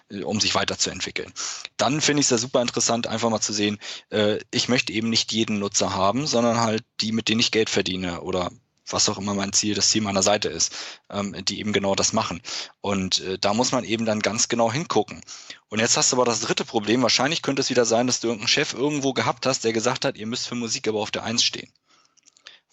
äh, 0.09 0.23
um 0.23 0.41
sich 0.41 0.55
weiterzuentwickeln. 0.55 1.31
Dann 1.77 2.01
finde 2.01 2.19
ich 2.19 2.25
es 2.25 2.31
ja 2.31 2.37
super 2.37 2.61
interessant, 2.61 3.07
einfach 3.07 3.29
mal 3.29 3.39
zu 3.39 3.53
sehen, 3.53 3.79
äh, 4.09 4.39
ich 4.51 4.67
möchte 4.67 4.91
eben 4.91 5.09
nicht 5.09 5.31
jeden 5.31 5.59
Nutzer 5.59 5.95
haben, 5.95 6.27
sondern 6.27 6.59
halt 6.59 6.83
die, 6.99 7.13
mit 7.13 7.29
denen 7.29 7.39
ich 7.39 7.51
Geld 7.51 7.69
verdiene 7.69 8.21
oder 8.25 8.51
was 8.87 9.09
auch 9.09 9.17
immer 9.17 9.33
mein 9.33 9.53
Ziel, 9.53 9.73
das 9.73 9.89
Ziel 9.89 10.01
meiner 10.01 10.21
Seite 10.21 10.49
ist, 10.49 10.75
ähm, 11.09 11.35
die 11.45 11.59
eben 11.59 11.73
genau 11.73 11.95
das 11.95 12.13
machen. 12.13 12.41
Und 12.81 13.19
äh, 13.21 13.39
da 13.39 13.53
muss 13.53 13.71
man 13.71 13.83
eben 13.83 14.05
dann 14.05 14.19
ganz 14.19 14.47
genau 14.47 14.71
hingucken. 14.71 15.21
Und 15.69 15.79
jetzt 15.79 15.97
hast 15.97 16.11
du 16.11 16.17
aber 16.17 16.25
das 16.25 16.41
dritte 16.41 16.65
Problem. 16.65 17.01
Wahrscheinlich 17.01 17.41
könnte 17.41 17.61
es 17.61 17.69
wieder 17.69 17.85
sein, 17.85 18.05
dass 18.07 18.19
du 18.19 18.27
irgendeinen 18.27 18.47
Chef 18.47 18.73
irgendwo 18.73 19.13
gehabt 19.13 19.45
hast, 19.45 19.63
der 19.63 19.73
gesagt 19.73 20.05
hat, 20.05 20.17
ihr 20.17 20.27
müsst 20.27 20.47
für 20.47 20.55
Musik 20.55 20.87
aber 20.87 20.99
auf 20.99 21.11
der 21.11 21.23
Eins 21.23 21.43
stehen 21.43 21.71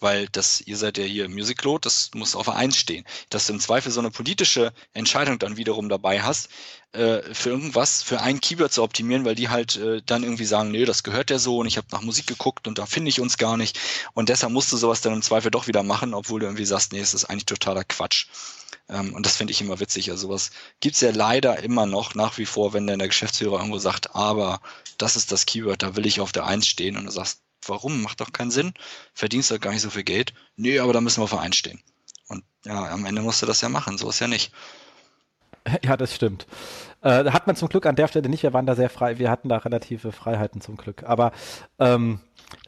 weil 0.03 0.27
das, 0.27 0.61
ihr 0.61 0.77
seid 0.77 0.97
ja 0.97 1.03
hier 1.03 1.29
Music 1.29 1.63
Load, 1.63 1.85
das 1.85 2.11
muss 2.13 2.35
auf 2.35 2.49
eins 2.49 2.77
stehen. 2.77 3.05
Dass 3.29 3.47
du 3.47 3.53
im 3.53 3.59
Zweifel 3.59 3.91
so 3.91 4.01
eine 4.01 4.11
politische 4.11 4.73
Entscheidung 4.93 5.39
dann 5.39 5.57
wiederum 5.57 5.89
dabei 5.89 6.21
hast, 6.21 6.49
äh, 6.91 7.21
für 7.33 7.49
irgendwas, 7.49 8.03
für 8.03 8.21
ein 8.21 8.39
Keyword 8.39 8.71
zu 8.71 8.83
optimieren, 8.83 9.25
weil 9.25 9.33
die 9.33 9.49
halt 9.49 9.77
äh, 9.77 10.01
dann 10.05 10.23
irgendwie 10.23 10.45
sagen, 10.45 10.69
nee, 10.69 10.85
das 10.85 11.03
gehört 11.03 11.31
ja 11.31 11.39
so 11.39 11.57
und 11.57 11.65
ich 11.67 11.77
habe 11.77 11.87
nach 11.91 12.01
Musik 12.01 12.27
geguckt 12.27 12.67
und 12.67 12.77
da 12.77 12.85
finde 12.85 13.09
ich 13.09 13.19
uns 13.19 13.37
gar 13.37 13.57
nicht. 13.57 13.79
Und 14.13 14.29
deshalb 14.29 14.53
musst 14.53 14.71
du 14.71 14.77
sowas 14.77 15.01
dann 15.01 15.13
im 15.13 15.21
Zweifel 15.23 15.49
doch 15.49 15.67
wieder 15.67 15.81
machen, 15.81 16.13
obwohl 16.13 16.39
du 16.39 16.45
irgendwie 16.45 16.65
sagst, 16.65 16.93
nee, 16.93 16.99
es 16.99 17.13
ist 17.13 17.25
eigentlich 17.25 17.45
totaler 17.45 17.83
Quatsch. 17.83 18.27
Ähm, 18.89 19.13
und 19.13 19.25
das 19.25 19.37
finde 19.37 19.51
ich 19.51 19.61
immer 19.61 19.79
witzig. 19.79 20.11
Also 20.11 20.27
sowas 20.27 20.51
gibt's 20.81 21.01
ja 21.01 21.11
leider 21.11 21.63
immer 21.63 21.85
noch 21.85 22.13
nach 22.13 22.37
wie 22.37 22.45
vor, 22.45 22.73
wenn 22.73 22.87
dann 22.87 22.99
der 22.99 23.07
Geschäftsführer 23.07 23.57
irgendwo 23.57 23.79
sagt, 23.79 24.15
aber 24.15 24.61
das 24.97 25.15
ist 25.15 25.31
das 25.31 25.45
Keyword, 25.45 25.81
da 25.81 25.95
will 25.95 26.05
ich 26.05 26.19
auf 26.19 26.31
der 26.31 26.45
Eins 26.45 26.67
stehen 26.67 26.97
und 26.97 27.05
du 27.05 27.11
sagst, 27.11 27.41
warum? 27.67 28.01
Macht 28.01 28.21
doch 28.21 28.31
keinen 28.33 28.51
Sinn. 28.51 28.73
Verdienst 29.13 29.51
doch 29.51 29.59
gar 29.59 29.71
nicht 29.71 29.81
so 29.81 29.89
viel 29.89 30.03
Geld. 30.03 30.33
Nee, 30.55 30.79
aber 30.79 30.93
da 30.93 31.01
müssen 31.01 31.21
wir 31.21 31.27
Verein 31.27 31.53
stehen. 31.53 31.79
Und 32.27 32.43
ja, 32.65 32.91
am 32.91 33.05
Ende 33.05 33.21
musst 33.21 33.41
du 33.41 33.45
das 33.45 33.61
ja 33.61 33.69
machen. 33.69 33.97
So 33.97 34.09
ist 34.09 34.19
ja 34.19 34.27
nicht. 34.27 34.51
Ja, 35.83 35.97
das 35.97 36.13
stimmt. 36.13 36.45
Äh, 37.01 37.31
hat 37.31 37.47
man 37.47 37.55
zum 37.55 37.69
Glück 37.69 37.85
an 37.85 37.95
der 37.95 38.07
Stelle 38.07 38.29
nicht. 38.29 38.43
Wir 38.43 38.53
waren 38.53 38.65
da 38.65 38.75
sehr 38.75 38.89
frei. 38.89 39.19
Wir 39.19 39.29
hatten 39.29 39.49
da 39.49 39.57
relative 39.57 40.11
Freiheiten 40.11 40.61
zum 40.61 40.77
Glück. 40.77 41.03
Aber, 41.03 41.31
ähm, 41.79 42.19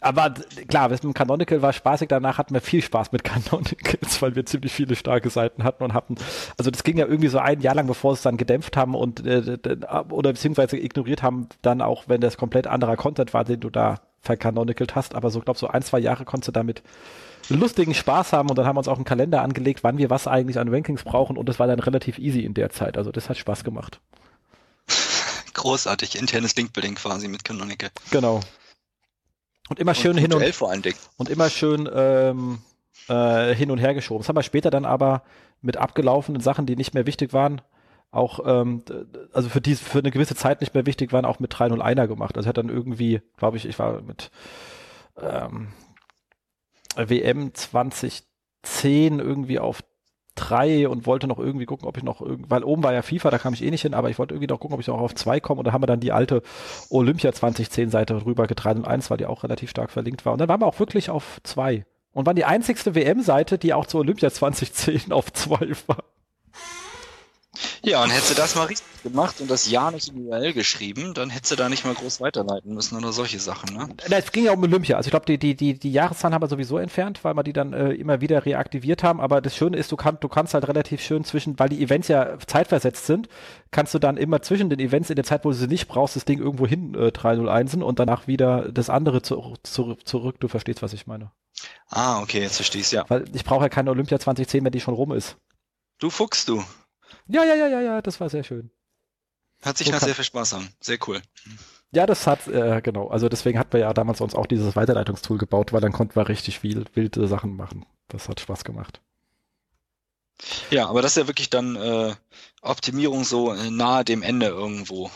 aber 0.02 0.34
klar, 0.68 0.90
mit 0.90 1.02
Canonical 1.16 1.62
war 1.62 1.74
spaßig. 1.74 2.10
Danach 2.10 2.38
hatten 2.38 2.54
wir 2.54 2.62
viel 2.62 2.82
Spaß 2.82 3.12
mit 3.12 3.24
Canonicals, 3.26 4.22
weil 4.22 4.36
wir 4.36 4.46
ziemlich 4.46 4.74
viele 4.74 4.96
starke 4.96 5.30
Seiten 5.30 5.64
hatten 5.64 5.84
und 5.84 5.94
hatten. 5.94 6.16
Also 6.58 6.72
das 6.72 6.84
ging 6.84 6.98
ja 6.98 7.06
irgendwie 7.06 7.30
so 7.30 7.40
ein 7.40 7.62
Jahr 7.62 7.76
lang, 7.76 7.88
bevor 7.88 8.14
sie 8.14 8.20
es 8.20 8.24
dann 8.24 8.38
gedämpft 8.38 8.76
haben 8.76 8.96
und 8.96 9.26
äh, 9.26 9.58
oder 10.10 10.34
beziehungsweise 10.34 10.78
ignoriert 10.78 11.24
haben, 11.24 11.48
dann 11.62 11.82
auch, 11.82 12.04
wenn 12.08 12.22
das 12.22 12.38
komplett 12.38 12.68
anderer 12.68 12.98
Content 12.98 13.34
war, 13.34 13.46
den 13.46 13.60
du 13.60 13.70
da 13.70 14.02
vercanonicalt 14.26 14.96
hast, 14.96 15.16
aber 15.16 15.30
so, 15.30 15.40
glaube 15.40 15.60
so 15.60 15.68
ein, 15.68 15.82
zwei 15.82 16.00
Jahre 16.00 16.26
konntest 16.26 16.50
du 16.50 16.52
damit 16.52 16.84
lustigen 17.50 17.94
Spaß 17.94 18.34
haben 18.34 18.50
und 18.50 18.58
dann 18.58 18.66
haben 18.66 18.76
wir 18.76 18.80
uns 18.80 18.88
auch 18.88 18.96
einen 18.96 19.06
Kalender 19.06 19.42
angelegt, 19.42 19.84
wann 19.84 19.98
wir 19.98 20.10
was 20.10 20.28
eigentlich 20.28 20.60
an 20.60 20.68
Rankings 20.68 21.04
brauchen 21.04 21.38
und 21.38 21.48
das 21.48 21.60
war 21.60 21.68
dann 21.68 21.80
relativ 21.80 22.18
easy 22.18 22.42
in 22.42 22.54
der 22.54 22.72
Zeit. 22.72 22.98
Also 22.98 23.12
das 23.12 23.30
hat 23.30 23.38
Spaß 23.38 23.64
gemacht. 23.64 24.00
Großartig, 25.54 26.18
internes 26.18 26.56
Linkbuilding 26.56 26.96
quasi 26.96 27.28
mit 27.28 27.44
Canonical. 27.44 27.90
Genau. 28.12 28.42
Und 29.70 29.80
immer 29.80 29.96
schön 29.96 30.12
und 30.12 30.18
hin 30.18 30.34
und 30.34 30.46
vor 30.54 30.70
allen 30.70 30.82
Dingen. 30.82 30.98
und 31.18 31.30
immer 31.30 31.50
schön 31.50 31.90
ähm, 31.92 32.60
äh, 33.08 33.56
hin 33.56 33.72
und 33.72 33.80
her 33.80 33.94
geschoben. 33.94 34.22
Das 34.22 34.30
haben 34.30 34.36
wir 34.36 34.44
später 34.44 34.70
dann 34.70 34.86
aber 34.86 35.24
mit 35.62 35.78
abgelaufenen 35.78 36.42
Sachen, 36.42 36.66
die 36.66 36.76
nicht 36.76 36.94
mehr 36.94 37.06
wichtig 37.06 37.34
waren, 37.34 37.62
auch, 38.16 38.40
ähm, 38.46 38.84
also 39.34 39.50
für 39.50 39.62
die 39.62 39.76
für 39.76 40.00
eine 40.00 40.12
gewisse 40.12 40.36
Zeit 40.36 40.62
nicht 40.62 40.74
mehr 40.74 40.86
wichtig 40.86 41.12
waren, 41.12 41.26
auch 41.26 41.40
mit 41.40 41.54
301er 41.54 42.08
gemacht. 42.08 42.38
Also 42.38 42.48
hat 42.48 42.58
dann 42.58 42.70
irgendwie, 42.70 43.22
glaube 43.38 43.58
ich, 43.58 43.66
ich 43.66 43.78
war 43.78 44.02
mit 44.02 44.32
ähm, 45.22 45.68
WM 46.96 47.54
2010 47.54 49.20
irgendwie 49.20 49.60
auf 49.60 49.84
drei 50.36 50.88
und 50.90 51.06
wollte 51.06 51.28
noch 51.28 51.40
irgendwie 51.40 51.66
gucken, 51.66 51.88
ob 51.88 51.98
ich 51.98 52.04
noch 52.04 52.22
irgendwie, 52.22 52.50
weil 52.50 52.64
oben 52.64 52.84
war 52.84 52.94
ja 52.94 53.02
FIFA, 53.02 53.32
da 53.32 53.38
kam 53.38 53.54
ich 53.54 53.64
eh 53.64 53.72
nicht 53.72 53.84
hin, 53.84 53.94
aber 53.94 54.10
ich 54.10 54.20
wollte 54.20 54.34
irgendwie 54.34 54.52
noch 54.52 54.60
gucken, 54.60 54.76
ob 54.76 54.82
ich 54.82 54.88
noch 54.88 55.00
auf 55.00 55.16
zwei 55.16 55.40
komme 55.40 55.60
und 55.60 55.66
da 55.66 55.72
haben 55.72 55.82
wir 55.82 55.88
dann 55.88 56.02
die 56.02 56.12
alte 56.12 56.42
Olympia 56.90 57.32
2010 57.32 57.90
Seite 57.90 58.26
rüber 58.26 58.46
getragen 58.46 58.80
und 58.80 58.88
eins, 58.88 59.10
weil 59.10 59.18
die 59.18 59.28
auch 59.28 59.44
relativ 59.44 59.70
stark 59.70 59.92
verlinkt 59.92 60.26
war 60.26 60.34
und 60.34 60.40
dann 60.40 60.50
waren 60.50 60.60
wir 60.60 60.68
auch 60.68 60.80
wirklich 60.80 61.10
auf 61.10 61.40
zwei 61.44 61.86
und 62.12 62.26
waren 62.26 62.36
die 62.36 62.44
einzigste 62.44 62.96
WM-Seite, 62.96 63.58
die 63.58 63.74
auch 63.74 63.86
zur 63.86 64.02
Olympia 64.02 64.30
2010 64.30 65.14
auf 65.14 65.32
zwei 65.32 65.72
war. 65.88 66.04
Ja, 67.84 68.04
und 68.04 68.10
hättest 68.10 68.32
du 68.32 68.36
das 68.36 68.56
mal 68.56 68.66
richtig 68.66 68.86
gemacht 69.04 69.40
und 69.40 69.50
das 69.50 69.70
Ja 69.70 69.92
nicht 69.92 70.10
in 70.10 70.28
URL 70.28 70.54
geschrieben, 70.54 71.14
dann 71.14 71.30
hättest 71.30 71.52
du 71.52 71.56
da 71.56 71.70
nicht 71.70 71.86
mal 71.86 71.94
groß 71.94 72.22
weiterleiten 72.22 72.74
müssen 72.74 72.98
oder 72.98 73.14
solche 73.14 73.40
Sachen, 73.40 73.76
ne? 73.76 73.90
Na, 74.10 74.18
es 74.18 74.32
ging 74.32 74.46
ja 74.46 74.54
um 74.54 74.64
Olympia. 74.64 74.98
Also 74.98 75.08
ich 75.08 75.12
glaube, 75.12 75.26
die, 75.26 75.38
die, 75.38 75.56
die, 75.56 75.78
die 75.78 75.92
Jahreszahlen 75.92 76.34
haben 76.34 76.42
wir 76.42 76.48
sowieso 76.48 76.78
entfernt, 76.78 77.24
weil 77.24 77.36
wir 77.36 77.44
die 77.44 77.54
dann 77.54 77.74
äh, 77.74 77.92
immer 77.92 78.22
wieder 78.22 78.46
reaktiviert 78.46 79.04
haben. 79.04 79.22
Aber 79.22 79.42
das 79.42 79.56
Schöne 79.56 79.78
ist, 79.78 79.92
du, 79.92 79.96
kann, 79.96 80.18
du 80.20 80.28
kannst 80.28 80.54
halt 80.54 80.68
relativ 80.68 81.02
schön 81.02 81.24
zwischen, 81.24 81.58
weil 81.60 81.70
die 81.70 81.82
Events 81.82 82.08
ja 82.08 82.38
zeitversetzt 82.40 83.06
sind, 83.06 83.30
kannst 83.72 83.94
du 83.94 84.00
dann 84.00 84.18
immer 84.18 84.42
zwischen 84.42 84.70
den 84.70 84.80
Events 84.80 85.10
in 85.10 85.16
der 85.16 85.26
Zeit, 85.26 85.46
wo 85.46 85.50
du 85.50 85.56
sie 85.56 85.68
nicht 85.68 85.88
brauchst, 85.88 86.16
das 86.16 86.26
Ding 86.26 86.40
irgendwo 86.40 86.66
hin 86.66 86.96
äh, 86.96 87.12
301 87.12 87.76
und 87.76 88.00
danach 88.00 88.28
wieder 88.28 88.72
das 88.72 88.90
andere 88.90 89.22
zu, 89.22 89.56
zu, 89.64 89.96
zurück. 90.04 90.38
Du 90.40 90.48
verstehst, 90.48 90.82
was 90.82 90.94
ich 90.94 91.08
meine. 91.08 91.32
Ah, 91.90 92.22
okay, 92.22 92.42
jetzt 92.42 92.56
verstehst 92.58 92.92
ja. 92.92 93.06
Weil 93.08 93.26
ich 93.34 93.44
brauche 93.44 93.64
ja 93.64 93.70
keine 93.70 93.92
Olympia 93.92 94.20
2010, 94.20 94.64
wenn 94.66 94.72
die 94.72 94.82
schon 94.82 94.94
rum 94.94 95.12
ist. 95.12 95.38
Du 96.00 96.10
fuchst 96.10 96.50
du. 96.50 96.64
Ja, 97.28 97.44
ja, 97.44 97.56
ja, 97.56 97.68
ja, 97.68 97.82
ja, 97.82 98.02
das 98.02 98.20
war 98.20 98.30
sehr 98.30 98.44
schön. 98.44 98.72
Hat 99.62 99.78
sich 99.78 99.88
so 99.88 99.94
nach 99.94 100.02
sehr 100.02 100.16
viel 100.16 100.26
Spaß 100.26 100.54
an. 100.54 100.70
Sehr 100.80 100.98
cool. 101.08 101.22
Ja, 101.92 102.06
das 102.06 102.28
hat, 102.28 102.48
äh, 102.48 102.82
genau. 102.82 103.08
Also 103.08 103.30
deswegen 103.30 103.58
hat 103.58 103.72
wir 103.74 103.80
ja 103.80 103.94
damals 103.94 104.22
uns 104.22 104.36
auch 104.36 104.46
dieses 104.46 104.76
Weiterleitungstool 104.76 105.38
gebaut, 105.38 105.74
weil 105.74 105.82
dann 105.82 105.94
konnten 105.94 106.16
wir 106.16 106.28
richtig 106.28 106.60
viel 106.60 106.86
wilde 106.94 107.28
Sachen 107.28 107.56
machen. 107.56 107.86
Das 108.10 108.30
hat 108.30 108.40
Spaß 108.40 108.64
gemacht. 108.64 109.02
Ja, 110.70 110.88
aber 110.88 111.02
das 111.02 111.12
ist 111.12 111.18
ja 111.18 111.28
wirklich 111.28 111.50
dann 111.50 111.76
äh, 111.76 112.14
Optimierung 112.62 113.24
so 113.24 113.54
nahe 113.54 114.04
dem 114.04 114.22
Ende 114.22 114.48
irgendwo 114.48 115.10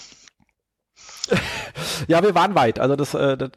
ja, 2.07 2.21
wir 2.23 2.36
waren 2.36 2.55
weit. 2.55 2.80
Also 2.80 2.95
das, 2.95 3.13
äh, 3.13 3.38
das, 3.38 3.51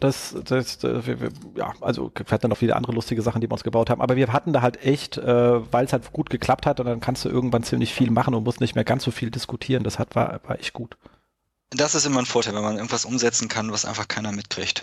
das, 0.00 0.36
das, 0.44 0.78
das 0.78 1.06
wir, 1.06 1.20
wir, 1.20 1.30
ja, 1.56 1.72
also 1.80 2.10
wir 2.14 2.26
hatten 2.30 2.48
noch 2.48 2.56
viele 2.56 2.76
andere 2.76 2.92
lustige 2.92 3.22
Sachen, 3.22 3.40
die 3.40 3.48
wir 3.48 3.52
uns 3.52 3.64
gebaut 3.64 3.90
haben. 3.90 4.00
Aber 4.00 4.16
wir 4.16 4.32
hatten 4.32 4.52
da 4.52 4.62
halt 4.62 4.84
echt, 4.84 5.18
äh, 5.18 5.72
weil 5.72 5.84
es 5.84 5.92
halt 5.92 6.12
gut 6.12 6.30
geklappt 6.30 6.66
hat 6.66 6.80
und 6.80 6.86
dann 6.86 7.00
kannst 7.00 7.24
du 7.24 7.28
irgendwann 7.28 7.62
ziemlich 7.62 7.92
viel 7.92 8.10
machen 8.10 8.34
und 8.34 8.44
musst 8.44 8.60
nicht 8.60 8.74
mehr 8.74 8.84
ganz 8.84 9.04
so 9.04 9.10
viel 9.10 9.30
diskutieren. 9.30 9.84
Das 9.84 9.98
hat 9.98 10.14
war, 10.14 10.40
war 10.46 10.58
echt 10.58 10.72
gut. 10.72 10.96
Das 11.70 11.94
ist 11.94 12.06
immer 12.06 12.20
ein 12.20 12.26
Vorteil, 12.26 12.54
wenn 12.54 12.62
man 12.62 12.76
irgendwas 12.76 13.04
umsetzen 13.04 13.48
kann, 13.48 13.72
was 13.72 13.84
einfach 13.84 14.08
keiner 14.08 14.32
mitkriegt 14.32 14.82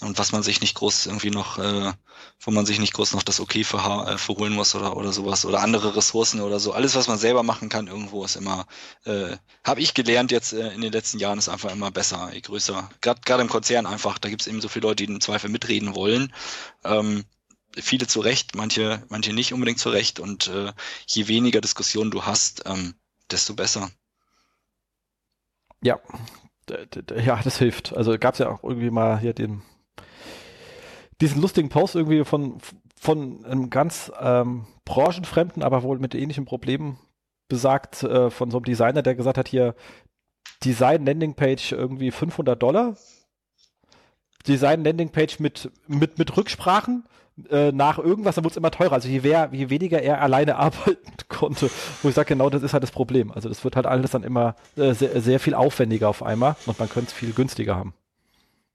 und 0.00 0.18
was 0.18 0.32
man 0.32 0.42
sich 0.42 0.60
nicht 0.60 0.74
groß 0.74 1.06
irgendwie 1.06 1.30
noch, 1.30 1.58
äh, 1.58 1.92
wo 2.40 2.50
man 2.50 2.66
sich 2.66 2.80
nicht 2.80 2.92
groß 2.94 3.14
noch 3.14 3.22
das 3.22 3.40
Okay 3.40 3.62
für, 3.64 3.78
äh, 3.78 4.18
verholen 4.18 4.52
muss 4.52 4.74
oder 4.74 4.96
oder 4.96 5.12
sowas 5.12 5.44
oder 5.44 5.60
andere 5.60 5.96
Ressourcen 5.96 6.40
oder 6.40 6.58
so. 6.58 6.72
Alles, 6.72 6.94
was 6.96 7.06
man 7.08 7.18
selber 7.18 7.42
machen 7.42 7.68
kann, 7.68 7.86
irgendwo 7.86 8.24
ist 8.24 8.36
immer, 8.36 8.66
äh, 9.04 9.36
habe 9.64 9.80
ich 9.80 9.94
gelernt 9.94 10.32
jetzt 10.32 10.52
äh, 10.52 10.72
in 10.72 10.80
den 10.80 10.92
letzten 10.92 11.18
Jahren, 11.18 11.38
ist 11.38 11.48
einfach 11.48 11.70
immer 11.70 11.90
besser, 11.90 12.30
je 12.32 12.40
größer. 12.40 12.90
Gerade 13.00 13.42
im 13.42 13.48
Konzern 13.48 13.86
einfach, 13.86 14.18
da 14.18 14.28
gibt 14.28 14.42
es 14.42 14.48
eben 14.48 14.60
so 14.60 14.68
viele 14.68 14.88
Leute, 14.88 15.06
die 15.06 15.12
im 15.12 15.20
Zweifel 15.20 15.48
mitreden 15.48 15.94
wollen. 15.94 16.32
Ähm, 16.82 17.24
viele 17.76 18.06
zu 18.06 18.20
Recht, 18.20 18.54
manche, 18.56 19.04
manche 19.08 19.32
nicht 19.32 19.52
unbedingt 19.52 19.78
zu 19.78 19.90
Recht. 19.90 20.18
Und 20.20 20.48
äh, 20.48 20.72
je 21.06 21.28
weniger 21.28 21.60
Diskussionen 21.60 22.10
du 22.10 22.24
hast, 22.24 22.64
ähm, 22.66 22.94
desto 23.30 23.54
besser. 23.54 23.90
Ja, 25.82 26.00
ja, 26.68 27.40
das 27.42 27.58
hilft. 27.58 27.94
Also 27.94 28.18
gab 28.18 28.34
es 28.34 28.38
ja 28.38 28.48
auch 28.48 28.62
irgendwie 28.64 28.90
mal 28.90 29.18
hier 29.18 29.34
den 29.34 29.62
diesen 31.20 31.40
lustigen 31.40 31.68
Post 31.68 31.94
irgendwie 31.94 32.24
von, 32.24 32.58
von 33.00 33.44
einem 33.44 33.70
ganz 33.70 34.10
ähm, 34.20 34.66
branchenfremden, 34.84 35.62
aber 35.62 35.82
wohl 35.82 35.98
mit 35.98 36.14
ähnlichen 36.14 36.44
Problemen 36.44 36.98
besagt, 37.48 38.02
äh, 38.02 38.30
von 38.30 38.50
so 38.50 38.58
einem 38.58 38.64
Designer, 38.64 39.02
der 39.02 39.14
gesagt 39.14 39.38
hat, 39.38 39.48
hier 39.48 39.74
Design 40.64 41.04
Landing 41.04 41.34
Page 41.34 41.72
irgendwie 41.72 42.10
500 42.10 42.60
Dollar. 42.60 42.96
Design 44.46 44.84
Landing 44.84 45.10
Page 45.10 45.38
mit, 45.40 45.70
mit, 45.86 46.18
mit 46.18 46.36
Rücksprachen 46.36 47.04
äh, 47.50 47.72
nach 47.72 47.98
irgendwas, 47.98 48.34
dann 48.34 48.44
wurde 48.44 48.52
es 48.52 48.56
immer 48.56 48.70
teurer. 48.70 48.92
Also 48.92 49.08
je, 49.08 49.20
mehr, 49.20 49.48
je 49.52 49.70
weniger 49.70 50.00
er 50.02 50.20
alleine 50.20 50.56
arbeiten 50.56 51.12
konnte, 51.28 51.70
wo 52.02 52.08
ich 52.08 52.14
sage, 52.14 52.28
genau 52.28 52.50
das 52.50 52.62
ist 52.62 52.72
halt 52.72 52.82
das 52.82 52.92
Problem. 52.92 53.30
Also 53.32 53.48
das 53.48 53.64
wird 53.64 53.76
halt 53.76 53.86
alles 53.86 54.12
dann 54.12 54.22
immer 54.22 54.56
äh, 54.76 54.92
sehr, 54.92 55.20
sehr 55.20 55.40
viel 55.40 55.54
aufwendiger 55.54 56.08
auf 56.08 56.22
einmal 56.22 56.56
und 56.66 56.78
man 56.78 56.88
könnte 56.88 57.08
es 57.08 57.12
viel 57.12 57.32
günstiger 57.32 57.76
haben. 57.76 57.94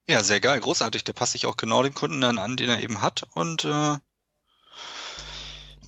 Ja, 0.10 0.24
sehr 0.24 0.39
geil, 0.39 0.60
großartig. 0.60 1.03
Der 1.03 1.14
passt 1.14 1.34
sich 1.34 1.45
auch 1.45 1.55
genau 1.55 1.84
den 1.84 1.93
Kunden 1.93 2.20
dann 2.20 2.39
an, 2.39 2.57
den 2.57 2.68
er 2.68 2.82
eben 2.82 3.03
hat 3.03 3.28
und 3.36 3.64
äh, 3.64 3.97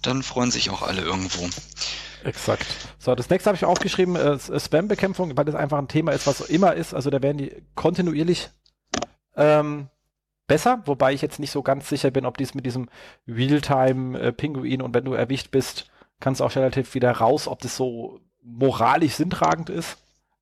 dann 0.03 0.21
freuen 0.21 0.51
sich 0.51 0.69
auch 0.69 0.83
alle 0.83 1.01
irgendwo. 1.01 1.49
Exakt. 2.23 2.67
So, 2.99 3.15
das 3.15 3.31
nächste 3.31 3.49
habe 3.49 3.57
ich 3.57 3.65
aufgeschrieben, 3.65 4.15
äh, 4.15 4.37
Spam-Bekämpfung, 4.37 5.35
weil 5.35 5.45
das 5.45 5.55
einfach 5.55 5.79
ein 5.79 5.87
Thema 5.87 6.11
ist, 6.11 6.27
was 6.27 6.39
immer 6.41 6.75
ist. 6.75 6.93
Also 6.93 7.09
da 7.09 7.23
werden 7.23 7.39
die 7.39 7.63
kontinuierlich 7.73 8.51
ähm, 9.35 9.89
besser, 10.45 10.83
wobei 10.85 11.13
ich 11.13 11.23
jetzt 11.23 11.39
nicht 11.39 11.49
so 11.49 11.63
ganz 11.63 11.89
sicher 11.89 12.11
bin, 12.11 12.27
ob 12.27 12.37
dies 12.37 12.53
mit 12.53 12.67
diesem 12.67 12.89
Realtime-Pinguin 13.27 14.81
äh, 14.81 14.83
und 14.83 14.93
wenn 14.93 15.05
du 15.05 15.13
erwischt 15.13 15.49
bist, 15.49 15.89
kannst 16.19 16.41
du 16.41 16.45
auch 16.45 16.55
relativ 16.55 16.93
wieder 16.93 17.11
raus, 17.11 17.47
ob 17.47 17.61
das 17.61 17.75
so 17.75 18.19
moralisch 18.43 19.13
sinntragend 19.13 19.71
ist, 19.71 19.97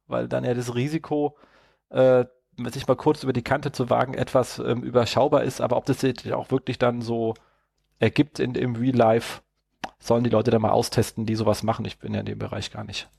weil 0.07 0.27
dann 0.27 0.43
ja 0.43 0.53
das 0.53 0.75
Risiko, 0.75 1.37
äh, 1.91 2.25
sich 2.71 2.87
mal 2.87 2.95
kurz 2.95 3.23
über 3.23 3.33
die 3.33 3.43
Kante 3.43 3.71
zu 3.71 3.89
wagen, 3.89 4.13
etwas 4.13 4.59
ähm, 4.59 4.83
überschaubar 4.83 5.43
ist, 5.43 5.61
aber 5.61 5.77
ob 5.77 5.85
das 5.85 5.99
sich 6.01 6.33
auch 6.33 6.51
wirklich 6.51 6.77
dann 6.77 7.01
so 7.01 7.33
ergibt 7.99 8.39
in, 8.39 8.55
im 8.55 8.75
Real 8.75 8.95
Life, 8.95 9.41
sollen 9.99 10.23
die 10.23 10.29
Leute 10.29 10.51
da 10.51 10.59
mal 10.59 10.71
austesten, 10.71 11.25
die 11.25 11.35
sowas 11.35 11.63
machen. 11.63 11.85
Ich 11.85 11.99
bin 11.99 12.13
ja 12.13 12.21
in 12.21 12.25
dem 12.25 12.39
Bereich 12.39 12.71
gar 12.71 12.83
nicht 12.83 13.09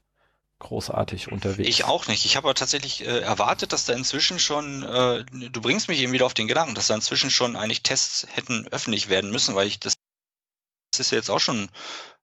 großartig 0.60 1.32
unterwegs. 1.32 1.68
Ich 1.68 1.84
auch 1.84 2.06
nicht. 2.06 2.24
Ich 2.24 2.36
habe 2.36 2.46
aber 2.46 2.54
tatsächlich 2.54 3.04
äh, 3.06 3.20
erwartet, 3.20 3.72
dass 3.72 3.86
da 3.86 3.94
inzwischen 3.94 4.38
schon, 4.38 4.82
äh, 4.82 5.24
du 5.24 5.60
bringst 5.60 5.88
mich 5.88 6.00
eben 6.00 6.12
wieder 6.12 6.26
auf 6.26 6.34
den 6.34 6.48
Gedanken, 6.48 6.74
dass 6.74 6.86
da 6.86 6.94
inzwischen 6.94 7.30
schon 7.30 7.56
eigentlich 7.56 7.82
Tests 7.82 8.26
hätten 8.30 8.68
öffentlich 8.68 9.08
werden 9.08 9.30
müssen, 9.30 9.54
weil 9.54 9.66
ich 9.66 9.80
das 9.80 9.94
ist 11.00 11.10
ja 11.12 11.18
jetzt 11.18 11.30
auch 11.30 11.40
schon 11.40 11.68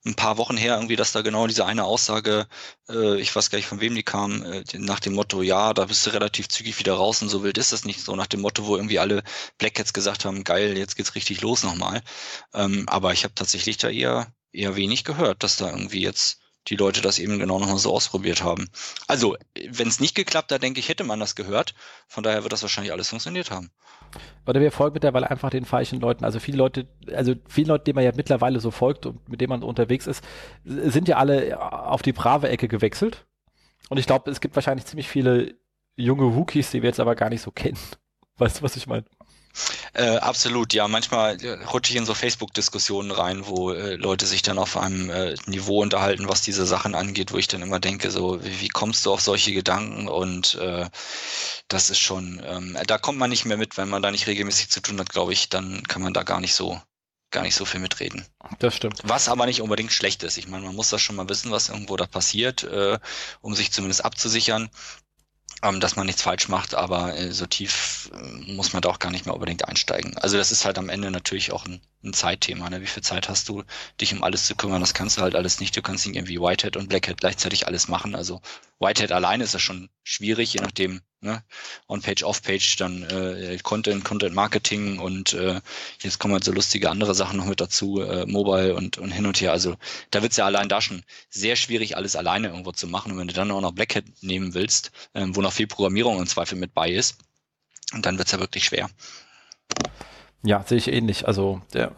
ein 0.06 0.16
paar 0.16 0.38
Wochen 0.38 0.58
her 0.58 0.76
irgendwie, 0.76 0.96
dass 0.96 1.12
da 1.12 1.22
genau 1.22 1.48
diese 1.48 1.66
eine 1.66 1.84
Aussage, 1.84 2.48
äh, 2.90 3.20
ich 3.20 3.36
weiß 3.36 3.50
gar 3.50 3.58
nicht 3.58 3.68
von 3.68 3.82
wem 3.82 3.96
die 3.96 4.04
kam, 4.04 4.44
äh, 4.44 4.64
nach 4.74 5.00
dem 5.00 5.14
Motto, 5.14 5.42
ja, 5.42 5.74
da 5.74 5.86
bist 5.86 6.06
du 6.06 6.12
relativ 6.12 6.48
zügig 6.48 6.80
wieder 6.80 6.94
raus 6.94 7.22
und 7.22 7.30
so 7.30 7.44
wild 7.44 7.58
ist 7.58 7.74
das 7.74 7.86
nicht 7.86 8.02
so, 8.02 8.16
nach 8.16 8.28
dem 8.28 8.42
Motto, 8.42 8.66
wo 8.66 8.76
irgendwie 8.76 9.00
alle 9.00 9.24
Black 9.58 9.76
Cats 9.76 9.94
gesagt 9.94 10.26
haben, 10.26 10.44
geil, 10.44 10.78
jetzt 10.78 10.96
geht's 10.96 11.16
richtig 11.16 11.42
los 11.42 11.64
nochmal. 11.64 12.02
Ähm, 12.54 12.86
aber 12.88 13.14
ich 13.14 13.24
habe 13.24 13.36
tatsächlich 13.36 13.78
da 13.78 13.90
eher, 13.90 14.32
eher 14.52 14.76
wenig 14.76 15.04
gehört, 15.04 15.44
dass 15.44 15.58
da 15.58 15.70
irgendwie 15.70 16.02
jetzt 16.02 16.40
die 16.68 16.76
Leute 16.76 17.02
das 17.02 17.20
eben 17.20 17.40
genau 17.40 17.60
nochmal 17.60 17.78
so 17.78 17.94
ausprobiert 17.94 18.44
haben. 18.44 18.70
Also, 19.08 19.38
wenn 19.70 19.88
es 19.88 20.00
nicht 20.00 20.16
geklappt 20.16 20.52
hat, 20.52 20.64
denke 20.64 20.80
ich, 20.80 20.90
hätte 20.90 21.04
man 21.04 21.20
das 21.20 21.36
gehört. 21.36 21.74
Von 22.08 22.24
daher 22.24 22.44
wird 22.44 22.54
das 22.54 22.62
wahrscheinlich 22.62 22.92
alles 22.92 23.10
funktioniert 23.10 23.52
haben. 23.52 23.72
Oder 24.46 24.62
wir 24.62 24.72
folgen 24.72 24.94
mittlerweile 24.94 25.30
einfach 25.30 25.50
den 25.50 25.66
falschen 25.66 26.00
Leuten. 26.00 26.24
Also 26.24 26.40
viele 26.40 26.58
Leute, 26.58 26.88
also 27.14 27.34
viele 27.48 27.70
Leute, 27.70 27.86
denen 27.86 27.96
man 27.96 28.06
ja 28.06 28.12
mittlerweile 28.16 28.60
so 28.60 28.72
folgt 28.72 29.06
und 29.06 29.28
mit 29.30 29.42
denen 29.42 29.50
man 29.50 29.64
unterwegs 29.64 30.08
ist, 30.08 30.24
sind 30.64 31.08
ja 31.08 31.18
alle 31.18 31.60
auf 31.60 32.02
die 32.02 32.14
brave 32.14 32.50
Ecke 32.50 32.68
gewechselt. 32.68 33.26
Und 33.90 33.98
ich 33.98 34.06
glaube, 34.06 34.32
es 34.32 34.42
gibt 34.42 34.56
wahrscheinlich 34.56 34.86
ziemlich 34.86 35.08
viele 35.08 35.56
junge 35.96 36.36
Wookies, 36.36 36.72
die 36.72 36.82
wir 36.82 36.90
jetzt 36.90 37.00
aber 37.00 37.16
gar 37.16 37.30
nicht 37.30 37.42
so 37.42 37.52
kennen. 37.52 37.78
Weißt 38.38 38.60
du, 38.60 38.64
was 38.64 38.76
ich 38.76 38.88
meine? 38.88 39.06
Äh, 39.94 40.18
absolut, 40.18 40.74
ja. 40.74 40.88
Manchmal 40.88 41.44
äh, 41.44 41.64
rutsche 41.66 41.92
ich 41.92 41.98
in 41.98 42.06
so 42.06 42.14
Facebook-Diskussionen 42.14 43.12
rein, 43.12 43.48
wo 43.48 43.72
äh, 43.72 43.96
Leute 43.96 44.26
sich 44.26 44.42
dann 44.42 44.60
auf 44.60 44.78
einem 44.78 45.10
äh, 45.10 45.36
Niveau 45.46 45.82
unterhalten, 45.82 46.28
was 46.28 46.42
diese 46.42 46.66
Sachen 46.66 46.96
angeht, 46.96 47.32
wo 47.32 47.38
ich 47.38 47.48
dann 47.48 47.62
immer 47.62 47.80
denke, 47.80 48.12
so, 48.12 48.44
wie, 48.44 48.62
wie 48.62 48.68
kommst 48.70 49.06
du 49.06 49.14
auf 49.14 49.22
solche 49.22 49.54
Gedanken? 49.54 50.08
Und 50.08 50.56
äh, 50.56 50.90
das 51.68 51.90
ist 51.90 52.00
schon, 52.00 52.42
ähm, 52.46 52.78
da 52.86 52.98
kommt 52.98 53.20
man 53.20 53.30
nicht 53.30 53.46
mehr 53.46 53.58
mit, 53.58 53.78
wenn 53.78 53.90
man 53.90 54.02
da 54.02 54.12
nicht 54.12 54.28
regelmäßig 54.28 54.70
zu 54.70 54.82
tun 54.82 55.00
hat, 55.00 55.10
glaube 55.10 55.34
ich, 55.34 55.50
dann 55.50 55.84
kann 55.84 56.02
man 56.02 56.14
da 56.14 56.24
gar 56.24 56.40
nicht 56.40 56.54
so 56.54 56.82
gar 57.32 57.44
nicht 57.44 57.56
so 57.56 57.66
viel 57.66 57.82
mitreden. 57.82 58.26
Das 58.60 58.76
stimmt. 58.76 59.02
Was 59.04 59.28
aber 59.28 59.46
nicht 59.48 59.62
unbedingt 59.62 59.92
schlecht 59.92 60.24
ist. 60.24 60.38
Ich 60.38 60.48
meine, 60.48 60.66
man 60.66 60.76
muss 60.76 60.90
das 60.90 61.02
schon 61.02 61.18
mal 61.18 61.28
wissen, 61.28 61.52
was 61.52 61.70
irgendwo 61.70 61.98
da 61.98 62.06
passiert, 62.06 62.64
äh, 62.64 63.00
um 63.42 63.54
sich 63.54 63.72
zumindest 63.72 64.06
abzusichern 64.06 64.70
ähm, 65.64 65.80
dass 65.80 65.96
man 65.96 66.06
nichts 66.06 66.22
falsch 66.22 66.50
macht, 66.50 66.76
aber 66.76 67.18
äh, 67.18 67.32
so 67.32 67.46
tief 67.46 68.12
äh, 68.14 68.52
muss 68.52 68.74
man 68.74 68.82
da 68.82 68.90
auch 68.90 69.00
gar 69.00 69.12
nicht 69.12 69.26
mehr 69.26 69.34
unbedingt 69.34 69.68
einsteigen. 69.68 70.18
Also 70.18 70.38
das 70.38 70.52
ist 70.52 70.66
halt 70.66 70.78
am 70.78 70.90
Ende 70.90 71.10
natürlich 71.10 71.52
auch 71.52 71.66
ein, 71.66 71.82
ein 72.04 72.14
Zeitthema. 72.14 72.70
Ne? 72.70 72.82
Wie 72.82 72.88
viel 72.88 73.04
Zeit 73.04 73.28
hast 73.28 73.50
du, 73.50 73.64
dich 74.00 74.14
um 74.14 74.24
alles 74.24 74.46
zu 74.46 74.56
kümmern? 74.56 74.82
Das 74.82 74.94
kannst 74.94 75.18
du 75.18 75.22
halt 75.22 75.36
alles 75.36 75.60
nicht. 75.60 75.76
Du 75.76 75.82
kannst 75.82 76.06
nicht 76.06 76.16
irgendwie 76.16 76.40
Whitehead 76.40 76.78
und 76.78 76.90
Blackhead 76.90 77.20
gleichzeitig 77.20 77.68
alles 77.68 77.88
machen. 77.88 78.16
Also 78.16 78.42
Whitehead 78.80 79.12
alleine 79.12 79.44
ist 79.44 79.54
ja 79.54 79.60
schon 79.60 79.90
schwierig, 80.04 80.54
je 80.54 80.62
nachdem, 80.62 81.02
ne? 81.28 81.44
On-Page, 81.88 82.24
Off-Page, 82.24 82.78
dann 82.78 83.04
äh, 83.04 83.58
Content, 83.62 84.04
Content 84.04 84.34
Marketing 84.34 84.98
und 85.00 85.34
äh, 85.34 85.62
jetzt 86.02 86.20
kommen 86.20 86.34
halt 86.34 86.44
so 86.44 86.52
lustige 86.52 86.90
andere 86.90 87.14
Sachen 87.14 87.38
noch 87.38 87.46
mit 87.46 87.62
dazu, 87.62 88.02
äh, 88.02 88.26
Mobile 88.26 88.76
und, 88.76 88.98
und 88.98 89.12
hin 89.12 89.28
und 89.28 89.40
her. 89.40 89.52
Also 89.52 89.76
da 90.10 90.22
wird's 90.22 90.38
ja 90.38 90.46
allein 90.46 90.70
da 90.70 90.82
schon 90.82 91.04
sehr 91.30 91.56
schwierig, 91.56 91.96
alles 91.96 92.16
alleine 92.16 92.48
irgendwo 92.48 92.72
zu 92.72 92.88
machen. 92.88 93.12
Und 93.12 93.20
wenn 93.20 93.28
du 93.28 93.34
dann 93.34 93.52
auch 93.52 93.62
noch 93.62 93.74
Blackhead 93.74 94.06
nehmen 94.22 94.54
willst, 94.54 94.92
äh, 95.14 95.26
wo 95.30 95.42
noch 95.42 95.54
viel 95.54 95.68
Programmierung 95.68 96.18
im 96.20 96.28
Zweifel 96.28 96.58
mit 96.58 96.74
bei 96.74 96.90
ist, 96.90 97.18
dann 98.02 98.18
wird's 98.18 98.32
ja 98.32 98.40
wirklich 98.40 98.66
schwer. 98.66 98.90
Ja, 100.44 100.64
sehe 100.66 100.78
ich 100.78 100.88
ähnlich. 100.88 101.28
Also 101.28 101.62
der, 101.74 101.92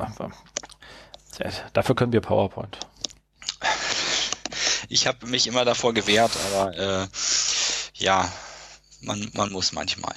der, 1.37 1.51
dafür 1.73 1.95
können 1.95 2.13
wir 2.13 2.21
PowerPoint. 2.21 2.77
Ich 4.87 5.05
habe 5.05 5.27
mich 5.27 5.45
immer 5.45 5.65
davor 5.65 5.93
gewehrt, 5.93 6.31
aber 6.51 6.77
äh, 6.77 7.07
ja, 7.93 8.31
man, 9.01 9.29
man 9.33 9.51
muss 9.51 9.73
manchmal. 9.73 10.13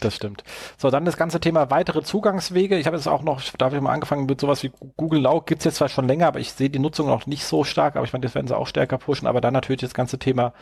Das 0.00 0.14
stimmt. 0.14 0.44
So, 0.76 0.90
dann 0.90 1.04
das 1.04 1.16
ganze 1.16 1.40
Thema 1.40 1.70
weitere 1.70 2.02
Zugangswege. 2.02 2.78
Ich 2.78 2.86
habe 2.86 2.96
jetzt 2.96 3.08
auch 3.08 3.22
noch, 3.22 3.42
da 3.56 3.66
habe 3.66 3.76
ich 3.76 3.82
mal 3.82 3.92
angefangen 3.92 4.26
mit 4.26 4.40
sowas 4.40 4.62
wie 4.62 4.70
Google 4.96 5.20
Now. 5.20 5.40
Gibt 5.40 5.60
es 5.60 5.64
jetzt 5.64 5.76
zwar 5.76 5.88
schon 5.88 6.06
länger, 6.06 6.26
aber 6.28 6.40
ich 6.40 6.52
sehe 6.52 6.70
die 6.70 6.78
Nutzung 6.78 7.08
noch 7.08 7.26
nicht 7.26 7.44
so 7.44 7.64
stark. 7.64 7.96
Aber 7.96 8.04
ich 8.04 8.12
meine, 8.12 8.22
das 8.22 8.34
werden 8.34 8.46
sie 8.46 8.56
auch 8.56 8.66
stärker 8.66 8.98
pushen. 8.98 9.26
Aber 9.26 9.40
dann 9.40 9.54
natürlich 9.54 9.80
das 9.80 9.94
ganze 9.94 10.18
Thema 10.18 10.52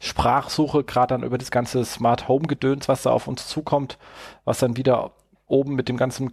Sprachsuche, 0.00 0.84
gerade 0.84 1.14
dann 1.14 1.22
über 1.22 1.38
das 1.38 1.50
ganze 1.50 1.84
Smart 1.84 2.28
Home 2.28 2.46
Gedöns, 2.46 2.88
was 2.88 3.02
da 3.02 3.10
auf 3.10 3.28
uns 3.28 3.46
zukommt, 3.46 3.98
was 4.44 4.58
dann 4.58 4.76
wieder 4.76 5.12
oben 5.46 5.74
mit 5.74 5.88
dem 5.88 5.96
ganzen 5.96 6.32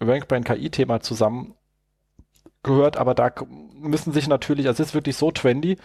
RankBrain 0.00 0.44
KI-Thema 0.44 1.00
zusammen 1.00 1.54
gehört. 2.62 2.96
Aber 2.96 3.14
da 3.14 3.30
müssen 3.74 4.12
sich 4.12 4.26
natürlich, 4.26 4.66
also 4.66 4.82
es 4.82 4.90
ist 4.90 4.94
wirklich 4.94 5.16
so 5.16 5.30
trendy, 5.30 5.76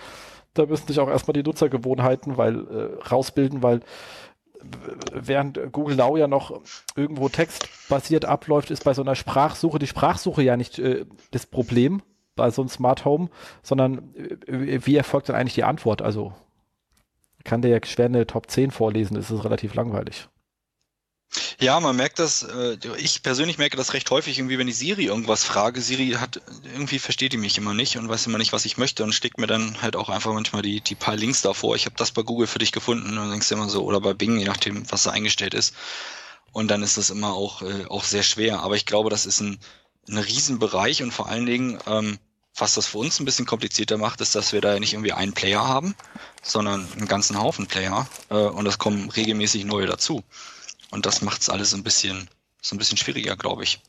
da 0.54 0.66
müssen 0.66 0.88
sich 0.88 1.00
auch 1.00 1.10
erstmal 1.10 1.34
die 1.34 1.44
Nutzergewohnheiten 1.44 2.38
weil, 2.38 2.68
äh, 2.68 3.04
rausbilden, 3.10 3.64
weil 3.64 3.82
während 5.14 5.60
Google 5.72 5.96
Now 5.96 6.18
ja 6.18 6.28
noch 6.28 6.62
irgendwo 6.96 7.30
textbasiert 7.30 8.26
abläuft, 8.26 8.72
ist 8.72 8.84
bei 8.84 8.94
so 8.94 9.02
einer 9.02 9.16
Sprachsuche 9.16 9.80
die 9.80 9.88
Sprachsuche 9.88 10.42
ja 10.44 10.58
nicht 10.58 10.80
äh, 10.80 11.06
das 11.32 11.46
Problem 11.46 12.02
bei 12.36 12.50
so 12.50 12.62
einem 12.62 12.70
Smart 12.70 13.06
Home, 13.06 13.30
sondern 13.62 14.14
äh, 14.16 14.80
wie 14.86 14.96
erfolgt 14.96 15.30
dann 15.30 15.36
eigentlich 15.36 15.56
die 15.56 15.64
Antwort? 15.64 16.02
Also 16.02 16.34
kann 17.44 17.62
der 17.62 17.72
ja 17.72 17.80
schwer 17.86 18.06
eine 18.06 18.26
Top 18.26 18.50
10 18.50 18.72
vorlesen, 18.72 19.18
ist 19.18 19.30
es 19.30 19.44
relativ 19.44 19.74
langweilig. 19.76 20.30
Ja, 21.60 21.80
man 21.80 21.96
merkt 21.96 22.20
das, 22.20 22.44
äh, 22.44 22.78
ich 22.98 23.24
persönlich 23.24 23.58
merke 23.58 23.78
das 23.78 23.94
recht 23.94 24.10
häufig, 24.12 24.38
irgendwie, 24.38 24.58
wenn 24.58 24.68
ich 24.68 24.78
Siri 24.78 25.06
irgendwas 25.06 25.44
frage. 25.44 25.82
Siri 25.82 26.12
hat, 26.20 26.42
irgendwie 26.64 27.00
versteht 27.00 27.34
die 27.34 27.38
mich 27.38 27.58
immer 27.58 27.74
nicht 27.74 27.98
und 27.98 28.10
weiß 28.10 28.28
immer 28.28 28.38
nicht, 28.38 28.54
was 28.54 28.66
ich 28.66 28.78
möchte 28.78 29.04
und 29.04 29.14
schlägt 29.14 29.38
mir 29.38 29.48
dann 29.48 29.82
halt 29.82 29.96
auch 29.96 30.10
einfach 30.10 30.34
manchmal 30.34 30.62
die, 30.62 30.82
die 30.82 30.96
paar 30.96 31.16
Links 31.16 31.42
davor. 31.42 31.76
Ich 31.76 31.86
habe 31.86 31.96
das 31.98 32.12
bei 32.12 32.22
Google 32.22 32.48
für 32.48 32.60
dich 32.60 32.72
gefunden 32.72 33.10
und 33.10 33.16
dann 33.16 33.32
denkst 33.32 33.50
du 33.50 33.56
immer 33.56 33.70
so, 33.70 33.84
oder 33.84 34.02
bei 34.02 34.14
Bing, 34.14 34.38
je 34.38 34.46
nachdem, 34.46 34.90
was 34.92 35.04
da 35.04 35.12
eingestellt 35.12 35.54
ist. 35.54 35.74
Und 36.52 36.70
dann 36.70 36.84
ist 36.84 36.98
das 36.98 37.10
immer 37.10 37.34
auch, 37.34 37.62
äh, 37.64 37.86
auch 37.90 38.04
sehr 38.04 38.24
schwer. 38.24 38.62
Aber 38.62 38.76
ich 38.76 38.86
glaube, 38.86 39.10
das 39.10 39.26
ist 39.26 39.42
ein, 39.42 39.60
ein 40.08 40.18
Riesenbereich 40.18 41.02
und 41.02 41.12
vor 41.12 41.30
allen 41.30 41.46
Dingen, 41.46 41.80
ähm, 41.88 42.20
was 42.56 42.76
das 42.76 42.86
für 42.88 43.00
uns 43.00 43.20
ein 43.20 43.26
bisschen 43.26 43.48
komplizierter 43.48 43.98
macht, 43.98 44.22
ist, 44.22 44.36
dass 44.36 44.54
wir 44.54 44.62
da 44.62 44.80
nicht 44.80 44.94
irgendwie 44.94 45.14
einen 45.14 45.34
Player 45.34 45.68
haben, 45.68 45.96
sondern 46.44 46.88
einen 46.94 47.08
ganzen 47.08 47.42
Haufen 47.42 47.66
Player 47.66 48.08
äh, 48.30 48.36
und 48.36 48.68
es 48.68 48.78
kommen 48.78 49.10
regelmäßig 49.10 49.66
neue 49.66 49.88
dazu. 49.88 50.24
Und 50.94 51.08
das 51.08 51.24
macht 51.24 51.42
es 51.42 51.50
alles 51.50 51.74
ein 51.74 51.82
bisschen, 51.82 52.30
so 52.62 52.76
ein 52.76 52.78
bisschen 52.78 52.98
schwieriger, 53.00 53.36
glaube 53.36 53.64
ich. 53.64 53.82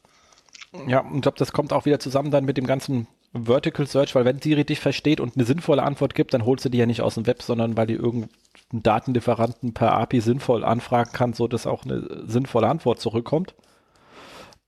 Ja, 0.87 1.01
und 1.01 1.17
ich 1.17 1.23
glaube, 1.23 1.37
das 1.37 1.53
kommt 1.53 1.75
auch 1.75 1.85
wieder 1.85 2.01
zusammen 2.01 2.31
dann 2.31 2.47
mit 2.47 2.57
dem 2.57 2.67
ganzen 2.67 3.07
Vertical 3.35 3.87
Search, 3.87 4.15
weil 4.15 4.25
wenn 4.25 4.41
Siri 4.41 4.65
dich 4.65 4.81
versteht 4.81 5.21
und 5.21 5.37
eine 5.37 5.45
sinnvolle 5.45 5.83
Antwort 5.83 6.15
gibt, 6.15 6.33
dann 6.33 6.47
holst 6.47 6.65
du 6.65 6.71
die 6.71 6.79
ja 6.79 6.87
nicht 6.87 7.03
aus 7.03 7.15
dem 7.15 7.27
Web, 7.27 7.43
sondern 7.43 7.77
weil 7.77 7.87
die 7.87 7.95
irgendeinen 7.95 8.31
Datenlieferanten 8.73 9.75
per 9.75 9.93
API 9.93 10.23
sinnvoll 10.23 10.65
anfragen 10.65 11.13
kann, 11.13 11.35
so 11.35 11.47
dass 11.47 11.67
auch 11.67 11.85
eine 11.85 12.25
sinnvolle 12.27 12.69
Antwort 12.69 13.01
zurückkommt. 13.01 13.55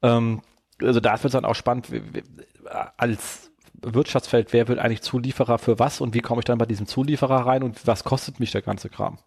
Ähm, 0.03 0.43
also 0.83 1.01
da 1.01 1.13
wird 1.13 1.25
es 1.25 1.33
dann 1.33 1.47
auch 1.47 1.55
spannend, 1.55 1.89
als 2.99 3.51
Wirtschaftsfeld, 3.81 4.53
wer 4.53 4.69
wird 4.69 4.79
eigentlich 4.79 5.01
Zulieferer 5.01 5.59
für 5.59 5.79
was 5.79 6.03
und 6.03 6.13
wie 6.13 6.21
komme 6.21 6.41
ich 6.41 6.45
dann 6.45 6.59
bei 6.59 6.67
diesem 6.67 6.87
Zulieferer 6.87 7.47
rein 7.47 7.63
und 7.63 7.87
was 7.87 8.05
kostet 8.05 8.41
mich 8.41 8.51
der 8.51 8.63
ganze 8.63 8.91
Kram? 8.91 9.19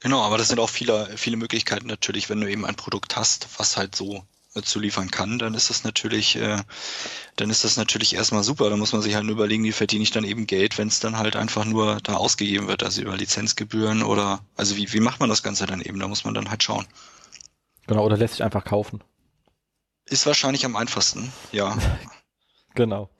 Genau, 0.00 0.20
aber 0.20 0.38
das 0.38 0.48
sind 0.48 0.58
auch 0.58 0.68
viele, 0.70 1.16
viele 1.16 1.36
Möglichkeiten 1.36 1.86
natürlich, 1.86 2.28
wenn 2.28 2.40
du 2.40 2.50
eben 2.50 2.66
ein 2.66 2.74
Produkt 2.74 3.16
hast, 3.16 3.48
was 3.58 3.76
halt 3.76 3.94
so 3.96 4.24
äh, 4.54 4.62
zu 4.62 4.78
liefern 4.78 5.10
kann, 5.10 5.38
dann 5.38 5.54
ist 5.54 5.70
das 5.70 5.82
natürlich, 5.82 6.36
äh, 6.36 6.62
dann 7.36 7.50
ist 7.50 7.64
das 7.64 7.76
natürlich 7.76 8.14
erstmal 8.14 8.44
super. 8.44 8.70
Da 8.70 8.76
muss 8.76 8.92
man 8.92 9.02
sich 9.02 9.14
halt 9.14 9.24
nur 9.24 9.34
überlegen, 9.34 9.64
wie 9.64 9.72
verdiene 9.72 10.02
ich 10.02 10.10
dann 10.10 10.24
eben 10.24 10.46
Geld, 10.46 10.78
wenn 10.78 10.88
es 10.88 11.00
dann 11.00 11.18
halt 11.18 11.36
einfach 11.36 11.64
nur 11.64 11.98
da 12.02 12.14
ausgegeben 12.14 12.68
wird, 12.68 12.82
also 12.82 13.02
über 13.02 13.16
Lizenzgebühren 13.16 14.02
oder 14.02 14.44
also 14.56 14.76
wie, 14.76 14.92
wie 14.92 15.00
macht 15.00 15.20
man 15.20 15.28
das 15.28 15.42
Ganze 15.42 15.66
dann 15.66 15.80
eben? 15.80 15.98
Da 15.98 16.06
muss 16.06 16.24
man 16.24 16.34
dann 16.34 16.50
halt 16.50 16.62
schauen. 16.62 16.86
Genau, 17.86 18.04
oder 18.04 18.16
lässt 18.16 18.34
sich 18.34 18.44
einfach 18.44 18.64
kaufen. 18.64 19.02
Ist 20.06 20.26
wahrscheinlich 20.26 20.64
am 20.64 20.76
einfachsten, 20.76 21.32
ja. 21.50 21.76
genau. 22.74 23.10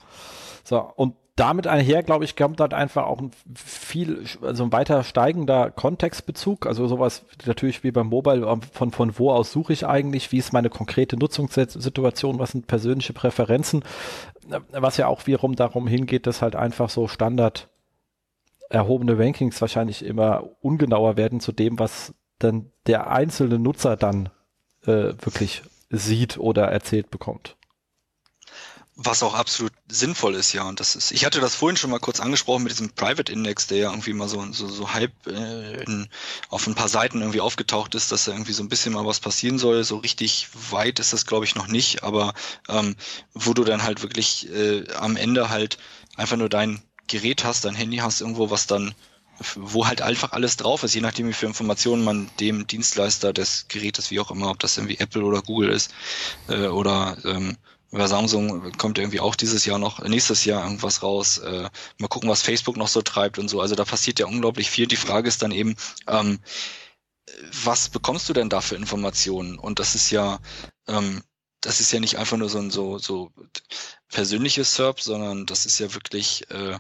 So, 0.65 0.81
und 0.81 1.16
damit 1.36 1.66
einher, 1.66 2.05
glaube 2.05 2.24
ich, 2.24 2.36
kommt 2.36 2.61
halt 2.61 2.74
einfach 2.74 3.06
auch 3.06 3.20
ein 3.20 3.32
viel, 3.55 4.24
also 4.43 4.65
ein 4.65 4.73
weiter 4.73 5.02
steigender 5.02 5.70
Kontextbezug. 5.70 6.66
Also 6.66 6.86
sowas 6.86 7.24
natürlich 7.44 7.82
wie 7.82 7.90
beim 7.90 8.06
Mobile, 8.06 8.47
ähm, 8.47 8.62
von, 8.62 8.93
von 8.93 9.19
wo 9.19 9.32
aus 9.32 9.51
suche 9.51 9.73
ich 9.73 9.86
eigentlich, 9.86 10.31
wie 10.31 10.39
ist 10.39 10.52
meine 10.52 10.70
konkrete 10.70 11.16
Nutzungssituation, 11.16 12.39
was 12.39 12.52
sind 12.52 12.69
persönliche 12.69 13.12
Präferenzen, 13.12 13.82
was 14.70 14.97
ja 14.97 15.09
auch 15.09 15.27
wiederum 15.27 15.56
darum 15.56 15.89
hingeht, 15.89 16.27
dass 16.28 16.40
halt 16.40 16.55
einfach 16.55 16.89
so 16.89 17.09
Standard 17.09 17.69
erhobene 18.70 19.19
Rankings 19.19 19.61
wahrscheinlich 19.61 20.05
immer 20.05 20.44
ungenauer 20.61 21.16
werden 21.16 21.40
zu 21.40 21.51
dem, 21.51 21.78
was 21.78 22.15
dann 22.39 22.70
der 22.86 23.11
einzelne 23.11 23.59
Nutzer 23.59 23.97
dann 23.97 24.28
äh, 24.86 25.15
wirklich 25.20 25.62
sieht 25.90 26.39
oder 26.39 26.66
erzählt 26.66 27.11
bekommt. 27.11 27.56
Was 28.97 29.25
auch 29.25 29.35
absolut 29.35 29.73
sinnvoll 29.89 30.37
ist, 30.37 30.53
ja. 30.53 30.62
Und 30.62 30.79
das 30.79 30.95
ist, 30.95 31.11
ich 31.11 31.25
hatte 31.25 31.41
das 31.41 31.57
vorhin 31.57 31.77
schon 31.77 31.91
mal 31.91 31.99
kurz 31.99 32.21
angesprochen 32.21 32.62
mit 32.62 32.71
diesem 32.71 32.91
Private 32.91 33.33
Index, 33.33 33.66
der 33.66 33.79
ja 33.79 33.91
irgendwie 33.91 34.12
mal 34.12 34.29
so, 34.29 34.53
so, 34.53 34.69
so 34.69 34.93
halb 34.93 35.12
äh, 35.27 35.83
in, 35.83 36.09
auf 36.49 36.66
ein 36.69 36.77
paar 36.77 36.89
Seiten 36.89 37.21
irgendwie 37.21 37.41
aufgetaucht 37.41 37.97
ist, 37.97 38.12
dass 38.12 38.27
da 38.27 38.33
irgendwie 38.33 38.53
so 38.53 38.62
ein 38.62 38.69
bisschen 38.69 38.93
mal 38.93 39.05
was 39.05 39.19
passieren 39.19 39.59
soll. 39.59 39.83
So 39.83 39.97
richtig 39.97 40.49
weit 40.71 41.01
ist 41.01 41.12
das, 41.12 41.27
glaube 41.27 41.45
ich, 41.45 41.57
noch 41.57 41.66
nicht, 41.66 42.05
aber 42.05 42.35
ähm, 42.69 42.95
wo 43.33 43.53
du 43.53 43.65
dann 43.65 43.83
halt 43.83 44.03
wirklich 44.03 44.49
äh, 44.53 44.85
am 44.95 45.16
Ende 45.16 45.49
halt 45.51 45.79
einfach 46.16 46.37
nur 46.37 46.49
dein 46.49 46.81
Gerät 47.09 47.45
hast, 47.45 47.65
dein 47.65 47.75
Handy 47.75 47.97
hast, 47.97 48.21
irgendwo, 48.21 48.51
was 48.51 48.69
dann 48.69 48.95
wo 49.57 49.87
halt 49.87 50.01
einfach 50.03 50.33
alles 50.33 50.57
drauf 50.57 50.85
ist, 50.85 50.95
je 50.95 51.01
nachdem, 51.01 51.29
wie 51.29 51.33
viel 51.33 51.49
Informationen 51.49 52.05
man 52.05 52.31
dem 52.39 52.66
Dienstleister 52.66 53.33
des 53.33 53.66
Gerätes, 53.69 54.11
wie 54.11 54.21
auch 54.21 54.31
immer, 54.31 54.51
ob 54.51 54.61
das 54.61 54.77
irgendwie 54.77 54.99
Apple 54.99 55.25
oder 55.25 55.43
Google 55.43 55.71
ist, 55.71 55.93
äh, 56.49 56.69
oder 56.69 57.16
ähm, 57.25 57.57
über 57.95 58.09
Samsung 58.09 58.73
kommt 58.73 58.99
irgendwie 58.99 59.21
auch 59.21 59.37
dieses 59.37 59.65
Jahr 59.66 59.79
noch, 59.79 60.01
nächstes 60.01 60.45
Jahr 60.45 60.65
irgendwas 60.65 61.05
raus. 61.05 61.39
Äh, 61.39 61.71
mal 61.99 62.09
gucken, 62.09 62.29
was 62.29 62.43
Facebook 62.43 62.77
noch 62.77 62.89
so 62.89 63.03
treibt 63.03 63.39
und 63.39 63.49
so. 63.49 63.61
Also 63.61 63.77
da 63.77 63.85
passiert 63.85 64.19
ja 64.19 64.27
unglaublich 64.27 64.69
viel. 64.69 64.89
Die 64.89 64.97
Frage 64.97 65.29
ist 65.29 65.43
dann 65.43 65.53
eben, 65.53 65.77
ähm, 66.09 66.41
was 67.62 67.89
bekommst 67.89 68.29
du 68.29 68.33
denn 68.33 68.49
da 68.49 68.61
für 68.61 68.75
Informationen? 68.75 69.59
Und 69.59 69.79
das 69.79 69.95
ist 69.95 70.11
ja, 70.11 70.41
ähm, 70.89 71.23
das 71.61 71.79
ist 71.79 71.93
ja 71.93 72.01
nicht 72.01 72.19
einfach 72.19 72.37
nur 72.37 72.49
so 72.49 72.59
ein 72.59 72.73
so, 72.73 72.99
so 72.99 73.31
persönliches 74.09 74.75
SERP, 74.75 75.01
sondern 75.01 75.47
das 75.47 75.65
ist 75.65 75.79
ja 75.79 75.95
wirklich 75.95 76.51
äh, 76.51 76.77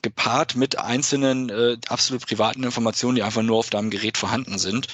gepaart 0.00 0.56
mit 0.56 0.78
einzelnen 0.78 1.50
äh, 1.50 1.76
absolut 1.88 2.26
privaten 2.26 2.64
Informationen, 2.64 3.16
die 3.16 3.22
einfach 3.22 3.42
nur 3.42 3.58
auf 3.58 3.68
deinem 3.68 3.90
Gerät 3.90 4.16
vorhanden 4.16 4.58
sind 4.58 4.88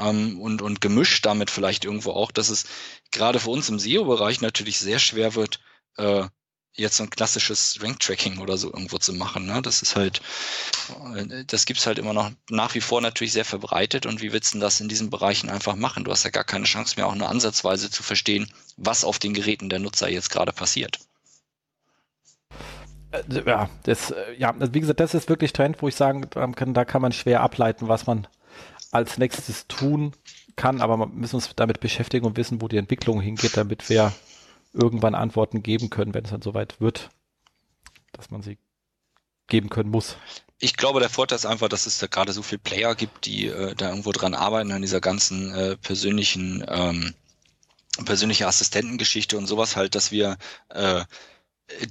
ähm, 0.00 0.40
und, 0.40 0.62
und 0.62 0.80
gemischt 0.80 1.26
damit 1.26 1.50
vielleicht 1.50 1.84
irgendwo 1.84 2.12
auch, 2.12 2.30
dass 2.30 2.48
es 2.48 2.64
gerade 3.10 3.40
für 3.40 3.50
uns 3.50 3.68
im 3.68 3.78
SEO-Bereich 3.78 4.40
natürlich 4.40 4.78
sehr 4.78 4.98
schwer 4.98 5.34
wird, 5.34 5.60
äh, 5.96 6.24
jetzt 6.74 6.96
so 6.96 7.02
ein 7.02 7.10
klassisches 7.10 7.78
Rank-Tracking 7.82 8.38
oder 8.38 8.56
so 8.56 8.72
irgendwo 8.72 8.98
zu 8.98 9.12
machen. 9.12 9.46
Ne? 9.46 9.60
Das 9.62 9.82
ist 9.82 9.96
halt, 9.96 10.20
äh, 11.14 11.44
das 11.46 11.66
gibt's 11.66 11.86
halt 11.86 11.98
immer 11.98 12.12
noch 12.12 12.30
nach 12.48 12.74
wie 12.74 12.80
vor 12.80 13.00
natürlich 13.00 13.32
sehr 13.32 13.44
verbreitet 13.44 14.06
und 14.06 14.22
wie 14.22 14.32
willst 14.32 14.54
du 14.54 14.58
das 14.58 14.80
in 14.80 14.88
diesen 14.88 15.10
Bereichen 15.10 15.50
einfach 15.50 15.76
machen? 15.76 16.04
Du 16.04 16.10
hast 16.10 16.24
ja 16.24 16.30
gar 16.30 16.44
keine 16.44 16.64
Chance 16.64 16.94
mehr, 16.96 17.06
auch 17.06 17.14
nur 17.14 17.28
ansatzweise 17.28 17.90
zu 17.90 18.02
verstehen, 18.02 18.50
was 18.76 19.04
auf 19.04 19.18
den 19.18 19.34
Geräten 19.34 19.68
der 19.68 19.80
Nutzer 19.80 20.08
jetzt 20.08 20.30
gerade 20.30 20.52
passiert. 20.52 20.98
Äh, 23.12 23.22
ja, 23.44 23.68
das, 23.82 24.12
äh, 24.12 24.34
ja, 24.38 24.54
wie 24.56 24.80
gesagt, 24.80 25.00
das 25.00 25.14
ist 25.14 25.28
wirklich 25.28 25.52
Trend, 25.52 25.82
wo 25.82 25.88
ich 25.88 25.96
sagen 25.96 26.30
kann, 26.30 26.74
da 26.74 26.84
kann 26.84 27.02
man 27.02 27.12
schwer 27.12 27.40
ableiten, 27.40 27.88
was 27.88 28.06
man 28.06 28.28
als 28.90 29.18
nächstes 29.18 29.66
tun 29.66 30.12
kann, 30.56 30.80
aber 30.80 30.96
wir 30.96 31.06
müssen 31.06 31.36
uns 31.36 31.50
damit 31.54 31.80
beschäftigen 31.80 32.26
und 32.26 32.36
wissen, 32.36 32.60
wo 32.60 32.68
die 32.68 32.76
Entwicklung 32.76 33.20
hingeht, 33.20 33.56
damit 33.56 33.88
wir 33.88 34.12
irgendwann 34.72 35.14
Antworten 35.14 35.62
geben 35.62 35.90
können, 35.90 36.14
wenn 36.14 36.24
es 36.24 36.30
dann 36.30 36.42
soweit 36.42 36.80
wird, 36.80 37.10
dass 38.12 38.30
man 38.30 38.42
sie 38.42 38.58
geben 39.48 39.68
können 39.68 39.90
muss. 39.90 40.16
Ich 40.58 40.76
glaube, 40.76 41.00
der 41.00 41.08
Vorteil 41.08 41.36
ist 41.36 41.46
einfach, 41.46 41.68
dass 41.68 41.86
es 41.86 41.98
da 41.98 42.06
gerade 42.06 42.32
so 42.32 42.42
viele 42.42 42.58
Player 42.58 42.94
gibt, 42.94 43.24
die 43.26 43.46
äh, 43.46 43.74
da 43.74 43.88
irgendwo 43.88 44.12
dran 44.12 44.34
arbeiten 44.34 44.72
an 44.72 44.82
dieser 44.82 45.00
ganzen 45.00 45.54
äh, 45.54 45.76
persönlichen 45.76 46.64
ähm, 46.68 47.14
persönliche 48.04 48.46
Assistentengeschichte 48.46 49.36
und 49.36 49.46
sowas 49.46 49.76
halt, 49.76 49.94
dass 49.94 50.12
wir 50.12 50.36
äh, 50.68 51.04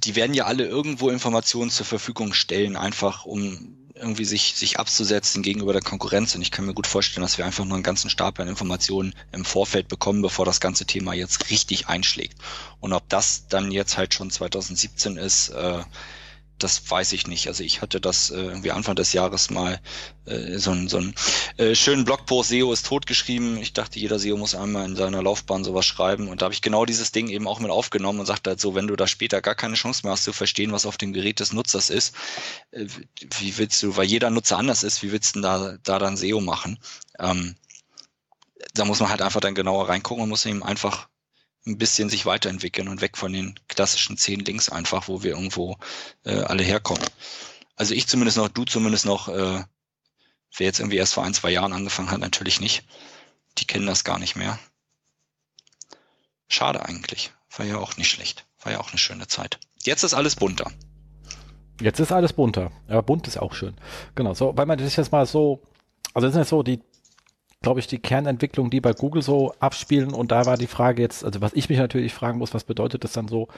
die 0.04 0.14
werden 0.14 0.34
ja 0.34 0.44
alle 0.44 0.66
irgendwo 0.66 1.08
Informationen 1.08 1.70
zur 1.70 1.86
Verfügung 1.86 2.32
stellen, 2.34 2.76
einfach 2.76 3.24
um 3.24 3.79
irgendwie 4.00 4.24
sich, 4.24 4.54
sich 4.56 4.78
abzusetzen 4.78 5.42
gegenüber 5.42 5.72
der 5.72 5.82
Konkurrenz. 5.82 6.34
Und 6.34 6.42
ich 6.42 6.50
kann 6.50 6.66
mir 6.66 6.74
gut 6.74 6.86
vorstellen, 6.86 7.22
dass 7.22 7.38
wir 7.38 7.44
einfach 7.44 7.64
nur 7.64 7.74
einen 7.74 7.82
ganzen 7.82 8.10
Stapel 8.10 8.42
an 8.42 8.48
Informationen 8.48 9.14
im 9.32 9.44
Vorfeld 9.44 9.88
bekommen, 9.88 10.22
bevor 10.22 10.44
das 10.44 10.60
ganze 10.60 10.86
Thema 10.86 11.14
jetzt 11.14 11.50
richtig 11.50 11.88
einschlägt. 11.88 12.38
Und 12.80 12.92
ob 12.92 13.08
das 13.08 13.46
dann 13.48 13.70
jetzt 13.70 13.96
halt 13.96 14.14
schon 14.14 14.30
2017 14.30 15.16
ist, 15.16 15.50
äh, 15.50 15.82
das 16.62 16.90
weiß 16.90 17.12
ich 17.12 17.26
nicht. 17.26 17.48
Also 17.48 17.64
ich 17.64 17.82
hatte 17.82 18.00
das 18.00 18.30
äh, 18.30 18.36
irgendwie 18.36 18.70
Anfang 18.70 18.96
des 18.96 19.12
Jahres 19.12 19.50
mal 19.50 19.80
äh, 20.26 20.58
so 20.58 20.70
ein 20.70 20.88
so 20.88 20.98
ein 20.98 21.14
äh, 21.56 21.74
schönen 21.74 22.04
Blogpost 22.04 22.50
SEO 22.50 22.72
ist 22.72 22.86
tot 22.86 23.06
geschrieben. 23.06 23.56
Ich 23.58 23.72
dachte, 23.72 23.98
jeder 23.98 24.18
SEO 24.18 24.36
muss 24.36 24.54
einmal 24.54 24.84
in 24.84 24.96
seiner 24.96 25.22
Laufbahn 25.22 25.64
sowas 25.64 25.86
schreiben 25.86 26.28
und 26.28 26.40
da 26.40 26.44
habe 26.44 26.54
ich 26.54 26.62
genau 26.62 26.84
dieses 26.84 27.12
Ding 27.12 27.28
eben 27.28 27.48
auch 27.48 27.60
mit 27.60 27.70
aufgenommen 27.70 28.20
und 28.20 28.26
sagte 28.26 28.50
halt 28.50 28.60
so, 28.60 28.74
wenn 28.74 28.86
du 28.86 28.96
da 28.96 29.06
später 29.06 29.40
gar 29.40 29.54
keine 29.54 29.74
Chance 29.74 30.02
mehr 30.04 30.12
hast 30.12 30.24
zu 30.24 30.32
verstehen, 30.32 30.72
was 30.72 30.86
auf 30.86 30.98
dem 30.98 31.12
Gerät 31.12 31.40
des 31.40 31.52
Nutzers 31.52 31.90
ist, 31.90 32.14
äh, 32.70 32.86
wie 33.38 33.58
willst 33.58 33.82
du, 33.82 33.96
weil 33.96 34.06
jeder 34.06 34.30
Nutzer 34.30 34.58
anders 34.58 34.82
ist, 34.82 35.02
wie 35.02 35.12
willst 35.12 35.36
du 35.36 35.40
da 35.40 35.76
da 35.82 35.98
dann 35.98 36.16
SEO 36.16 36.40
machen? 36.40 36.78
Ähm, 37.18 37.56
da 38.74 38.84
muss 38.84 39.00
man 39.00 39.10
halt 39.10 39.22
einfach 39.22 39.40
dann 39.40 39.54
genauer 39.54 39.88
reingucken 39.88 40.22
und 40.22 40.28
muss 40.28 40.46
ihm 40.46 40.62
einfach 40.62 41.08
ein 41.66 41.78
bisschen 41.78 42.08
sich 42.08 42.26
weiterentwickeln 42.26 42.88
und 42.88 43.00
weg 43.00 43.16
von 43.16 43.32
den 43.32 43.58
klassischen 43.68 44.16
zehn 44.16 44.40
Links 44.40 44.68
einfach, 44.70 45.08
wo 45.08 45.22
wir 45.22 45.32
irgendwo 45.32 45.76
äh, 46.24 46.40
alle 46.40 46.62
herkommen. 46.62 47.04
Also 47.76 47.94
ich 47.94 48.06
zumindest 48.06 48.36
noch, 48.36 48.48
du 48.48 48.64
zumindest 48.64 49.04
noch, 49.04 49.28
äh, 49.28 49.64
wer 50.56 50.66
jetzt 50.66 50.80
irgendwie 50.80 50.96
erst 50.96 51.14
vor 51.14 51.24
ein, 51.24 51.34
zwei 51.34 51.50
Jahren 51.50 51.72
angefangen 51.72 52.10
hat, 52.10 52.20
natürlich 52.20 52.60
nicht. 52.60 52.84
Die 53.58 53.66
kennen 53.66 53.86
das 53.86 54.04
gar 54.04 54.18
nicht 54.18 54.36
mehr. 54.36 54.58
Schade 56.48 56.84
eigentlich. 56.84 57.32
War 57.56 57.66
ja 57.66 57.78
auch 57.78 57.96
nicht 57.96 58.10
schlecht. 58.10 58.46
War 58.62 58.72
ja 58.72 58.80
auch 58.80 58.90
eine 58.90 58.98
schöne 58.98 59.26
Zeit. 59.28 59.58
Jetzt 59.82 60.02
ist 60.02 60.14
alles 60.14 60.36
bunter. 60.36 60.70
Jetzt 61.80 62.00
ist 62.00 62.12
alles 62.12 62.32
bunter. 62.32 62.72
Ja, 62.88 63.00
bunt 63.00 63.26
ist 63.26 63.38
auch 63.38 63.54
schön. 63.54 63.76
Genau, 64.14 64.34
so, 64.34 64.56
weil 64.56 64.66
man 64.66 64.78
das 64.78 64.96
jetzt 64.96 65.12
mal 65.12 65.26
so, 65.26 65.62
also 66.12 66.26
das 66.26 66.34
ist 66.34 66.38
ja 66.38 66.44
so, 66.44 66.62
die 66.62 66.82
glaube 67.62 67.80
ich, 67.80 67.86
die 67.86 67.98
Kernentwicklung, 67.98 68.70
die 68.70 68.80
bei 68.80 68.92
Google 68.92 69.22
so 69.22 69.54
abspielen. 69.60 70.12
Und 70.14 70.32
da 70.32 70.46
war 70.46 70.56
die 70.56 70.66
Frage 70.66 71.02
jetzt, 71.02 71.24
also 71.24 71.40
was 71.40 71.52
ich 71.52 71.68
mich 71.68 71.78
natürlich 71.78 72.14
fragen 72.14 72.38
muss, 72.38 72.54
was 72.54 72.64
bedeutet 72.64 73.04
das 73.04 73.12
dann 73.12 73.28
so 73.28 73.48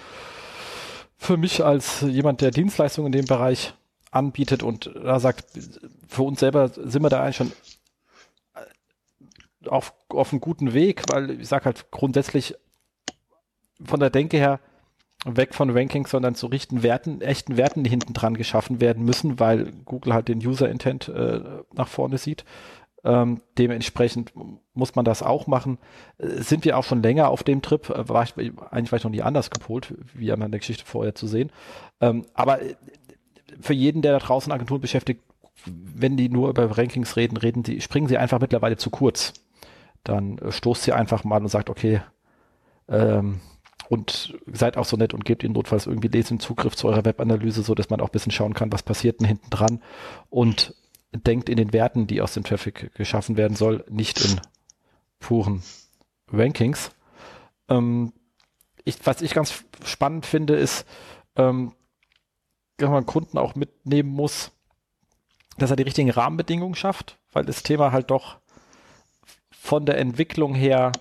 für 1.16 1.36
mich 1.36 1.64
als 1.64 2.00
jemand, 2.00 2.40
der 2.40 2.50
Dienstleistungen 2.50 3.12
in 3.12 3.20
dem 3.20 3.26
Bereich 3.26 3.74
anbietet 4.10 4.62
und 4.62 4.90
da 4.94 5.20
sagt, 5.20 5.44
für 6.08 6.22
uns 6.22 6.40
selber 6.40 6.68
sind 6.68 7.02
wir 7.02 7.10
da 7.10 7.22
eigentlich 7.22 7.36
schon 7.36 7.52
auf, 9.66 9.94
auf 10.08 10.32
einem 10.32 10.40
guten 10.40 10.74
Weg, 10.74 11.04
weil 11.08 11.40
ich 11.40 11.48
sage 11.48 11.66
halt 11.66 11.90
grundsätzlich 11.92 12.56
von 13.82 14.00
der 14.00 14.10
Denke 14.10 14.36
her 14.36 14.60
weg 15.24 15.54
von 15.54 15.70
Rankings, 15.70 16.10
sondern 16.10 16.34
zu 16.34 16.46
richten 16.48 16.82
Werten, 16.82 17.20
echten 17.20 17.56
Werten, 17.56 17.84
die 17.84 17.90
hinten 17.90 18.12
dran 18.12 18.36
geschaffen 18.36 18.80
werden 18.80 19.04
müssen, 19.04 19.38
weil 19.38 19.70
Google 19.84 20.14
halt 20.14 20.26
den 20.26 20.44
User 20.44 20.68
Intent 20.68 21.08
äh, 21.08 21.40
nach 21.72 21.86
vorne 21.86 22.18
sieht. 22.18 22.44
Ähm, 23.04 23.40
dementsprechend 23.58 24.32
muss 24.74 24.94
man 24.94 25.04
das 25.04 25.22
auch 25.22 25.46
machen. 25.46 25.78
Äh, 26.18 26.42
sind 26.42 26.64
wir 26.64 26.78
auch 26.78 26.84
schon 26.84 27.02
länger 27.02 27.28
auf 27.28 27.42
dem 27.42 27.60
Trip? 27.60 27.90
Äh, 27.90 28.08
war 28.08 28.22
ich, 28.22 28.34
eigentlich 28.70 28.92
war 28.92 28.96
ich 28.98 29.04
noch 29.04 29.10
nie 29.10 29.22
anders 29.22 29.50
gepolt, 29.50 29.94
wie 30.14 30.30
an 30.30 30.40
der 30.40 30.60
Geschichte 30.60 30.84
vorher 30.84 31.14
zu 31.14 31.26
sehen. 31.26 31.50
Ähm, 32.00 32.26
aber 32.34 32.62
äh, 32.62 32.74
für 33.60 33.74
jeden, 33.74 34.02
der 34.02 34.12
da 34.12 34.18
draußen 34.18 34.52
Agenturen 34.52 34.80
beschäftigt, 34.80 35.22
wenn 35.64 36.16
die 36.16 36.28
nur 36.28 36.48
über 36.48 36.76
Rankings 36.76 37.16
reden, 37.16 37.36
reden 37.36 37.64
sie, 37.64 37.80
springen 37.80 38.08
sie 38.08 38.18
einfach 38.18 38.40
mittlerweile 38.40 38.76
zu 38.76 38.90
kurz. 38.90 39.32
Dann 40.04 40.38
äh, 40.38 40.52
stoßt 40.52 40.84
sie 40.84 40.92
einfach 40.92 41.24
mal 41.24 41.40
und 41.40 41.48
sagt, 41.48 41.70
okay, 41.70 42.02
ähm, 42.88 43.40
und 43.88 44.38
seid 44.46 44.76
auch 44.76 44.84
so 44.84 44.96
nett 44.96 45.12
und 45.12 45.24
gebt 45.24 45.42
ihnen 45.42 45.54
notfalls 45.54 45.86
irgendwie 45.86 46.08
lesen 46.08 46.40
Zugriff 46.40 46.76
zu 46.76 46.88
eurer 46.88 47.04
Webanalyse, 47.04 47.62
so 47.62 47.74
dass 47.74 47.90
man 47.90 48.00
auch 48.00 48.08
ein 48.08 48.12
bisschen 48.12 48.32
schauen 48.32 48.54
kann, 48.54 48.72
was 48.72 48.82
passiert 48.82 49.20
denn 49.20 49.26
hinten 49.26 49.50
dran. 49.50 49.82
Und 50.30 50.74
denkt 51.12 51.48
in 51.48 51.56
den 51.56 51.72
Werten, 51.72 52.06
die 52.06 52.20
aus 52.20 52.34
dem 52.34 52.44
Traffic 52.44 52.94
geschaffen 52.94 53.36
werden 53.36 53.56
soll, 53.56 53.84
nicht 53.88 54.24
in 54.24 54.40
puren 55.18 55.62
Rankings. 56.32 56.90
Ähm, 57.68 58.12
ich, 58.84 58.96
was 59.04 59.22
ich 59.22 59.34
ganz 59.34 59.64
spannend 59.84 60.26
finde, 60.26 60.56
ist, 60.56 60.86
ähm, 61.36 61.72
dass 62.78 62.90
man 62.90 63.06
Kunden 63.06 63.38
auch 63.38 63.54
mitnehmen 63.54 64.10
muss, 64.10 64.50
dass 65.58 65.70
er 65.70 65.76
die 65.76 65.84
richtigen 65.84 66.10
Rahmenbedingungen 66.10 66.74
schafft, 66.74 67.18
weil 67.32 67.44
das 67.44 67.62
Thema 67.62 67.92
halt 67.92 68.10
doch 68.10 68.38
von 69.50 69.86
der 69.86 69.98
Entwicklung 69.98 70.54
her 70.54 70.92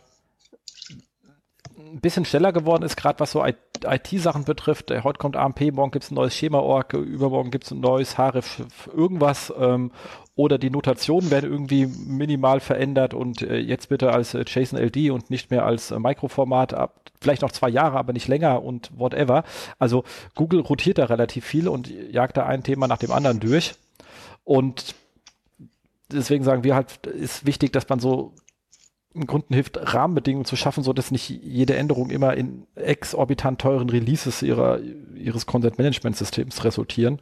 ein 1.91 2.01
bisschen 2.01 2.26
schneller 2.26 2.53
geworden 2.53 2.84
ist, 2.84 2.95
gerade 2.95 3.19
was 3.19 3.31
so 3.31 3.43
IT-Sachen 3.45 4.45
betrifft. 4.45 4.91
Heute 4.91 5.18
kommt 5.18 5.35
AMP, 5.35 5.72
morgen 5.72 5.91
gibt 5.91 6.05
es 6.05 6.11
ein 6.11 6.15
neues 6.15 6.35
Schema-Org, 6.35 6.93
übermorgen 6.93 7.51
gibt 7.51 7.65
es 7.65 7.72
ein 7.72 7.80
neues 7.80 8.18
Href 8.18 8.63
irgendwas 8.93 9.53
ähm, 9.57 9.91
oder 10.35 10.57
die 10.57 10.69
Notationen 10.69 11.31
werden 11.31 11.51
irgendwie 11.51 11.85
minimal 11.85 12.59
verändert 12.59 13.13
und 13.13 13.41
äh, 13.41 13.57
jetzt 13.57 13.89
bitte 13.89 14.11
als 14.11 14.34
äh, 14.34 14.43
JSON-LD 14.45 15.11
und 15.11 15.30
nicht 15.30 15.51
mehr 15.51 15.65
als 15.65 15.91
äh, 15.91 15.99
Mikroformat 15.99 16.73
ab, 16.73 17.11
vielleicht 17.19 17.41
noch 17.41 17.51
zwei 17.51 17.69
Jahre, 17.69 17.97
aber 17.97 18.13
nicht 18.13 18.27
länger 18.27 18.63
und 18.63 18.91
whatever. 18.97 19.43
Also 19.77 20.03
Google 20.35 20.61
rotiert 20.61 20.97
da 20.97 21.05
relativ 21.05 21.45
viel 21.45 21.68
und 21.68 21.89
jagt 21.89 22.38
da 22.38 22.45
ein 22.45 22.63
Thema 22.63 22.88
nach 22.88 22.99
dem 22.99 23.11
anderen 23.11 23.39
durch 23.39 23.76
und 24.43 24.95
deswegen 26.11 26.43
sagen 26.43 26.63
wir 26.63 26.76
halt, 26.76 27.05
ist 27.07 27.45
wichtig, 27.45 27.72
dass 27.73 27.88
man 27.89 27.99
so 27.99 28.34
Kunden 29.28 29.54
hilft, 29.54 29.78
Rahmenbedingungen 29.94 30.46
zu 30.46 30.56
schaffen, 30.56 30.84
so 30.84 30.94
dass 30.94 31.12
nicht 31.12 31.30
jede 31.30 31.76
Änderung 31.76 32.10
immer 32.10 32.36
in 32.36 32.66
exorbitant 32.76 33.60
teuren 33.60 33.90
Releases 33.90 34.42
ihrer, 34.42 34.80
ihres 35.16 35.46
Content-Management-Systems 35.46 36.64
resultieren, 36.64 37.20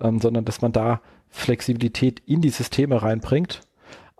ähm, 0.00 0.20
sondern 0.20 0.44
dass 0.44 0.60
man 0.60 0.72
da 0.72 1.00
Flexibilität 1.30 2.20
in 2.26 2.42
die 2.42 2.50
Systeme 2.50 3.02
reinbringt. 3.02 3.62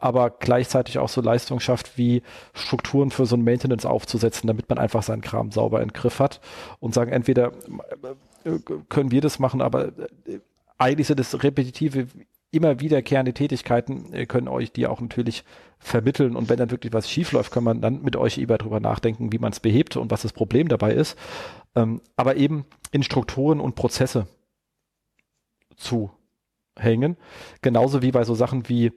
aber 0.02 0.30
gleichzeitig 0.30 0.98
auch 0.98 1.08
so 1.08 1.20
Leistung 1.20 1.60
schafft, 1.60 1.96
wie 1.96 2.22
Strukturen 2.54 3.12
für 3.12 3.24
so 3.24 3.36
ein 3.36 3.44
Maintenance 3.44 3.86
aufzusetzen, 3.86 4.48
damit 4.48 4.68
man 4.68 4.78
einfach 4.78 5.04
seinen 5.04 5.22
Kram 5.22 5.52
sauber 5.52 5.80
in 5.80 5.92
Griff 5.92 6.18
hat 6.18 6.40
und 6.80 6.92
sagen, 6.92 7.12
entweder 7.12 7.52
äh, 8.44 8.58
können 8.88 9.12
wir 9.12 9.20
das 9.20 9.38
machen, 9.38 9.60
aber 9.60 9.88
äh, 10.26 10.40
eigentlich 10.76 11.06
sind 11.06 11.20
es 11.20 11.44
repetitive, 11.44 12.08
immer 12.52 12.78
wiederkehrende 12.80 13.32
Tätigkeiten, 13.32 14.12
äh, 14.12 14.26
können 14.26 14.46
euch 14.46 14.72
die 14.72 14.86
auch 14.86 15.00
natürlich 15.00 15.44
vermitteln 15.78 16.36
und 16.36 16.48
wenn 16.48 16.58
dann 16.58 16.70
wirklich 16.70 16.92
was 16.92 17.10
schief 17.10 17.32
läuft, 17.32 17.50
kann 17.50 17.64
man 17.64 17.80
dann 17.80 18.02
mit 18.02 18.14
euch 18.14 18.36
lieber 18.36 18.56
drüber 18.56 18.78
nachdenken, 18.78 19.32
wie 19.32 19.38
man 19.38 19.50
es 19.50 19.58
behebt 19.58 19.96
und 19.96 20.12
was 20.12 20.22
das 20.22 20.32
Problem 20.32 20.68
dabei 20.68 20.92
ist. 20.92 21.18
Ähm, 21.74 22.00
aber 22.16 22.36
eben 22.36 22.66
in 22.92 23.02
Strukturen 23.02 23.58
und 23.58 23.74
Prozesse 23.74 24.28
zu 25.76 26.10
hängen. 26.78 27.16
Genauso 27.62 28.02
wie 28.02 28.12
bei 28.12 28.22
so 28.24 28.34
Sachen 28.34 28.68
wie 28.68 28.92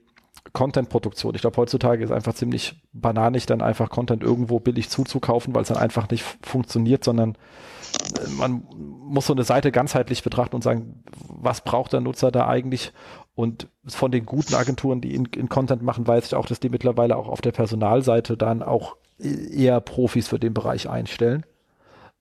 Content-Produktion. 0.53 1.33
Ich 1.33 1.41
glaube, 1.41 1.57
heutzutage 1.57 2.03
ist 2.03 2.11
einfach 2.11 2.33
ziemlich 2.33 2.75
bananig, 2.93 3.45
dann 3.45 3.61
einfach 3.61 3.89
Content 3.89 4.21
irgendwo 4.21 4.59
billig 4.59 4.89
zuzukaufen, 4.89 5.55
weil 5.55 5.63
es 5.63 5.69
dann 5.69 5.77
einfach 5.77 6.09
nicht 6.09 6.23
funktioniert, 6.43 7.03
sondern 7.03 7.31
äh, 7.31 8.29
man 8.37 8.63
muss 8.69 9.25
so 9.25 9.33
eine 9.33 9.43
Seite 9.43 9.71
ganzheitlich 9.71 10.23
betrachten 10.23 10.55
und 10.55 10.61
sagen, 10.61 11.03
was 11.27 11.61
braucht 11.61 11.93
der 11.93 12.01
Nutzer 12.01 12.31
da 12.31 12.47
eigentlich? 12.47 12.93
Und 13.35 13.67
von 13.85 14.11
den 14.11 14.25
guten 14.25 14.55
Agenturen, 14.55 15.01
die 15.01 15.13
in, 15.13 15.25
in 15.25 15.49
Content 15.49 15.81
machen, 15.81 16.07
weiß 16.07 16.27
ich 16.27 16.35
auch, 16.35 16.45
dass 16.45 16.61
die 16.61 16.69
mittlerweile 16.69 17.17
auch 17.17 17.27
auf 17.27 17.41
der 17.41 17.51
Personalseite 17.51 18.37
dann 18.37 18.63
auch 18.63 18.95
e-, 19.19 19.63
eher 19.63 19.81
Profis 19.81 20.29
für 20.29 20.39
den 20.39 20.53
Bereich 20.53 20.89
einstellen, 20.89 21.45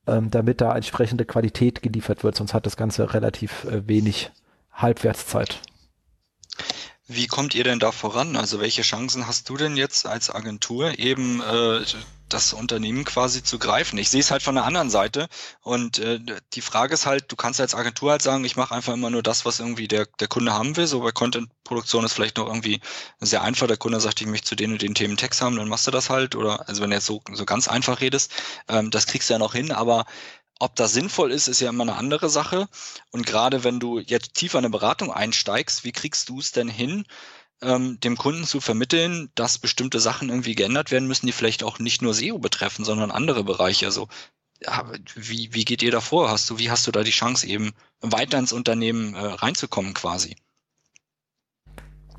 ähm, 0.09 0.31
damit 0.31 0.61
da 0.61 0.74
entsprechende 0.74 1.24
Qualität 1.24 1.82
geliefert 1.82 2.24
wird. 2.24 2.35
Sonst 2.35 2.53
hat 2.53 2.66
das 2.66 2.77
Ganze 2.77 3.15
relativ 3.15 3.65
äh, 3.65 3.86
wenig 3.86 4.32
Halbwertszeit. 4.73 5.61
Wie 7.07 7.27
kommt 7.27 7.55
ihr 7.55 7.65
denn 7.65 7.78
da 7.78 7.93
voran? 7.93 8.35
Also 8.35 8.61
welche 8.61 8.82
Chancen 8.82 9.27
hast 9.27 9.49
du 9.49 9.57
denn 9.57 9.77
jetzt 9.77 10.07
als 10.07 10.35
Agentur 10.35 10.99
eben 10.99 11.43
äh, 11.43 11.81
das 12.28 12.52
Unternehmen 12.52 13.05
quasi 13.05 13.42
zu 13.42 13.59
greifen? 13.59 13.98
Ich 13.98 14.10
sehe 14.10 14.20
es 14.20 14.30
halt 14.30 14.42
von 14.42 14.55
der 14.55 14.64
anderen 14.64 14.90
Seite 14.90 15.28
und 15.60 15.98
äh, 15.98 16.20
die 16.52 16.60
Frage 16.60 16.94
ist 16.94 17.06
halt, 17.06 17.30
du 17.30 17.36
kannst 17.36 17.60
als 17.60 17.74
Agentur 17.74 18.12
halt 18.12 18.22
sagen, 18.22 18.44
ich 18.44 18.56
mache 18.56 18.74
einfach 18.74 18.92
immer 18.92 19.10
nur 19.10 19.22
das, 19.22 19.44
was 19.44 19.60
irgendwie 19.60 19.88
der, 19.88 20.06
der 20.20 20.28
Kunde 20.28 20.52
haben 20.52 20.76
will. 20.76 20.86
So 20.86 21.01
bei 21.01 21.12
Content-Produktion 21.12 22.05
ist 22.05 22.12
vielleicht 22.12 22.36
noch 22.38 22.46
irgendwie 22.46 22.80
sehr 23.20 23.42
einfach. 23.42 23.66
Der 23.66 23.76
Kunde 23.76 24.01
sagt, 24.01 24.20
ich 24.20 24.26
möchte 24.26 24.48
zu 24.48 24.56
den 24.56 24.72
und 24.72 24.82
den 24.82 24.94
Themen 24.94 25.16
Text 25.16 25.40
haben, 25.42 25.56
dann 25.56 25.68
machst 25.68 25.86
du 25.86 25.90
das 25.90 26.10
halt. 26.10 26.34
Oder 26.34 26.68
also 26.68 26.82
wenn 26.82 26.90
du 26.90 26.96
jetzt 26.96 27.06
so, 27.06 27.22
so 27.32 27.44
ganz 27.44 27.68
einfach 27.68 28.01
redest, 28.01 28.32
ähm, 28.68 28.90
das 28.90 29.06
kriegst 29.06 29.28
du 29.28 29.34
ja 29.34 29.38
noch 29.38 29.55
hin, 29.55 29.72
aber 29.72 30.06
ob 30.60 30.76
das 30.76 30.92
sinnvoll 30.92 31.32
ist, 31.32 31.48
ist 31.48 31.60
ja 31.60 31.68
immer 31.68 31.82
eine 31.82 31.96
andere 31.96 32.30
Sache. 32.30 32.68
Und 33.10 33.26
gerade 33.26 33.64
wenn 33.64 33.80
du 33.80 33.98
jetzt 33.98 34.34
tiefer 34.34 34.59
in 34.59 34.64
eine 34.64 34.70
Beratung 34.70 35.12
einsteigst, 35.12 35.84
wie 35.84 35.92
kriegst 35.92 36.28
du 36.28 36.38
es 36.38 36.52
denn 36.52 36.68
hin, 36.68 37.05
ähm, 37.65 38.01
dem 38.01 38.16
Kunden 38.16 38.45
zu 38.45 38.61
vermitteln, 38.61 39.31
dass 39.35 39.59
bestimmte 39.59 40.01
Sachen 40.01 40.28
irgendwie 40.28 40.55
geändert 40.55 40.91
werden 40.91 41.09
müssen, 41.09 41.27
die 41.27 41.32
vielleicht 41.32 41.62
auch 41.62 41.78
nicht 41.78 42.03
nur 42.03 42.15
SEO 42.15 42.39
betreffen, 42.39 42.85
sondern 42.85 43.11
andere 43.11 43.45
Bereiche. 43.45 43.86
Also 43.86 44.09
ja, 44.62 44.85
wie, 45.15 45.53
wie 45.53 45.65
geht 45.65 45.82
ihr 45.82 45.91
da 45.91 46.01
vor? 46.01 46.31
Hast 46.31 46.49
du, 46.51 46.59
wie 46.59 46.70
hast 46.70 46.86
du 46.86 46.93
da 46.93 47.03
die 47.03 47.11
Chance, 47.11 47.47
eben 47.47 47.73
weiter 48.01 48.39
ins 48.39 48.53
Unternehmen 48.53 49.15
äh, 49.15 49.19
reinzukommen 49.19 49.95
quasi? 49.95 50.36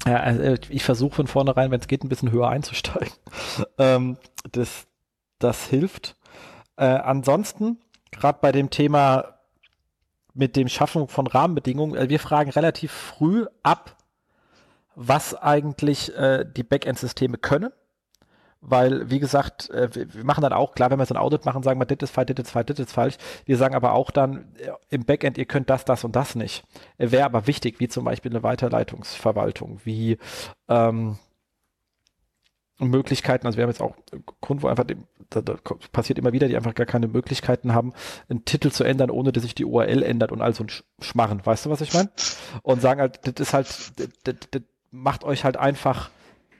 Ja, 0.06 0.18
also 0.18 0.62
ich 0.70 0.84
versuche 0.84 1.16
von 1.16 1.28
vornherein, 1.28 1.72
wenn 1.72 1.80
es 1.80 1.88
geht, 1.88 2.04
ein 2.04 2.10
bisschen 2.10 2.32
höher 2.32 2.50
einzusteigen. 2.50 3.14
ähm, 3.78 4.18
das, 4.52 4.86
das 5.40 5.66
hilft. 5.66 6.16
Äh, 6.78 6.86
ansonsten 6.86 7.80
gerade 8.12 8.40
bei 8.42 8.52
dem 8.52 8.70
Thema 8.70 9.40
mit 10.34 10.56
dem 10.56 10.68
Schaffen 10.68 11.08
von 11.08 11.28
Rahmenbedingungen, 11.28 11.96
äh, 11.96 12.10
wir 12.10 12.20
fragen 12.20 12.52
relativ 12.52 12.92
früh 12.92 13.46
ab, 13.64 13.98
was 14.96 15.36
eigentlich 15.36 16.16
äh, 16.16 16.46
die 16.46 16.64
Backend-Systeme 16.64 17.38
können. 17.38 17.72
Weil, 18.68 19.12
wie 19.12 19.20
gesagt, 19.20 19.70
äh, 19.70 19.90
wir 19.94 20.24
machen 20.24 20.42
dann 20.42 20.54
auch, 20.54 20.74
klar, 20.74 20.90
wenn 20.90 20.98
wir 20.98 21.06
so 21.06 21.14
ein 21.14 21.22
Audit 21.22 21.46
machen, 21.46 21.62
sagen 21.62 21.80
wir, 21.80 21.86
das 21.86 22.10
ist 22.10 22.16
falsch, 22.16 22.34
das 22.34 22.48
ist 22.48 22.52
falsch, 22.52 22.66
das 22.66 22.80
ist 22.80 22.94
falsch. 22.94 23.18
Wir 23.46 23.58
sagen 23.58 23.76
aber 23.76 23.94
auch 23.94 24.10
dann 24.10 24.56
äh, 24.58 24.72
im 24.90 25.06
Backend, 25.06 25.38
ihr 25.38 25.46
könnt 25.46 25.70
das, 25.70 25.86
das 25.86 26.04
und 26.04 26.16
das 26.16 26.34
nicht. 26.34 26.64
Wäre 26.98 27.26
aber 27.26 27.46
wichtig, 27.46 27.80
wie 27.80 27.88
zum 27.88 28.06
Beispiel 28.06 28.32
eine 28.32 28.42
Weiterleitungsverwaltung, 28.42 29.82
wie 29.84 30.18
ähm, 30.68 31.20
Möglichkeiten, 32.80 33.46
also 33.46 33.58
wir 33.58 33.64
haben 33.64 33.70
jetzt 33.70 33.82
auch 33.82 33.96
Kunden, 34.42 34.64
wo 34.64 34.68
einfach, 34.68 34.86
da, 35.30 35.42
da 35.42 35.56
passiert 35.92 36.18
immer 36.18 36.34
wieder, 36.34 36.48
die 36.48 36.58
einfach 36.58 36.74
gar 36.74 36.88
keine 36.88 37.08
Möglichkeiten 37.08 37.74
haben, 37.74 37.94
einen 38.30 38.46
Titel 38.46 38.72
zu 38.72 38.84
ändern, 38.84 39.12
ohne 39.12 39.32
dass 39.32 39.44
sich 39.44 39.56
die 39.56 39.66
URL 39.66 40.02
ändert 40.04 40.32
und 40.32 40.42
all 40.42 40.54
so 40.54 40.64
ein 40.64 40.72
Schmarren. 41.02 41.46
Weißt 41.46 41.66
du, 41.66 41.70
was 41.70 41.82
ich 41.82 41.94
meine? 41.94 42.10
Und 42.64 42.82
sagen 42.82 43.00
halt, 43.00 43.20
das 43.26 43.48
ist 43.48 43.54
halt, 43.54 43.68
das, 44.26 44.36
das 44.52 44.62
macht 44.91 45.24
euch 45.24 45.44
halt 45.44 45.57
einfach, 45.57 46.10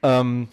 ähm, 0.04 0.50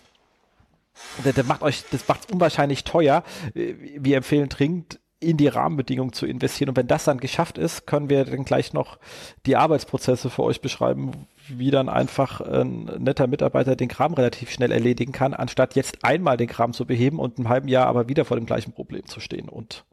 das, 1.24 1.34
das 1.34 1.46
macht 1.46 1.62
euch, 1.62 1.84
das 1.90 2.06
macht 2.08 2.30
unwahrscheinlich 2.30 2.84
teuer. 2.84 3.24
Wir 3.54 4.16
empfehlen 4.16 4.48
dringend, 4.48 5.00
in 5.22 5.36
die 5.36 5.48
Rahmenbedingungen 5.48 6.12
zu 6.12 6.26
investieren. 6.26 6.70
Und 6.70 6.76
wenn 6.76 6.88
das 6.88 7.04
dann 7.04 7.18
geschafft 7.18 7.56
ist, 7.56 7.86
können 7.86 8.10
wir 8.10 8.24
dann 8.24 8.44
gleich 8.44 8.72
noch 8.72 8.98
die 9.46 9.56
Arbeitsprozesse 9.56 10.30
für 10.30 10.42
euch 10.42 10.60
beschreiben, 10.60 11.12
wie 11.48 11.70
dann 11.70 11.88
einfach 11.88 12.40
ein 12.40 12.84
netter 12.98 13.26
Mitarbeiter 13.26 13.76
den 13.76 13.88
Kram 13.88 14.14
relativ 14.14 14.50
schnell 14.50 14.72
erledigen 14.72 15.12
kann, 15.12 15.32
anstatt 15.32 15.76
jetzt 15.76 16.04
einmal 16.04 16.36
den 16.36 16.48
Kram 16.48 16.72
zu 16.72 16.86
beheben 16.86 17.18
und 17.18 17.38
im 17.38 17.48
halben 17.48 17.68
Jahr 17.68 17.86
aber 17.86 18.08
wieder 18.08 18.24
vor 18.24 18.36
dem 18.36 18.46
gleichen 18.46 18.72
Problem 18.72 19.06
zu 19.06 19.20
stehen. 19.20 19.48
Und 19.48 19.84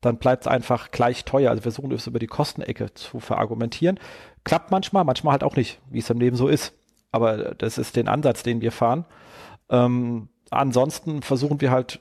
dann 0.00 0.16
bleibt 0.16 0.44
es 0.44 0.48
einfach 0.48 0.90
gleich 0.90 1.24
teuer. 1.24 1.50
Also 1.50 1.60
wir 1.60 1.70
versuchen 1.70 1.92
es 1.92 2.06
über 2.06 2.18
die 2.18 2.26
Kostenecke 2.26 2.92
zu 2.94 3.20
verargumentieren. 3.20 4.00
Klappt 4.44 4.70
manchmal, 4.70 5.04
manchmal 5.04 5.32
halt 5.32 5.44
auch 5.44 5.56
nicht, 5.56 5.80
wie 5.90 6.00
es 6.00 6.10
im 6.10 6.18
Leben 6.18 6.36
so 6.36 6.48
ist. 6.48 6.74
Aber 7.12 7.54
das 7.54 7.78
ist 7.78 7.96
den 7.96 8.08
Ansatz, 8.08 8.42
den 8.42 8.60
wir 8.60 8.72
fahren. 8.72 9.04
Ähm, 9.68 10.28
ansonsten 10.50 11.22
versuchen 11.22 11.60
wir 11.60 11.70
halt, 11.70 12.00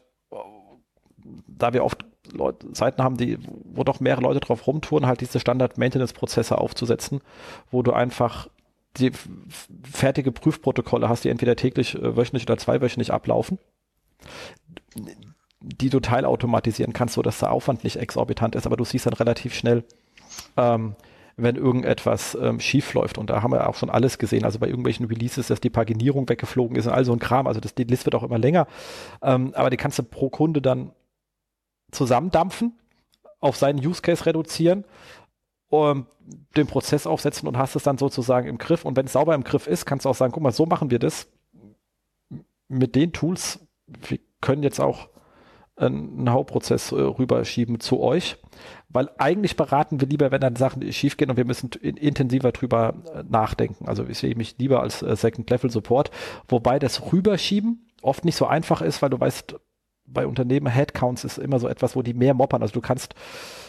da 1.48 1.74
wir 1.74 1.84
oft 1.84 2.06
Leute, 2.32 2.68
Seiten 2.74 3.04
haben, 3.04 3.18
die, 3.18 3.38
wo 3.66 3.84
doch 3.84 4.00
mehrere 4.00 4.22
Leute 4.22 4.40
drauf 4.40 4.66
rumtouren, 4.68 5.06
halt 5.06 5.22
diese 5.22 5.40
Standard-Maintenance-Prozesse 5.40 6.58
aufzusetzen, 6.58 7.22
wo 7.70 7.84
du 7.84 7.92
einfach 7.94 8.48
die 8.98 9.12
fertige 9.84 10.32
Prüfprotokolle 10.32 11.10
hast, 11.10 11.24
die 11.24 11.30
entweder 11.30 11.56
täglich, 11.56 11.96
äh, 11.96 12.16
wöchentlich 12.16 12.44
oder 12.44 12.58
zweiwöchentlich 12.58 13.14
ablaufen, 13.14 13.58
die 15.60 15.90
du 15.90 16.00
teilautomatisieren 16.00 16.94
kannst, 16.94 17.16
so 17.16 17.22
dass 17.22 17.40
der 17.40 17.52
Aufwand 17.52 17.84
nicht 17.84 17.98
exorbitant 17.98 18.56
ist, 18.56 18.66
aber 18.66 18.78
du 18.78 18.86
siehst 18.86 19.06
dann 19.06 19.14
relativ 19.14 19.54
schnell, 19.54 19.84
ähm, 20.58 20.96
wenn 21.38 21.56
irgendetwas 21.56 22.38
ähm, 22.40 22.60
schief 22.60 22.94
läuft. 22.94 23.18
Und 23.18 23.30
da 23.30 23.42
haben 23.42 23.52
wir 23.52 23.68
auch 23.68 23.76
schon 23.76 23.90
alles 23.90 24.18
gesehen. 24.18 24.46
Also 24.46 24.60
bei 24.60 24.68
irgendwelchen 24.68 25.06
Releases, 25.06 25.48
dass 25.48 25.62
die 25.62 25.70
Paginierung 25.70 26.28
weggeflogen 26.28 26.76
ist 26.76 26.88
und 26.88 26.94
all 26.94 27.06
so 27.06 27.14
ein 27.14 27.20
Kram. 27.20 27.48
Also 27.48 27.60
das, 27.60 27.76
die 27.76 27.84
Liste 27.84 28.08
wird 28.08 28.16
auch 28.16 28.24
immer 28.24 28.38
länger. 28.38 28.68
Ähm, 29.22 29.54
aber 29.56 29.70
die 29.70 29.78
kannst 29.78 30.00
du 30.00 30.04
pro 30.04 30.30
Kunde 30.30 30.62
dann 30.62 30.92
zusammendampfen, 31.92 32.80
auf 33.40 33.58
seinen 33.58 33.86
Use 33.86 34.02
Case 34.02 34.26
reduzieren 34.26 34.86
um, 35.72 36.06
den 36.56 36.68
Prozess 36.68 37.08
aufsetzen 37.08 37.48
und 37.48 37.58
hast 37.58 37.76
es 37.76 37.84
dann 37.84 37.98
sozusagen 37.98 38.48
im 38.48 38.58
Griff. 38.58 38.86
Und 38.86 38.98
wenn 38.98 39.06
es 39.06 39.14
sauber 39.14 39.34
im 39.34 39.44
Griff 39.44 39.68
ist, 39.68 39.86
kannst 39.86 40.06
du 40.06 40.10
auch 40.10 40.16
sagen, 40.16 40.34
guck 40.34 40.44
mal, 40.44 40.52
so 40.52 40.66
machen 40.66 40.92
wir 40.92 41.00
das. 41.00 41.28
Mit 42.68 42.96
den 42.96 43.14
Tools, 43.14 43.60
wir 43.88 44.20
können 44.42 44.64
jetzt 44.64 44.80
auch 44.80 45.10
einen 45.78 46.30
Hauptprozess 46.30 46.92
äh, 46.92 46.96
rüberschieben 46.96 47.80
zu 47.80 48.02
euch, 48.02 48.38
weil 48.94 49.10
eigentlich 49.18 49.56
beraten 49.56 50.02
wir 50.02 50.08
lieber, 50.08 50.32
wenn 50.32 50.42
dann 50.42 50.56
Sachen 50.56 50.92
schief 50.92 51.18
gehen 51.18 51.30
und 51.30 51.38
wir 51.38 51.46
müssen 51.46 51.70
in, 51.82 51.98
intensiver 51.98 52.52
drüber 52.52 52.94
äh, 53.14 53.24
nachdenken. 53.30 53.88
Also 53.88 54.06
ich 54.06 54.18
sehe 54.18 54.36
mich 54.36 54.56
lieber 54.58 54.82
als 54.82 55.02
äh, 55.02 55.16
Second 55.16 55.50
Level 55.50 55.70
Support, 55.70 56.12
wobei 56.48 56.80
das 56.80 57.12
Rüberschieben 57.12 57.90
oft 58.02 58.26
nicht 58.26 58.36
so 58.36 58.46
einfach 58.46 58.82
ist, 58.82 59.02
weil 59.02 59.10
du 59.10 59.20
weißt, 59.20 59.56
bei 60.06 60.28
Unternehmen 60.28 60.68
Headcounts 60.68 61.24
ist 61.24 61.38
immer 61.38 61.60
so 61.60 61.68
etwas, 61.68 61.96
wo 61.96 62.02
die 62.02 62.14
mehr 62.14 62.34
moppern. 62.34 62.62
Also 62.62 62.74
du 62.74 62.82
kannst, 62.82 63.16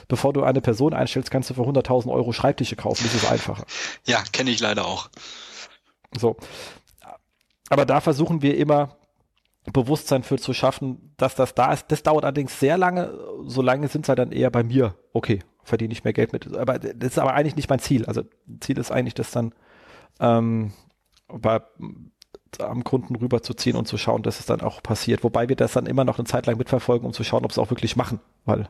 bevor 0.09 0.33
du 0.33 0.43
eine 0.43 0.61
Person 0.61 0.93
einstellst, 0.95 1.31
kannst 1.31 1.51
du 1.51 1.55
für 1.55 1.63
100.000 1.63 2.11
Euro 2.11 2.33
Schreibtische 2.33 2.75
kaufen. 2.75 3.05
Das 3.05 3.15
ist 3.15 3.31
einfacher. 3.31 3.65
Ja, 4.07 4.23
kenne 4.33 4.51
ich 4.51 4.61
leider 4.61 4.87
auch. 4.87 5.09
So. 6.19 6.37
Aber 7.69 7.87
da 7.87 8.01
versuchen 8.01 8.43
wir 8.43 8.57
immer 8.57 8.97
Bewusstsein 9.71 10.25
für 10.25 10.39
zu 10.39 10.53
schaffen, 10.53 11.15
dass 11.17 11.35
das 11.35 11.55
da 11.55 11.73
ist. 11.73 11.87
Das 11.89 12.03
dauert 12.03 12.25
allerdings 12.25 12.59
sehr 12.59 12.77
lange. 12.77 13.13
So 13.45 13.63
lange 13.63 13.89
sind 13.89 14.05
es 14.05 14.09
halt 14.09 14.19
dann 14.19 14.33
eher 14.33 14.51
bei 14.51 14.65
mir. 14.65 14.97
Okay, 15.13 15.41
verdiene 15.63 15.93
ich 15.93 16.05
mehr 16.05 16.13
Geld 16.13 16.33
mit. 16.33 16.57
Aber 16.57 16.79
das 16.79 17.13
ist 17.13 17.19
aber 17.19 17.35
eigentlich 17.35 17.57
nicht 17.57 17.71
mein 17.71 17.79
Ziel. 17.79 18.05
Also 18.07 18.23
Ziel 18.61 18.79
ist 18.79 18.91
eigentlich, 18.91 19.15
dass 19.15 19.31
dann 19.31 19.55
ähm, 20.19 20.73
bei 21.29 21.61
am 22.59 22.85
Kunden 22.85 23.17
rüberzuziehen 23.17 23.77
und 23.77 23.89
zu 23.89 23.97
schauen, 23.97 24.23
dass 24.23 24.41
es 24.41 24.47
dann 24.47 24.61
auch 24.61 24.83
passiert. 24.83 25.25
Wobei 25.25 25.49
wir 25.49 25.57
das 25.57 25.73
dann 25.73 25.87
immer 25.87 26.05
noch 26.05 26.19
eine 26.19 26.27
Zeit 26.27 26.47
lang 26.47 26.59
mitverfolgen, 26.59 27.07
um 27.07 27.13
zu 27.13 27.25
schauen, 27.25 27.45
ob 27.45 27.53
sie 27.53 27.61
auch 27.61 27.71
wirklich 27.71 27.97
machen, 27.97 28.21
weil 28.45 28.69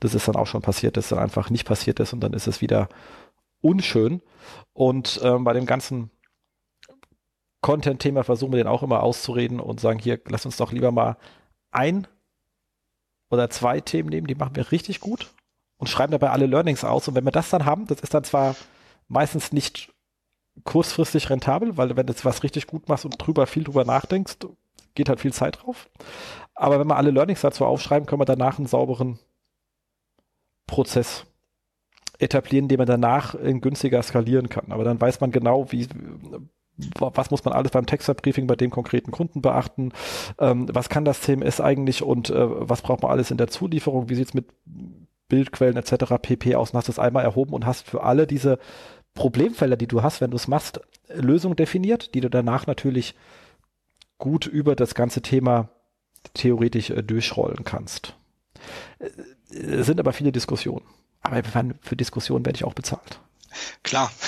das 0.00 0.14
ist 0.14 0.28
dann 0.28 0.36
auch 0.36 0.46
schon 0.46 0.62
passiert, 0.62 0.96
dass 0.96 1.06
es 1.06 1.10
dann 1.10 1.18
einfach 1.18 1.50
nicht 1.50 1.66
passiert 1.66 2.00
ist 2.00 2.12
und 2.12 2.20
dann 2.20 2.32
ist 2.32 2.46
es 2.46 2.60
wieder 2.60 2.88
unschön. 3.60 4.22
Und 4.72 5.20
ähm, 5.22 5.44
bei 5.44 5.52
dem 5.52 5.66
ganzen 5.66 6.10
Content-Thema 7.66 8.22
versuchen 8.22 8.52
wir 8.52 8.58
den 8.58 8.68
auch 8.68 8.84
immer 8.84 9.02
auszureden 9.02 9.58
und 9.58 9.80
sagen, 9.80 9.98
hier, 9.98 10.20
lass 10.28 10.46
uns 10.46 10.56
doch 10.56 10.70
lieber 10.70 10.92
mal 10.92 11.16
ein 11.72 12.06
oder 13.28 13.50
zwei 13.50 13.80
Themen 13.80 14.08
nehmen, 14.08 14.28
die 14.28 14.36
machen 14.36 14.54
wir 14.54 14.70
richtig 14.70 15.00
gut 15.00 15.32
und 15.76 15.88
schreiben 15.88 16.12
dabei 16.12 16.30
alle 16.30 16.46
Learnings 16.46 16.84
aus. 16.84 17.08
Und 17.08 17.16
wenn 17.16 17.24
wir 17.24 17.32
das 17.32 17.50
dann 17.50 17.64
haben, 17.64 17.88
das 17.88 17.98
ist 18.02 18.14
dann 18.14 18.22
zwar 18.22 18.54
meistens 19.08 19.50
nicht 19.50 19.92
kurzfristig 20.62 21.28
rentabel, 21.28 21.76
weil 21.76 21.96
wenn 21.96 22.06
du 22.06 22.14
was 22.22 22.44
richtig 22.44 22.68
gut 22.68 22.88
machst 22.88 23.04
und 23.04 23.16
drüber 23.18 23.48
viel 23.48 23.64
drüber 23.64 23.84
nachdenkst, 23.84 24.36
geht 24.94 25.08
halt 25.08 25.18
viel 25.18 25.32
Zeit 25.32 25.60
drauf. 25.60 25.90
Aber 26.54 26.78
wenn 26.78 26.86
wir 26.86 26.96
alle 26.96 27.10
Learnings 27.10 27.40
dazu 27.40 27.64
aufschreiben, 27.64 28.06
können 28.06 28.20
wir 28.20 28.26
danach 28.26 28.58
einen 28.58 28.68
sauberen 28.68 29.18
Prozess 30.68 31.26
etablieren, 32.20 32.68
den 32.68 32.78
man 32.78 32.86
danach 32.86 33.34
in 33.34 33.60
günstiger 33.60 34.04
skalieren 34.04 34.50
kann. 34.50 34.70
Aber 34.70 34.84
dann 34.84 35.00
weiß 35.00 35.20
man 35.20 35.32
genau, 35.32 35.72
wie, 35.72 35.88
was 36.98 37.30
muss 37.30 37.44
man 37.44 37.54
alles 37.54 37.72
beim 37.72 37.86
Texter-Briefing 37.86 38.46
bei 38.46 38.56
dem 38.56 38.70
konkreten 38.70 39.10
Kunden 39.10 39.40
beachten, 39.42 39.92
ähm, 40.38 40.68
was 40.72 40.88
kann 40.88 41.04
das 41.04 41.22
CMS 41.22 41.60
eigentlich 41.60 42.02
und 42.02 42.30
äh, 42.30 42.34
was 42.36 42.82
braucht 42.82 43.02
man 43.02 43.10
alles 43.10 43.30
in 43.30 43.38
der 43.38 43.48
Zulieferung, 43.48 44.08
wie 44.08 44.14
sieht's 44.14 44.34
mit 44.34 44.46
Bildquellen 45.28 45.76
etc. 45.76 46.14
pp 46.20 46.54
aus 46.54 46.70
und 46.70 46.78
hast 46.78 46.88
es 46.88 46.98
einmal 46.98 47.24
erhoben 47.24 47.52
und 47.52 47.66
hast 47.66 47.86
für 47.88 48.02
alle 48.02 48.26
diese 48.26 48.58
Problemfelder, 49.14 49.76
die 49.76 49.88
du 49.88 50.02
hast, 50.02 50.20
wenn 50.20 50.30
du 50.30 50.36
es 50.36 50.48
machst, 50.48 50.80
Lösungen 51.08 51.56
definiert, 51.56 52.14
die 52.14 52.20
du 52.20 52.30
danach 52.30 52.66
natürlich 52.66 53.14
gut 54.18 54.46
über 54.46 54.76
das 54.76 54.94
ganze 54.94 55.22
Thema 55.22 55.68
theoretisch 56.34 56.90
äh, 56.90 57.02
durchrollen 57.02 57.64
kannst. 57.64 58.14
Äh, 58.98 59.08
es 59.50 59.86
sind 59.86 60.00
aber 60.00 60.12
viele 60.12 60.32
Diskussionen. 60.32 60.84
Aber 61.22 61.42
für 61.80 61.96
Diskussionen 61.96 62.44
werde 62.44 62.56
ich 62.56 62.64
auch 62.64 62.74
bezahlt. 62.74 63.20
Klar. 63.82 64.10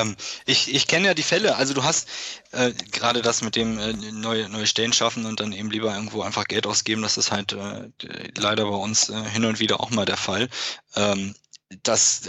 ähm, 0.00 0.16
ich, 0.46 0.72
ich 0.74 0.86
kenne 0.86 1.08
ja 1.08 1.14
die 1.14 1.22
Fälle. 1.22 1.56
Also 1.56 1.74
du 1.74 1.84
hast 1.84 2.08
äh, 2.52 2.72
gerade 2.90 3.22
das 3.22 3.42
mit 3.42 3.56
dem 3.56 3.78
äh, 3.78 3.92
neue, 4.12 4.48
neue 4.48 4.66
Stellen 4.66 4.92
schaffen 4.92 5.26
und 5.26 5.40
dann 5.40 5.52
eben 5.52 5.70
lieber 5.70 5.94
irgendwo 5.94 6.22
einfach 6.22 6.44
Geld 6.44 6.66
ausgeben. 6.66 7.02
Das 7.02 7.16
ist 7.16 7.32
halt 7.32 7.52
äh, 7.52 7.90
leider 8.36 8.64
bei 8.64 8.76
uns 8.76 9.08
äh, 9.08 9.24
hin 9.30 9.44
und 9.44 9.60
wieder 9.60 9.80
auch 9.80 9.90
mal 9.90 10.06
der 10.06 10.16
Fall. 10.16 10.48
Ähm, 10.96 11.34
das, 11.82 12.22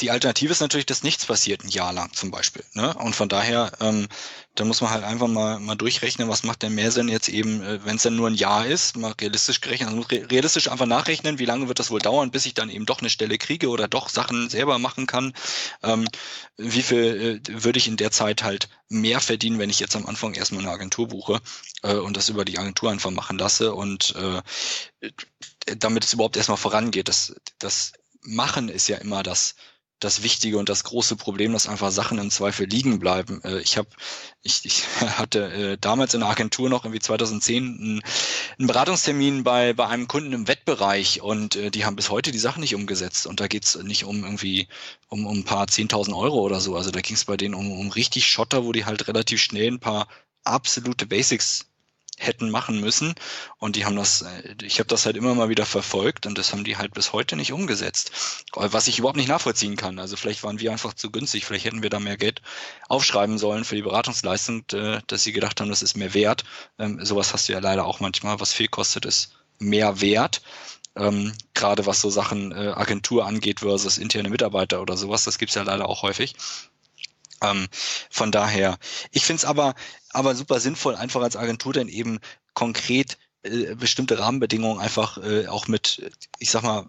die 0.00 0.10
Alternative 0.10 0.52
ist 0.52 0.60
natürlich, 0.60 0.86
dass 0.86 1.02
nichts 1.02 1.26
passiert 1.26 1.64
ein 1.64 1.68
Jahr 1.68 1.92
lang 1.92 2.12
zum 2.12 2.30
Beispiel. 2.30 2.64
Ne? 2.74 2.94
Und 2.94 3.14
von 3.14 3.28
daher, 3.28 3.72
ähm, 3.80 4.08
da 4.54 4.64
muss 4.64 4.80
man 4.80 4.90
halt 4.90 5.04
einfach 5.04 5.28
mal, 5.28 5.60
mal 5.60 5.74
durchrechnen, 5.74 6.28
was 6.28 6.42
macht 6.42 6.62
denn 6.62 6.74
mehr 6.74 6.90
Sinn 6.90 7.08
jetzt 7.08 7.28
eben, 7.28 7.62
äh, 7.62 7.84
wenn 7.84 7.96
es 7.96 8.02
dann 8.02 8.16
nur 8.16 8.28
ein 8.28 8.34
Jahr 8.34 8.66
ist, 8.66 8.96
mal 8.96 9.12
realistisch 9.12 9.60
gerechnet, 9.60 9.90
also 9.90 10.02
realistisch 10.02 10.68
einfach 10.68 10.86
nachrechnen, 10.86 11.38
wie 11.38 11.44
lange 11.44 11.68
wird 11.68 11.78
das 11.78 11.90
wohl 11.90 12.00
dauern, 12.00 12.30
bis 12.30 12.46
ich 12.46 12.54
dann 12.54 12.70
eben 12.70 12.86
doch 12.86 13.00
eine 13.00 13.10
Stelle 13.10 13.38
kriege 13.38 13.68
oder 13.68 13.88
doch 13.88 14.08
Sachen 14.08 14.50
selber 14.50 14.78
machen 14.78 15.06
kann. 15.06 15.34
Ähm, 15.82 16.06
wie 16.56 16.82
viel 16.82 17.42
äh, 17.46 17.62
würde 17.62 17.78
ich 17.78 17.88
in 17.88 17.96
der 17.96 18.10
Zeit 18.10 18.42
halt 18.42 18.68
mehr 18.88 19.20
verdienen, 19.20 19.58
wenn 19.58 19.70
ich 19.70 19.80
jetzt 19.80 19.96
am 19.96 20.06
Anfang 20.06 20.34
erstmal 20.34 20.62
eine 20.62 20.72
Agentur 20.72 21.08
buche 21.08 21.40
äh, 21.82 21.94
und 21.94 22.16
das 22.16 22.28
über 22.28 22.44
die 22.44 22.58
Agentur 22.58 22.90
einfach 22.90 23.10
machen 23.10 23.38
lasse 23.38 23.74
und 23.74 24.14
äh, 24.16 24.42
damit 25.76 26.04
es 26.04 26.12
überhaupt 26.12 26.36
erstmal 26.36 26.56
vorangeht. 26.56 27.08
Das, 27.08 27.34
das 27.58 27.92
machen 28.28 28.68
ist 28.68 28.88
ja 28.88 28.98
immer 28.98 29.22
das, 29.22 29.54
das 30.00 30.22
Wichtige 30.22 30.58
und 30.58 30.68
das 30.68 30.84
große 30.84 31.16
Problem, 31.16 31.52
dass 31.52 31.68
einfach 31.68 31.90
Sachen 31.90 32.18
im 32.18 32.30
Zweifel 32.30 32.66
liegen 32.66 32.98
bleiben. 33.00 33.42
Äh, 33.42 33.60
ich 33.60 33.76
habe, 33.76 33.88
ich, 34.42 34.64
ich 34.64 34.84
hatte 35.18 35.52
äh, 35.52 35.78
damals 35.80 36.14
in 36.14 36.20
der 36.20 36.28
Agentur 36.28 36.68
noch 36.68 36.84
irgendwie 36.84 37.00
2010 37.00 38.02
einen, 38.58 38.66
Beratungstermin 38.68 39.42
bei 39.44 39.72
bei 39.72 39.88
einem 39.88 40.06
Kunden 40.06 40.32
im 40.32 40.48
Wettbereich 40.48 41.20
und 41.20 41.56
äh, 41.56 41.70
die 41.70 41.84
haben 41.84 41.96
bis 41.96 42.10
heute 42.10 42.30
die 42.30 42.38
Sachen 42.38 42.60
nicht 42.60 42.74
umgesetzt. 42.74 43.26
Und 43.26 43.40
da 43.40 43.48
geht's 43.48 43.76
nicht 43.76 44.04
um 44.04 44.24
irgendwie 44.24 44.68
um, 45.08 45.26
um 45.26 45.40
ein 45.40 45.44
paar 45.44 45.66
10.000 45.66 46.16
Euro 46.16 46.40
oder 46.42 46.60
so. 46.60 46.76
Also 46.76 46.90
da 46.90 47.00
ging's 47.00 47.24
bei 47.24 47.36
denen 47.36 47.54
um, 47.54 47.72
um 47.72 47.90
richtig 47.90 48.26
Schotter, 48.26 48.64
wo 48.64 48.72
die 48.72 48.84
halt 48.84 49.08
relativ 49.08 49.40
schnell 49.40 49.72
ein 49.72 49.80
paar 49.80 50.06
absolute 50.44 51.06
Basics 51.06 51.67
hätten 52.18 52.50
machen 52.50 52.80
müssen. 52.80 53.14
Und 53.58 53.76
die 53.76 53.84
haben 53.84 53.96
das, 53.96 54.22
äh, 54.22 54.54
ich 54.62 54.78
habe 54.78 54.88
das 54.88 55.06
halt 55.06 55.16
immer 55.16 55.34
mal 55.34 55.48
wieder 55.48 55.66
verfolgt 55.66 56.26
und 56.26 56.38
das 56.38 56.52
haben 56.52 56.64
die 56.64 56.76
halt 56.76 56.94
bis 56.94 57.12
heute 57.12 57.36
nicht 57.36 57.52
umgesetzt. 57.52 58.10
Was 58.54 58.88
ich 58.88 58.98
überhaupt 58.98 59.16
nicht 59.16 59.28
nachvollziehen 59.28 59.76
kann. 59.76 59.98
Also 59.98 60.16
vielleicht 60.16 60.42
waren 60.42 60.60
wir 60.60 60.72
einfach 60.72 60.94
zu 60.94 61.10
günstig, 61.10 61.44
vielleicht 61.44 61.64
hätten 61.64 61.82
wir 61.82 61.90
da 61.90 62.00
mehr 62.00 62.16
Geld 62.16 62.42
aufschreiben 62.88 63.38
sollen 63.38 63.64
für 63.64 63.76
die 63.76 63.82
Beratungsleistung, 63.82 64.64
äh, 64.72 65.00
dass 65.06 65.22
sie 65.22 65.32
gedacht 65.32 65.60
haben, 65.60 65.70
das 65.70 65.82
ist 65.82 65.96
mehr 65.96 66.14
wert. 66.14 66.44
Ähm, 66.78 67.04
sowas 67.04 67.32
hast 67.32 67.48
du 67.48 67.52
ja 67.52 67.60
leider 67.60 67.86
auch 67.86 68.00
manchmal, 68.00 68.40
was 68.40 68.52
viel 68.52 68.68
kostet, 68.68 69.04
ist 69.04 69.32
mehr 69.58 70.00
wert. 70.00 70.42
Ähm, 70.96 71.32
gerade 71.54 71.86
was 71.86 72.00
so 72.00 72.10
Sachen 72.10 72.52
äh, 72.52 72.72
Agentur 72.74 73.26
angeht 73.26 73.60
versus 73.60 73.98
interne 73.98 74.30
Mitarbeiter 74.30 74.82
oder 74.82 74.96
sowas, 74.96 75.24
das 75.24 75.38
gibt's 75.38 75.54
ja 75.54 75.62
leider 75.62 75.88
auch 75.88 76.02
häufig. 76.02 76.34
Ähm, 77.42 77.68
von 78.10 78.32
daher, 78.32 78.78
ich 79.12 79.24
finde 79.24 79.38
es 79.38 79.44
aber, 79.44 79.74
aber 80.10 80.34
super 80.34 80.60
sinnvoll, 80.60 80.96
einfach 80.96 81.22
als 81.22 81.36
Agentur 81.36 81.72
dann 81.72 81.88
eben 81.88 82.20
konkret 82.54 83.18
äh, 83.44 83.76
bestimmte 83.76 84.18
Rahmenbedingungen 84.18 84.80
einfach 84.80 85.18
äh, 85.18 85.46
auch 85.46 85.68
mit, 85.68 86.10
ich 86.40 86.50
sag 86.50 86.62
mal, 86.64 86.86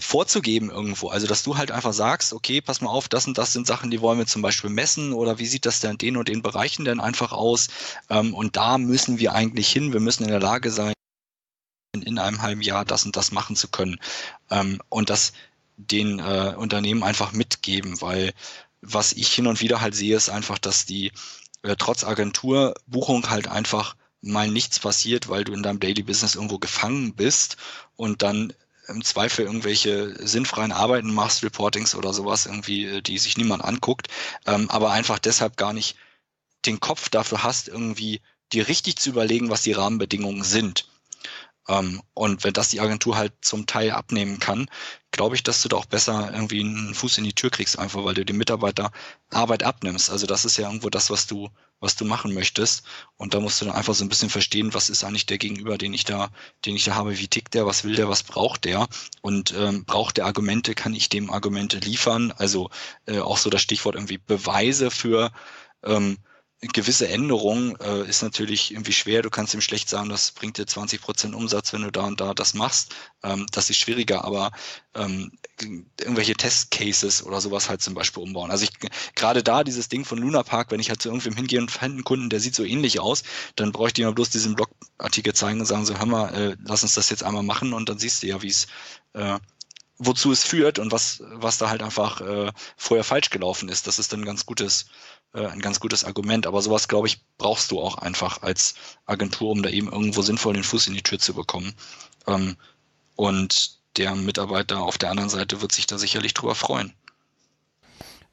vorzugeben 0.00 0.70
irgendwo. 0.70 1.08
Also 1.08 1.26
dass 1.26 1.42
du 1.42 1.58
halt 1.58 1.70
einfach 1.70 1.92
sagst, 1.92 2.32
okay, 2.32 2.60
pass 2.62 2.80
mal 2.80 2.90
auf, 2.90 3.08
das 3.08 3.26
und 3.26 3.36
das 3.36 3.52
sind 3.52 3.66
Sachen, 3.66 3.90
die 3.90 4.00
wollen 4.00 4.18
wir 4.18 4.26
zum 4.26 4.40
Beispiel 4.42 4.70
messen 4.70 5.12
oder 5.12 5.38
wie 5.38 5.46
sieht 5.46 5.66
das 5.66 5.80
denn 5.80 5.92
in 5.92 5.98
den 5.98 6.16
und 6.16 6.28
den 6.28 6.42
Bereichen 6.42 6.84
denn 6.86 7.00
einfach 7.00 7.32
aus? 7.32 7.68
Ähm, 8.08 8.34
und 8.34 8.56
da 8.56 8.78
müssen 8.78 9.18
wir 9.18 9.34
eigentlich 9.34 9.70
hin, 9.70 9.92
wir 9.92 10.00
müssen 10.00 10.24
in 10.24 10.30
der 10.30 10.40
Lage 10.40 10.70
sein, 10.70 10.94
in 11.92 12.18
einem 12.18 12.42
halben 12.42 12.62
Jahr 12.62 12.84
das 12.84 13.04
und 13.04 13.16
das 13.16 13.30
machen 13.30 13.54
zu 13.54 13.68
können. 13.68 13.98
Ähm, 14.50 14.80
und 14.88 15.10
das 15.10 15.32
den 15.76 16.18
äh, 16.18 16.54
Unternehmen 16.56 17.02
einfach 17.02 17.32
mitgeben, 17.32 18.00
weil 18.00 18.32
was 18.86 19.12
ich 19.12 19.32
hin 19.32 19.46
und 19.46 19.60
wieder 19.60 19.80
halt 19.80 19.94
sehe, 19.94 20.16
ist 20.16 20.28
einfach, 20.28 20.58
dass 20.58 20.86
die 20.86 21.12
äh, 21.62 21.76
trotz 21.78 22.04
Agenturbuchung 22.04 23.30
halt 23.30 23.48
einfach 23.48 23.96
mal 24.20 24.48
nichts 24.48 24.78
passiert, 24.78 25.28
weil 25.28 25.44
du 25.44 25.52
in 25.52 25.62
deinem 25.62 25.80
Daily 25.80 26.02
Business 26.02 26.34
irgendwo 26.34 26.58
gefangen 26.58 27.14
bist 27.14 27.56
und 27.96 28.22
dann 28.22 28.52
im 28.88 29.02
Zweifel 29.02 29.46
irgendwelche 29.46 30.14
sinnfreien 30.26 30.72
Arbeiten 30.72 31.12
machst, 31.12 31.42
Reportings 31.42 31.94
oder 31.94 32.12
sowas 32.12 32.46
irgendwie, 32.46 32.84
äh, 32.86 33.02
die 33.02 33.18
sich 33.18 33.36
niemand 33.36 33.64
anguckt, 33.64 34.08
ähm, 34.46 34.70
aber 34.70 34.92
einfach 34.92 35.18
deshalb 35.18 35.56
gar 35.56 35.72
nicht 35.72 35.96
den 36.66 36.80
Kopf 36.80 37.08
dafür 37.08 37.42
hast, 37.42 37.68
irgendwie 37.68 38.20
dir 38.52 38.68
richtig 38.68 38.96
zu 38.96 39.10
überlegen, 39.10 39.50
was 39.50 39.62
die 39.62 39.72
Rahmenbedingungen 39.72 40.44
sind. 40.44 40.88
Ähm, 41.68 42.02
und 42.12 42.44
wenn 42.44 42.52
das 42.52 42.68
die 42.68 42.80
Agentur 42.80 43.16
halt 43.16 43.32
zum 43.40 43.66
Teil 43.66 43.92
abnehmen 43.92 44.38
kann, 44.38 44.66
glaube 45.10 45.36
ich, 45.36 45.42
dass 45.42 45.62
du 45.62 45.68
da 45.68 45.76
auch 45.76 45.86
besser 45.86 46.30
irgendwie 46.32 46.60
einen 46.60 46.94
Fuß 46.94 47.18
in 47.18 47.24
die 47.24 47.32
Tür 47.32 47.50
kriegst, 47.50 47.78
einfach 47.78 48.04
weil 48.04 48.14
du 48.14 48.24
dem 48.24 48.36
Mitarbeiter 48.36 48.90
Arbeit 49.30 49.62
abnimmst. 49.62 50.10
Also 50.10 50.26
das 50.26 50.44
ist 50.44 50.56
ja 50.56 50.66
irgendwo 50.66 50.90
das, 50.90 51.08
was 51.10 51.26
du, 51.26 51.48
was 51.80 51.96
du 51.96 52.04
machen 52.04 52.34
möchtest. 52.34 52.84
Und 53.16 53.32
da 53.34 53.40
musst 53.40 53.60
du 53.60 53.64
dann 53.64 53.74
einfach 53.74 53.94
so 53.94 54.04
ein 54.04 54.08
bisschen 54.08 54.30
verstehen, 54.30 54.74
was 54.74 54.90
ist 54.90 55.04
eigentlich 55.04 55.26
der 55.26 55.38
Gegenüber, 55.38 55.78
den 55.78 55.94
ich 55.94 56.04
da, 56.04 56.30
den 56.66 56.76
ich 56.76 56.84
da 56.84 56.94
habe, 56.96 57.18
wie 57.18 57.28
tickt 57.28 57.54
der, 57.54 57.66
was 57.66 57.84
will 57.84 57.94
der, 57.94 58.08
was 58.08 58.24
braucht 58.24 58.64
der? 58.64 58.88
Und 59.22 59.54
ähm, 59.56 59.84
braucht 59.84 60.16
der 60.16 60.26
Argumente, 60.26 60.74
kann 60.74 60.94
ich 60.94 61.08
dem 61.08 61.30
Argumente 61.30 61.78
liefern? 61.78 62.32
Also 62.36 62.70
äh, 63.06 63.20
auch 63.20 63.38
so 63.38 63.50
das 63.50 63.62
Stichwort 63.62 63.94
irgendwie 63.94 64.18
Beweise 64.18 64.90
für 64.90 65.30
ähm, 65.84 66.18
gewisse 66.72 67.08
Änderung 67.08 67.76
äh, 67.80 68.08
ist 68.08 68.22
natürlich 68.22 68.72
irgendwie 68.72 68.92
schwer. 68.92 69.22
Du 69.22 69.30
kannst 69.30 69.54
ihm 69.54 69.60
schlecht 69.60 69.88
sagen, 69.88 70.08
das 70.08 70.32
bringt 70.32 70.58
dir 70.58 70.66
20 70.66 71.00
Prozent 71.00 71.34
Umsatz, 71.34 71.72
wenn 71.72 71.82
du 71.82 71.90
da 71.90 72.04
und 72.04 72.20
da 72.20 72.34
das 72.34 72.54
machst. 72.54 72.94
Ähm, 73.22 73.46
das 73.52 73.70
ist 73.70 73.78
schwieriger, 73.78 74.24
aber 74.24 74.52
ähm, 74.94 75.32
irgendwelche 76.00 76.34
Testcases 76.34 77.24
oder 77.24 77.40
sowas 77.40 77.68
halt 77.68 77.82
zum 77.82 77.94
Beispiel 77.94 78.22
umbauen. 78.22 78.50
Also 78.50 78.64
ich 78.64 78.72
gerade 79.14 79.42
da 79.42 79.64
dieses 79.64 79.88
Ding 79.88 80.04
von 80.04 80.18
Luna 80.18 80.42
Park, 80.42 80.70
wenn 80.70 80.80
ich 80.80 80.90
halt 80.90 81.02
zu 81.02 81.08
irgendwem 81.08 81.34
hingehe 81.36 81.60
und 81.60 81.70
fände 81.70 81.96
einen 81.96 82.04
Kunden, 82.04 82.30
der 82.30 82.40
sieht 82.40 82.54
so 82.54 82.64
ähnlich 82.64 83.00
aus, 83.00 83.24
dann 83.56 83.72
bräuchte 83.72 84.00
ich 84.00 84.08
ihm 84.08 84.14
bloß 84.14 84.30
diesen 84.30 84.54
Blogartikel 84.54 85.34
zeigen 85.34 85.60
und 85.60 85.66
sagen 85.66 85.86
so, 85.86 85.98
hör 85.98 86.06
mal, 86.06 86.34
äh, 86.34 86.56
lass 86.64 86.82
uns 86.82 86.94
das 86.94 87.10
jetzt 87.10 87.24
einmal 87.24 87.42
machen 87.42 87.72
und 87.72 87.88
dann 87.88 87.98
siehst 87.98 88.22
du 88.22 88.26
ja, 88.26 88.42
wie 88.42 88.48
es 88.48 88.66
äh, 89.14 89.38
wozu 89.98 90.32
es 90.32 90.44
führt 90.44 90.78
und 90.78 90.92
was, 90.92 91.22
was 91.32 91.58
da 91.58 91.70
halt 91.70 91.82
einfach 91.82 92.20
äh, 92.20 92.52
vorher 92.76 93.04
falsch 93.04 93.30
gelaufen 93.30 93.68
ist. 93.68 93.86
Das 93.86 93.98
ist 93.98 94.12
dann 94.12 94.20
ein 94.20 94.26
ganz 94.26 94.44
gutes, 94.46 94.86
äh, 95.34 95.46
ein 95.46 95.60
ganz 95.60 95.80
gutes 95.80 96.04
Argument. 96.04 96.46
Aber 96.46 96.62
sowas, 96.62 96.88
glaube 96.88 97.08
ich, 97.08 97.20
brauchst 97.38 97.70
du 97.70 97.80
auch 97.80 97.98
einfach 97.98 98.42
als 98.42 98.74
Agentur, 99.06 99.50
um 99.50 99.62
da 99.62 99.68
eben 99.68 99.90
irgendwo 99.90 100.22
sinnvoll 100.22 100.54
den 100.54 100.64
Fuß 100.64 100.86
in 100.86 100.94
die 100.94 101.02
Tür 101.02 101.18
zu 101.18 101.34
bekommen. 101.34 101.74
Ähm, 102.26 102.56
und 103.16 103.78
der 103.96 104.14
Mitarbeiter 104.14 104.82
auf 104.82 104.98
der 104.98 105.10
anderen 105.10 105.30
Seite 105.30 105.60
wird 105.60 105.72
sich 105.72 105.86
da 105.86 105.98
sicherlich 105.98 106.34
drüber 106.34 106.54
freuen. 106.54 106.92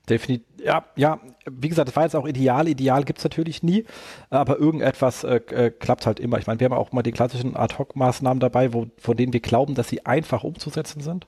Definitiv, 0.10 0.48
ja, 0.58 0.86
ja, 0.96 1.20
wie 1.46 1.70
gesagt, 1.70 1.88
das 1.88 1.96
war 1.96 2.04
jetzt 2.04 2.16
auch 2.16 2.28
ideal. 2.28 2.68
Ideal 2.68 3.04
gibt 3.04 3.20
es 3.20 3.24
natürlich 3.24 3.62
nie, 3.62 3.86
aber 4.32 4.58
irgendetwas 4.58 5.24
äh, 5.24 5.36
äh, 5.36 5.70
klappt 5.70 6.08
halt 6.08 6.20
immer. 6.20 6.40
Ich 6.40 6.48
meine, 6.48 6.60
wir 6.60 6.66
haben 6.66 6.74
auch 6.74 6.92
mal 6.92 7.04
die 7.04 7.12
klassischen 7.12 7.56
Ad-Hoc-Maßnahmen 7.56 8.40
dabei, 8.40 8.74
wo, 8.74 8.88
von 8.98 9.16
denen 9.16 9.32
wir 9.32 9.42
glauben, 9.42 9.76
dass 9.76 9.90
sie 9.90 10.06
einfach 10.06 10.44
umzusetzen 10.44 11.02
sind 11.02 11.28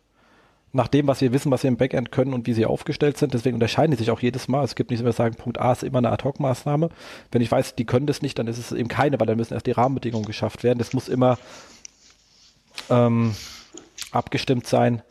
nach 0.73 0.87
dem, 0.87 1.07
was 1.07 1.21
wir 1.21 1.31
wissen, 1.31 1.51
was 1.51 1.61
wir 1.61 1.67
im 1.67 1.77
Backend 1.77 2.11
können 2.11 2.33
und 2.33 2.47
wie 2.47 2.53
sie 2.53 2.65
aufgestellt 2.65 3.17
sind. 3.17 3.33
Deswegen 3.35 3.53
unterscheiden 3.53 3.91
die 3.91 3.97
sich 3.97 4.09
auch 4.09 4.19
jedes 4.19 4.47
Mal. 4.47 4.63
Es 4.63 4.73
gibt 4.73 4.89
nicht, 4.89 4.99
so, 4.99 5.05
wir 5.05 5.13
sagen, 5.13 5.35
Punkt 5.35 5.59
A 5.59 5.71
ist 5.71 5.83
immer 5.83 5.99
eine 5.99 6.11
Ad-Hoc-Maßnahme. 6.11 6.89
Wenn 7.31 7.41
ich 7.41 7.51
weiß, 7.51 7.75
die 7.75 7.85
können 7.85 8.07
das 8.07 8.23
nicht, 8.23 8.39
dann 8.39 8.47
ist 8.47 8.57
es 8.57 8.71
eben 8.71 8.89
keine, 8.89 9.19
weil 9.19 9.27
dann 9.27 9.37
müssen 9.37 9.53
erst 9.53 9.67
die 9.67 9.71
Rahmenbedingungen 9.71 10.25
geschafft 10.25 10.63
werden. 10.63 10.79
Das 10.79 10.93
muss 10.93 11.09
immer 11.09 11.37
ähm, 12.89 13.35
abgestimmt 14.11 14.65
sein 14.65 15.03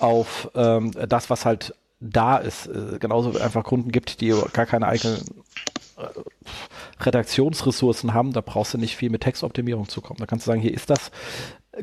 auf 0.00 0.50
ähm, 0.56 0.90
das, 1.08 1.30
was 1.30 1.44
halt 1.44 1.72
da 2.00 2.38
ist. 2.38 2.66
Äh, 2.66 2.98
genauso 2.98 3.38
einfach 3.38 3.62
Kunden 3.62 3.92
gibt, 3.92 4.20
die 4.20 4.34
gar 4.52 4.66
keine 4.66 4.88
eigenen 4.88 5.18
äh, 5.98 6.20
Redaktionsressourcen 7.00 8.14
haben, 8.14 8.32
da 8.32 8.40
brauchst 8.40 8.74
du 8.74 8.78
nicht 8.78 8.96
viel 8.96 9.10
mit 9.10 9.22
Textoptimierung 9.22 9.88
zu 9.88 10.00
kommen. 10.00 10.18
Da 10.18 10.26
kannst 10.26 10.46
du 10.46 10.50
sagen, 10.50 10.60
hier 10.60 10.74
ist 10.74 10.90
das 10.90 11.10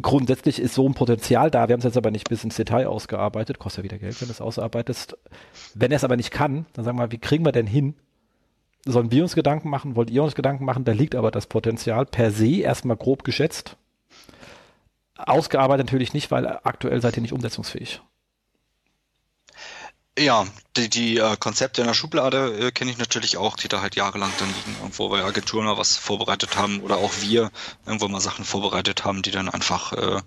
grundsätzlich 0.01 0.59
ist 0.59 0.73
so 0.73 0.87
ein 0.87 0.93
Potenzial 0.93 1.51
da. 1.51 1.67
Wir 1.67 1.73
haben 1.73 1.79
es 1.79 1.85
jetzt 1.85 1.97
aber 1.97 2.11
nicht 2.11 2.29
bis 2.29 2.43
ins 2.43 2.55
Detail 2.55 2.87
ausgearbeitet. 2.87 3.59
Kostet 3.59 3.83
ja 3.83 3.91
wieder 3.91 3.99
Geld, 3.99 4.19
wenn 4.21 4.27
du 4.27 4.31
es 4.31 4.41
ausarbeitest. 4.41 5.17
Wenn 5.75 5.91
er 5.91 5.97
es 5.97 6.03
aber 6.03 6.17
nicht 6.17 6.31
kann, 6.31 6.65
dann 6.73 6.85
sagen 6.85 6.97
wir 6.97 7.11
wie 7.11 7.17
kriegen 7.17 7.45
wir 7.45 7.51
denn 7.51 7.67
hin? 7.67 7.95
Sollen 8.85 9.11
wir 9.11 9.23
uns 9.23 9.35
Gedanken 9.35 9.69
machen? 9.69 9.95
Wollt 9.95 10.09
ihr 10.09 10.23
uns 10.23 10.35
Gedanken 10.35 10.65
machen? 10.65 10.83
Da 10.83 10.91
liegt 10.91 11.15
aber 11.15 11.31
das 11.31 11.47
Potenzial 11.47 12.05
per 12.05 12.31
se 12.31 12.61
erstmal 12.61 12.97
grob 12.97 13.23
geschätzt. 13.23 13.77
Ausgearbeitet 15.15 15.87
natürlich 15.87 16.13
nicht, 16.13 16.31
weil 16.31 16.47
aktuell 16.47 17.01
seid 17.01 17.15
ihr 17.15 17.21
nicht 17.21 17.33
umsetzungsfähig. 17.33 18.01
Ja, 20.17 20.45
die, 20.77 20.89
die 20.89 21.17
äh, 21.17 21.37
Konzepte 21.37 21.81
in 21.81 21.87
der 21.87 21.95
Schublade 21.95 22.67
äh, 22.67 22.71
kenne 22.71 22.91
ich 22.91 22.99
natürlich 22.99 23.37
auch, 23.37 23.55
die 23.55 23.67
da 23.67 23.81
halt 23.81 23.95
jahrelang 23.95 24.31
dann 24.37 24.53
liegen, 24.53 24.75
irgendwo 24.75 25.09
bei 25.09 25.23
Agenturen 25.23 25.65
mal 25.65 25.77
was 25.77 25.97
vorbereitet 25.97 26.55
haben 26.55 26.81
oder 26.81 26.97
auch 26.97 27.13
wir 27.21 27.51
irgendwo 27.87 28.07
mal 28.07 28.21
Sachen 28.21 28.45
vorbereitet 28.45 29.05
haben, 29.05 29.23
die 29.23 29.31
dann 29.31 29.49
einfach 29.49 29.91
äh, 29.93 30.21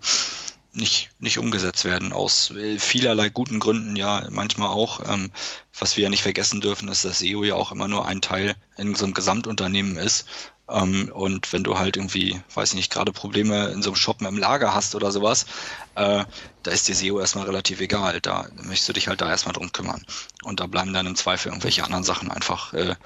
nicht, 0.73 1.11
nicht 1.21 1.39
umgesetzt 1.39 1.85
werden, 1.85 2.13
aus 2.13 2.51
äh, 2.51 2.81
vielerlei 2.81 3.29
guten 3.29 3.61
Gründen, 3.61 3.95
ja, 3.95 4.27
manchmal 4.31 4.71
auch. 4.71 5.09
Ähm, 5.09 5.31
was 5.79 5.97
wir 5.97 6.05
ja 6.05 6.11
nicht 6.11 6.23
vergessen 6.23 6.61
dürfen, 6.61 6.89
ist, 6.89 7.05
dass 7.05 7.21
SEO 7.21 7.45
ja 7.45 7.55
auch 7.55 7.71
immer 7.71 7.87
nur 7.87 8.07
ein 8.07 8.21
Teil 8.21 8.57
in 8.77 8.97
so 8.97 9.05
einem 9.05 9.15
Gesamtunternehmen 9.15 9.99
ist 9.99 10.27
ähm, 10.69 11.11
und 11.13 11.53
wenn 11.53 11.63
du 11.63 11.79
halt 11.79 11.97
irgendwie, 11.97 12.41
weiß 12.55 12.71
ich 12.71 12.75
nicht, 12.75 12.93
gerade 12.93 13.13
Probleme 13.13 13.69
in 13.69 13.83
so 13.83 13.91
einem 13.91 13.97
Shoppen 13.97 14.27
im 14.27 14.39
Lager 14.39 14.75
hast 14.75 14.95
oder 14.95 15.13
sowas, 15.13 15.47
äh, 15.95 16.25
da 16.63 16.71
ist 16.71 16.89
dir 16.89 16.95
SEO 16.97 17.21
erstmal 17.21 17.47
relativ 17.47 17.81
egal. 17.81 18.21
Da 18.21 18.49
möchtest 18.57 18.89
du 18.89 18.93
dich 18.93 19.09
halt 19.09 19.21
da 19.21 19.29
erstmal 19.31 19.53
drum 19.53 19.73
kümmern. 19.73 20.05
Und 20.43 20.61
da 20.61 20.67
bleiben 20.67 20.93
dann 20.93 21.07
im 21.07 21.17
Zweifel 21.17 21.49
irgendwelche 21.49 21.85
anderen 21.85 22.05
Sachen 22.05 22.31
einfach 22.31 22.73
äh, 22.73 22.97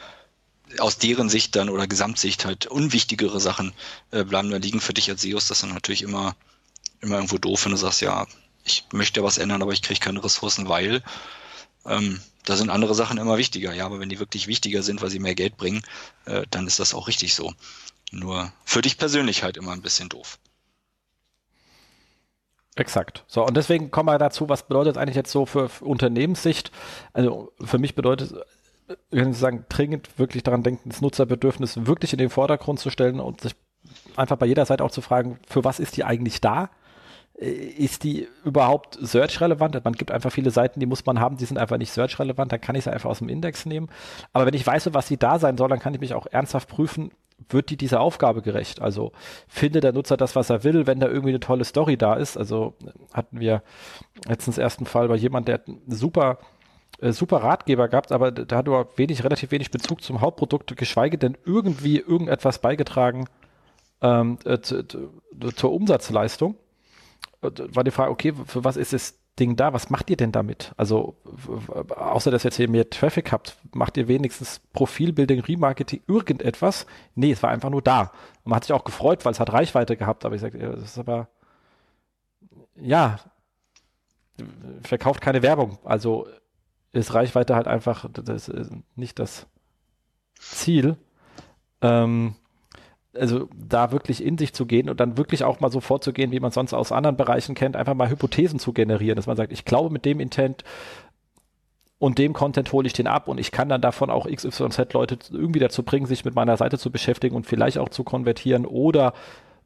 aus 0.79 0.99
deren 0.99 1.29
Sicht 1.29 1.55
dann 1.57 1.69
oder 1.69 1.87
Gesamtsicht 1.87 2.45
halt 2.45 2.67
unwichtigere 2.67 3.41
Sachen 3.41 3.73
äh, 4.11 4.25
bleiben 4.25 4.51
da 4.51 4.57
liegen 4.57 4.81
für 4.81 4.95
dich 4.95 5.11
als 5.11 5.23
SEOs. 5.23 5.49
Das 5.49 5.59
ist 5.59 5.63
dann 5.63 5.75
natürlich 5.75 6.03
immer, 6.03 6.37
immer 7.01 7.17
irgendwo 7.17 7.39
doof, 7.39 7.65
wenn 7.65 7.73
du 7.73 7.79
sagst, 7.79 8.01
ja, 8.01 8.27
ich 8.65 8.87
möchte 8.93 9.23
was 9.23 9.39
ändern, 9.39 9.63
aber 9.63 9.73
ich 9.73 9.83
kriege 9.83 10.01
keine 10.01 10.23
Ressourcen, 10.23 10.69
weil 10.69 11.03
ähm, 11.87 12.21
da 12.45 12.57
sind 12.57 12.71
andere 12.71 12.95
Sachen 12.95 13.19
immer 13.19 13.39
wichtiger. 13.39 13.75
Ja, 13.75 13.87
aber 13.87 14.01
wenn 14.01 14.09
die 14.09 14.19
wirklich 14.19 14.47
wichtiger 14.47 14.83
sind, 14.83 15.03
weil 15.03 15.11
sie 15.11 15.19
mehr 15.19 15.35
Geld 15.35 15.57
bringen, 15.57 15.83
äh, 16.27 16.45
dann 16.51 16.67
ist 16.67 16.79
das 16.79 16.95
auch 16.95 17.09
richtig 17.09 17.35
so. 17.35 17.53
Nur 18.13 18.53
für 18.65 18.83
dich 18.83 18.99
persönlich 18.99 19.43
halt 19.43 19.57
immer 19.57 19.73
ein 19.73 19.83
bisschen 19.83 20.09
doof. 20.09 20.39
Exakt. 22.77 23.25
So, 23.27 23.45
und 23.45 23.57
deswegen 23.57 23.91
kommen 23.91 24.09
wir 24.09 24.19
dazu, 24.19 24.49
was 24.49 24.67
bedeutet 24.67 24.97
eigentlich 24.97 25.17
jetzt 25.17 25.31
so 25.31 25.45
für, 25.45 25.69
für 25.69 25.85
Unternehmenssicht? 25.85 26.71
Also 27.13 27.53
für 27.63 27.79
mich 27.79 27.95
bedeutet, 27.95 28.33
ich 29.11 29.19
kann 29.19 29.35
sagen, 29.35 29.67
dringend 29.69 30.19
wirklich 30.19 30.43
daran 30.43 30.63
denken, 30.63 30.89
das 30.89 31.01
Nutzerbedürfnis 31.01 31.87
wirklich 31.87 32.13
in 32.13 32.19
den 32.19 32.31
Vordergrund 32.31 32.81
zu 32.81 32.91
stellen 32.91 33.21
und 33.21 33.41
sich 33.41 33.55
einfach 34.17 34.37
bei 34.37 34.47
jeder 34.47 34.67
Seite 34.67 34.85
auch 34.85 34.91
zu 34.91 35.03
fragen, 35.03 35.39
für 35.49 35.65
was 35.65 35.81
ist 35.81 35.97
die 35.97 36.05
eigentlich 36.05 36.41
da? 36.41 36.71
Äh, 37.41 37.51
ist 37.51 38.05
die 38.05 38.29
überhaupt 38.45 38.99
search-relevant? 39.01 39.85
Man 39.85 39.95
gibt 39.95 40.11
einfach 40.11 40.31
viele 40.31 40.51
Seiten, 40.51 40.81
die 40.81 40.87
muss 40.87 41.05
man 41.07 41.21
haben, 41.21 41.37
die 41.37 41.45
sind 41.45 41.59
einfach 41.59 41.79
nicht 41.79 41.93
search-relevant, 41.93 42.53
dann 42.53 42.61
kann 42.61 42.77
ich 42.77 42.85
sie 42.85 42.93
einfach 42.93 43.11
aus 43.11 43.19
dem 43.19 43.29
Index 43.29 43.67
nehmen. 43.67 43.89
Aber 44.33 44.47
wenn 44.47 44.55
ich 44.55 44.67
weiß, 44.67 44.93
was 44.93 45.09
sie 45.09 45.17
da 45.17 45.39
sein 45.39 45.57
soll, 45.57 45.69
dann 45.69 45.81
kann 45.81 45.95
ich 45.95 46.01
mich 46.01 46.15
auch 46.15 46.27
ernsthaft 46.27 46.69
prüfen, 46.69 47.11
wird 47.49 47.71
die 47.71 47.79
dieser 47.79 48.01
Aufgabe 48.01 48.43
gerecht? 48.43 48.83
Also 48.83 49.13
findet 49.49 49.85
der 49.85 49.93
Nutzer 49.93 50.19
das, 50.19 50.37
was 50.37 50.51
er 50.51 50.63
will, 50.63 50.87
wenn 50.87 51.01
da 51.01 51.09
irgendwie 51.09 51.31
eine 51.31 51.41
tolle 51.41 51.65
Story 51.65 51.97
da 51.97 52.15
ist? 52.15 52.37
Also 52.37 52.75
hatten 53.15 53.41
wir 53.41 53.63
letztens 54.29 54.59
ersten 54.59 54.85
Fall 54.85 55.09
bei 55.09 55.17
jemand, 55.17 55.49
der 55.49 55.63
super 55.89 56.39
äh, 57.01 57.13
super 57.13 57.39
Ratgeber 57.39 57.89
gehabt, 57.89 58.13
aber 58.13 58.31
da 58.31 58.57
hat 58.57 58.69
er 58.69 58.89
wenig, 58.97 59.25
relativ 59.25 59.51
wenig 59.53 59.71
Bezug 59.71 60.03
zum 60.03 60.21
Hauptprodukt, 60.21 60.77
geschweige 60.77 61.17
denn 61.17 61.39
irgendwie 61.47 61.99
irgendetwas 61.99 62.59
beigetragen 62.61 63.27
ähm, 64.03 64.39
äh, 64.45 64.61
zu, 64.61 64.87
zu, 64.87 65.11
zur 65.57 65.73
Umsatzleistung 65.73 66.57
war 67.41 67.85
die 67.85 67.91
Frage, 67.91 68.11
okay, 68.11 68.35
für 68.47 68.65
was 68.65 68.77
ist 68.77 68.93
das 68.93 69.19
Ding 69.39 69.57
da? 69.57 69.73
Was 69.73 69.91
macht 69.91 70.11
ihr 70.11 70.17
denn 70.17 70.33
damit? 70.33 70.73
Also, 70.77 71.17
außer 71.89 72.31
dass 72.31 72.45
ihr 72.45 72.49
jetzt 72.49 72.57
hier 72.57 72.69
mehr 72.69 72.91
Traffic 72.91 73.33
habt, 73.33 73.57
macht 73.73 73.97
ihr 73.97 74.09
wenigstens 74.09 74.61
Profilbuilding, 74.73 75.41
Remarketing, 75.41 76.03
irgendetwas? 76.07 76.87
Nee, 77.15 77.33
es 77.33 77.43
war 77.43 77.51
einfach 77.51 77.71
nur 77.71 77.83
da. 77.83 78.13
Und 78.45 78.51
man 78.51 78.57
hat 78.57 78.65
sich 78.65 78.73
auch 78.73 78.85
gefreut, 78.85 79.25
weil 79.25 79.33
es 79.33 79.41
hat 79.41 79.53
Reichweite 79.53 79.97
gehabt, 79.97 80.25
aber 80.25 80.35
ich 80.35 80.41
sage, 80.41 80.59
das 80.59 80.83
ist 80.83 80.99
aber, 80.99 81.29
ja, 82.77 83.19
verkauft 84.83 85.21
keine 85.21 85.43
Werbung. 85.43 85.79
Also 85.85 86.27
ist 86.93 87.15
Reichweite 87.15 87.55
halt 87.55 87.69
einfach 87.69 88.07
das 88.13 88.49
ist 88.49 88.73
nicht 88.97 89.19
das 89.19 89.47
Ziel. 90.35 90.97
Ähm, 91.83 92.35
also 93.15 93.49
da 93.57 93.93
wirklich 93.93 94.25
in 94.25 94.39
sich 94.39 94.53
zu 94.53 94.67
gehen 94.67 94.89
und 94.89 95.01
dann 95.01 95.19
wirklich 95.19 95.43
auch 95.45 95.61
mal 95.61 95.71
so 95.71 95.81
vorzugehen, 95.81 96.31
wie 96.31 96.41
man 96.41 96.53
sonst 96.53 96.73
aus 96.73 96.93
anderen 96.93 97.17
Bereichen 97.17 97.55
kennt, 97.55 97.77
einfach 97.77 97.95
mal 97.95 98.09
Hypothesen 98.09 98.59
zu 98.59 98.73
generieren, 98.73 99.17
dass 99.17 99.27
man 99.27 99.37
sagt, 99.37 99.53
ich 99.53 99.65
glaube 99.65 99.91
mit 99.91 100.05
dem 100.05 100.21
Intent 100.21 100.65
und 101.99 102.19
dem 102.19 102.33
Content 102.33 102.73
hole 102.73 102.87
ich 102.87 102.93
den 102.93 103.07
ab 103.07 103.29
und 103.29 103.39
ich 103.39 103.51
kann 103.51 103.69
dann 103.69 103.81
davon 103.81 104.11
auch 104.11 104.27
XYZ 104.27 104.93
Leute 104.93 105.19
irgendwie 105.31 105.59
dazu 105.59 105.83
bringen, 105.83 106.07
sich 106.07 106.25
mit 106.25 106.35
meiner 106.35 106.57
Seite 106.57 106.79
zu 106.79 106.91
beschäftigen 106.91 107.35
und 107.35 107.47
vielleicht 107.47 107.79
auch 107.79 107.89
zu 107.89 108.05
konvertieren 108.05 108.65
oder 108.65 109.13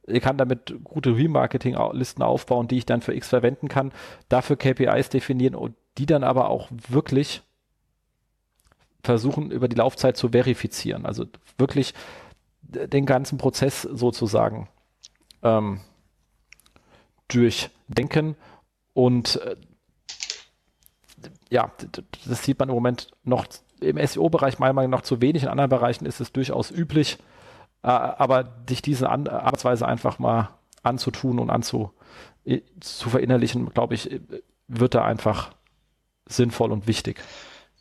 ich 0.07 0.23
kann 0.23 0.37
damit 0.37 0.75
gute 0.85 1.17
Remarketing-Listen 1.17 2.23
aufbauen, 2.23 2.69
die 2.69 2.79
ich 2.79 2.87
dann 2.87 3.01
für 3.01 3.15
X 3.15 3.29
verwenden 3.29 3.69
kann, 3.69 3.93
dafür 4.29 4.57
KPIs 4.57 5.09
definieren 5.09 5.55
und 5.55 5.75
die 5.97 6.07
dann 6.07 6.25
aber 6.25 6.51
auch 6.51 6.69
wirklich 6.89 7.43
versuchen, 9.03 9.51
über 9.51 9.69
die 9.69 9.77
Laufzeit 9.77 10.17
zu 10.17 10.31
verifizieren. 10.31 11.07
Also 11.07 11.27
wirklich 11.59 11.95
den 12.75 13.07
ganzen 13.07 13.39
Prozess 13.39 13.83
sozusagen 13.83 14.69
ähm, 15.43 15.81
durchdenken 17.29 18.37
und 18.93 19.41
äh, 19.43 19.57
ja, 21.51 21.71
das 22.27 22.43
sieht 22.43 22.59
man 22.59 22.69
im 22.69 22.75
Moment 22.75 23.11
noch 23.23 23.47
im 23.81 24.05
SEO-Bereich 24.05 24.59
meiner 24.59 24.73
Meinung 24.73 24.91
nach 24.91 25.03
zu 25.03 25.21
wenig, 25.21 25.43
in 25.43 25.49
anderen 25.49 25.71
Bereichen 25.71 26.07
ist 26.07 26.21
es 26.21 26.33
durchaus 26.33 26.71
üblich, 26.71 27.19
äh, 27.83 27.89
aber 27.89 28.57
sich 28.69 28.83
diese 28.83 29.11
An 29.11 29.29
Arbeitsweise 29.29 29.87
einfach 29.87 30.19
mal 30.19 30.51
anzutun 30.83 31.39
und 31.39 31.51
anzu 31.51 31.93
äh, 32.45 32.61
zu 32.81 33.11
verinnerlichen, 33.11 33.71
glaube 33.71 33.95
ich, 33.95 34.21
wird 34.69 34.95
da 34.95 35.05
einfach 35.05 35.53
sinnvoll 36.27 36.73
und 36.73 36.87
wichtig. 36.87 37.21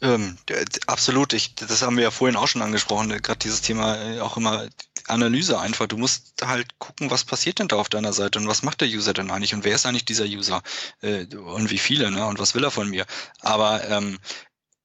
Ähm, 0.04 0.38
absolut, 0.86 1.32
ich, 1.32 1.56
das 1.56 1.82
haben 1.82 1.96
wir 1.96 2.04
ja 2.04 2.12
vorhin 2.12 2.36
auch 2.36 2.50
schon 2.50 2.62
angesprochen, 2.62 3.10
äh, 3.10 3.22
gerade 3.22 3.40
dieses 3.40 3.62
Thema 3.62 3.96
äh, 3.96 4.20
auch 4.20 4.36
immer 4.36 4.68
Analyse 5.08 5.58
einfach. 5.58 5.88
Du 5.88 5.98
musst 5.98 6.34
halt 6.44 6.78
gucken, 6.78 7.10
was 7.10 7.24
passiert 7.24 7.60
denn 7.60 7.70
da 7.70 7.78
auf 7.78 7.88
deiner 7.88 8.12
Seite 8.12 8.38
und 8.38 8.48
was 8.50 8.64
macht 8.64 8.82
der 8.82 8.90
User 8.90 9.14
denn 9.14 9.32
eigentlich 9.32 9.54
und 9.54 9.64
wer 9.64 9.76
ist 9.76 9.86
eigentlich 9.86 10.04
dieser 10.04 10.26
User 10.26 10.62
äh, 11.02 11.26
und 11.36 11.72
wie 11.72 11.78
viele, 11.78 12.12
ne? 12.12 12.26
Und 12.26 12.38
was 12.38 12.54
will 12.54 12.66
er 12.66 12.72
von 12.72 12.90
mir? 12.90 13.06
Aber 13.40 13.88
ähm, 13.90 14.20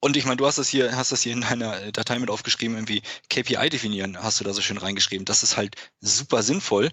und 0.00 0.16
ich 0.16 0.24
meine, 0.24 0.36
du 0.36 0.46
hast 0.46 0.58
das 0.58 0.68
hier, 0.68 0.96
hast 0.96 1.10
das 1.10 1.22
hier 1.22 1.32
in 1.32 1.40
deiner 1.40 1.90
Datei 1.90 2.18
mit 2.20 2.30
aufgeschrieben, 2.30 2.76
irgendwie 2.76 3.02
KPI 3.28 3.70
definieren, 3.70 4.22
hast 4.22 4.38
du 4.38 4.44
da 4.44 4.52
so 4.52 4.62
schön 4.62 4.78
reingeschrieben. 4.78 5.24
Das 5.24 5.42
ist 5.42 5.56
halt 5.56 5.74
super 6.00 6.44
sinnvoll, 6.44 6.90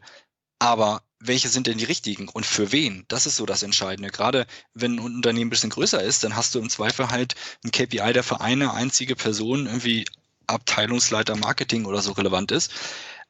aber 0.59 1.03
welche 1.27 1.49
sind 1.49 1.67
denn 1.67 1.77
die 1.77 1.85
richtigen 1.85 2.27
und 2.29 2.45
für 2.45 2.71
wen? 2.71 3.05
Das 3.07 3.25
ist 3.25 3.35
so 3.35 3.45
das 3.45 3.63
Entscheidende. 3.63 4.09
Gerade 4.09 4.45
wenn 4.73 4.95
ein 4.95 4.99
Unternehmen 4.99 5.47
ein 5.47 5.49
bisschen 5.49 5.69
größer 5.69 6.01
ist, 6.01 6.23
dann 6.23 6.35
hast 6.35 6.55
du 6.55 6.59
im 6.59 6.69
Zweifel 6.69 7.09
halt 7.09 7.35
ein 7.63 7.71
KPI, 7.71 8.13
der 8.13 8.23
für 8.23 8.41
eine 8.41 8.73
einzige 8.73 9.15
Person 9.15 9.65
irgendwie 9.65 10.05
Abteilungsleiter 10.47 11.35
Marketing 11.35 11.85
oder 11.85 12.01
so 12.01 12.11
relevant 12.11 12.51
ist, 12.51 12.71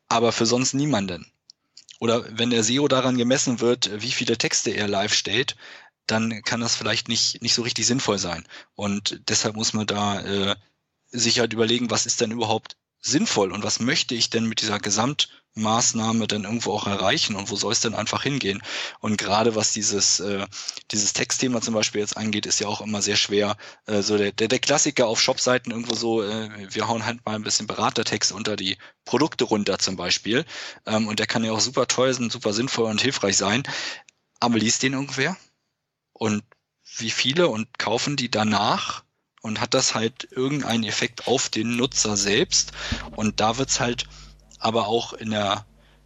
aber 0.09 0.31
für 0.31 0.45
sonst 0.45 0.73
niemanden. 0.73 1.25
Oder 1.99 2.25
wenn 2.37 2.49
der 2.49 2.63
SEO 2.63 2.87
daran 2.87 3.17
gemessen 3.17 3.61
wird, 3.61 3.89
wie 4.01 4.11
viele 4.11 4.37
Texte 4.37 4.71
er 4.71 4.87
live 4.87 5.13
stellt, 5.13 5.55
dann 6.07 6.43
kann 6.43 6.61
das 6.61 6.75
vielleicht 6.75 7.07
nicht, 7.07 7.41
nicht 7.41 7.53
so 7.53 7.61
richtig 7.61 7.87
sinnvoll 7.87 8.19
sein. 8.19 8.45
Und 8.75 9.21
deshalb 9.27 9.55
muss 9.55 9.73
man 9.73 9.87
da 9.87 10.21
äh, 10.21 10.55
sich 11.11 11.39
halt 11.39 11.53
überlegen, 11.53 11.89
was 11.89 12.05
ist 12.05 12.21
denn 12.21 12.31
überhaupt 12.31 12.77
sinnvoll 12.99 13.51
und 13.51 13.63
was 13.63 13.79
möchte 13.79 14.15
ich 14.15 14.29
denn 14.29 14.45
mit 14.45 14.61
dieser 14.61 14.79
Gesamtmaßnahme 15.55 16.27
denn 16.27 16.43
irgendwo 16.43 16.73
auch 16.73 16.85
erreichen 16.85 17.35
und 17.35 17.49
wo 17.49 17.55
soll 17.55 17.71
es 17.71 17.79
denn 17.79 17.95
einfach 17.95 18.23
hingehen? 18.23 18.61
Und 18.99 19.17
gerade 19.17 19.55
was 19.55 19.71
dieses, 19.71 20.19
äh, 20.19 20.45
dieses 20.91 21.13
Textthema 21.13 21.61
zum 21.61 21.73
Beispiel 21.73 22.01
jetzt 22.01 22.17
angeht, 22.17 22.45
ist 22.45 22.59
ja 22.59 22.67
auch 22.67 22.81
immer 22.81 23.01
sehr 23.01 23.15
schwer. 23.15 23.57
Äh, 23.85 24.01
so 24.01 24.17
der, 24.17 24.31
der, 24.31 24.47
der 24.47 24.59
Klassiker 24.59 25.07
auf 25.07 25.21
Shopseiten 25.21 25.71
irgendwo 25.71 25.95
so, 25.95 26.23
äh, 26.23 26.49
wir 26.73 26.87
hauen 26.87 27.05
halt 27.05 27.25
mal 27.25 27.35
ein 27.35 27.43
bisschen 27.43 27.67
Beratertext 27.67 28.31
unter 28.31 28.55
die 28.55 28.77
Produkte 29.05 29.45
runter 29.45 29.79
zum 29.79 29.95
Beispiel. 29.95 30.45
Ähm, 30.85 31.07
und 31.07 31.19
der 31.19 31.27
kann 31.27 31.43
ja 31.43 31.51
auch 31.51 31.61
super 31.61 31.87
teuer 31.87 32.13
sein, 32.13 32.29
super 32.29 32.53
sinnvoll 32.53 32.89
und 32.89 33.01
hilfreich 33.01 33.37
sein. 33.37 33.63
Aber 34.39 34.57
liest 34.59 34.83
den 34.83 34.93
irgendwer? 34.93 35.37
Und 36.13 36.43
wie 36.97 37.11
viele 37.11 37.47
und 37.47 37.79
kaufen 37.79 38.15
die 38.15 38.29
danach? 38.29 39.03
und 39.41 39.61
hat 39.61 39.75
das 39.75 39.93
halt 39.93 40.27
irgendeinen 40.31 40.83
Effekt 40.83 41.27
auf 41.27 41.49
den 41.49 41.75
Nutzer 41.75 42.17
selbst. 42.17 42.71
Und 43.15 43.39
da 43.39 43.59
wird's 43.59 43.79
halt 43.79 44.07
aber 44.65 44.87
auch 44.87 45.13
in 45.13 45.29
der, 45.29 45.63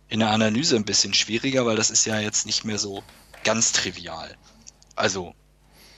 in 0.09 0.19
der 0.19 0.31
Analyse 0.31 0.75
ein 0.75 0.83
bisschen 0.83 1.13
schwieriger, 1.13 1.65
weil 1.65 1.77
das 1.77 1.89
ist 1.89 2.03
ja 2.05 2.19
jetzt 2.19 2.45
nicht 2.45 2.65
mehr 2.65 2.77
so 2.77 3.03
ganz 3.45 3.71
trivial. 3.71 4.35
Also 4.97 5.33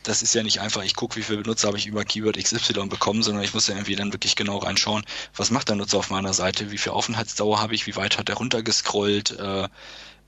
das 0.04 0.22
ist 0.22 0.36
ja 0.36 0.44
nicht 0.44 0.62
einfach, 0.62 0.84
ich 0.84 0.94
gucke, 0.94 1.16
wie 1.16 1.24
viele 1.24 1.42
Benutzer 1.42 1.70
habe 1.70 1.80
ich 1.80 1.88
über 1.88 2.06
Keyword 2.06 2.38
XY 2.38 2.86
bekommen, 2.88 3.24
sondern 3.24 3.44
ich 3.44 3.56
muss 3.56 3.66
ja 3.66 3.74
irgendwie 3.74 3.96
dann 3.96 4.14
wirklich 4.14 4.36
genau 4.36 4.60
reinschauen, 4.60 5.04
was 5.36 5.50
macht 5.50 5.70
der 5.70 5.76
Nutzer 5.76 5.98
auf 5.98 6.12
meiner 6.12 6.34
Seite, 6.34 6.70
wie 6.70 6.78
viel 6.78 6.92
Aufenthaltsdauer 6.92 7.60
habe 7.60 7.74
ich, 7.74 7.88
wie 7.88 7.96
weit 7.96 8.20
hat 8.20 8.30
er 8.30 8.36
runtergescrollt, 8.36 9.40
äh, 9.40 9.68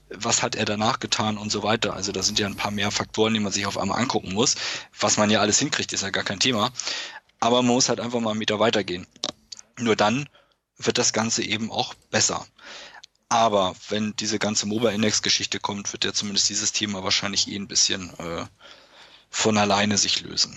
was 0.10 0.42
hat 0.42 0.56
er 0.56 0.66
danach 0.66 1.00
getan 1.00 1.38
und 1.38 1.52
so 1.52 1.62
weiter. 1.62 1.94
Also 1.94 2.12
da 2.12 2.24
sind 2.24 2.40
ja 2.40 2.48
ein 2.48 2.56
paar 2.56 2.72
mehr 2.72 2.90
Faktoren, 2.90 3.36
die 3.36 3.40
man 3.40 3.52
sich 3.52 3.68
auf 3.68 3.78
einmal 3.78 4.00
angucken 4.00 4.34
muss. 4.34 4.56
Was 5.00 5.18
man 5.18 5.30
ja 5.30 5.40
alles 5.40 5.60
hinkriegt, 5.60 5.94
ist 5.94 6.02
ja 6.02 6.10
gar 6.10 6.24
kein 6.24 6.40
Thema. 6.40 6.72
Aber 7.40 7.62
man 7.62 7.76
muss 7.76 7.90
halt 7.90 8.00
einfach 8.00 8.20
mal 8.20 8.32
einen 8.32 8.40
Meter 8.40 8.60
weitergehen. 8.60 9.06
Nur 9.78 9.96
dann 9.96 10.28
wird 10.78 10.98
das 10.98 11.14
Ganze 11.14 11.44
eben 11.44 11.72
auch 11.72 11.94
besser. 12.12 12.46
Aber 13.30 13.76
wenn 13.90 14.16
diese 14.16 14.38
ganze 14.38 14.68
Mobile 14.68 14.94
Index 14.94 15.22
Geschichte 15.22 15.60
kommt, 15.60 15.92
wird 15.92 16.06
ja 16.06 16.14
zumindest 16.14 16.50
dieses 16.50 16.72
Thema 16.72 17.04
wahrscheinlich 17.04 17.52
eh 17.52 17.56
ein 17.56 17.68
bisschen 17.68 18.12
äh, 18.20 18.46
von 19.30 19.58
alleine 19.58 19.98
sich 19.98 20.22
lösen. 20.22 20.56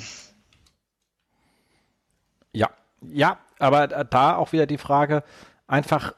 Ja, 2.52 2.70
ja, 3.00 3.38
aber 3.58 3.86
da 3.86 4.36
auch 4.36 4.52
wieder 4.52 4.66
die 4.66 4.78
Frage, 4.78 5.24
einfach 5.66 6.12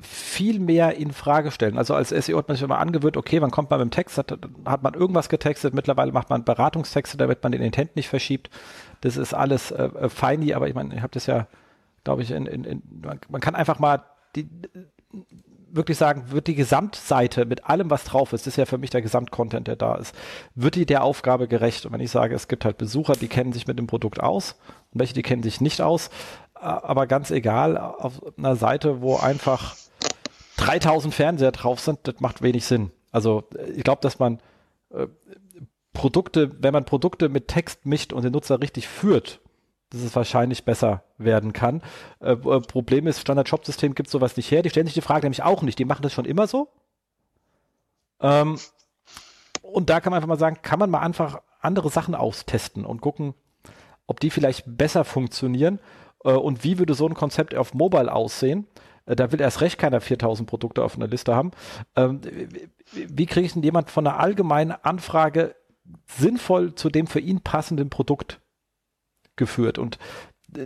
viel 0.00 0.58
mehr 0.58 0.96
in 0.96 1.12
Frage 1.12 1.50
stellen. 1.50 1.78
Also 1.78 1.94
als 1.94 2.08
SEO 2.08 2.38
hat 2.38 2.48
man 2.48 2.56
sich 2.56 2.64
immer 2.64 2.78
angewöhnt, 2.78 3.16
okay, 3.16 3.40
wann 3.40 3.50
kommt 3.50 3.70
man 3.70 3.80
mit 3.80 3.88
dem 3.88 3.90
Text, 3.90 4.18
hat, 4.18 4.38
hat 4.64 4.82
man 4.82 4.94
irgendwas 4.94 5.28
getextet, 5.28 5.74
mittlerweile 5.74 6.12
macht 6.12 6.30
man 6.30 6.44
Beratungstexte, 6.44 7.16
damit 7.16 7.42
man 7.42 7.52
den 7.52 7.62
Intent 7.62 7.94
nicht 7.96 8.08
verschiebt. 8.08 8.50
Das 9.02 9.16
ist 9.16 9.34
alles 9.34 9.70
äh 9.70 10.08
feini, 10.08 10.54
aber 10.54 10.68
ich 10.68 10.74
meine, 10.74 10.94
ich 10.94 11.02
habe 11.02 11.12
das 11.12 11.26
ja, 11.26 11.46
glaube 12.04 12.22
ich, 12.22 12.30
in, 12.30 12.46
in, 12.46 12.64
in, 12.64 12.82
man 13.28 13.40
kann 13.40 13.54
einfach 13.54 13.78
mal 13.78 14.04
die, 14.34 14.48
wirklich 15.72 15.96
sagen, 15.96 16.30
wird 16.30 16.46
die 16.46 16.54
Gesamtseite 16.54 17.46
mit 17.46 17.66
allem, 17.66 17.90
was 17.90 18.04
drauf 18.04 18.32
ist, 18.32 18.46
das 18.46 18.54
ist 18.54 18.58
ja 18.58 18.66
für 18.66 18.78
mich 18.78 18.90
der 18.90 19.02
Gesamtcontent, 19.02 19.68
der 19.68 19.76
da 19.76 19.94
ist, 19.94 20.14
wird 20.54 20.74
die 20.74 20.86
der 20.86 21.02
Aufgabe 21.02 21.48
gerecht? 21.48 21.86
Und 21.86 21.92
wenn 21.92 22.00
ich 22.00 22.10
sage, 22.10 22.34
es 22.34 22.48
gibt 22.48 22.64
halt 22.64 22.78
Besucher, 22.78 23.14
die 23.14 23.28
kennen 23.28 23.52
sich 23.52 23.66
mit 23.66 23.78
dem 23.78 23.86
Produkt 23.86 24.20
aus 24.20 24.56
und 24.92 25.00
welche, 25.00 25.14
die 25.14 25.22
kennen 25.22 25.42
sich 25.42 25.60
nicht 25.60 25.80
aus, 25.80 26.10
aber 26.54 27.06
ganz 27.06 27.30
egal, 27.30 27.76
auf 27.76 28.22
einer 28.36 28.54
Seite, 28.54 29.00
wo 29.00 29.16
einfach 29.16 29.74
3000 30.58 31.12
Fernseher 31.12 31.52
drauf 31.52 31.80
sind, 31.80 32.00
das 32.04 32.20
macht 32.20 32.42
wenig 32.42 32.64
Sinn. 32.66 32.92
Also 33.10 33.44
ich 33.74 33.82
glaube, 33.82 34.00
dass 34.00 34.18
man 34.18 34.40
äh, 34.90 35.08
Produkte, 35.92 36.50
wenn 36.60 36.72
man 36.72 36.84
Produkte 36.84 37.28
mit 37.28 37.48
Text 37.48 37.84
mischt 37.84 38.12
und 38.12 38.22
den 38.22 38.32
Nutzer 38.32 38.60
richtig 38.60 38.88
führt, 38.88 39.40
dass 39.92 40.02
es 40.02 40.16
wahrscheinlich 40.16 40.64
besser 40.64 41.02
werden 41.18 41.52
kann. 41.52 41.82
Äh, 42.20 42.32
äh 42.32 42.60
Problem 42.60 43.06
ist, 43.06 43.20
Standard-Shop-System 43.20 43.94
gibt 43.94 44.10
sowas 44.10 44.36
nicht 44.36 44.50
her. 44.50 44.62
Die 44.62 44.70
stellen 44.70 44.86
sich 44.86 44.94
die 44.94 45.02
Frage 45.02 45.26
nämlich 45.26 45.42
auch 45.42 45.62
nicht. 45.62 45.78
Die 45.78 45.84
machen 45.84 46.02
das 46.02 46.12
schon 46.12 46.24
immer 46.24 46.46
so. 46.46 46.68
Ähm, 48.20 48.58
und 49.62 49.90
da 49.90 50.00
kann 50.00 50.10
man 50.10 50.18
einfach 50.18 50.28
mal 50.28 50.38
sagen, 50.38 50.58
kann 50.62 50.78
man 50.78 50.90
mal 50.90 51.00
einfach 51.00 51.40
andere 51.60 51.90
Sachen 51.90 52.14
austesten 52.14 52.84
und 52.84 53.00
gucken, 53.00 53.34
ob 54.06 54.20
die 54.20 54.30
vielleicht 54.30 54.64
besser 54.66 55.04
funktionieren 55.04 55.78
äh, 56.24 56.32
und 56.32 56.64
wie 56.64 56.78
würde 56.78 56.94
so 56.94 57.06
ein 57.06 57.14
Konzept 57.14 57.54
auf 57.54 57.74
Mobile 57.74 58.12
aussehen. 58.12 58.66
Äh, 59.06 59.16
da 59.16 59.32
will 59.32 59.40
erst 59.40 59.60
recht 59.60 59.78
keiner 59.78 60.00
4000 60.00 60.48
Produkte 60.48 60.82
auf 60.82 60.96
einer 60.96 61.06
Liste 61.06 61.34
haben. 61.34 61.52
Ähm, 61.96 62.20
wie, 62.92 63.08
wie 63.08 63.26
kriege 63.26 63.46
ich 63.46 63.52
denn 63.52 63.62
jemand 63.62 63.90
von 63.90 64.06
einer 64.06 64.18
allgemeinen 64.18 64.72
Anfrage 64.72 65.54
sinnvoll 66.06 66.74
zu 66.74 66.90
dem 66.90 67.06
für 67.06 67.20
ihn 67.20 67.40
passenden 67.40 67.90
Produkt 67.90 68.40
geführt. 69.42 69.78
Und 69.78 69.98
äh, 70.56 70.64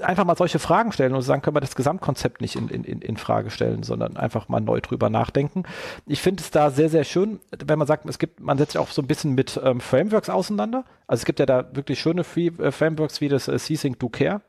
einfach 0.00 0.24
mal 0.24 0.36
solche 0.36 0.58
Fragen 0.58 0.92
stellen 0.92 1.14
und 1.14 1.22
sagen, 1.22 1.42
können 1.42 1.56
wir 1.56 1.60
das 1.60 1.76
Gesamtkonzept 1.76 2.40
nicht 2.40 2.56
in, 2.56 2.68
in, 2.68 3.00
in 3.00 3.16
Frage 3.16 3.50
stellen, 3.50 3.82
sondern 3.82 4.16
einfach 4.16 4.48
mal 4.48 4.60
neu 4.60 4.80
drüber 4.80 5.10
nachdenken. 5.10 5.64
Ich 6.06 6.20
finde 6.20 6.42
es 6.42 6.50
da 6.50 6.70
sehr, 6.70 6.88
sehr 6.88 7.04
schön, 7.04 7.40
wenn 7.64 7.78
man 7.78 7.86
sagt, 7.86 8.08
es 8.08 8.18
gibt, 8.18 8.40
man 8.40 8.58
setzt 8.58 8.72
sich 8.72 8.80
auch 8.80 8.90
so 8.90 9.02
ein 9.02 9.06
bisschen 9.06 9.34
mit 9.34 9.60
ähm, 9.62 9.80
Frameworks 9.80 10.30
auseinander. 10.30 10.84
Also 11.06 11.22
es 11.22 11.24
gibt 11.24 11.38
ja 11.38 11.46
da 11.46 11.68
wirklich 11.74 12.00
schöne 12.00 12.24
Free, 12.24 12.48
äh, 12.58 12.72
Frameworks 12.72 13.20
wie 13.20 13.28
das 13.28 13.46
äh, 13.46 13.58
C-Sync 13.58 13.98
Do 14.00 14.08
Care. 14.08 14.40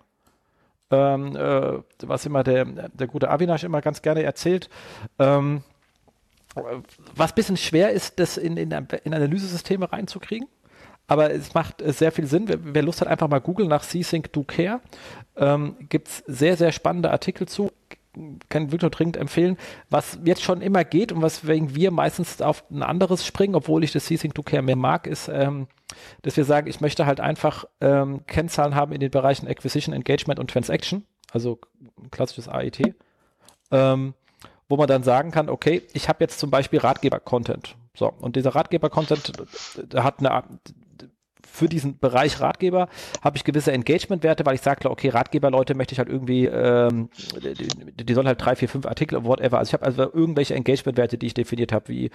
Ähm, 0.92 1.36
äh, 1.36 1.80
was 2.04 2.26
immer 2.26 2.44
der, 2.44 2.66
der 2.66 3.08
gute 3.08 3.30
Avinash 3.30 3.64
immer 3.64 3.82
ganz 3.82 4.02
gerne 4.02 4.24
erzählt. 4.24 4.70
Ähm, 5.20 5.64
was 7.16 7.32
ein 7.32 7.36
bisschen 7.36 7.58
schwer 7.58 7.92
ist, 7.92 8.20
das 8.20 8.38
in, 8.38 8.56
in, 8.56 8.72
in 8.72 9.14
Analysesysteme 9.14 9.92
reinzukriegen 9.92 10.48
aber 11.08 11.32
es 11.32 11.54
macht 11.54 11.84
sehr 11.86 12.12
viel 12.12 12.26
Sinn. 12.26 12.48
Wer, 12.48 12.58
wer 12.62 12.84
Lust 12.84 13.02
hat, 13.02 13.08
einfach 13.08 13.28
mal 13.28 13.40
googeln 13.40 13.70
nach 13.70 13.84
C-Sync 13.84 14.34
Do 14.34 14.44
Care. 14.44 14.82
Ähm, 15.36 15.76
Gibt 15.90 16.08
es 16.08 16.24
sehr, 16.28 16.58
sehr 16.58 16.72
spannende 16.72 17.12
Artikel 17.12 17.48
zu. 17.48 17.72
Kann 18.50 18.72
wirklich 18.72 18.82
nur 18.82 18.92
dringend 18.92 19.18
empfehlen. 19.18 19.58
Was 19.90 20.20
jetzt 20.24 20.42
schon 20.42 20.62
immer 20.62 20.84
geht 20.84 21.12
und 21.12 21.22
was 21.22 21.48
wegen 21.48 21.76
wir 21.76 21.92
meistens 21.92 22.42
auf 22.42 22.64
ein 22.72 22.82
anderes 22.82 23.26
springen, 23.26 23.56
obwohl 23.56 23.84
ich 23.84 23.92
das 23.92 24.06
C-Sync 24.06 24.34
Do 24.34 24.42
Care 24.42 24.64
mehr 24.64 24.78
mag, 24.78 25.06
ist, 25.06 25.28
ähm, 25.28 25.68
dass 26.22 26.38
wir 26.38 26.46
sagen, 26.46 26.68
ich 26.68 26.82
möchte 26.82 27.06
halt 27.06 27.20
einfach 27.20 27.66
ähm, 27.82 28.26
Kennzahlen 28.26 28.74
haben 28.74 28.94
in 28.94 29.02
den 29.02 29.12
Bereichen 29.12 29.48
Acquisition, 29.48 29.94
Engagement 29.94 30.40
und 30.40 30.50
Transaction, 30.50 31.06
also 31.32 31.60
klassisches 32.10 32.48
AET, 32.48 32.96
ähm, 33.72 34.14
wo 34.68 34.78
man 34.78 34.88
dann 34.88 35.04
sagen 35.04 35.32
kann, 35.32 35.50
okay, 35.50 35.84
ich 35.94 36.10
habe 36.10 36.24
jetzt 36.24 36.40
zum 36.40 36.50
Beispiel 36.50 36.80
Ratgeber-Content. 36.80 37.76
So, 37.96 38.12
und 38.20 38.36
dieser 38.36 38.56
Ratgeber-Content 38.56 39.34
hat 39.96 40.20
eine, 40.20 40.44
für 41.46 41.70
diesen 41.70 42.00
Bereich 42.00 42.42
Ratgeber 42.42 42.90
habe 43.24 43.38
ich 43.38 43.44
gewisse 43.44 43.72
Engagement-Werte, 43.72 44.46
weil 44.46 44.56
ich 44.56 44.62
sage, 44.62 44.90
okay, 44.90 45.10
Ratgeber-Leute 45.10 45.76
möchte 45.76 45.94
ich 45.94 46.00
halt 46.00 46.10
irgendwie, 46.10 46.46
ähm, 46.46 47.10
die, 47.42 48.06
die 48.06 48.14
sollen 48.14 48.28
halt 48.28 48.44
drei, 48.44 48.56
vier, 48.56 48.68
fünf 48.68 48.86
Artikel, 48.86 49.24
whatever. 49.24 49.60
Also 49.60 49.70
ich 49.70 49.74
habe 49.74 49.86
also 49.86 50.04
irgendwelche 50.14 50.56
Engagement-Werte, 50.56 51.18
die 51.18 51.28
ich 51.28 51.34
definiert 51.34 51.72
habe, 51.72 51.88
wie 51.88 52.12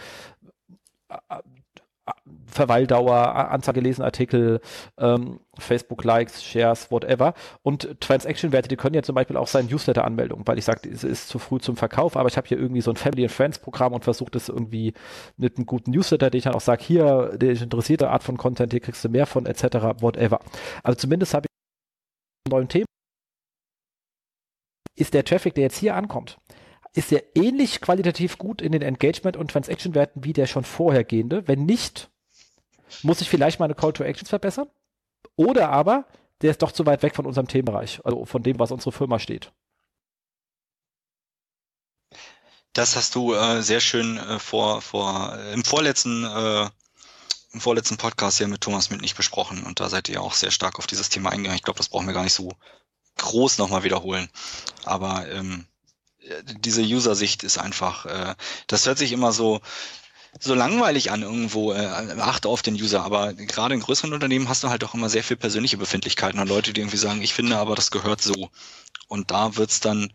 Verweildauer, 2.47 3.51
Anzahl 3.51 3.75
gelesener 3.75 4.07
Artikel, 4.07 4.61
ähm, 4.99 5.41
Facebook-Likes, 5.59 6.45
Shares, 6.45 6.91
whatever. 6.91 7.35
Und 7.63 8.01
Transaction-Werte, 8.01 8.69
die 8.69 8.77
können 8.77 8.95
ja 8.95 9.03
zum 9.03 9.15
Beispiel 9.15 9.37
auch 9.37 9.47
sein 9.47 9.67
Newsletter-Anmeldung, 9.67 10.43
weil 10.47 10.59
ich 10.59 10.65
sage, 10.65 10.89
es 10.89 11.05
ist 11.05 11.29
zu 11.29 11.39
früh 11.39 11.59
zum 11.61 11.77
Verkauf, 11.77 12.17
aber 12.17 12.29
ich 12.29 12.37
habe 12.37 12.49
hier 12.49 12.59
irgendwie 12.59 12.81
so 12.81 12.91
ein 12.91 12.97
Family 12.97 13.25
and 13.25 13.33
Friends-Programm 13.33 13.93
und 13.93 14.05
versuche 14.05 14.31
das 14.31 14.49
irgendwie 14.49 14.95
mit 15.37 15.57
einem 15.57 15.67
guten 15.67 15.91
Newsletter, 15.93 16.31
den 16.31 16.39
ich 16.39 16.45
dann 16.45 16.55
auch 16.55 16.61
sage, 16.61 16.83
hier, 16.83 17.37
der 17.37 17.51
interessierte 17.51 18.11
Art 18.11 18.23
von 18.23 18.37
Content, 18.37 18.73
hier 18.73 18.81
kriegst 18.81 19.05
du 19.05 19.09
mehr 19.09 19.27
von, 19.27 19.47
etc., 19.47 20.01
whatever. 20.01 20.41
Also 20.83 20.99
zumindest 20.99 21.35
habe 21.35 21.47
ich 21.47 22.51
neuen 22.51 22.69
Thema. 22.69 22.87
Ist 24.97 25.15
der 25.15 25.25
Traffic, 25.25 25.55
der 25.55 25.65
jetzt 25.65 25.79
hier 25.79 25.95
ankommt, 25.95 26.39
ist 26.95 27.13
er 27.13 27.23
ähnlich 27.35 27.81
qualitativ 27.81 28.39
gut 28.39 28.61
in 28.61 28.73
den 28.73 28.83
Engagement- 28.83 29.37
und 29.37 29.51
Transaction-Werten 29.51 30.25
wie 30.25 30.33
der 30.33 30.47
schon 30.47 30.65
vorhergehende. 30.65 31.47
Wenn 31.47 31.65
nicht, 31.65 32.10
muss 33.03 33.21
ich 33.21 33.31
vielleicht 33.31 33.61
meine 33.61 33.75
Call 33.75 33.93
to 33.93 34.05
Actions 34.05 34.29
verbessern. 34.29 34.69
Oder 35.37 35.71
aber, 35.71 36.07
der 36.43 36.51
ist 36.51 36.63
doch 36.63 36.73
zu 36.73 36.87
weit 36.87 37.03
weg 37.03 37.15
von 37.15 37.27
unserem 37.27 37.49
Themenbereich, 37.49 38.01
also 38.05 38.25
von 38.25 38.43
dem, 38.43 38.59
was 38.59 38.71
unsere 38.71 38.93
Firma 38.93 39.19
steht. 39.19 39.53
Das 42.73 42.97
hast 42.97 43.15
du 43.15 43.35
äh, 43.35 43.63
sehr 43.63 43.81
schön 43.81 44.17
äh, 44.17 44.39
vor, 44.39 44.81
vor, 44.81 45.37
äh, 45.37 45.53
im 45.53 45.65
vorletzten, 45.65 46.25
äh, 46.25 46.71
im 47.53 47.61
vorletzten 47.61 47.97
Podcast 47.97 48.39
hier 48.39 48.47
mit 48.47 48.61
Thomas 48.61 48.91
mit 48.91 49.01
nicht 49.01 49.17
besprochen 49.17 49.65
und 49.65 49.81
da 49.81 49.89
seid 49.89 50.09
ihr 50.09 50.23
auch 50.23 50.35
sehr 50.35 50.53
stark 50.53 50.79
auf 50.79 50.87
dieses 50.87 51.09
Thema 51.09 51.31
eingegangen. 51.31 51.57
Ich 51.57 51.65
glaube, 51.65 51.79
das 51.79 51.89
brauchen 51.89 52.07
wir 52.07 52.15
gar 52.15 52.23
nicht 52.23 52.35
so 52.35 52.53
groß 53.17 53.59
nochmal 53.59 53.83
wiederholen. 53.83 54.29
Aber 54.85 55.29
ähm, 55.29 55.67
diese 56.45 56.83
User-Sicht 56.83 57.43
ist 57.43 57.59
einfach, 57.59 58.07
äh, 58.07 58.35
das 58.67 58.87
hört 58.87 58.99
sich 58.99 59.13
immer 59.13 59.33
so, 59.33 59.61
so 60.39 60.55
langweilig 60.55 61.11
an 61.11 61.23
irgendwo, 61.23 61.73
äh, 61.73 61.87
achte 62.19 62.49
auf 62.49 62.63
den 62.63 62.75
User, 62.75 63.03
aber 63.03 63.35
gerade 63.35 63.75
in 63.75 63.81
größeren 63.81 64.13
Unternehmen 64.13 64.49
hast 64.49 64.63
du 64.63 64.71
halt 64.71 64.85
auch 64.85 64.95
immer 64.95 65.09
sehr 65.09 65.25
viel 65.25 65.37
persönliche 65.37 65.77
Befindlichkeiten 65.77 66.39
und 66.39 66.49
Leute, 66.49 66.73
die 66.73 66.81
irgendwie 66.81 66.97
sagen, 66.97 67.23
ich 67.23 67.35
finde 67.35 67.57
aber, 67.59 67.75
das 67.75 67.91
gehört 67.91 68.23
so. 68.23 68.51
Und 69.09 69.31
da 69.31 69.57
wird's 69.57 69.81
dann 69.81 70.13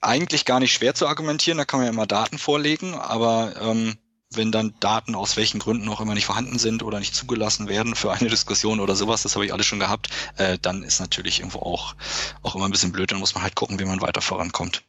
eigentlich 0.00 0.44
gar 0.44 0.60
nicht 0.60 0.72
schwer 0.72 0.94
zu 0.94 1.06
argumentieren, 1.06 1.58
da 1.58 1.64
kann 1.64 1.80
man 1.80 1.86
ja 1.86 1.92
immer 1.92 2.06
Daten 2.06 2.38
vorlegen, 2.38 2.94
aber 2.94 3.54
ähm, 3.60 3.96
wenn 4.32 4.52
dann 4.52 4.74
Daten 4.80 5.14
aus 5.14 5.36
welchen 5.36 5.58
Gründen 5.58 5.88
auch 5.88 6.00
immer 6.00 6.14
nicht 6.14 6.26
vorhanden 6.26 6.58
sind 6.58 6.82
oder 6.82 7.00
nicht 7.00 7.14
zugelassen 7.14 7.68
werden 7.68 7.94
für 7.94 8.12
eine 8.12 8.28
Diskussion 8.30 8.80
oder 8.80 8.96
sowas, 8.96 9.22
das 9.22 9.34
habe 9.34 9.44
ich 9.44 9.52
alles 9.52 9.66
schon 9.66 9.80
gehabt, 9.80 10.08
äh, 10.36 10.58
dann 10.60 10.82
ist 10.82 11.00
natürlich 11.00 11.40
irgendwo 11.40 11.60
auch, 11.60 11.94
auch 12.42 12.54
immer 12.54 12.66
ein 12.66 12.70
bisschen 12.70 12.92
blöd, 12.92 13.12
dann 13.12 13.18
muss 13.18 13.34
man 13.34 13.42
halt 13.42 13.56
gucken, 13.56 13.78
wie 13.78 13.84
man 13.84 14.00
weiter 14.00 14.22
vorankommt. 14.22 14.82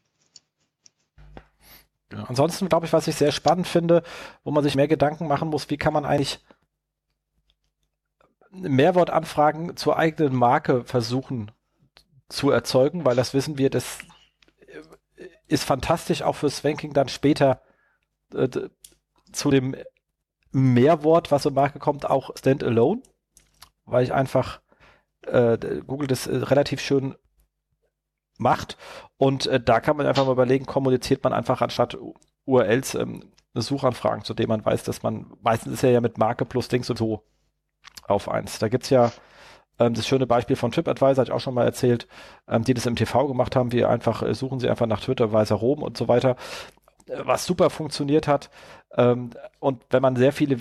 Ja. 2.12 2.26
Ansonsten 2.26 2.70
glaube 2.70 2.86
ich, 2.86 2.94
was 2.94 3.08
ich 3.08 3.16
sehr 3.16 3.32
spannend 3.32 3.68
finde, 3.68 4.04
wo 4.44 4.52
man 4.52 4.64
sich 4.64 4.76
mehr 4.76 4.88
Gedanken 4.88 5.28
machen 5.28 5.50
muss, 5.50 5.70
wie 5.70 5.78
kann 5.78 5.94
man 5.94 6.06
eigentlich 6.06 6.40
Mehrwortanfragen 8.52 9.78
zur 9.78 9.98
eigenen 9.98 10.36
Marke 10.36 10.84
versuchen 10.84 11.52
zu 12.28 12.52
erzeugen, 12.52 13.06
weil 13.06 13.16
das 13.16 13.34
wissen 13.34 13.58
wir, 13.58 13.70
das 13.70 14.00
ist 15.48 15.64
fantastisch 15.64 16.22
auch 16.22 16.36
fürs 16.36 16.64
Ranking 16.64 16.94
dann 16.94 17.10
später 17.10 17.62
äh, 18.34 18.48
zu 19.32 19.52
dem 19.52 19.76
Mehrwort, 20.52 21.32
was 21.32 21.44
zur 21.44 21.52
Marke 21.52 21.80
kommt, 21.80 22.10
auch 22.10 22.36
Standalone, 22.38 23.02
weil 23.86 24.04
ich 24.04 24.14
einfach 24.14 24.62
äh, 25.26 25.58
Google 25.86 26.08
das 26.08 26.28
äh, 26.28 26.38
relativ 26.38 26.82
schön 26.82 27.16
macht. 28.42 28.78
Und 29.18 29.48
äh, 29.48 29.60
da 29.60 29.80
kann 29.80 29.98
man 29.98 30.06
einfach 30.06 30.26
mal 30.26 30.34
überlegen, 30.34 30.66
kommuniziert 30.66 31.24
man 31.24 31.34
einfach 31.34 31.62
anstatt 31.62 31.98
URLs 32.46 32.96
ähm, 32.96 33.32
Suchanfragen, 33.54 34.24
zu 34.24 34.34
dem 34.34 34.50
man 34.50 34.66
weiß, 34.66 34.84
dass 34.84 35.04
man, 35.04 35.32
meistens 35.42 35.74
ist 35.74 35.84
ja 35.84 36.02
mit 36.02 36.18
Marke 36.18 36.46
plus 36.46 36.68
Dings 36.68 36.90
und 36.90 36.98
so 36.98 37.24
auf 38.08 38.30
eins. 38.30 38.60
Da 38.60 38.70
gibt's 38.70 38.90
ja 38.90 39.12
ähm, 39.80 39.94
das 39.94 40.08
schöne 40.08 40.28
Beispiel 40.28 40.56
von 40.56 40.72
TripAdvisor, 40.72 41.10
hatte 41.10 41.24
ich 41.24 41.32
auch 41.32 41.40
schon 41.40 41.54
mal 41.54 41.66
erzählt, 41.66 42.08
ähm, 42.48 42.64
die 42.64 42.74
das 42.74 42.86
im 42.86 42.96
TV 42.96 43.28
gemacht 43.28 43.56
haben, 43.56 43.72
wie 43.72 43.86
einfach, 43.86 44.24
äh, 44.24 44.34
suchen 44.34 44.60
sie 44.60 44.70
einfach 44.70 44.88
nach 44.88 45.02
TripAdvisor 45.02 45.58
Rom 45.58 45.84
und 45.84 45.98
so 45.98 46.08
weiter, 46.08 46.36
äh, 47.08 47.22
was 47.24 47.46
super 47.46 47.70
funktioniert 47.70 48.28
hat. 48.28 48.50
Ähm, 48.96 49.32
und 49.60 49.84
wenn 49.90 50.02
man 50.02 50.16
sehr 50.16 50.34
viele 50.34 50.58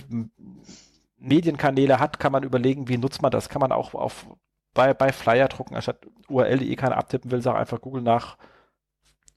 Medienkanäle 1.17 1.99
hat, 1.99 2.19
kann 2.19 2.31
man 2.31 2.43
überlegen, 2.43 2.87
wie 2.87 2.97
nutzt 2.97 3.21
man 3.21 3.31
das? 3.31 3.49
Kann 3.49 3.61
man 3.61 3.71
auch 3.71 3.93
auf, 3.93 4.27
bei, 4.73 4.93
bei 4.93 5.11
Flyer 5.11 5.47
drucken, 5.47 5.75
anstatt 5.75 6.07
URL, 6.29 6.59
die 6.59 6.71
eh 6.71 6.75
keiner 6.75 6.97
abtippen 6.97 7.31
will, 7.31 7.41
sag 7.41 7.55
einfach 7.55 7.81
Google 7.81 8.01
nach 8.01 8.37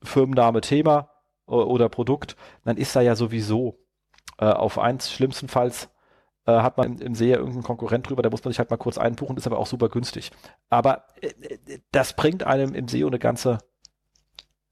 Firmenname, 0.03 0.61
Thema 0.61 1.11
oder 1.47 1.89
Produkt, 1.89 2.37
dann 2.65 2.77
ist 2.77 2.95
da 2.97 3.01
ja 3.01 3.17
sowieso 3.17 3.79
äh, 4.39 4.47
auf 4.47 4.79
eins 4.79 5.13
schlimmstenfalls 5.13 5.89
äh, 6.47 6.53
hat 6.53 6.77
man 6.77 6.99
im, 6.99 7.01
im 7.01 7.15
SEA 7.15 7.37
irgendeinen 7.37 7.63
Konkurrent 7.63 8.09
drüber, 8.09 8.23
da 8.23 8.31
muss 8.31 8.45
man 8.45 8.53
sich 8.53 8.59
halt 8.59 8.71
mal 8.71 8.77
kurz 8.77 8.99
einbuchen, 8.99 9.37
ist 9.37 9.47
aber 9.47 9.59
auch 9.59 9.67
super 9.67 9.89
günstig. 9.89 10.31
Aber 10.71 11.05
äh, 11.21 11.29
äh 11.29 11.81
das 11.93 12.15
bringt 12.15 12.43
einem 12.45 12.75
im 12.75 12.89
SEO 12.89 13.07
eine 13.07 13.19
ganze, 13.19 13.59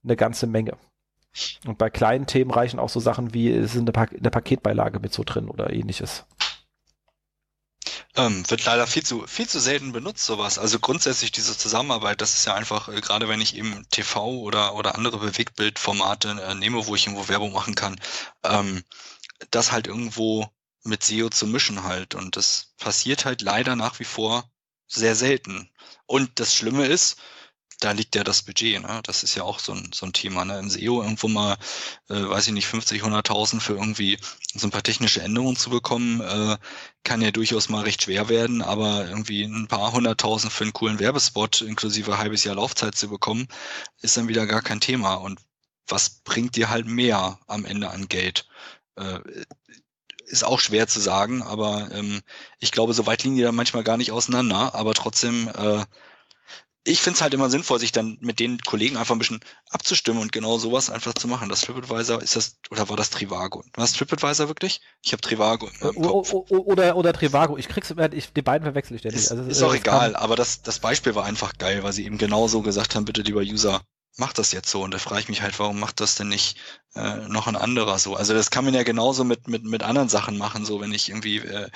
eine 0.04 0.16
ganze 0.16 0.46
Menge. 0.46 0.76
Und 1.66 1.78
bei 1.78 1.88
kleinen 1.88 2.26
Themen 2.26 2.50
reichen 2.50 2.78
auch 2.78 2.90
so 2.90 3.00
Sachen 3.00 3.32
wie, 3.32 3.50
es 3.50 3.74
ist 3.74 3.80
eine, 3.80 3.92
pa 3.92 4.02
eine 4.02 4.30
Paketbeilage 4.30 5.00
mit 5.00 5.14
so 5.14 5.22
drin 5.24 5.48
oder 5.48 5.72
ähnliches. 5.72 6.26
Ähm, 8.16 8.48
wird 8.50 8.64
leider 8.64 8.86
viel 8.86 9.02
zu, 9.02 9.26
viel 9.26 9.48
zu 9.48 9.60
selten 9.60 9.92
benutzt, 9.92 10.24
sowas. 10.24 10.58
Also 10.58 10.78
grundsätzlich 10.78 11.32
diese 11.32 11.56
Zusammenarbeit, 11.56 12.20
das 12.20 12.34
ist 12.34 12.46
ja 12.46 12.54
einfach, 12.54 12.88
äh, 12.88 13.00
gerade 13.00 13.28
wenn 13.28 13.40
ich 13.40 13.56
eben 13.56 13.86
TV 13.90 14.26
oder, 14.40 14.74
oder 14.74 14.94
andere 14.94 15.18
Bewegtbildformate 15.18 16.30
äh, 16.42 16.54
nehme, 16.54 16.86
wo 16.86 16.94
ich 16.94 17.06
irgendwo 17.06 17.28
Werbung 17.28 17.52
machen 17.52 17.74
kann, 17.74 18.00
ähm, 18.44 18.84
das 19.50 19.72
halt 19.72 19.86
irgendwo 19.86 20.48
mit 20.84 21.02
SEO 21.04 21.30
zu 21.30 21.46
mischen 21.46 21.84
halt. 21.84 22.14
Und 22.14 22.36
das 22.36 22.74
passiert 22.78 23.24
halt 23.24 23.42
leider 23.42 23.76
nach 23.76 23.98
wie 23.98 24.04
vor 24.04 24.50
sehr 24.86 25.14
selten. 25.14 25.70
Und 26.06 26.38
das 26.40 26.54
Schlimme 26.54 26.86
ist, 26.86 27.16
da 27.84 27.92
liegt 27.92 28.14
ja 28.14 28.24
das 28.24 28.42
Budget, 28.42 28.82
ne? 28.82 29.00
Das 29.04 29.22
ist 29.22 29.34
ja 29.34 29.42
auch 29.42 29.58
so 29.58 29.72
ein, 29.72 29.90
so 29.92 30.06
ein 30.06 30.12
Thema, 30.12 30.44
ne? 30.44 30.58
Im 30.58 30.70
SEO 30.70 31.02
irgendwo 31.02 31.28
mal, 31.28 31.56
äh, 32.08 32.14
weiß 32.14 32.46
ich 32.46 32.52
nicht, 32.52 32.66
50, 32.66 33.02
100.000 33.02 33.60
für 33.60 33.74
irgendwie 33.74 34.18
so 34.54 34.66
ein 34.66 34.70
paar 34.70 34.82
technische 34.82 35.22
Änderungen 35.22 35.56
zu 35.56 35.70
bekommen, 35.70 36.20
äh, 36.20 36.58
kann 37.04 37.20
ja 37.22 37.30
durchaus 37.30 37.68
mal 37.68 37.82
recht 37.82 38.02
schwer 38.02 38.28
werden, 38.28 38.62
aber 38.62 39.08
irgendwie 39.08 39.44
ein 39.44 39.68
paar 39.68 39.92
hunderttausend 39.92 40.52
für 40.52 40.64
einen 40.64 40.72
coolen 40.72 41.00
Werbespot 41.00 41.62
inklusive 41.62 42.18
halbes 42.18 42.44
Jahr 42.44 42.56
Laufzeit 42.56 42.94
zu 42.94 43.08
bekommen, 43.08 43.48
ist 44.00 44.16
dann 44.16 44.28
wieder 44.28 44.46
gar 44.46 44.62
kein 44.62 44.80
Thema. 44.80 45.14
Und 45.14 45.40
was 45.88 46.20
bringt 46.24 46.56
dir 46.56 46.70
halt 46.70 46.86
mehr 46.86 47.40
am 47.48 47.64
Ende 47.64 47.90
an 47.90 48.08
Geld? 48.08 48.46
Äh, 48.96 49.18
ist 50.26 50.44
auch 50.44 50.60
schwer 50.60 50.86
zu 50.86 51.00
sagen, 51.00 51.42
aber 51.42 51.90
ähm, 51.92 52.22
ich 52.58 52.72
glaube, 52.72 52.94
so 52.94 53.06
weit 53.06 53.24
liegen 53.24 53.36
die 53.36 53.42
da 53.42 53.52
manchmal 53.52 53.84
gar 53.84 53.96
nicht 53.96 54.12
auseinander, 54.12 54.74
aber 54.74 54.94
trotzdem 54.94 55.48
äh, 55.48 55.84
ich 56.84 57.00
finde 57.00 57.16
es 57.16 57.22
halt 57.22 57.32
immer 57.32 57.48
sinnvoll, 57.48 57.78
sich 57.78 57.92
dann 57.92 58.18
mit 58.20 58.40
den 58.40 58.58
Kollegen 58.58 58.96
einfach 58.96 59.14
ein 59.14 59.18
bisschen 59.18 59.40
abzustimmen 59.70 60.20
und 60.20 60.32
genau 60.32 60.58
sowas 60.58 60.90
einfach 60.90 61.14
zu 61.14 61.28
machen. 61.28 61.48
Das 61.48 61.60
TripAdvisor 61.60 62.20
ist 62.22 62.34
das, 62.34 62.56
oder 62.70 62.88
war 62.88 62.96
das 62.96 63.10
Trivago? 63.10 63.60
War 63.60 63.84
das 63.84 63.92
TripAdvisor 63.92 64.48
wirklich? 64.48 64.80
Ich 65.02 65.12
habe 65.12 65.20
Trivago. 65.20 65.70
Oder, 65.80 66.96
oder 66.96 67.12
Trivago. 67.12 67.56
Ich 67.56 67.68
krieg's, 67.68 67.94
ich, 68.12 68.32
die 68.32 68.42
beiden 68.42 68.64
verwechsel 68.64 68.94
ich 68.96 69.00
ständig. 69.02 69.30
Also, 69.30 69.42
ist, 69.44 69.58
ist 69.58 69.62
auch 69.62 69.74
egal, 69.74 70.16
aber 70.16 70.34
das, 70.34 70.62
das 70.62 70.80
Beispiel 70.80 71.14
war 71.14 71.24
einfach 71.24 71.56
geil, 71.56 71.84
weil 71.84 71.92
sie 71.92 72.04
eben 72.04 72.18
genau 72.18 72.48
so 72.48 72.62
gesagt 72.62 72.96
haben, 72.96 73.04
bitte 73.04 73.22
lieber 73.22 73.42
User, 73.42 73.82
macht 74.16 74.38
das 74.38 74.52
jetzt 74.52 74.70
so. 74.70 74.82
Und 74.82 74.92
da 74.92 74.98
frage 74.98 75.20
ich 75.20 75.28
mich 75.28 75.42
halt, 75.42 75.58
warum 75.58 75.80
macht 75.80 76.00
das 76.00 76.16
denn 76.16 76.28
nicht 76.28 76.58
äh, 76.94 77.16
noch 77.28 77.46
ein 77.46 77.56
anderer 77.56 77.98
so? 77.98 78.14
Also 78.14 78.34
das 78.34 78.50
kann 78.50 78.64
man 78.64 78.74
ja 78.74 78.82
genauso 78.82 79.24
mit, 79.24 79.48
mit, 79.48 79.64
mit 79.64 79.82
anderen 79.82 80.08
Sachen 80.08 80.36
machen, 80.36 80.64
so 80.64 80.80
wenn 80.80 80.92
ich 80.92 81.08
irgendwie, 81.08 81.38
äh, 81.38 81.68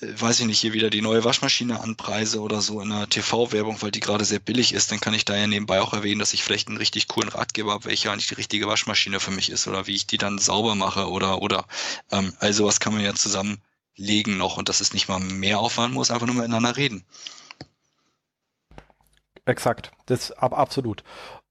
äh 0.00 0.20
weiß 0.20 0.40
ich 0.40 0.46
nicht, 0.46 0.58
hier 0.58 0.72
wieder 0.72 0.90
die 0.90 1.02
neue 1.02 1.24
Waschmaschine 1.24 1.80
anpreise 1.80 2.40
oder 2.40 2.62
so 2.62 2.80
in 2.80 2.92
einer 2.92 3.08
TV-Werbung, 3.08 3.80
weil 3.82 3.90
die 3.90 4.00
gerade 4.00 4.24
sehr 4.24 4.38
billig 4.38 4.72
ist, 4.72 4.90
dann 4.90 5.00
kann 5.00 5.14
ich 5.14 5.24
da 5.24 5.36
ja 5.36 5.46
nebenbei 5.46 5.80
auch 5.80 5.92
erwähnen, 5.92 6.18
dass 6.18 6.32
ich 6.32 6.42
vielleicht 6.42 6.68
einen 6.68 6.78
richtig 6.78 7.08
coolen 7.08 7.28
Ratgeber 7.28 7.72
habe, 7.72 7.84
welcher 7.86 8.12
eigentlich 8.12 8.28
die 8.28 8.34
richtige 8.34 8.68
Waschmaschine 8.68 9.20
für 9.20 9.30
mich 9.30 9.50
ist 9.50 9.66
oder 9.68 9.86
wie 9.86 9.94
ich 9.94 10.06
die 10.06 10.18
dann 10.18 10.38
sauber 10.38 10.74
mache 10.74 11.08
oder 11.10 11.42
oder 11.42 11.66
ähm, 12.10 12.32
also 12.38 12.66
was 12.66 12.80
kann 12.80 12.94
man 12.94 13.02
ja 13.02 13.14
zusammenlegen 13.14 14.38
noch 14.38 14.56
und 14.56 14.68
dass 14.68 14.80
es 14.80 14.94
nicht 14.94 15.08
mal 15.08 15.20
mehr 15.20 15.58
Aufwand 15.58 15.92
muss, 15.92 16.10
einfach 16.10 16.26
nur 16.26 16.36
miteinander 16.36 16.76
reden. 16.76 17.04
Exakt, 19.46 19.92
das 20.06 20.32
ab, 20.32 20.52
absolut. 20.58 21.04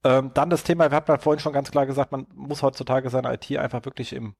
Ähm, 0.05 0.29
dann 0.35 0.51
das 0.51 0.63
Thema, 0.63 0.91
wir 0.91 0.95
hatten 0.95 1.11
ja 1.11 1.17
vorhin 1.17 1.39
schon 1.39 1.51
ganz 1.51 1.71
klar 1.71 1.87
gesagt, 1.87 2.11
man 2.11 2.27
muss 2.35 2.61
heutzutage 2.61 3.09
seine 3.09 3.33
IT 3.33 3.57
einfach 3.57 3.83
wirklich 3.85 4.13
im, 4.13 4.35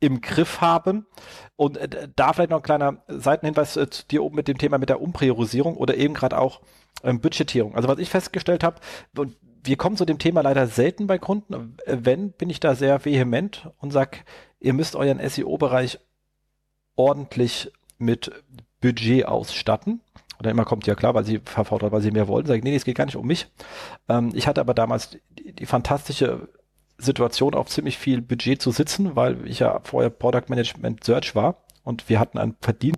im 0.00 0.20
Griff 0.20 0.60
haben. 0.60 1.06
Und 1.54 1.76
äh, 1.76 2.08
da 2.16 2.32
vielleicht 2.32 2.50
noch 2.50 2.58
ein 2.58 2.64
kleiner 2.64 3.04
Seitenhinweis 3.06 3.76
äh, 3.76 3.86
dir 4.10 4.24
oben 4.24 4.34
mit 4.34 4.48
dem 4.48 4.58
Thema 4.58 4.78
mit 4.78 4.88
der 4.88 5.00
Umpriorisierung 5.00 5.76
oder 5.76 5.96
eben 5.96 6.12
gerade 6.12 6.36
auch 6.36 6.60
ähm, 7.04 7.20
Budgetierung. 7.20 7.76
Also 7.76 7.86
was 7.86 8.00
ich 8.00 8.10
festgestellt 8.10 8.64
habe, 8.64 8.80
und 9.16 9.36
wir 9.62 9.76
kommen 9.76 9.96
zu 9.96 10.06
dem 10.06 10.18
Thema 10.18 10.40
leider 10.40 10.66
selten 10.66 11.06
bei 11.06 11.18
Kunden. 11.18 11.76
Wenn, 11.86 12.32
bin 12.32 12.50
ich 12.50 12.58
da 12.58 12.74
sehr 12.74 13.04
vehement 13.04 13.70
und 13.78 13.92
sag, 13.92 14.24
ihr 14.58 14.72
müsst 14.72 14.96
euren 14.96 15.20
SEO-Bereich 15.28 16.00
ordentlich 16.96 17.70
mit 17.98 18.32
Budget 18.80 19.26
ausstatten. 19.26 20.00
Und 20.38 20.46
dann 20.46 20.52
immer 20.52 20.64
kommt, 20.64 20.86
ja 20.86 20.94
klar, 20.94 21.14
weil 21.14 21.24
sie 21.24 21.40
verfordert, 21.44 21.92
weil 21.92 22.02
sie 22.02 22.10
mehr 22.10 22.28
wollen. 22.28 22.46
Sag 22.46 22.56
ich, 22.56 22.64
nee, 22.64 22.70
nee, 22.70 22.76
es 22.76 22.84
geht 22.84 22.96
gar 22.96 23.06
nicht 23.06 23.16
um 23.16 23.26
mich. 23.26 23.48
Ähm, 24.08 24.32
ich 24.34 24.46
hatte 24.46 24.60
aber 24.60 24.74
damals 24.74 25.10
die, 25.10 25.52
die, 25.52 25.66
fantastische 25.66 26.48
Situation, 26.98 27.54
auf 27.54 27.68
ziemlich 27.68 27.98
viel 27.98 28.22
Budget 28.22 28.60
zu 28.60 28.70
sitzen, 28.70 29.16
weil 29.16 29.46
ich 29.46 29.60
ja 29.60 29.80
vorher 29.84 30.10
Product 30.10 30.44
Management 30.48 31.04
Search 31.04 31.34
war 31.34 31.64
und 31.84 32.08
wir 32.08 32.20
hatten 32.20 32.38
ein 32.38 32.56
Verdien 32.60 32.96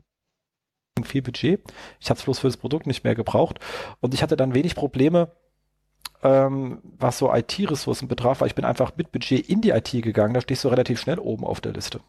viel 1.05 1.23
Budget. 1.23 1.62
Ich 2.01 2.10
habe 2.10 2.19
es 2.19 2.24
bloß 2.24 2.40
für 2.40 2.48
das 2.48 2.56
Produkt 2.56 2.86
nicht 2.86 3.05
mehr 3.05 3.15
gebraucht. 3.15 3.60
Und 4.01 4.15
ich 4.15 4.23
hatte 4.23 4.36
dann 4.36 4.55
wenig 4.55 4.74
Probleme, 4.74 5.31
ähm, 6.23 6.81
was 6.82 7.19
so 7.19 7.32
IT-Ressourcen 7.32 8.09
betraf, 8.09 8.40
weil 8.40 8.48
ich 8.48 8.55
bin 8.55 8.65
einfach 8.65 8.97
mit 8.97 9.12
Budget 9.12 9.48
in 9.48 9.60
die 9.60 9.70
IT 9.70 9.90
gegangen. 9.90 10.35
Da 10.35 10.40
stehst 10.40 10.65
du 10.65 10.69
relativ 10.69 11.01
schnell 11.01 11.19
oben 11.19 11.44
auf 11.44 11.60
der 11.60 11.73
Liste. 11.73 12.01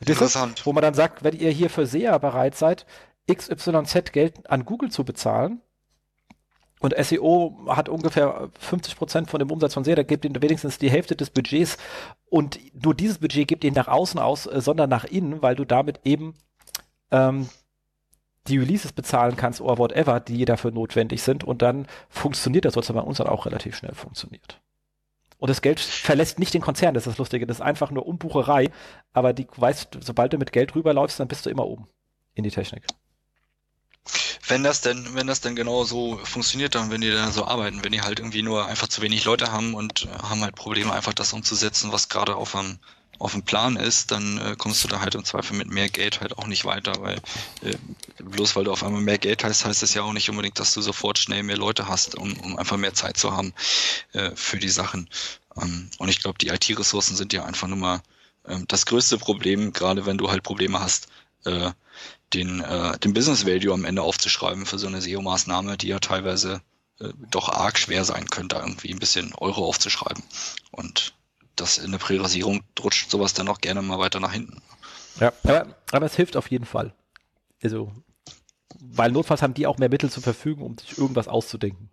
Interessant. 0.00 0.58
Ist, 0.58 0.66
wo 0.66 0.72
man 0.72 0.82
dann 0.82 0.94
sagt, 0.94 1.24
wenn 1.24 1.36
ihr 1.36 1.50
hier 1.50 1.70
für 1.70 1.86
SEA 1.86 2.18
bereit 2.18 2.54
seid, 2.54 2.86
XYZ 3.32 4.12
Geld 4.12 4.50
an 4.50 4.64
Google 4.64 4.90
zu 4.90 5.04
bezahlen, 5.04 5.60
und 6.80 6.94
SEO 6.96 7.56
hat 7.68 7.88
ungefähr 7.88 8.50
50 8.58 8.96
Prozent 8.96 9.30
von 9.30 9.38
dem 9.38 9.50
Umsatz 9.50 9.74
von 9.74 9.84
SEA, 9.84 9.94
da 9.94 10.02
gibt 10.02 10.24
ihnen 10.24 10.40
wenigstens 10.42 10.78
die 10.78 10.90
Hälfte 10.90 11.16
des 11.16 11.30
Budgets 11.30 11.78
und 12.28 12.58
nur 12.84 12.94
dieses 12.94 13.18
Budget 13.18 13.48
gibt 13.48 13.64
ihnen 13.64 13.74
nach 13.74 13.88
außen 13.88 14.20
aus, 14.20 14.46
äh, 14.46 14.60
sondern 14.60 14.90
nach 14.90 15.04
innen, 15.04 15.40
weil 15.42 15.54
du 15.56 15.64
damit 15.64 16.00
eben 16.04 16.34
ähm, 17.10 17.48
die 18.46 18.58
Releases 18.58 18.92
bezahlen 18.92 19.36
kannst 19.36 19.60
oder 19.60 19.78
whatever, 19.78 20.20
die 20.20 20.44
dafür 20.44 20.70
notwendig 20.70 21.22
sind 21.22 21.44
und 21.44 21.62
dann 21.62 21.86
funktioniert 22.10 22.66
das, 22.66 22.76
was 22.76 22.92
bei 22.92 23.00
uns 23.00 23.18
dann 23.18 23.26
auch 23.26 23.46
relativ 23.46 23.76
schnell 23.76 23.94
funktioniert. 23.94 24.60
Und 25.38 25.50
das 25.50 25.60
Geld 25.62 25.80
verlässt 25.80 26.38
nicht 26.38 26.54
den 26.54 26.62
Konzern, 26.62 26.94
das 26.94 27.02
ist 27.02 27.12
das 27.12 27.18
Lustige. 27.18 27.46
Das 27.46 27.58
ist 27.58 27.62
einfach 27.62 27.90
nur 27.90 28.06
Umbucherei. 28.06 28.70
Aber 29.12 29.32
die 29.32 29.46
weißt, 29.54 29.98
sobald 30.00 30.32
du 30.32 30.38
mit 30.38 30.52
Geld 30.52 30.74
rüberläufst, 30.74 31.20
dann 31.20 31.28
bist 31.28 31.44
du 31.46 31.50
immer 31.50 31.66
oben 31.66 31.86
in 32.34 32.44
die 32.44 32.50
Technik. 32.50 32.84
Wenn 34.48 34.62
das 34.62 34.80
denn, 34.80 35.14
wenn 35.14 35.26
das 35.26 35.40
denn 35.40 35.56
genau 35.56 35.84
so 35.84 36.18
funktioniert, 36.18 36.76
dann, 36.76 36.90
wenn 36.90 37.00
die 37.00 37.10
da 37.10 37.32
so 37.32 37.44
arbeiten, 37.44 37.82
wenn 37.82 37.92
die 37.92 38.02
halt 38.02 38.20
irgendwie 38.20 38.42
nur 38.42 38.66
einfach 38.66 38.86
zu 38.86 39.02
wenig 39.02 39.24
Leute 39.24 39.50
haben 39.50 39.74
und 39.74 40.08
haben 40.22 40.42
halt 40.42 40.54
Probleme, 40.54 40.92
einfach 40.92 41.14
das 41.14 41.32
umzusetzen, 41.32 41.90
was 41.90 42.08
gerade 42.08 42.36
auf 42.36 42.54
einem 42.54 42.78
auf 43.18 43.32
dem 43.32 43.42
Plan 43.42 43.76
ist, 43.76 44.10
dann 44.10 44.38
äh, 44.38 44.56
kommst 44.56 44.84
du 44.84 44.88
da 44.88 45.00
halt 45.00 45.14
im 45.14 45.24
Zweifel 45.24 45.56
mit 45.56 45.68
mehr 45.68 45.88
Geld 45.88 46.20
halt 46.20 46.36
auch 46.38 46.46
nicht 46.46 46.64
weiter, 46.64 47.00
weil 47.00 47.16
äh, 47.62 47.76
bloß 48.22 48.56
weil 48.56 48.64
du 48.64 48.72
auf 48.72 48.82
einmal 48.82 49.00
mehr 49.00 49.18
Geld 49.18 49.44
hast, 49.44 49.64
heißt 49.64 49.82
das 49.82 49.94
ja 49.94 50.02
auch 50.02 50.12
nicht 50.12 50.30
unbedingt, 50.30 50.58
dass 50.58 50.74
du 50.74 50.82
sofort 50.82 51.18
schnell 51.18 51.42
mehr 51.42 51.56
Leute 51.56 51.88
hast, 51.88 52.14
um, 52.14 52.32
um 52.40 52.56
einfach 52.58 52.76
mehr 52.76 52.94
Zeit 52.94 53.16
zu 53.16 53.36
haben 53.36 53.54
äh, 54.12 54.30
für 54.34 54.58
die 54.58 54.68
Sachen. 54.68 55.08
Ähm, 55.60 55.90
und 55.98 56.08
ich 56.08 56.20
glaube, 56.20 56.38
die 56.38 56.48
IT-Ressourcen 56.48 57.16
sind 57.16 57.32
ja 57.32 57.44
einfach 57.44 57.68
nur 57.68 57.78
mal 57.78 58.02
ähm, 58.46 58.64
das 58.68 58.86
größte 58.86 59.18
Problem, 59.18 59.72
gerade 59.72 60.06
wenn 60.06 60.18
du 60.18 60.30
halt 60.30 60.42
Probleme 60.42 60.80
hast, 60.80 61.08
äh, 61.44 61.70
den, 62.34 62.60
äh, 62.60 62.98
den 62.98 63.14
Business 63.14 63.46
Value 63.46 63.72
am 63.72 63.84
Ende 63.84 64.02
aufzuschreiben 64.02 64.66
für 64.66 64.78
so 64.78 64.86
eine 64.86 65.00
SEO-Maßnahme, 65.00 65.76
die 65.76 65.88
ja 65.88 65.98
teilweise 66.00 66.60
äh, 67.00 67.10
doch 67.30 67.48
arg 67.48 67.78
schwer 67.78 68.04
sein 68.04 68.26
könnte, 68.28 68.56
irgendwie 68.56 68.92
ein 68.92 68.98
bisschen 68.98 69.34
Euro 69.34 69.66
aufzuschreiben. 69.66 70.22
Und 70.70 71.14
das 71.56 71.78
in 71.78 71.90
der 71.90 71.98
Priorisierung 71.98 72.62
rutscht 72.82 73.10
sowas 73.10 73.34
dann 73.34 73.48
auch 73.48 73.60
gerne 73.60 73.82
mal 73.82 73.98
weiter 73.98 74.20
nach 74.20 74.32
hinten. 74.32 74.62
Ja, 75.20 75.32
aber, 75.44 75.76
aber 75.92 76.06
es 76.06 76.14
hilft 76.14 76.36
auf 76.36 76.50
jeden 76.50 76.66
Fall. 76.66 76.94
Also, 77.62 77.90
weil 78.78 79.10
notfalls 79.10 79.42
haben 79.42 79.54
die 79.54 79.66
auch 79.66 79.78
mehr 79.78 79.88
Mittel 79.88 80.10
zur 80.10 80.22
Verfügung, 80.22 80.64
um 80.64 80.78
sich 80.78 80.98
irgendwas 80.98 81.28
auszudenken. 81.28 81.90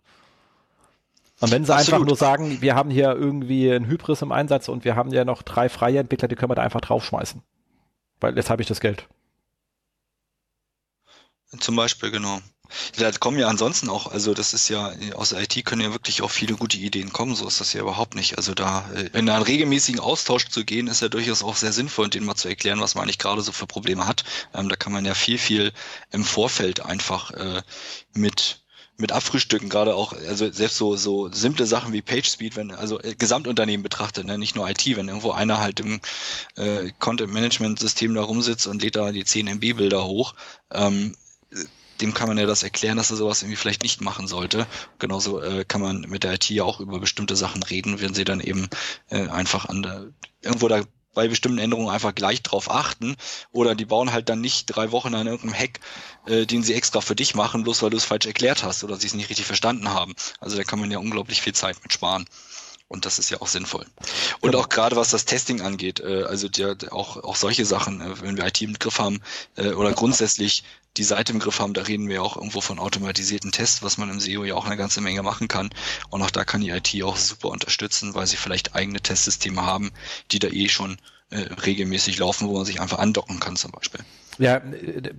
Und 1.40 1.50
wenn 1.50 1.64
sie 1.64 1.74
Absolut. 1.74 1.94
einfach 1.94 2.06
nur 2.06 2.16
sagen, 2.16 2.60
wir 2.60 2.74
haben 2.74 2.90
hier 2.90 3.12
irgendwie 3.12 3.70
ein 3.70 3.86
Hybris 3.86 4.22
im 4.22 4.32
Einsatz 4.32 4.68
und 4.68 4.84
wir 4.84 4.94
haben 4.94 5.10
ja 5.12 5.24
noch 5.24 5.42
drei 5.42 5.68
freie 5.68 5.98
Entwickler, 5.98 6.28
die 6.28 6.36
können 6.36 6.50
wir 6.50 6.54
da 6.54 6.62
einfach 6.62 6.80
draufschmeißen. 6.80 7.42
Weil 8.20 8.36
jetzt 8.36 8.50
habe 8.50 8.62
ich 8.62 8.68
das 8.68 8.80
Geld. 8.80 9.08
Zum 11.58 11.76
Beispiel, 11.76 12.10
genau. 12.10 12.40
Da 12.96 13.10
kommen 13.12 13.38
ja 13.38 13.48
ansonsten 13.48 13.88
auch, 13.88 14.06
also 14.10 14.34
das 14.34 14.54
ist 14.54 14.68
ja, 14.68 14.92
aus 15.14 15.30
der 15.30 15.40
IT 15.42 15.64
können 15.64 15.82
ja 15.82 15.92
wirklich 15.92 16.22
auch 16.22 16.30
viele 16.30 16.54
gute 16.54 16.76
Ideen 16.76 17.12
kommen, 17.12 17.34
so 17.34 17.46
ist 17.46 17.60
das 17.60 17.72
ja 17.72 17.80
überhaupt 17.80 18.14
nicht. 18.14 18.36
Also 18.36 18.54
da 18.54 18.88
äh, 18.94 19.18
in 19.18 19.28
einen 19.28 19.42
regelmäßigen 19.42 20.00
Austausch 20.00 20.48
zu 20.48 20.64
gehen, 20.64 20.86
ist 20.86 21.02
ja 21.02 21.08
durchaus 21.08 21.42
auch 21.42 21.56
sehr 21.56 21.72
sinnvoll 21.72 22.08
denen 22.10 22.26
mal 22.26 22.34
zu 22.34 22.48
erklären, 22.48 22.80
was 22.80 22.94
man 22.94 23.04
eigentlich 23.04 23.18
gerade 23.18 23.42
so 23.42 23.52
für 23.52 23.66
Probleme 23.66 24.06
hat. 24.06 24.24
Ähm, 24.54 24.68
da 24.68 24.76
kann 24.76 24.92
man 24.92 25.04
ja 25.04 25.14
viel, 25.14 25.38
viel 25.38 25.72
im 26.10 26.24
Vorfeld 26.24 26.80
einfach 26.84 27.30
äh, 27.32 27.62
mit 28.14 28.64
mit 28.96 29.10
abfrühstücken, 29.10 29.68
gerade 29.68 29.94
auch, 29.96 30.12
also 30.12 30.50
selbst 30.52 30.76
so, 30.76 30.94
so 30.96 31.28
simple 31.32 31.66
Sachen 31.66 31.92
wie 31.92 32.02
PageSpeed, 32.02 32.54
wenn, 32.56 32.70
also 32.70 33.00
äh, 33.00 33.14
Gesamtunternehmen 33.16 33.82
betrachtet, 33.82 34.24
ne, 34.26 34.38
nicht 34.38 34.54
nur 34.54 34.68
IT, 34.70 34.84
wenn 34.96 35.08
irgendwo 35.08 35.32
einer 35.32 35.58
halt 35.58 35.80
im 35.80 36.00
äh, 36.56 36.92
Content-Management-System 37.00 38.14
da 38.14 38.22
rumsitzt 38.22 38.66
und 38.66 38.82
lädt 38.82 38.96
da 38.96 39.10
die 39.10 39.24
10 39.24 39.48
MB-Bilder 39.48 40.04
hoch, 40.04 40.34
ähm, 40.70 41.16
dem 42.00 42.12
kann 42.12 42.28
man 42.28 42.38
ja 42.38 42.46
das 42.46 42.62
erklären, 42.62 42.96
dass 42.96 43.10
er 43.10 43.16
sowas 43.16 43.42
irgendwie 43.42 43.56
vielleicht 43.56 43.82
nicht 43.82 44.00
machen 44.00 44.26
sollte. 44.26 44.66
Genauso 44.98 45.40
äh, 45.40 45.64
kann 45.64 45.80
man 45.80 46.00
mit 46.02 46.24
der 46.24 46.34
IT 46.34 46.50
ja 46.50 46.64
auch 46.64 46.80
über 46.80 46.98
bestimmte 46.98 47.36
Sachen 47.36 47.62
reden, 47.62 48.00
wenn 48.00 48.14
sie 48.14 48.24
dann 48.24 48.40
eben 48.40 48.68
äh, 49.10 49.28
einfach 49.28 49.66
an 49.66 49.82
der, 49.82 50.06
irgendwo 50.42 50.68
da 50.68 50.82
bei 51.14 51.28
bestimmten 51.28 51.58
Änderungen 51.58 51.90
einfach 51.90 52.14
gleich 52.14 52.42
drauf 52.42 52.70
achten 52.70 53.16
oder 53.52 53.74
die 53.74 53.84
bauen 53.84 54.12
halt 54.12 54.28
dann 54.28 54.40
nicht 54.40 54.66
drei 54.66 54.90
Wochen 54.90 55.14
an 55.14 55.26
irgendeinem 55.28 55.58
Hack, 55.58 55.80
äh, 56.26 56.44
den 56.44 56.62
sie 56.64 56.74
extra 56.74 57.00
für 57.00 57.14
dich 57.14 57.34
machen, 57.34 57.62
bloß 57.62 57.82
weil 57.82 57.90
du 57.90 57.96
es 57.96 58.04
falsch 58.04 58.26
erklärt 58.26 58.64
hast 58.64 58.84
oder 58.84 58.96
sie 58.96 59.06
es 59.06 59.14
nicht 59.14 59.30
richtig 59.30 59.46
verstanden 59.46 59.88
haben. 59.88 60.14
Also 60.40 60.56
da 60.56 60.64
kann 60.64 60.80
man 60.80 60.90
ja 60.90 60.98
unglaublich 60.98 61.40
viel 61.40 61.54
Zeit 61.54 61.76
mit 61.82 61.92
sparen. 61.92 62.26
Und 62.86 63.06
das 63.06 63.18
ist 63.18 63.30
ja 63.30 63.40
auch 63.40 63.48
sinnvoll. 63.48 63.86
Und 64.40 64.50
genau. 64.50 64.62
auch 64.62 64.68
gerade 64.68 64.94
was 64.94 65.10
das 65.10 65.24
Testing 65.24 65.62
angeht, 65.62 66.00
äh, 66.00 66.24
also 66.24 66.48
der, 66.48 66.76
auch, 66.90 67.16
auch 67.16 67.34
solche 67.34 67.64
Sachen, 67.64 68.00
äh, 68.00 68.20
wenn 68.20 68.36
wir 68.36 68.46
IT 68.46 68.60
im 68.60 68.74
Griff 68.74 68.98
haben 68.98 69.20
äh, 69.56 69.70
oder 69.70 69.92
grundsätzlich 69.92 70.64
die 70.96 71.04
Seite 71.04 71.32
im 71.32 71.38
Griff 71.38 71.60
haben, 71.60 71.74
da 71.74 71.82
reden 71.82 72.08
wir 72.08 72.22
auch 72.22 72.36
irgendwo 72.36 72.60
von 72.60 72.78
automatisierten 72.78 73.52
Tests, 73.52 73.82
was 73.82 73.98
man 73.98 74.10
im 74.10 74.20
SEO 74.20 74.44
ja 74.44 74.54
auch 74.54 74.66
eine 74.66 74.76
ganze 74.76 75.00
Menge 75.00 75.22
machen 75.22 75.48
kann. 75.48 75.70
Und 76.10 76.22
auch 76.22 76.30
da 76.30 76.44
kann 76.44 76.60
die 76.60 76.70
IT 76.70 77.02
auch 77.02 77.16
super 77.16 77.48
unterstützen, 77.48 78.14
weil 78.14 78.26
sie 78.26 78.36
vielleicht 78.36 78.74
eigene 78.74 79.00
Testsysteme 79.00 79.64
haben, 79.64 79.90
die 80.30 80.38
da 80.38 80.48
eh 80.48 80.68
schon 80.68 80.98
äh, 81.30 81.38
regelmäßig 81.38 82.18
laufen, 82.18 82.48
wo 82.48 82.56
man 82.56 82.64
sich 82.64 82.80
einfach 82.80 82.98
andocken 82.98 83.40
kann 83.40 83.56
zum 83.56 83.72
Beispiel. 83.72 84.00
Ja, 84.38 84.56
äh, 84.56 85.14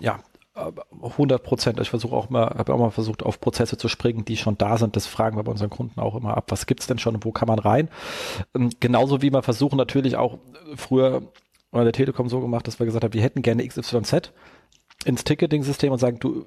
ja, 0.00 0.20
100 0.54 1.42
Prozent. 1.42 1.80
Ich 1.80 1.90
versuche 1.90 2.14
auch 2.14 2.28
mal, 2.28 2.46
habe 2.46 2.74
auch 2.74 2.78
mal 2.78 2.90
versucht, 2.90 3.22
auf 3.22 3.40
Prozesse 3.40 3.78
zu 3.78 3.88
springen, 3.88 4.24
die 4.24 4.36
schon 4.36 4.58
da 4.58 4.78
sind. 4.78 4.96
Das 4.96 5.06
fragen 5.06 5.36
wir 5.36 5.44
bei 5.44 5.52
unseren 5.52 5.70
Kunden 5.70 6.00
auch 6.00 6.16
immer 6.16 6.36
ab. 6.36 6.46
Was 6.48 6.66
gibt's 6.66 6.86
denn 6.86 6.98
schon 6.98 7.14
und 7.14 7.24
wo 7.24 7.32
kann 7.32 7.48
man 7.48 7.58
rein? 7.58 7.88
Ähm, 8.54 8.70
genauso 8.80 9.22
wie 9.22 9.30
wir 9.30 9.42
versuchen 9.42 9.76
natürlich 9.76 10.16
auch 10.16 10.38
früher 10.76 11.22
bei 11.70 11.84
der 11.84 11.92
Telekom 11.92 12.28
so 12.28 12.40
gemacht, 12.40 12.66
dass 12.66 12.78
wir 12.78 12.86
gesagt 12.86 13.04
haben, 13.04 13.14
wir 13.14 13.22
hätten 13.22 13.42
gerne 13.42 13.66
XYZ 13.66 14.32
ins 15.04 15.24
Ticketing-System 15.24 15.92
und 15.92 15.98
sagen, 15.98 16.18
du, 16.18 16.46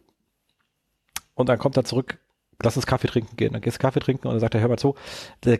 und 1.36 1.50
dann 1.50 1.60
kommt 1.60 1.78
er 1.78 1.84
zurück, 1.84 2.20
lass 2.62 2.76
uns 2.76 2.86
Kaffee 2.86 3.08
trinken 3.08 3.36
gehen. 3.36 3.54
Dann 3.54 3.62
gehst 3.62 3.78
du 3.78 3.82
Kaffee 3.82 4.00
trinken 4.00 4.28
und 4.28 4.34
dann 4.34 4.40
sagt 4.40 4.56
er, 4.56 4.62
hör 4.62 4.70
mal 4.70 4.78
zu, 4.78 4.96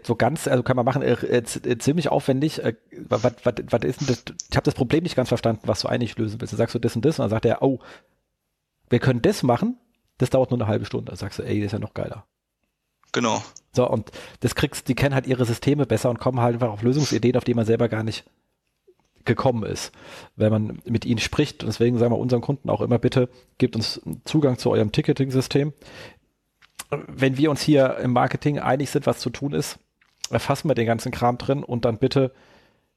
so 0.04 0.16
ganz, 0.16 0.48
also 0.48 0.64
kann 0.64 0.76
man 0.76 0.86
machen, 0.86 1.02
äh, 1.02 1.14
äh, 1.14 1.44
ziemlich 1.44 2.10
aufwendig, 2.10 2.64
äh, 2.64 2.76
was, 3.08 3.24
was, 3.24 3.36
was 3.44 3.82
ist 3.84 4.02
denn 4.02 4.08
das, 4.08 4.24
ich 4.50 4.56
habe 4.56 4.66
das 4.66 4.76
Problem 4.76 5.04
nicht 5.04 5.16
ganz 5.16 5.30
verstanden, 5.30 5.64
was 5.66 5.82
du 5.82 5.88
eigentlich 5.88 6.18
lösen 6.18 6.40
willst. 6.40 6.54
Dann 6.54 6.58
sagst 6.58 6.76
du 6.76 6.80
das 6.80 6.96
und 6.96 7.04
das 7.06 7.20
und 7.20 7.24
dann 7.24 7.30
sagt 7.30 7.46
er, 7.46 7.62
oh, 7.62 7.80
wir 8.90 9.00
können 9.00 9.22
das 9.22 9.44
machen, 9.44 9.78
das 10.18 10.30
dauert 10.30 10.52
nur 10.52 10.60
eine 10.60 10.68
halbe 10.68 10.86
Stunde. 10.86 11.06
Dann 11.12 11.18
sagst 11.18 11.40
du, 11.40 11.44
ey, 11.44 11.60
das 11.60 11.68
ist 11.68 11.72
ja 11.74 11.80
noch 11.80 11.94
geiler. 11.94 12.26
Genau. 13.12 13.44
So, 13.72 13.90
und 13.90 14.12
das 14.42 14.56
kriegst, 14.56 14.88
die 14.88 14.96
kennen 14.96 15.16
halt 15.16 15.28
ihre 15.28 15.46
Systeme 15.46 15.86
besser 15.86 16.10
und 16.10 16.20
kommen 16.20 16.40
halt 16.40 16.56
einfach 16.56 16.70
auf 16.70 16.82
Lösungsideen, 16.82 17.38
auf 17.38 17.44
die 17.44 17.54
man 17.54 17.66
selber 17.66 17.90
gar 17.90 18.04
nicht 18.04 18.26
gekommen 19.26 19.64
ist, 19.64 19.92
wenn 20.36 20.52
man 20.52 20.82
mit 20.86 21.06
ihnen 21.06 21.20
spricht. 21.20 21.64
Und 21.64 21.68
deswegen 21.68 21.98
sagen 21.98 22.12
wir 22.12 22.18
unseren 22.18 22.42
Kunden 22.42 22.70
auch 22.70 22.82
immer, 22.82 23.00
bitte 23.00 23.30
gebt 23.58 23.76
uns 23.76 24.02
Zugang 24.26 24.58
zu 24.58 24.72
eurem 24.72 24.92
Ticketing-System. 24.92 25.74
Wenn 27.08 27.38
wir 27.38 27.50
uns 27.50 27.62
hier 27.62 27.98
im 27.98 28.14
Marketing 28.14 28.60
einig 28.60 28.90
sind, 28.90 29.08
was 29.08 29.20
zu 29.20 29.30
tun 29.30 29.54
ist, 29.54 29.80
erfassen 30.30 30.70
wir 30.70 30.76
den 30.76 30.86
ganzen 30.86 31.12
Kram 31.12 31.38
drin 31.38 31.64
und 31.64 31.86
dann 31.86 31.98
bitte 31.98 32.32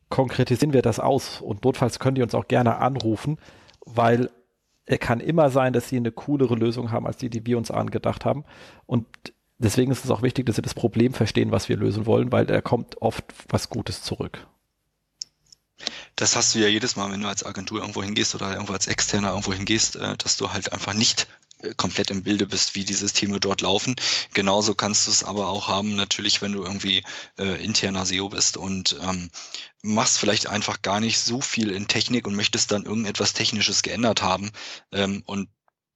konkretisieren 0.08 0.72
wir 0.72 0.82
das 0.82 1.00
aus. 1.00 1.40
Und 1.40 1.64
notfalls 1.64 1.98
können 1.98 2.14
die 2.14 2.22
uns 2.22 2.34
auch 2.34 2.48
gerne 2.48 2.78
anrufen, 2.78 3.38
weil 3.84 4.30
er 4.84 4.98
kann 4.98 5.20
immer 5.20 5.50
sein, 5.50 5.72
dass 5.72 5.88
sie 5.88 5.96
eine 5.96 6.12
coolere 6.12 6.54
Lösung 6.54 6.92
haben 6.92 7.06
als 7.06 7.16
die, 7.16 7.30
die 7.30 7.44
wir 7.44 7.58
uns 7.58 7.70
angedacht 7.70 8.24
haben. 8.24 8.44
Und 8.86 9.06
deswegen 9.58 9.90
ist 9.90 10.04
es 10.04 10.10
auch 10.10 10.22
wichtig, 10.22 10.46
dass 10.46 10.56
sie 10.56 10.62
das 10.62 10.74
Problem 10.74 11.12
verstehen, 11.12 11.50
was 11.50 11.68
wir 11.68 11.76
lösen 11.76 12.06
wollen, 12.06 12.30
weil 12.30 12.46
da 12.46 12.60
kommt 12.60 13.02
oft 13.02 13.24
was 13.48 13.68
Gutes 13.68 14.02
zurück. 14.02 14.46
Das 16.16 16.36
hast 16.36 16.54
du 16.54 16.58
ja 16.58 16.68
jedes 16.68 16.96
Mal, 16.96 17.10
wenn 17.10 17.20
du 17.20 17.28
als 17.28 17.44
Agentur 17.44 17.80
irgendwo 17.80 18.02
hingehst 18.02 18.34
oder 18.34 18.52
irgendwo 18.52 18.72
als 18.72 18.86
Externer 18.86 19.30
irgendwo 19.30 19.52
hingehst, 19.52 19.96
äh, 19.96 20.16
dass 20.16 20.36
du 20.36 20.52
halt 20.52 20.72
einfach 20.72 20.94
nicht 20.94 21.28
äh, 21.60 21.74
komplett 21.74 22.10
im 22.10 22.22
Bilde 22.22 22.46
bist, 22.46 22.74
wie 22.74 22.84
die 22.84 22.94
Systeme 22.94 23.40
dort 23.40 23.60
laufen. 23.60 23.96
Genauso 24.34 24.74
kannst 24.74 25.06
du 25.06 25.10
es 25.10 25.24
aber 25.24 25.48
auch 25.48 25.68
haben, 25.68 25.96
natürlich, 25.96 26.42
wenn 26.42 26.52
du 26.52 26.62
irgendwie 26.64 27.02
äh, 27.38 27.62
interner 27.62 28.06
SEO 28.06 28.28
bist 28.28 28.56
und 28.56 28.96
ähm, 29.02 29.30
machst 29.82 30.18
vielleicht 30.18 30.48
einfach 30.48 30.82
gar 30.82 31.00
nicht 31.00 31.18
so 31.18 31.40
viel 31.40 31.70
in 31.70 31.88
Technik 31.88 32.26
und 32.26 32.34
möchtest 32.34 32.72
dann 32.72 32.84
irgendetwas 32.84 33.32
Technisches 33.32 33.82
geändert 33.82 34.22
haben 34.22 34.50
ähm, 34.92 35.22
und 35.26 35.48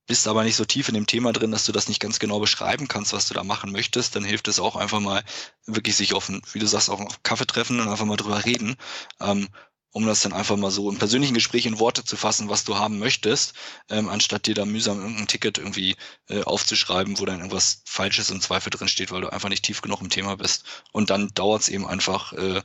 bist 0.06 0.26
aber 0.26 0.42
nicht 0.42 0.56
so 0.56 0.64
tief 0.64 0.88
in 0.88 0.94
dem 0.94 1.06
Thema 1.06 1.32
drin, 1.32 1.52
dass 1.52 1.66
du 1.66 1.72
das 1.72 1.86
nicht 1.86 2.00
ganz 2.00 2.18
genau 2.18 2.40
beschreiben 2.40 2.88
kannst, 2.88 3.12
was 3.12 3.28
du 3.28 3.34
da 3.34 3.44
machen 3.44 3.70
möchtest, 3.70 4.16
dann 4.16 4.24
hilft 4.24 4.48
es 4.48 4.58
auch 4.58 4.74
einfach 4.74 4.98
mal 4.98 5.22
wirklich 5.66 5.94
sich 5.94 6.14
auf, 6.14 6.28
wie 6.52 6.58
du 6.58 6.66
sagst, 6.66 6.90
auch 6.90 7.00
auf 7.00 7.22
Kaffee 7.22 7.46
treffen 7.46 7.78
und 7.78 7.88
einfach 7.88 8.06
mal 8.06 8.16
drüber 8.16 8.44
reden. 8.44 8.76
Ähm, 9.20 9.48
um 9.92 10.06
das 10.06 10.22
dann 10.22 10.32
einfach 10.32 10.56
mal 10.56 10.70
so 10.70 10.90
im 10.90 10.98
persönlichen 10.98 11.34
Gespräch 11.34 11.66
in 11.66 11.78
Worte 11.78 12.04
zu 12.04 12.16
fassen, 12.16 12.48
was 12.48 12.64
du 12.64 12.76
haben 12.76 12.98
möchtest, 12.98 13.54
ähm, 13.88 14.08
anstatt 14.08 14.46
dir 14.46 14.54
da 14.54 14.64
mühsam 14.64 15.00
irgendein 15.00 15.26
Ticket 15.26 15.58
irgendwie 15.58 15.96
äh, 16.28 16.42
aufzuschreiben, 16.42 17.18
wo 17.18 17.24
dann 17.24 17.38
irgendwas 17.38 17.82
Falsches 17.84 18.30
im 18.30 18.40
Zweifel 18.40 18.70
drin 18.70 18.88
steht, 18.88 19.10
weil 19.10 19.22
du 19.22 19.32
einfach 19.32 19.48
nicht 19.48 19.64
tief 19.64 19.82
genug 19.82 20.00
im 20.00 20.10
Thema 20.10 20.36
bist. 20.36 20.64
Und 20.92 21.10
dann 21.10 21.28
dauert 21.34 21.62
es 21.62 21.68
eben 21.68 21.86
einfach, 21.86 22.32
äh, 22.34 22.62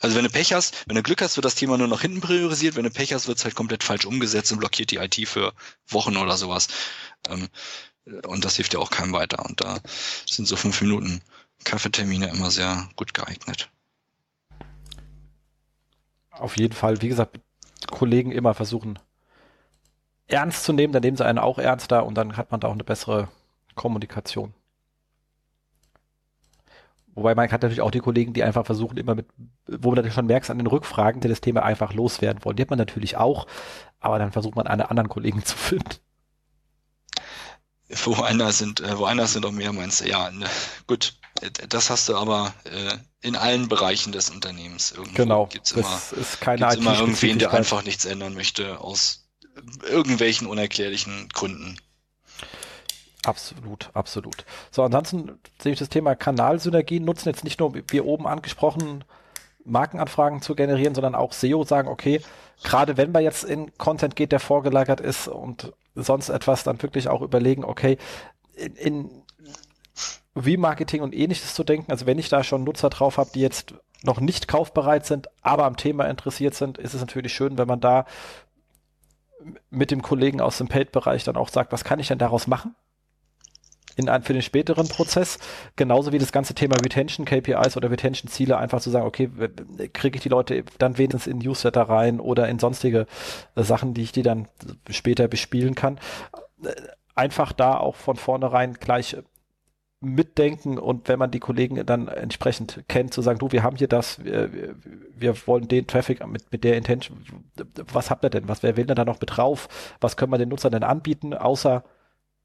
also 0.00 0.16
wenn 0.16 0.24
du 0.24 0.30
Pech 0.30 0.52
hast, 0.52 0.84
wenn 0.86 0.96
du 0.96 1.02
Glück 1.02 1.20
hast, 1.22 1.36
wird 1.36 1.44
das 1.44 1.56
Thema 1.56 1.76
nur 1.76 1.88
nach 1.88 2.02
hinten 2.02 2.20
priorisiert, 2.20 2.76
wenn 2.76 2.84
du 2.84 2.90
Pech 2.90 3.12
hast, 3.12 3.26
wird 3.26 3.38
es 3.38 3.44
halt 3.44 3.56
komplett 3.56 3.82
falsch 3.82 4.04
umgesetzt 4.06 4.52
und 4.52 4.58
blockiert 4.58 4.92
die 4.92 4.96
IT 4.96 5.16
für 5.26 5.52
Wochen 5.88 6.16
oder 6.16 6.36
sowas. 6.36 6.68
Ähm, 7.28 7.48
und 8.26 8.44
das 8.44 8.56
hilft 8.56 8.74
ja 8.74 8.80
auch 8.80 8.90
keinem 8.90 9.12
weiter. 9.12 9.44
Und 9.44 9.60
da 9.60 9.80
sind 10.26 10.46
so 10.46 10.56
fünf 10.56 10.80
Minuten 10.80 11.20
Kaffeetermine 11.64 12.28
immer 12.28 12.50
sehr 12.52 12.88
gut 12.96 13.14
geeignet 13.14 13.68
auf 16.38 16.56
jeden 16.56 16.74
Fall, 16.74 17.02
wie 17.02 17.08
gesagt, 17.08 17.40
Kollegen 17.90 18.32
immer 18.32 18.54
versuchen 18.54 18.98
ernst 20.28 20.64
zu 20.64 20.72
nehmen, 20.72 20.92
dann 20.92 21.02
nehmen 21.02 21.16
sie 21.16 21.24
einen 21.24 21.38
auch 21.38 21.58
ernster 21.58 22.04
und 22.06 22.14
dann 22.14 22.36
hat 22.36 22.50
man 22.50 22.60
da 22.60 22.68
auch 22.68 22.72
eine 22.72 22.84
bessere 22.84 23.28
Kommunikation. 23.74 24.54
Wobei 27.14 27.34
man 27.34 27.50
hat 27.50 27.62
natürlich 27.62 27.80
auch 27.80 27.90
die 27.90 27.98
Kollegen, 27.98 28.32
die 28.32 28.44
einfach 28.44 28.64
versuchen, 28.64 28.96
immer 28.96 29.16
mit, 29.16 29.26
wo 29.66 29.88
man 29.88 29.96
natürlich 29.96 30.14
schon 30.14 30.26
merkt 30.26 30.50
an 30.50 30.58
den 30.58 30.68
Rückfragen, 30.68 31.20
die 31.20 31.28
das 31.28 31.40
Thema 31.40 31.64
einfach 31.64 31.92
loswerden 31.92 32.44
wollen. 32.44 32.56
Die 32.56 32.62
hat 32.62 32.70
man 32.70 32.78
natürlich 32.78 33.16
auch, 33.16 33.48
aber 33.98 34.20
dann 34.20 34.30
versucht 34.30 34.54
man 34.54 34.68
einen 34.68 34.82
anderen 34.82 35.08
Kollegen 35.08 35.44
zu 35.44 35.56
finden. 35.56 35.96
Woanders 38.04 38.58
sind, 38.58 38.80
äh, 38.80 38.98
woanders 38.98 39.32
sind 39.32 39.46
auch 39.46 39.50
mehr, 39.50 39.72
meinst 39.72 40.02
du? 40.02 40.08
Ja, 40.08 40.30
ne, 40.30 40.46
gut. 40.86 41.18
Das 41.68 41.90
hast 41.90 42.08
du 42.08 42.16
aber 42.16 42.54
äh, 42.64 42.96
in 43.20 43.36
allen 43.36 43.68
Bereichen 43.68 44.12
des 44.12 44.30
Unternehmens. 44.30 44.92
Irgendwo 44.92 45.14
genau. 45.14 45.46
Gibt's 45.46 45.72
immer, 45.72 46.00
ist 46.18 46.40
keine 46.40 46.60
gibt's 46.60 46.76
immer 46.76 46.98
irgendwen, 46.98 47.38
der 47.38 47.52
einfach 47.52 47.84
nichts 47.84 48.04
ändern 48.04 48.34
möchte 48.34 48.80
aus 48.80 49.28
irgendwelchen 49.88 50.46
unerklärlichen 50.46 51.28
Gründen. 51.30 51.78
Absolut, 53.24 53.90
absolut. 53.94 54.44
So, 54.70 54.82
ansonsten 54.82 55.38
sehe 55.60 55.72
ich 55.72 55.78
das 55.78 55.88
Thema 55.88 56.14
Kanalsynergien 56.14 57.04
nutzen 57.04 57.28
jetzt 57.28 57.44
nicht 57.44 57.60
nur, 57.60 57.74
wie 57.74 58.00
oben 58.00 58.26
angesprochen, 58.26 59.04
Markenanfragen 59.64 60.40
zu 60.40 60.54
generieren, 60.54 60.94
sondern 60.94 61.14
auch 61.14 61.32
SEO 61.32 61.64
sagen, 61.64 61.88
okay, 61.88 62.22
gerade 62.62 62.96
wenn 62.96 63.12
man 63.12 63.22
jetzt 63.22 63.44
in 63.44 63.76
Content 63.76 64.16
geht, 64.16 64.32
der 64.32 64.40
vorgelagert 64.40 65.00
ist 65.00 65.28
und 65.28 65.72
sonst 65.94 66.28
etwas, 66.28 66.62
dann 66.64 66.80
wirklich 66.80 67.08
auch 67.08 67.20
überlegen, 67.20 67.64
okay, 67.64 67.98
in, 68.54 68.74
in 68.76 69.22
Remarketing 70.38 71.02
und 71.02 71.14
ähnliches 71.14 71.54
zu 71.54 71.64
denken. 71.64 71.90
Also 71.90 72.06
wenn 72.06 72.18
ich 72.18 72.28
da 72.28 72.42
schon 72.42 72.64
Nutzer 72.64 72.90
drauf 72.90 73.18
habe, 73.18 73.30
die 73.34 73.40
jetzt 73.40 73.74
noch 74.02 74.20
nicht 74.20 74.48
kaufbereit 74.48 75.06
sind, 75.06 75.28
aber 75.42 75.64
am 75.64 75.76
Thema 75.76 76.04
interessiert 76.04 76.54
sind, 76.54 76.78
ist 76.78 76.94
es 76.94 77.00
natürlich 77.00 77.32
schön, 77.32 77.58
wenn 77.58 77.68
man 77.68 77.80
da 77.80 78.06
mit 79.70 79.90
dem 79.90 80.02
Kollegen 80.02 80.40
aus 80.40 80.58
dem 80.58 80.68
Paid-Bereich 80.68 81.24
dann 81.24 81.36
auch 81.36 81.48
sagt, 81.48 81.72
was 81.72 81.84
kann 81.84 82.00
ich 82.00 82.08
denn 82.08 82.18
daraus 82.18 82.46
machen? 82.46 82.74
In 83.96 84.08
ein, 84.08 84.22
für 84.22 84.32
den 84.32 84.42
späteren 84.42 84.86
Prozess, 84.86 85.38
genauso 85.74 86.12
wie 86.12 86.18
das 86.18 86.30
ganze 86.30 86.54
Thema 86.54 86.76
Retention 86.76 87.26
KPIs 87.26 87.76
oder 87.76 87.90
Retention 87.90 88.30
Ziele, 88.30 88.56
einfach 88.56 88.80
zu 88.80 88.90
sagen, 88.90 89.06
okay, 89.06 89.28
kriege 89.92 90.16
ich 90.16 90.22
die 90.22 90.28
Leute 90.28 90.64
dann 90.78 90.98
wenigstens 90.98 91.26
in 91.26 91.38
Newsletter 91.38 91.82
rein 91.82 92.20
oder 92.20 92.48
in 92.48 92.60
sonstige 92.60 93.06
äh, 93.56 93.62
Sachen, 93.64 93.94
die 93.94 94.02
ich 94.02 94.12
die 94.12 94.22
dann 94.22 94.46
später 94.88 95.26
bespielen 95.26 95.74
kann. 95.74 95.98
Äh, 96.62 96.74
einfach 97.16 97.52
da 97.52 97.76
auch 97.76 97.96
von 97.96 98.16
vornherein 98.16 98.74
gleich 98.74 99.16
mitdenken 100.00 100.78
und 100.78 101.08
wenn 101.08 101.18
man 101.18 101.30
die 101.30 101.40
Kollegen 101.40 101.84
dann 101.84 102.06
entsprechend 102.06 102.84
kennt, 102.88 103.12
zu 103.12 103.20
sagen, 103.20 103.40
du, 103.40 103.50
wir 103.50 103.64
haben 103.64 103.76
hier 103.76 103.88
das, 103.88 104.24
wir, 104.24 104.76
wir 105.16 105.46
wollen 105.46 105.66
den 105.66 105.88
Traffic 105.88 106.24
mit, 106.26 106.52
mit 106.52 106.62
der 106.62 106.76
Intention, 106.76 107.24
was 107.92 108.10
habt 108.10 108.24
ihr 108.24 108.30
denn? 108.30 108.48
Was, 108.48 108.62
wer 108.62 108.76
will 108.76 108.86
denn 108.86 108.96
da 108.96 109.04
noch 109.04 109.20
mit 109.20 109.36
drauf? 109.36 109.68
Was 110.00 110.16
können 110.16 110.32
wir 110.32 110.38
den 110.38 110.50
Nutzern 110.50 110.72
denn 110.72 110.84
anbieten, 110.84 111.34
außer 111.34 111.82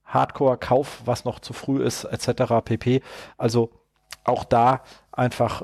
Hardcore-Kauf, 0.05 1.03
was 1.05 1.25
noch 1.25 1.39
zu 1.39 1.53
früh 1.53 1.83
ist, 1.83 2.05
etc. 2.05 2.53
pp. 2.63 3.01
Also 3.37 3.71
auch 4.25 4.43
da 4.43 4.81
einfach 5.11 5.63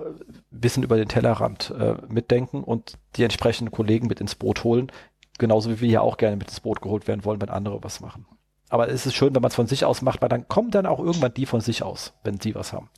Wissen 0.51 0.83
über 0.83 0.97
den 0.97 1.07
Tellerrand 1.07 1.71
äh, 1.71 1.95
mitdenken 2.07 2.63
und 2.63 2.97
die 3.15 3.23
entsprechenden 3.23 3.71
Kollegen 3.71 4.07
mit 4.07 4.21
ins 4.21 4.35
Boot 4.35 4.63
holen. 4.63 4.91
Genauso 5.37 5.69
wie 5.69 5.81
wir 5.81 5.89
hier 5.89 6.01
auch 6.03 6.17
gerne 6.17 6.35
mit 6.35 6.49
ins 6.49 6.59
Boot 6.59 6.81
geholt 6.81 7.07
werden 7.07 7.25
wollen, 7.25 7.41
wenn 7.41 7.49
andere 7.49 7.83
was 7.83 7.99
machen. 7.99 8.25
Aber 8.69 8.87
es 8.89 9.05
ist 9.05 9.15
schön, 9.15 9.33
wenn 9.35 9.41
man 9.41 9.49
es 9.49 9.55
von 9.55 9.67
sich 9.67 9.85
aus 9.85 10.01
macht, 10.01 10.21
weil 10.21 10.29
dann 10.29 10.47
kommen 10.47 10.71
dann 10.71 10.85
auch 10.85 10.99
irgendwann 10.99 11.33
die 11.33 11.45
von 11.45 11.61
sich 11.61 11.83
aus, 11.83 12.13
wenn 12.23 12.39
sie 12.39 12.55
was 12.55 12.71
haben. 12.71 12.89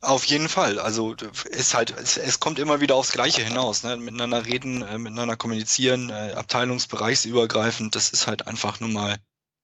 Auf 0.00 0.24
jeden 0.24 0.48
Fall. 0.48 0.78
Also 0.78 1.14
ist 1.50 1.74
halt, 1.74 1.94
es, 1.98 2.16
es 2.16 2.38
kommt 2.38 2.58
immer 2.58 2.80
wieder 2.80 2.94
aufs 2.94 3.12
Gleiche 3.12 3.42
hinaus. 3.42 3.82
Ne? 3.82 3.96
Miteinander 3.96 4.46
reden, 4.46 4.82
äh, 4.82 4.96
miteinander 4.96 5.36
kommunizieren, 5.36 6.10
äh, 6.10 6.32
abteilungsbereichsübergreifend, 6.36 7.94
das 7.94 8.10
ist 8.10 8.26
halt 8.26 8.46
einfach 8.46 8.80
nun 8.80 8.92
mal 8.92 9.16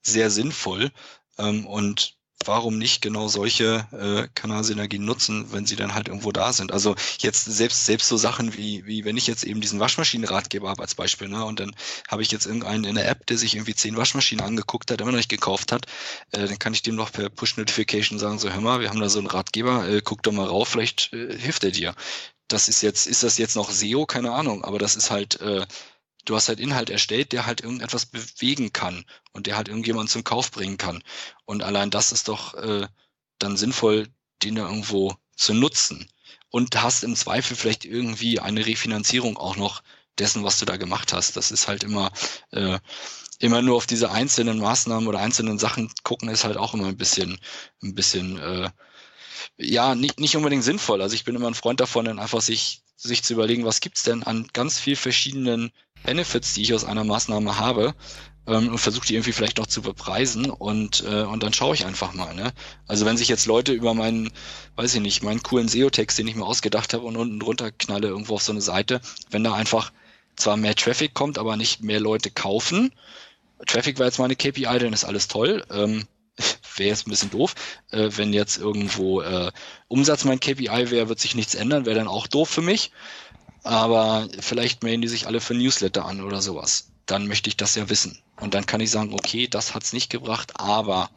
sehr 0.02 0.30
sinnvoll. 0.30 0.90
Ähm, 1.38 1.66
und 1.66 2.16
warum 2.44 2.78
nicht 2.78 3.00
genau 3.02 3.28
solche 3.28 3.86
äh, 3.92 4.28
Kanalsynergien 4.34 5.04
nutzen, 5.04 5.52
wenn 5.52 5.66
sie 5.66 5.76
dann 5.76 5.94
halt 5.94 6.08
irgendwo 6.08 6.32
da 6.32 6.52
sind. 6.52 6.72
Also 6.72 6.94
jetzt 7.18 7.44
selbst 7.44 7.84
selbst 7.86 8.08
so 8.08 8.16
Sachen 8.16 8.56
wie 8.56 8.84
wie 8.86 9.04
wenn 9.04 9.16
ich 9.16 9.26
jetzt 9.26 9.44
eben 9.44 9.60
diesen 9.60 9.80
Waschmaschinenratgeber 9.80 10.68
habe 10.68 10.82
als 10.82 10.94
Beispiel, 10.94 11.28
ne, 11.28 11.44
und 11.44 11.60
dann 11.60 11.74
habe 12.08 12.22
ich 12.22 12.30
jetzt 12.30 12.46
irgendeinen 12.46 12.84
in 12.84 12.96
der 12.96 13.08
App, 13.08 13.26
der 13.26 13.38
sich 13.38 13.54
irgendwie 13.54 13.74
zehn 13.74 13.96
Waschmaschinen 13.96 14.44
angeguckt 14.44 14.90
hat, 14.90 15.00
immer 15.00 15.10
noch 15.10 15.18
nicht 15.18 15.28
gekauft 15.30 15.72
hat, 15.72 15.86
äh, 16.32 16.46
dann 16.46 16.58
kann 16.58 16.74
ich 16.74 16.82
dem 16.82 16.96
noch 16.96 17.12
per 17.12 17.30
Push 17.30 17.56
Notification 17.56 18.18
sagen, 18.18 18.38
so 18.38 18.50
hör 18.50 18.60
mal, 18.60 18.80
wir 18.80 18.90
haben 18.90 19.00
da 19.00 19.08
so 19.08 19.18
einen 19.18 19.28
Ratgeber, 19.28 19.88
äh, 19.88 20.02
guck 20.02 20.22
doch 20.22 20.32
mal 20.32 20.46
rauf, 20.46 20.68
vielleicht 20.68 21.12
äh, 21.12 21.36
hilft 21.38 21.64
er 21.64 21.70
dir. 21.70 21.94
Das 22.48 22.68
ist 22.68 22.82
jetzt 22.82 23.06
ist 23.06 23.22
das 23.22 23.38
jetzt 23.38 23.56
noch 23.56 23.70
SEO, 23.70 24.06
keine 24.06 24.32
Ahnung, 24.32 24.64
aber 24.64 24.78
das 24.78 24.96
ist 24.96 25.10
halt 25.10 25.40
äh, 25.40 25.64
du 26.24 26.36
hast 26.36 26.48
halt 26.48 26.60
Inhalt 26.60 26.90
erstellt, 26.90 27.32
der 27.32 27.46
halt 27.46 27.60
irgendetwas 27.60 28.06
bewegen 28.06 28.72
kann 28.72 29.04
und 29.32 29.46
der 29.46 29.56
halt 29.56 29.68
irgendjemand 29.68 30.10
zum 30.10 30.24
Kauf 30.24 30.50
bringen 30.50 30.78
kann. 30.78 31.02
Und 31.44 31.62
allein 31.62 31.90
das 31.90 32.12
ist 32.12 32.28
doch 32.28 32.54
äh, 32.54 32.86
dann 33.38 33.56
sinnvoll, 33.56 34.08
den 34.42 34.54
da 34.54 34.66
irgendwo 34.66 35.14
zu 35.36 35.54
nutzen. 35.54 36.08
Und 36.50 36.80
hast 36.80 37.02
im 37.02 37.16
Zweifel 37.16 37.56
vielleicht 37.56 37.84
irgendwie 37.84 38.38
eine 38.40 38.64
Refinanzierung 38.64 39.36
auch 39.36 39.56
noch 39.56 39.82
dessen, 40.18 40.44
was 40.44 40.58
du 40.58 40.64
da 40.64 40.76
gemacht 40.76 41.12
hast. 41.12 41.36
Das 41.36 41.50
ist 41.50 41.66
halt 41.66 41.82
immer, 41.82 42.12
äh, 42.52 42.78
immer 43.40 43.62
nur 43.62 43.76
auf 43.76 43.86
diese 43.86 44.10
einzelnen 44.10 44.58
Maßnahmen 44.58 45.08
oder 45.08 45.18
einzelnen 45.18 45.58
Sachen 45.58 45.90
gucken, 46.04 46.28
ist 46.28 46.44
halt 46.44 46.56
auch 46.56 46.74
immer 46.74 46.86
ein 46.86 46.96
bisschen, 46.96 47.40
ein 47.82 47.94
bisschen, 47.94 48.38
äh, 48.38 48.70
ja, 49.56 49.94
nicht, 49.94 50.20
nicht 50.20 50.36
unbedingt 50.36 50.64
sinnvoll. 50.64 51.02
Also 51.02 51.14
ich 51.14 51.24
bin 51.24 51.34
immer 51.34 51.48
ein 51.48 51.54
Freund 51.54 51.80
davon, 51.80 52.04
dann 52.04 52.20
einfach 52.20 52.40
sich, 52.40 52.82
sich 52.96 53.24
zu 53.24 53.34
überlegen, 53.34 53.64
was 53.64 53.80
gibt's 53.80 54.04
denn 54.04 54.22
an 54.22 54.48
ganz 54.52 54.78
viel 54.78 54.96
verschiedenen 54.96 55.72
Benefits, 56.04 56.54
die 56.54 56.62
ich 56.62 56.74
aus 56.74 56.84
einer 56.84 57.04
Maßnahme 57.04 57.58
habe 57.58 57.94
ähm, 58.46 58.68
und 58.68 58.78
versuche 58.78 59.06
die 59.06 59.14
irgendwie 59.14 59.32
vielleicht 59.32 59.58
noch 59.58 59.66
zu 59.66 59.82
bepreisen 59.82 60.50
und, 60.50 61.04
äh, 61.04 61.22
und 61.22 61.42
dann 61.42 61.52
schaue 61.52 61.74
ich 61.74 61.84
einfach 61.84 62.12
mal. 62.14 62.34
Ne? 62.34 62.52
Also 62.86 63.06
wenn 63.06 63.16
sich 63.16 63.28
jetzt 63.28 63.46
Leute 63.46 63.72
über 63.72 63.94
meinen, 63.94 64.30
weiß 64.76 64.94
ich 64.94 65.00
nicht, 65.00 65.22
meinen 65.22 65.42
coolen 65.42 65.68
SEO-Text, 65.68 66.18
den 66.18 66.28
ich 66.28 66.36
mir 66.36 66.46
ausgedacht 66.46 66.94
habe 66.94 67.04
und 67.04 67.16
unten 67.16 67.40
drunter 67.40 67.72
knalle 67.72 68.08
irgendwo 68.08 68.34
auf 68.34 68.42
so 68.42 68.52
eine 68.52 68.60
Seite, 68.60 69.00
wenn 69.30 69.44
da 69.44 69.54
einfach 69.54 69.92
zwar 70.36 70.56
mehr 70.56 70.74
Traffic 70.74 71.14
kommt, 71.14 71.38
aber 71.38 71.56
nicht 71.56 71.82
mehr 71.82 72.00
Leute 72.00 72.30
kaufen, 72.30 72.92
Traffic 73.66 73.98
war 73.98 74.06
jetzt 74.06 74.18
meine 74.18 74.36
KPI, 74.36 74.78
dann 74.78 74.92
ist 74.92 75.04
alles 75.04 75.28
toll. 75.28 75.64
Ähm, 75.70 76.06
wäre 76.76 76.88
jetzt 76.88 77.06
ein 77.06 77.10
bisschen 77.10 77.30
doof. 77.30 77.54
Äh, 77.90 78.10
wenn 78.16 78.32
jetzt 78.32 78.58
irgendwo 78.58 79.20
äh, 79.20 79.52
Umsatz 79.88 80.24
mein 80.24 80.40
KPI 80.40 80.90
wäre, 80.90 81.08
wird 81.08 81.20
sich 81.20 81.34
nichts 81.34 81.54
ändern, 81.54 81.86
wäre 81.86 81.96
dann 81.96 82.08
auch 82.08 82.26
doof 82.26 82.48
für 82.48 82.62
mich 82.62 82.90
aber 83.64 84.28
vielleicht 84.38 84.82
melden 84.82 85.02
die 85.02 85.08
sich 85.08 85.26
alle 85.26 85.40
für 85.40 85.54
Newsletter 85.54 86.04
an 86.04 86.20
oder 86.20 86.40
sowas. 86.40 86.92
Dann 87.06 87.26
möchte 87.26 87.48
ich 87.48 87.56
das 87.56 87.74
ja 87.74 87.88
wissen. 87.88 88.18
Und 88.40 88.54
dann 88.54 88.66
kann 88.66 88.80
ich 88.80 88.90
sagen, 88.90 89.12
okay, 89.12 89.48
das 89.48 89.74
hat's 89.74 89.92
nicht 89.92 90.10
gebracht, 90.10 90.52
aber 90.60 91.10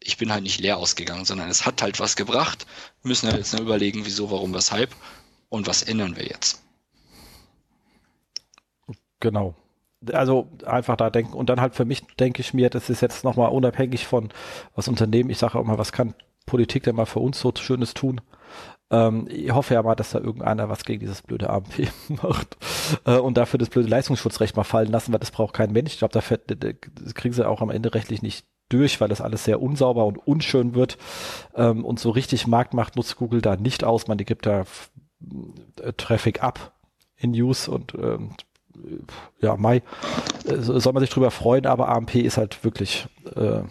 ich 0.00 0.16
bin 0.16 0.32
halt 0.32 0.42
nicht 0.42 0.60
leer 0.60 0.78
ausgegangen, 0.78 1.24
sondern 1.24 1.48
es 1.48 1.64
hat 1.64 1.82
halt 1.82 2.00
was 2.00 2.16
gebracht. 2.16 2.66
Wir 3.02 3.08
müssen 3.08 3.28
halt 3.28 3.38
jetzt 3.38 3.52
nur 3.52 3.62
überlegen, 3.62 4.04
wieso, 4.04 4.30
warum, 4.30 4.52
weshalb 4.54 4.94
und 5.48 5.66
was 5.66 5.82
ändern 5.82 6.16
wir 6.16 6.26
jetzt. 6.26 6.62
Genau. 9.20 9.54
Also 10.12 10.48
einfach 10.66 10.96
da 10.96 11.10
denken 11.10 11.34
und 11.34 11.48
dann 11.48 11.60
halt 11.60 11.76
für 11.76 11.84
mich 11.84 12.02
denke 12.18 12.40
ich 12.40 12.54
mir, 12.54 12.70
das 12.70 12.90
ist 12.90 13.02
jetzt 13.02 13.22
nochmal 13.22 13.50
unabhängig 13.50 14.06
von 14.06 14.30
was 14.74 14.88
Unternehmen, 14.88 15.30
ich 15.30 15.38
sage 15.38 15.56
auch 15.58 15.64
mal, 15.64 15.78
was 15.78 15.92
kann 15.92 16.14
Politik 16.44 16.82
denn 16.82 16.96
mal 16.96 17.06
für 17.06 17.20
uns 17.20 17.38
so 17.38 17.52
Schönes 17.54 17.94
tun? 17.94 18.20
Ähm, 18.92 19.26
ich 19.28 19.52
hoffe 19.52 19.74
ja 19.74 19.82
mal, 19.82 19.96
dass 19.96 20.10
da 20.10 20.18
irgendeiner 20.20 20.68
was 20.68 20.84
gegen 20.84 21.00
dieses 21.00 21.22
blöde 21.22 21.50
AMP 21.50 21.88
macht 22.22 22.56
äh, 23.06 23.16
und 23.16 23.36
dafür 23.36 23.58
das 23.58 23.70
blöde 23.70 23.88
Leistungsschutzrecht 23.88 24.54
mal 24.54 24.64
fallen 24.64 24.92
lassen, 24.92 25.12
weil 25.12 25.18
das 25.18 25.30
braucht 25.30 25.54
kein 25.54 25.72
Mensch. 25.72 25.94
Ich 25.94 25.98
glaube, 25.98 26.12
da 26.12 26.20
das 26.20 27.14
kriegen 27.14 27.34
sie 27.34 27.48
auch 27.48 27.62
am 27.62 27.70
Ende 27.70 27.94
rechtlich 27.94 28.22
nicht 28.22 28.46
durch, 28.68 29.00
weil 29.00 29.08
das 29.08 29.20
alles 29.20 29.44
sehr 29.44 29.60
unsauber 29.60 30.06
und 30.06 30.18
unschön 30.18 30.74
wird. 30.74 30.98
Ähm, 31.56 31.84
und 31.84 31.98
so 31.98 32.10
richtig 32.10 32.46
Marktmacht 32.46 32.96
nutzt 32.96 33.16
Google 33.16 33.40
da 33.40 33.56
nicht 33.56 33.82
aus. 33.82 34.06
Man, 34.06 34.18
die 34.18 34.24
gibt 34.26 34.46
da 34.46 34.64
äh, 35.80 35.92
Traffic 35.96 36.42
ab 36.42 36.72
in 37.16 37.32
News 37.32 37.68
und 37.68 37.94
ähm, 37.94 38.34
ja, 39.40 39.56
Mai 39.56 39.82
äh, 40.46 40.56
soll 40.58 40.92
man 40.92 41.00
sich 41.00 41.10
drüber 41.10 41.30
freuen, 41.30 41.66
aber 41.66 41.88
AMP 41.88 42.16
ist 42.16 42.36
halt 42.36 42.62
wirklich 42.64 43.06
äh, 43.34 43.62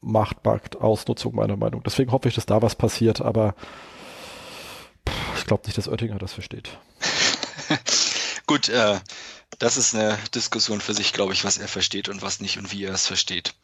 Machtmarktausnutzung 0.00 1.34
meiner 1.34 1.56
Meinung. 1.56 1.82
Deswegen 1.84 2.12
hoffe 2.12 2.28
ich, 2.28 2.34
dass 2.34 2.46
da 2.46 2.62
was 2.62 2.74
passiert, 2.74 3.20
aber 3.20 3.54
ich 5.36 5.46
glaube 5.46 5.64
nicht, 5.66 5.78
dass 5.78 5.88
Oettinger 5.88 6.18
das 6.18 6.32
versteht. 6.32 6.70
Gut, 8.46 8.68
äh, 8.68 9.00
das 9.58 9.76
ist 9.76 9.94
eine 9.94 10.18
Diskussion 10.34 10.80
für 10.80 10.94
sich, 10.94 11.12
glaube 11.12 11.32
ich, 11.32 11.44
was 11.44 11.58
er 11.58 11.68
versteht 11.68 12.08
und 12.08 12.22
was 12.22 12.40
nicht 12.40 12.58
und 12.58 12.72
wie 12.72 12.84
er 12.84 12.94
es 12.94 13.06
versteht. 13.06 13.54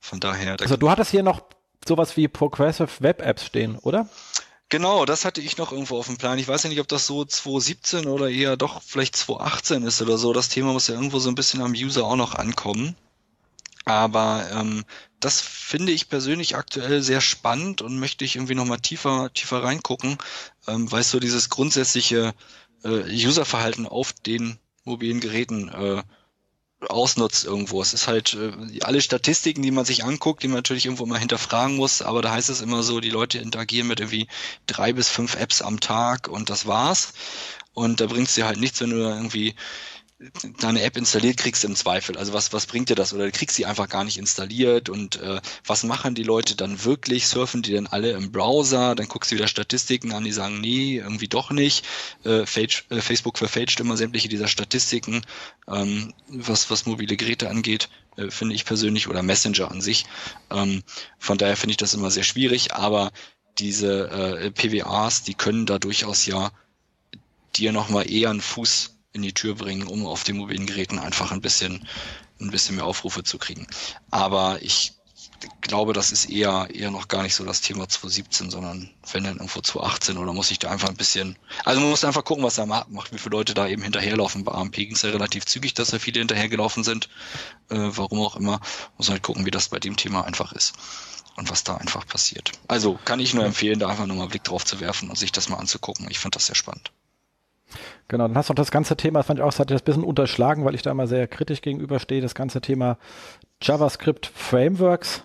Von 0.00 0.20
daher. 0.20 0.56
Also 0.60 0.76
du 0.76 0.90
hattest 0.90 1.10
hier 1.10 1.22
noch 1.22 1.42
sowas 1.86 2.16
wie 2.16 2.28
Progressive 2.28 2.90
Web 3.00 3.22
Apps 3.22 3.46
stehen, 3.46 3.78
oder? 3.78 4.08
Genau, 4.68 5.04
das 5.04 5.24
hatte 5.24 5.40
ich 5.40 5.56
noch 5.56 5.72
irgendwo 5.72 5.98
auf 5.98 6.06
dem 6.06 6.16
Plan. 6.16 6.38
Ich 6.38 6.48
weiß 6.48 6.64
ja 6.64 6.68
nicht, 6.68 6.80
ob 6.80 6.88
das 6.88 7.06
so 7.06 7.24
2017 7.24 8.06
oder 8.06 8.28
eher 8.28 8.56
doch 8.56 8.82
vielleicht 8.82 9.14
2018 9.16 9.84
ist 9.84 10.02
oder 10.02 10.18
so. 10.18 10.32
Das 10.32 10.48
Thema 10.48 10.72
muss 10.72 10.88
ja 10.88 10.94
irgendwo 10.94 11.18
so 11.18 11.28
ein 11.28 11.34
bisschen 11.34 11.62
am 11.62 11.72
User 11.72 12.04
auch 12.04 12.16
noch 12.16 12.34
ankommen. 12.34 12.96
Aber 13.84 14.46
ähm, 14.50 14.84
das 15.24 15.40
finde 15.40 15.92
ich 15.92 16.10
persönlich 16.10 16.54
aktuell 16.54 17.02
sehr 17.02 17.22
spannend 17.22 17.80
und 17.80 17.98
möchte 17.98 18.26
ich 18.26 18.36
irgendwie 18.36 18.54
nochmal 18.54 18.80
tiefer, 18.80 19.32
tiefer 19.32 19.62
reingucken, 19.62 20.18
ähm, 20.66 20.92
weil 20.92 21.00
es 21.00 21.10
so 21.10 21.18
dieses 21.18 21.48
grundsätzliche 21.48 22.34
äh, 22.84 23.26
Userverhalten 23.26 23.86
auf 23.86 24.12
den 24.12 24.58
mobilen 24.84 25.20
Geräten 25.20 25.70
äh, 25.70 26.02
ausnutzt 26.86 27.46
irgendwo. 27.46 27.80
Es 27.80 27.94
ist 27.94 28.06
halt 28.06 28.34
äh, 28.34 28.80
alle 28.82 29.00
Statistiken, 29.00 29.62
die 29.62 29.70
man 29.70 29.86
sich 29.86 30.04
anguckt, 30.04 30.42
die 30.42 30.48
man 30.48 30.56
natürlich 30.56 30.84
irgendwo 30.84 31.06
mal 31.06 31.18
hinterfragen 31.18 31.76
muss, 31.76 32.02
aber 32.02 32.20
da 32.20 32.30
heißt 32.32 32.50
es 32.50 32.60
immer 32.60 32.82
so, 32.82 33.00
die 33.00 33.08
Leute 33.08 33.38
interagieren 33.38 33.88
mit 33.88 34.00
irgendwie 34.00 34.28
drei 34.66 34.92
bis 34.92 35.08
fünf 35.08 35.36
Apps 35.36 35.62
am 35.62 35.80
Tag 35.80 36.28
und 36.28 36.50
das 36.50 36.66
war's. 36.66 37.14
Und 37.72 38.00
da 38.00 38.06
bringt 38.06 38.28
es 38.28 38.34
dir 38.34 38.46
halt 38.46 38.60
nichts, 38.60 38.82
wenn 38.82 38.90
du 38.90 38.96
irgendwie 38.96 39.54
deine 40.58 40.82
App 40.82 40.96
installiert 40.96 41.36
kriegst 41.36 41.64
im 41.64 41.76
Zweifel. 41.76 42.16
Also 42.16 42.32
was, 42.32 42.52
was 42.52 42.66
bringt 42.66 42.88
dir 42.88 42.94
das? 42.94 43.12
Oder 43.12 43.26
du 43.26 43.32
kriegst 43.32 43.56
sie 43.56 43.66
einfach 43.66 43.88
gar 43.88 44.04
nicht 44.04 44.18
installiert 44.18 44.88
und 44.88 45.20
äh, 45.20 45.40
was 45.66 45.84
machen 45.84 46.14
die 46.14 46.22
Leute 46.22 46.56
dann 46.56 46.84
wirklich? 46.84 47.26
Surfen 47.26 47.62
die 47.62 47.72
dann 47.72 47.86
alle 47.86 48.12
im 48.12 48.32
Browser? 48.32 48.94
Dann 48.94 49.08
guckst 49.08 49.30
du 49.30 49.36
wieder 49.36 49.48
Statistiken 49.48 50.12
an, 50.12 50.24
die 50.24 50.32
sagen, 50.32 50.60
nee, 50.60 50.96
irgendwie 50.96 51.28
doch 51.28 51.50
nicht. 51.50 51.84
Äh, 52.24 52.40
äh, 52.42 53.00
Facebook 53.00 53.38
verfälscht 53.38 53.80
immer 53.80 53.96
sämtliche 53.96 54.28
dieser 54.28 54.48
Statistiken, 54.48 55.22
ähm, 55.68 56.14
was, 56.28 56.70
was 56.70 56.86
mobile 56.86 57.16
Geräte 57.16 57.50
angeht, 57.50 57.88
äh, 58.16 58.30
finde 58.30 58.54
ich 58.54 58.64
persönlich, 58.64 59.08
oder 59.08 59.22
Messenger 59.22 59.70
an 59.70 59.80
sich. 59.80 60.06
Ähm, 60.50 60.82
von 61.18 61.38
daher 61.38 61.56
finde 61.56 61.72
ich 61.72 61.78
das 61.78 61.94
immer 61.94 62.10
sehr 62.10 62.24
schwierig, 62.24 62.72
aber 62.72 63.12
diese 63.58 64.08
äh, 64.10 64.50
PWAs, 64.50 65.22
die 65.22 65.34
können 65.34 65.66
da 65.66 65.78
durchaus 65.78 66.26
ja 66.26 66.50
dir 67.56 67.72
nochmal 67.72 68.10
eher 68.10 68.30
einen 68.30 68.40
Fuß 68.40 68.93
in 69.14 69.22
die 69.22 69.32
Tür 69.32 69.54
bringen, 69.54 69.86
um 69.86 70.06
auf 70.06 70.24
den 70.24 70.36
mobilen 70.36 70.66
Geräten 70.66 70.98
einfach 70.98 71.32
ein 71.32 71.40
bisschen, 71.40 71.88
ein 72.40 72.50
bisschen 72.50 72.76
mehr 72.76 72.84
Aufrufe 72.84 73.22
zu 73.22 73.38
kriegen. 73.38 73.66
Aber 74.10 74.60
ich 74.60 74.92
glaube, 75.60 75.92
das 75.92 76.12
ist 76.12 76.26
eher, 76.26 76.68
eher 76.72 76.90
noch 76.90 77.08
gar 77.08 77.22
nicht 77.22 77.34
so 77.34 77.44
das 77.44 77.60
Thema 77.60 77.88
2017, 77.88 78.50
sondern 78.50 78.90
wenn 79.12 79.24
dann 79.24 79.36
irgendwo 79.36 79.60
2018 79.60 80.18
oder 80.18 80.32
muss 80.32 80.50
ich 80.50 80.58
da 80.58 80.70
einfach 80.70 80.88
ein 80.88 80.96
bisschen, 80.96 81.36
also 81.64 81.80
man 81.80 81.90
muss 81.90 82.04
einfach 82.04 82.24
gucken, 82.24 82.44
was 82.44 82.58
Markt 82.66 82.90
macht, 82.90 83.12
wie 83.12 83.18
viele 83.18 83.36
Leute 83.36 83.54
da 83.54 83.68
eben 83.68 83.82
hinterherlaufen. 83.82 84.44
Bei 84.44 84.52
AMP 84.52 84.74
ging 84.74 84.94
es 84.94 85.02
ja 85.02 85.10
relativ 85.10 85.44
zügig, 85.46 85.74
dass 85.74 85.90
da 85.90 85.98
viele 85.98 86.18
hinterhergelaufen 86.18 86.82
sind, 86.82 87.08
äh, 87.70 87.76
warum 87.76 88.20
auch 88.20 88.36
immer. 88.36 88.60
Muss 88.98 89.10
halt 89.10 89.22
gucken, 89.22 89.46
wie 89.46 89.50
das 89.50 89.68
bei 89.68 89.78
dem 89.78 89.96
Thema 89.96 90.24
einfach 90.24 90.52
ist 90.52 90.74
und 91.36 91.50
was 91.50 91.64
da 91.64 91.76
einfach 91.76 92.06
passiert. 92.06 92.52
Also 92.68 92.98
kann 93.04 93.20
ich 93.20 93.34
nur 93.34 93.44
empfehlen, 93.44 93.78
da 93.78 93.88
einfach 93.88 94.06
nochmal 94.06 94.24
einen 94.24 94.30
Blick 94.30 94.44
drauf 94.44 94.64
zu 94.64 94.80
werfen 94.80 95.10
und 95.10 95.18
sich 95.18 95.32
das 95.32 95.48
mal 95.48 95.58
anzugucken. 95.58 96.10
Ich 96.10 96.18
fand 96.18 96.34
das 96.34 96.46
sehr 96.46 96.56
spannend. 96.56 96.90
Genau, 98.08 98.26
dann 98.28 98.36
hast 98.36 98.48
du 98.48 98.52
noch 98.52 98.56
das 98.56 98.70
ganze 98.70 98.96
Thema, 98.96 99.20
das 99.20 99.26
fand 99.26 99.38
ich 99.38 99.44
auch, 99.44 99.50
das 99.50 99.60
hatte 99.60 99.74
ich 99.74 99.80
das 99.80 99.82
ein 99.82 99.86
bisschen 99.86 100.04
unterschlagen, 100.04 100.64
weil 100.64 100.74
ich 100.74 100.82
da 100.82 100.90
immer 100.90 101.06
sehr 101.06 101.26
kritisch 101.26 101.62
gegenüberstehe, 101.62 102.20
das 102.20 102.34
ganze 102.34 102.60
Thema 102.60 102.98
JavaScript 103.62 104.26
Frameworks, 104.26 105.24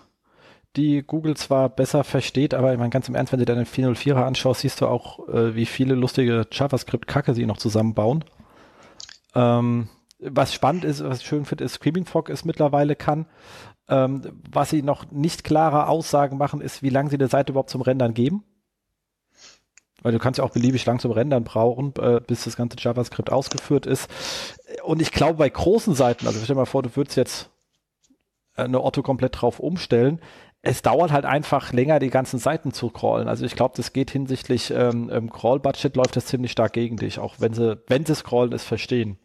die 0.76 1.02
Google 1.02 1.36
zwar 1.36 1.68
besser 1.68 2.04
versteht, 2.04 2.54
aber 2.54 2.72
ich 2.72 2.78
meine, 2.78 2.90
ganz 2.90 3.08
im 3.08 3.14
Ernst, 3.14 3.32
wenn 3.32 3.40
du 3.40 3.44
deine 3.44 3.64
404er 3.64 4.24
anschaust, 4.24 4.60
siehst 4.60 4.80
du 4.80 4.86
auch, 4.86 5.28
äh, 5.28 5.54
wie 5.54 5.66
viele 5.66 5.94
lustige 5.94 6.46
JavaScript-Kacke 6.50 7.34
sie 7.34 7.46
noch 7.46 7.58
zusammenbauen. 7.58 8.24
Ähm, 9.34 9.88
was 10.20 10.54
spannend 10.54 10.84
ist, 10.84 11.02
was 11.02 11.20
ich 11.20 11.26
schön 11.26 11.44
finde, 11.44 11.64
ist, 11.64 11.74
Screaming 11.74 12.04
Frog 12.04 12.28
es 12.28 12.44
mittlerweile 12.44 12.94
kann. 12.94 13.26
Ähm, 13.88 14.22
was 14.50 14.70
sie 14.70 14.82
noch 14.82 15.10
nicht 15.10 15.42
klare 15.42 15.88
Aussagen 15.88 16.38
machen, 16.38 16.60
ist, 16.60 16.82
wie 16.82 16.90
lange 16.90 17.10
sie 17.10 17.18
der 17.18 17.28
Seite 17.28 17.52
überhaupt 17.52 17.70
zum 17.70 17.82
Rendern 17.82 18.14
geben. 18.14 18.44
Weil 20.02 20.12
du 20.12 20.18
kannst 20.18 20.38
ja 20.38 20.44
auch 20.44 20.50
beliebig 20.50 20.84
lang 20.86 20.98
zum 20.98 21.12
Rendern 21.12 21.44
brauchen, 21.44 21.92
äh, 22.00 22.20
bis 22.26 22.44
das 22.44 22.56
ganze 22.56 22.76
JavaScript 22.78 23.30
ausgeführt 23.30 23.86
ist. 23.86 24.08
Und 24.84 25.02
ich 25.02 25.12
glaube, 25.12 25.34
bei 25.34 25.48
großen 25.48 25.94
Seiten, 25.94 26.26
also 26.26 26.38
stell 26.38 26.54
dir 26.54 26.60
mal 26.60 26.66
vor, 26.66 26.82
du 26.82 26.94
würdest 26.96 27.16
jetzt 27.16 27.50
eine 28.54 28.82
Otto 28.82 29.02
komplett 29.02 29.40
drauf 29.40 29.60
umstellen, 29.60 30.20
es 30.62 30.82
dauert 30.82 31.10
halt 31.10 31.24
einfach 31.24 31.72
länger, 31.72 31.98
die 32.00 32.10
ganzen 32.10 32.38
Seiten 32.38 32.72
zu 32.72 32.90
crawlen. 32.90 33.28
Also 33.28 33.46
ich 33.46 33.56
glaube, 33.56 33.74
das 33.76 33.94
geht 33.94 34.10
hinsichtlich 34.10 34.70
ähm, 34.70 35.30
Crawl-Budget 35.30 35.96
läuft 35.96 36.16
das 36.16 36.26
ziemlich 36.26 36.52
stark 36.52 36.74
gegen 36.74 36.96
dich, 36.96 37.18
auch 37.18 37.36
wenn 37.38 37.54
sie, 37.54 37.80
wenn 37.86 38.04
sie 38.04 38.14
scrollen, 38.14 38.52
es 38.52 38.64
verstehen 38.64 39.18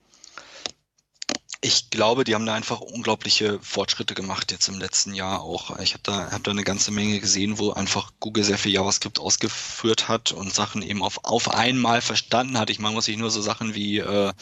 ich 1.62 1.90
glaube, 1.90 2.24
die 2.24 2.36
haben 2.36 2.46
da 2.46 2.54
einfach 2.54 2.82
unglaubliche 2.82 3.60
Fortschritte 3.62 4.14
gemacht 4.14 4.52
jetzt 4.52 4.68
im 4.68 4.80
letzten 4.80 5.14
Jahr 5.14 5.42
auch. 5.42 5.80
Ich 5.80 5.94
habe 5.94 6.04
da, 6.04 6.32
hab 6.32 6.44
da 6.44 6.52
eine 6.52 6.64
ganze 6.64 6.92
Menge 6.92 7.20
gesehen, 7.20 7.58
wo 7.58 7.72
einfach 7.72 8.12
Google 8.20 8.44
sehr 8.44 8.58
viel 8.58 8.74
JavaScript 8.74 9.20
ausgeführt 9.20 10.08
hat 10.08 10.32
und 10.32 10.54
Sachen 10.54 10.82
eben 10.82 11.02
auf, 11.02 11.20
auf 11.24 11.50
einmal 11.54 12.02
verstanden 12.02 12.60
hat. 12.60 12.70
Ich 12.70 12.80
meine, 12.80 12.96
muss 12.96 13.06
sich 13.06 13.18
nur 13.18 13.32
so 13.32 13.42
Sachen 13.42 13.76
wie 13.76 14.00
äh, 14.00 14.34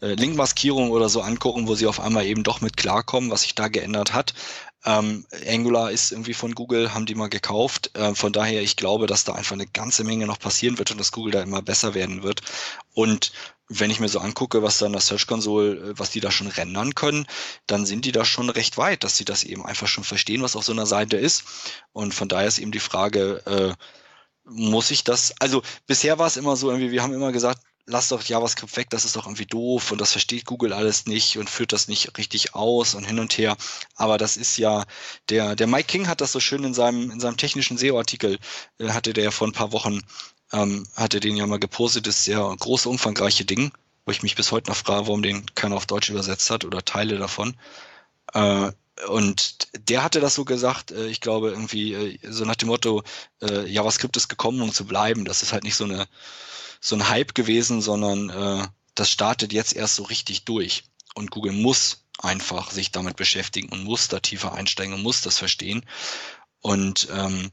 äh, 0.00 0.14
Linkmaskierung 0.14 0.90
oder 0.90 1.08
so 1.08 1.20
angucken, 1.20 1.68
wo 1.68 1.74
sie 1.74 1.86
auf 1.86 2.00
einmal 2.00 2.26
eben 2.26 2.42
doch 2.42 2.60
mit 2.60 2.76
klarkommen, 2.76 3.30
was 3.30 3.42
sich 3.42 3.54
da 3.54 3.68
geändert 3.68 4.12
hat. 4.12 4.34
Ähm, 4.84 5.26
Angular 5.46 5.90
ist 5.90 6.12
irgendwie 6.12 6.34
von 6.34 6.54
Google, 6.54 6.92
haben 6.92 7.06
die 7.06 7.14
mal 7.14 7.28
gekauft. 7.28 7.90
Äh, 7.96 8.14
von 8.14 8.32
daher, 8.32 8.62
ich 8.62 8.76
glaube, 8.76 9.06
dass 9.06 9.24
da 9.24 9.34
einfach 9.34 9.54
eine 9.54 9.66
ganze 9.66 10.04
Menge 10.04 10.26
noch 10.26 10.38
passieren 10.38 10.78
wird 10.78 10.90
und 10.90 10.98
dass 10.98 11.12
Google 11.12 11.32
da 11.32 11.42
immer 11.42 11.62
besser 11.62 11.94
werden 11.94 12.22
wird. 12.22 12.42
Und 12.92 13.32
wenn 13.68 13.90
ich 13.90 14.00
mir 14.00 14.08
so 14.08 14.18
angucke, 14.18 14.62
was 14.62 14.78
da 14.78 14.86
in 14.86 14.92
der 14.92 15.00
Search 15.00 15.26
Console, 15.26 15.76
äh, 15.76 15.98
was 15.98 16.10
die 16.10 16.20
da 16.20 16.30
schon 16.30 16.48
rendern 16.48 16.94
können, 16.94 17.26
dann 17.66 17.86
sind 17.86 18.04
die 18.04 18.12
da 18.12 18.24
schon 18.24 18.50
recht 18.50 18.76
weit, 18.76 19.04
dass 19.04 19.16
sie 19.16 19.24
das 19.24 19.44
eben 19.44 19.64
einfach 19.64 19.88
schon 19.88 20.04
verstehen, 20.04 20.42
was 20.42 20.56
auf 20.56 20.64
so 20.64 20.72
einer 20.72 20.86
Seite 20.86 21.16
ist. 21.16 21.44
Und 21.92 22.14
von 22.14 22.28
daher 22.28 22.48
ist 22.48 22.58
eben 22.58 22.72
die 22.72 22.80
Frage, 22.80 23.42
äh, 23.46 23.74
muss 24.44 24.90
ich 24.90 25.04
das, 25.04 25.34
also 25.40 25.62
bisher 25.86 26.18
war 26.18 26.26
es 26.26 26.36
immer 26.36 26.56
so, 26.56 26.70
irgendwie, 26.70 26.90
wir 26.90 27.02
haben 27.02 27.14
immer 27.14 27.32
gesagt, 27.32 27.62
lass 27.86 28.08
doch 28.08 28.22
JavaScript 28.22 28.76
weg, 28.76 28.90
das 28.90 29.04
ist 29.04 29.16
doch 29.16 29.26
irgendwie 29.26 29.46
doof 29.46 29.92
und 29.92 30.00
das 30.00 30.12
versteht 30.12 30.46
Google 30.46 30.72
alles 30.72 31.06
nicht 31.06 31.36
und 31.38 31.50
führt 31.50 31.72
das 31.72 31.88
nicht 31.88 32.16
richtig 32.16 32.54
aus 32.54 32.94
und 32.94 33.04
hin 33.04 33.18
und 33.18 33.36
her. 33.36 33.56
Aber 33.96 34.18
das 34.18 34.36
ist 34.36 34.56
ja, 34.56 34.84
der, 35.28 35.54
der 35.56 35.66
Mike 35.66 35.88
King 35.88 36.08
hat 36.08 36.20
das 36.20 36.32
so 36.32 36.40
schön 36.40 36.64
in 36.64 36.74
seinem, 36.74 37.10
in 37.10 37.20
seinem 37.20 37.36
technischen 37.36 37.76
SEO-Artikel, 37.76 38.38
äh, 38.78 38.88
hatte 38.90 39.12
der 39.12 39.24
ja 39.24 39.30
vor 39.30 39.48
ein 39.48 39.52
paar 39.52 39.72
Wochen, 39.72 40.00
ähm, 40.52 40.86
hatte 40.96 41.20
den 41.20 41.36
ja 41.36 41.46
mal 41.46 41.58
gepostet, 41.58 42.06
das 42.06 42.24
sehr 42.24 42.54
große, 42.58 42.88
umfangreiche 42.88 43.44
Ding, 43.44 43.72
wo 44.06 44.12
ich 44.12 44.22
mich 44.22 44.34
bis 44.34 44.52
heute 44.52 44.70
noch 44.70 44.76
frage, 44.76 45.06
warum 45.06 45.22
den 45.22 45.44
keiner 45.54 45.76
auf 45.76 45.86
Deutsch 45.86 46.10
übersetzt 46.10 46.50
hat 46.50 46.64
oder 46.64 46.84
Teile 46.84 47.18
davon. 47.18 47.56
Äh, 48.32 48.72
und 49.08 49.68
der 49.88 50.04
hatte 50.04 50.20
das 50.20 50.34
so 50.36 50.44
gesagt, 50.44 50.92
äh, 50.92 51.06
ich 51.06 51.20
glaube 51.20 51.50
irgendwie 51.50 51.94
äh, 51.94 52.18
so 52.30 52.44
nach 52.44 52.56
dem 52.56 52.68
Motto, 52.68 53.02
äh, 53.42 53.66
JavaScript 53.66 54.16
ist 54.16 54.28
gekommen, 54.28 54.62
um 54.62 54.72
zu 54.72 54.86
bleiben. 54.86 55.24
Das 55.24 55.42
ist 55.42 55.52
halt 55.52 55.64
nicht 55.64 55.74
so 55.76 55.84
eine 55.84 56.06
so 56.84 56.96
ein 56.96 57.08
Hype 57.08 57.34
gewesen, 57.34 57.80
sondern 57.80 58.28
äh, 58.28 58.68
das 58.94 59.10
startet 59.10 59.54
jetzt 59.54 59.74
erst 59.74 59.96
so 59.96 60.02
richtig 60.02 60.44
durch. 60.44 60.84
Und 61.14 61.30
Google 61.30 61.52
muss 61.52 62.04
einfach 62.18 62.70
sich 62.70 62.92
damit 62.92 63.16
beschäftigen 63.16 63.70
und 63.70 63.84
muss 63.84 64.08
da 64.08 64.20
tiefer 64.20 64.52
einsteigen 64.52 64.92
und 64.92 65.02
muss 65.02 65.22
das 65.22 65.38
verstehen. 65.38 65.86
Und 66.60 67.08
ähm, 67.10 67.50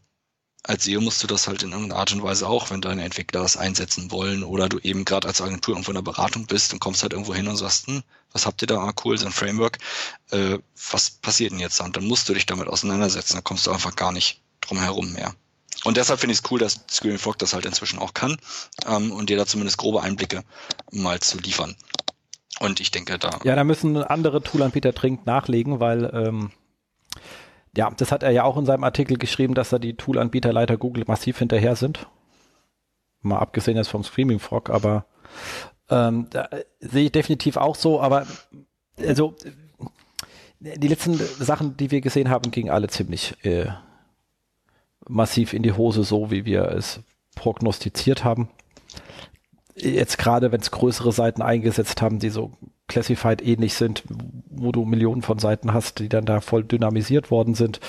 als 0.64 0.84
SEO 0.84 1.00
musst 1.00 1.24
du 1.24 1.28
das 1.28 1.48
halt 1.48 1.64
in 1.64 1.72
irgendeiner 1.72 2.00
Art 2.02 2.12
und 2.12 2.24
Weise 2.24 2.46
auch, 2.46 2.72
wenn 2.72 2.82
deine 2.82 3.06
Entwickler 3.06 3.42
das 3.42 3.56
einsetzen 3.56 4.12
wollen 4.12 4.44
oder 4.44 4.68
du 4.68 4.80
eben 4.80 5.06
gerade 5.06 5.30
als 5.30 5.40
Agentur 5.40 5.76
irgendwo 5.76 5.92
in 5.92 5.96
der 5.96 6.02
Beratung 6.02 6.46
bist 6.46 6.74
und 6.74 6.80
kommst 6.80 7.02
halt 7.02 7.14
irgendwo 7.14 7.34
hin 7.34 7.48
und 7.48 7.56
sagst, 7.56 7.88
hm, 7.88 8.04
was 8.34 8.46
habt 8.46 8.62
ihr 8.62 8.68
da? 8.68 8.80
Ah, 8.80 8.94
cool, 9.06 9.18
so 9.18 9.28
ein 9.28 9.32
Framework. 9.32 9.78
Äh, 10.32 10.60
was 10.92 11.10
passiert 11.10 11.52
denn 11.52 11.60
jetzt? 11.60 11.80
Und 11.80 11.96
dann 11.96 12.06
musst 12.06 12.28
du 12.28 12.34
dich 12.34 12.48
damit 12.48 12.68
auseinandersetzen. 12.68 13.36
Da 13.36 13.42
kommst 13.42 13.66
du 13.66 13.72
einfach 13.72 13.96
gar 13.96 14.12
nicht 14.12 14.42
drum 14.60 14.80
herum 14.80 15.14
mehr. 15.14 15.34
Und 15.84 15.98
deshalb 15.98 16.20
finde 16.20 16.34
ich 16.34 16.40
es 16.44 16.52
cool, 16.52 16.60
dass 16.60 16.86
Screaming 16.90 17.18
Frog 17.18 17.40
das 17.40 17.54
halt 17.54 17.66
inzwischen 17.66 18.00
auch 18.00 18.14
kann 18.14 18.38
ähm, 18.88 19.12
und 19.12 19.30
dir 19.30 19.38
da 19.38 19.46
zumindest 19.46 19.78
grobe 19.78 20.02
Einblicke 20.02 20.44
mal 20.92 21.20
zu 21.20 21.38
liefern. 21.40 21.76
Und 22.60 22.80
ich 22.80 22.92
denke 22.92 23.18
da. 23.18 23.40
Ja, 23.44 23.56
da 23.56 23.64
müssen 23.64 23.98
andere 23.98 24.44
Toolanbieter 24.44 24.92
dringend 24.92 25.26
nachlegen, 25.26 25.80
weil 25.80 26.12
ähm, 26.14 26.52
ja, 27.76 27.90
das 27.90 28.12
hat 28.12 28.22
er 28.22 28.32
ja 28.32 28.44
auch 28.44 28.58
in 28.58 28.66
seinem 28.66 28.84
Artikel 28.84 29.18
geschrieben, 29.18 29.56
dass 29.56 29.70
da 29.70 29.80
die 29.80 29.96
Toolanbieter 29.96 30.54
leider 30.54 30.78
Google 30.78 31.06
massiv 31.08 31.40
hinterher 31.40 31.76
sind. 31.76 32.08
Mal 33.22 33.40
abgesehen 33.40 33.78
jetzt 33.78 33.90
vom 33.90 34.04
Screaming 34.04 34.40
Frog, 34.40 34.70
aber 34.70 35.06
ähm, 35.90 36.28
da 36.30 36.50
sehe 36.80 37.06
ich 37.06 37.12
definitiv 37.12 37.58
auch 37.58 37.76
so, 37.76 38.02
aber 38.02 38.28
also 39.00 39.36
die 40.60 40.88
letzten 40.88 41.16
Sachen, 41.16 41.78
die 41.78 41.90
wir 41.90 42.02
gesehen 42.02 42.30
haben, 42.30 42.52
gingen 42.52 42.70
alle 42.70 42.88
ziemlich 42.88 43.44
äh, 43.44 43.68
massiv 45.08 45.54
in 45.54 45.64
die 45.64 45.74
Hose, 45.74 46.04
so 46.04 46.32
wie 46.32 46.46
wir 46.46 46.70
es 46.70 47.02
prognostiziert 47.36 48.24
haben. 48.24 48.50
Jetzt 49.76 50.18
gerade, 50.18 50.52
wenn 50.52 50.62
es 50.62 50.72
größere 50.72 51.12
Seiten 51.12 51.42
eingesetzt 51.42 52.02
haben, 52.02 52.20
die 52.20 52.30
so 52.30 52.52
classified 52.88 53.42
ähnlich 53.42 53.74
sind, 53.74 54.04
wo 54.50 54.72
du 54.72 54.84
Millionen 54.84 55.22
von 55.22 55.40
Seiten 55.40 55.74
hast, 55.74 56.00
die 56.00 56.10
dann 56.10 56.26
da 56.26 56.42
voll 56.42 56.64
dynamisiert 56.64 57.32
worden 57.32 57.56
sind. 57.56 57.80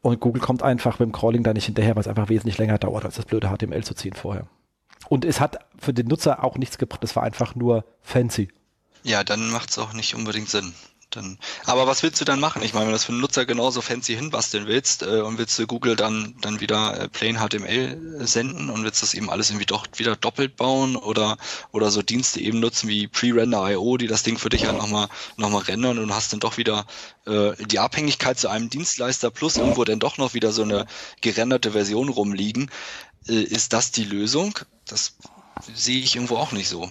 Und 0.00 0.20
Google 0.20 0.40
kommt 0.40 0.62
einfach 0.62 1.00
mit 1.00 1.08
dem 1.08 1.12
Crawling 1.12 1.42
da 1.42 1.52
nicht 1.52 1.66
hinterher, 1.66 1.96
weil 1.96 2.02
es 2.02 2.08
einfach 2.08 2.28
wesentlich 2.28 2.58
länger 2.58 2.78
dauert, 2.78 3.04
als 3.04 3.16
das 3.16 3.24
blöde 3.24 3.48
HTML 3.48 3.82
zu 3.82 3.94
ziehen 3.94 4.14
vorher. 4.14 4.46
Und 5.08 5.24
es 5.24 5.40
hat 5.40 5.58
für 5.78 5.92
den 5.92 6.06
Nutzer 6.06 6.44
auch 6.44 6.56
nichts 6.56 6.78
gebracht, 6.78 7.02
es 7.02 7.16
war 7.16 7.24
einfach 7.24 7.54
nur 7.56 7.84
fancy. 8.00 8.48
Ja, 9.02 9.24
dann 9.24 9.50
macht 9.50 9.70
es 9.70 9.78
auch 9.78 9.92
nicht 9.92 10.14
unbedingt 10.14 10.48
Sinn. 10.48 10.72
Dann, 11.12 11.38
aber 11.66 11.86
was 11.86 12.02
willst 12.02 12.20
du 12.22 12.24
dann 12.24 12.40
machen? 12.40 12.62
Ich 12.62 12.72
meine, 12.72 12.86
wenn 12.86 12.92
du 12.92 12.96
das 12.96 13.04
für 13.04 13.12
einen 13.12 13.20
Nutzer 13.20 13.44
genauso 13.44 13.82
fancy 13.82 14.14
hinbasteln 14.16 14.66
willst 14.66 15.02
äh, 15.02 15.20
und 15.20 15.36
willst 15.36 15.58
du 15.58 15.66
Google 15.66 15.94
dann, 15.94 16.34
dann 16.40 16.60
wieder 16.60 16.98
äh, 16.98 17.08
plain 17.08 17.36
HTML 17.36 18.26
senden 18.26 18.70
und 18.70 18.82
willst 18.82 19.02
das 19.02 19.12
eben 19.12 19.28
alles 19.28 19.50
irgendwie 19.50 19.66
doch 19.66 19.86
wieder 19.96 20.16
doppelt 20.16 20.56
bauen 20.56 20.96
oder, 20.96 21.36
oder 21.70 21.90
so 21.90 22.00
Dienste 22.00 22.40
eben 22.40 22.60
nutzen 22.60 22.88
wie 22.88 23.08
Pre-Render.io, 23.08 23.98
die 23.98 24.06
das 24.06 24.22
Ding 24.22 24.38
für 24.38 24.48
dich 24.48 24.64
halt 24.64 24.78
nochmal 24.78 25.08
noch 25.36 25.50
mal 25.50 25.62
rendern 25.62 25.98
und 25.98 26.14
hast 26.14 26.32
dann 26.32 26.40
doch 26.40 26.56
wieder 26.56 26.86
äh, 27.26 27.52
die 27.66 27.78
Abhängigkeit 27.78 28.38
zu 28.38 28.48
einem 28.48 28.70
Dienstleister 28.70 29.30
plus 29.30 29.58
irgendwo 29.58 29.84
dann 29.84 30.00
doch 30.00 30.16
noch 30.16 30.32
wieder 30.32 30.50
so 30.50 30.62
eine 30.62 30.86
gerenderte 31.20 31.72
Version 31.72 32.08
rumliegen. 32.08 32.70
Äh, 33.28 33.42
ist 33.42 33.74
das 33.74 33.90
die 33.90 34.04
Lösung? 34.04 34.58
Das 34.86 35.16
sehe 35.74 36.00
ich 36.00 36.16
irgendwo 36.16 36.38
auch 36.38 36.52
nicht 36.52 36.68
so. 36.68 36.90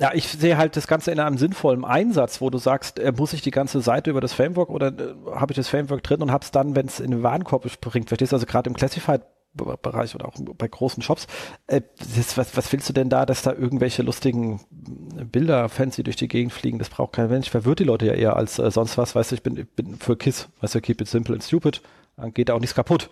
Ja, 0.00 0.12
ich 0.14 0.28
sehe 0.28 0.56
halt 0.56 0.76
das 0.76 0.86
Ganze 0.86 1.10
in 1.10 1.20
einem 1.20 1.36
sinnvollen 1.36 1.84
Einsatz, 1.84 2.40
wo 2.40 2.48
du 2.48 2.56
sagst, 2.56 2.98
äh, 2.98 3.12
muss 3.14 3.34
ich 3.34 3.42
die 3.42 3.50
ganze 3.50 3.82
Seite 3.82 4.10
über 4.10 4.22
das 4.22 4.32
Framework 4.32 4.70
oder 4.70 4.88
äh, 4.88 5.14
habe 5.34 5.52
ich 5.52 5.56
das 5.56 5.68
Framework 5.68 6.02
drin 6.02 6.22
und 6.22 6.32
habe 6.32 6.42
es 6.42 6.50
dann, 6.50 6.74
wenn 6.74 6.86
es 6.86 7.00
in 7.00 7.10
den 7.10 7.22
Warenkorb 7.22 7.68
springt, 7.70 8.08
verstehst 8.08 8.32
du, 8.32 8.36
also 8.36 8.46
gerade 8.46 8.70
im 8.70 8.76
Classified 8.76 9.22
Bereich 9.52 10.14
oder 10.14 10.28
auch 10.28 10.34
bei 10.56 10.68
großen 10.68 11.02
Shops. 11.02 11.26
Äh, 11.66 11.82
das, 12.16 12.38
was, 12.38 12.56
was 12.56 12.72
willst 12.72 12.88
du 12.88 12.92
denn 12.92 13.10
da, 13.10 13.26
dass 13.26 13.42
da 13.42 13.52
irgendwelche 13.52 14.02
lustigen 14.02 14.60
Bilder 14.70 15.68
fancy 15.68 16.04
durch 16.04 16.16
die 16.16 16.28
Gegend 16.28 16.52
fliegen? 16.52 16.78
Das 16.78 16.88
braucht 16.88 17.14
kein 17.14 17.28
Mensch. 17.28 17.50
Verwirrt 17.50 17.80
die 17.80 17.84
Leute 17.84 18.06
ja 18.06 18.14
eher 18.14 18.36
als 18.36 18.58
äh, 18.58 18.70
sonst 18.70 18.96
was. 18.96 19.14
Weißt 19.14 19.32
du, 19.32 19.34
ich 19.34 19.42
bin, 19.42 19.56
ich 19.56 19.68
bin 19.68 19.96
für 19.96 20.16
KISS, 20.16 20.48
weißt 20.60 20.76
du, 20.76 20.80
keep 20.80 21.00
it 21.00 21.08
simple 21.08 21.34
and 21.34 21.42
stupid. 21.42 21.82
Dann 22.16 22.32
geht 22.32 22.48
da 22.48 22.54
auch 22.54 22.60
nichts 22.60 22.76
kaputt. 22.76 23.10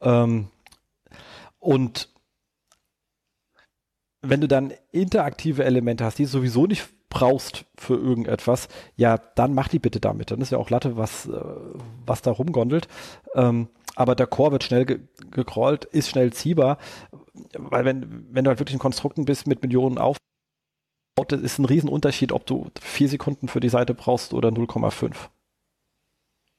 Ähm, 0.00 0.48
und 1.58 2.11
wenn 4.22 4.40
du 4.40 4.48
dann 4.48 4.72
interaktive 4.92 5.64
Elemente 5.64 6.04
hast, 6.04 6.18
die 6.18 6.24
du 6.24 6.28
sowieso 6.28 6.66
nicht 6.66 6.88
brauchst 7.08 7.66
für 7.76 7.94
irgendetwas, 7.94 8.68
ja, 8.96 9.18
dann 9.18 9.52
mach 9.52 9.68
die 9.68 9.78
bitte 9.78 10.00
damit. 10.00 10.30
Dann 10.30 10.40
ist 10.40 10.50
ja 10.50 10.58
auch 10.58 10.70
Latte, 10.70 10.96
was, 10.96 11.26
äh, 11.26 11.40
was 12.06 12.22
da 12.22 12.30
rumgondelt. 12.30 12.88
Ähm, 13.34 13.68
aber 13.94 14.14
der 14.14 14.26
Core 14.26 14.52
wird 14.52 14.64
schnell 14.64 14.86
ge 14.86 15.00
gecrawlt, 15.30 15.84
ist 15.84 16.08
schnell 16.08 16.32
ziehbar, 16.32 16.78
weil 17.56 17.84
wenn, 17.84 18.26
wenn 18.30 18.44
du 18.44 18.48
halt 18.48 18.58
wirklich 18.58 18.76
ein 18.76 18.80
Konstrukten 18.80 19.24
bist 19.24 19.46
mit 19.46 19.62
Millionen 19.62 19.98
auf, 19.98 20.16
das 21.28 21.40
ist 21.40 21.58
ein 21.58 21.64
Riesenunterschied, 21.64 22.32
ob 22.32 22.46
du 22.46 22.70
vier 22.80 23.08
Sekunden 23.08 23.48
für 23.48 23.60
die 23.60 23.68
Seite 23.68 23.94
brauchst 23.94 24.34
oder 24.34 24.48
0,5. 24.48 25.14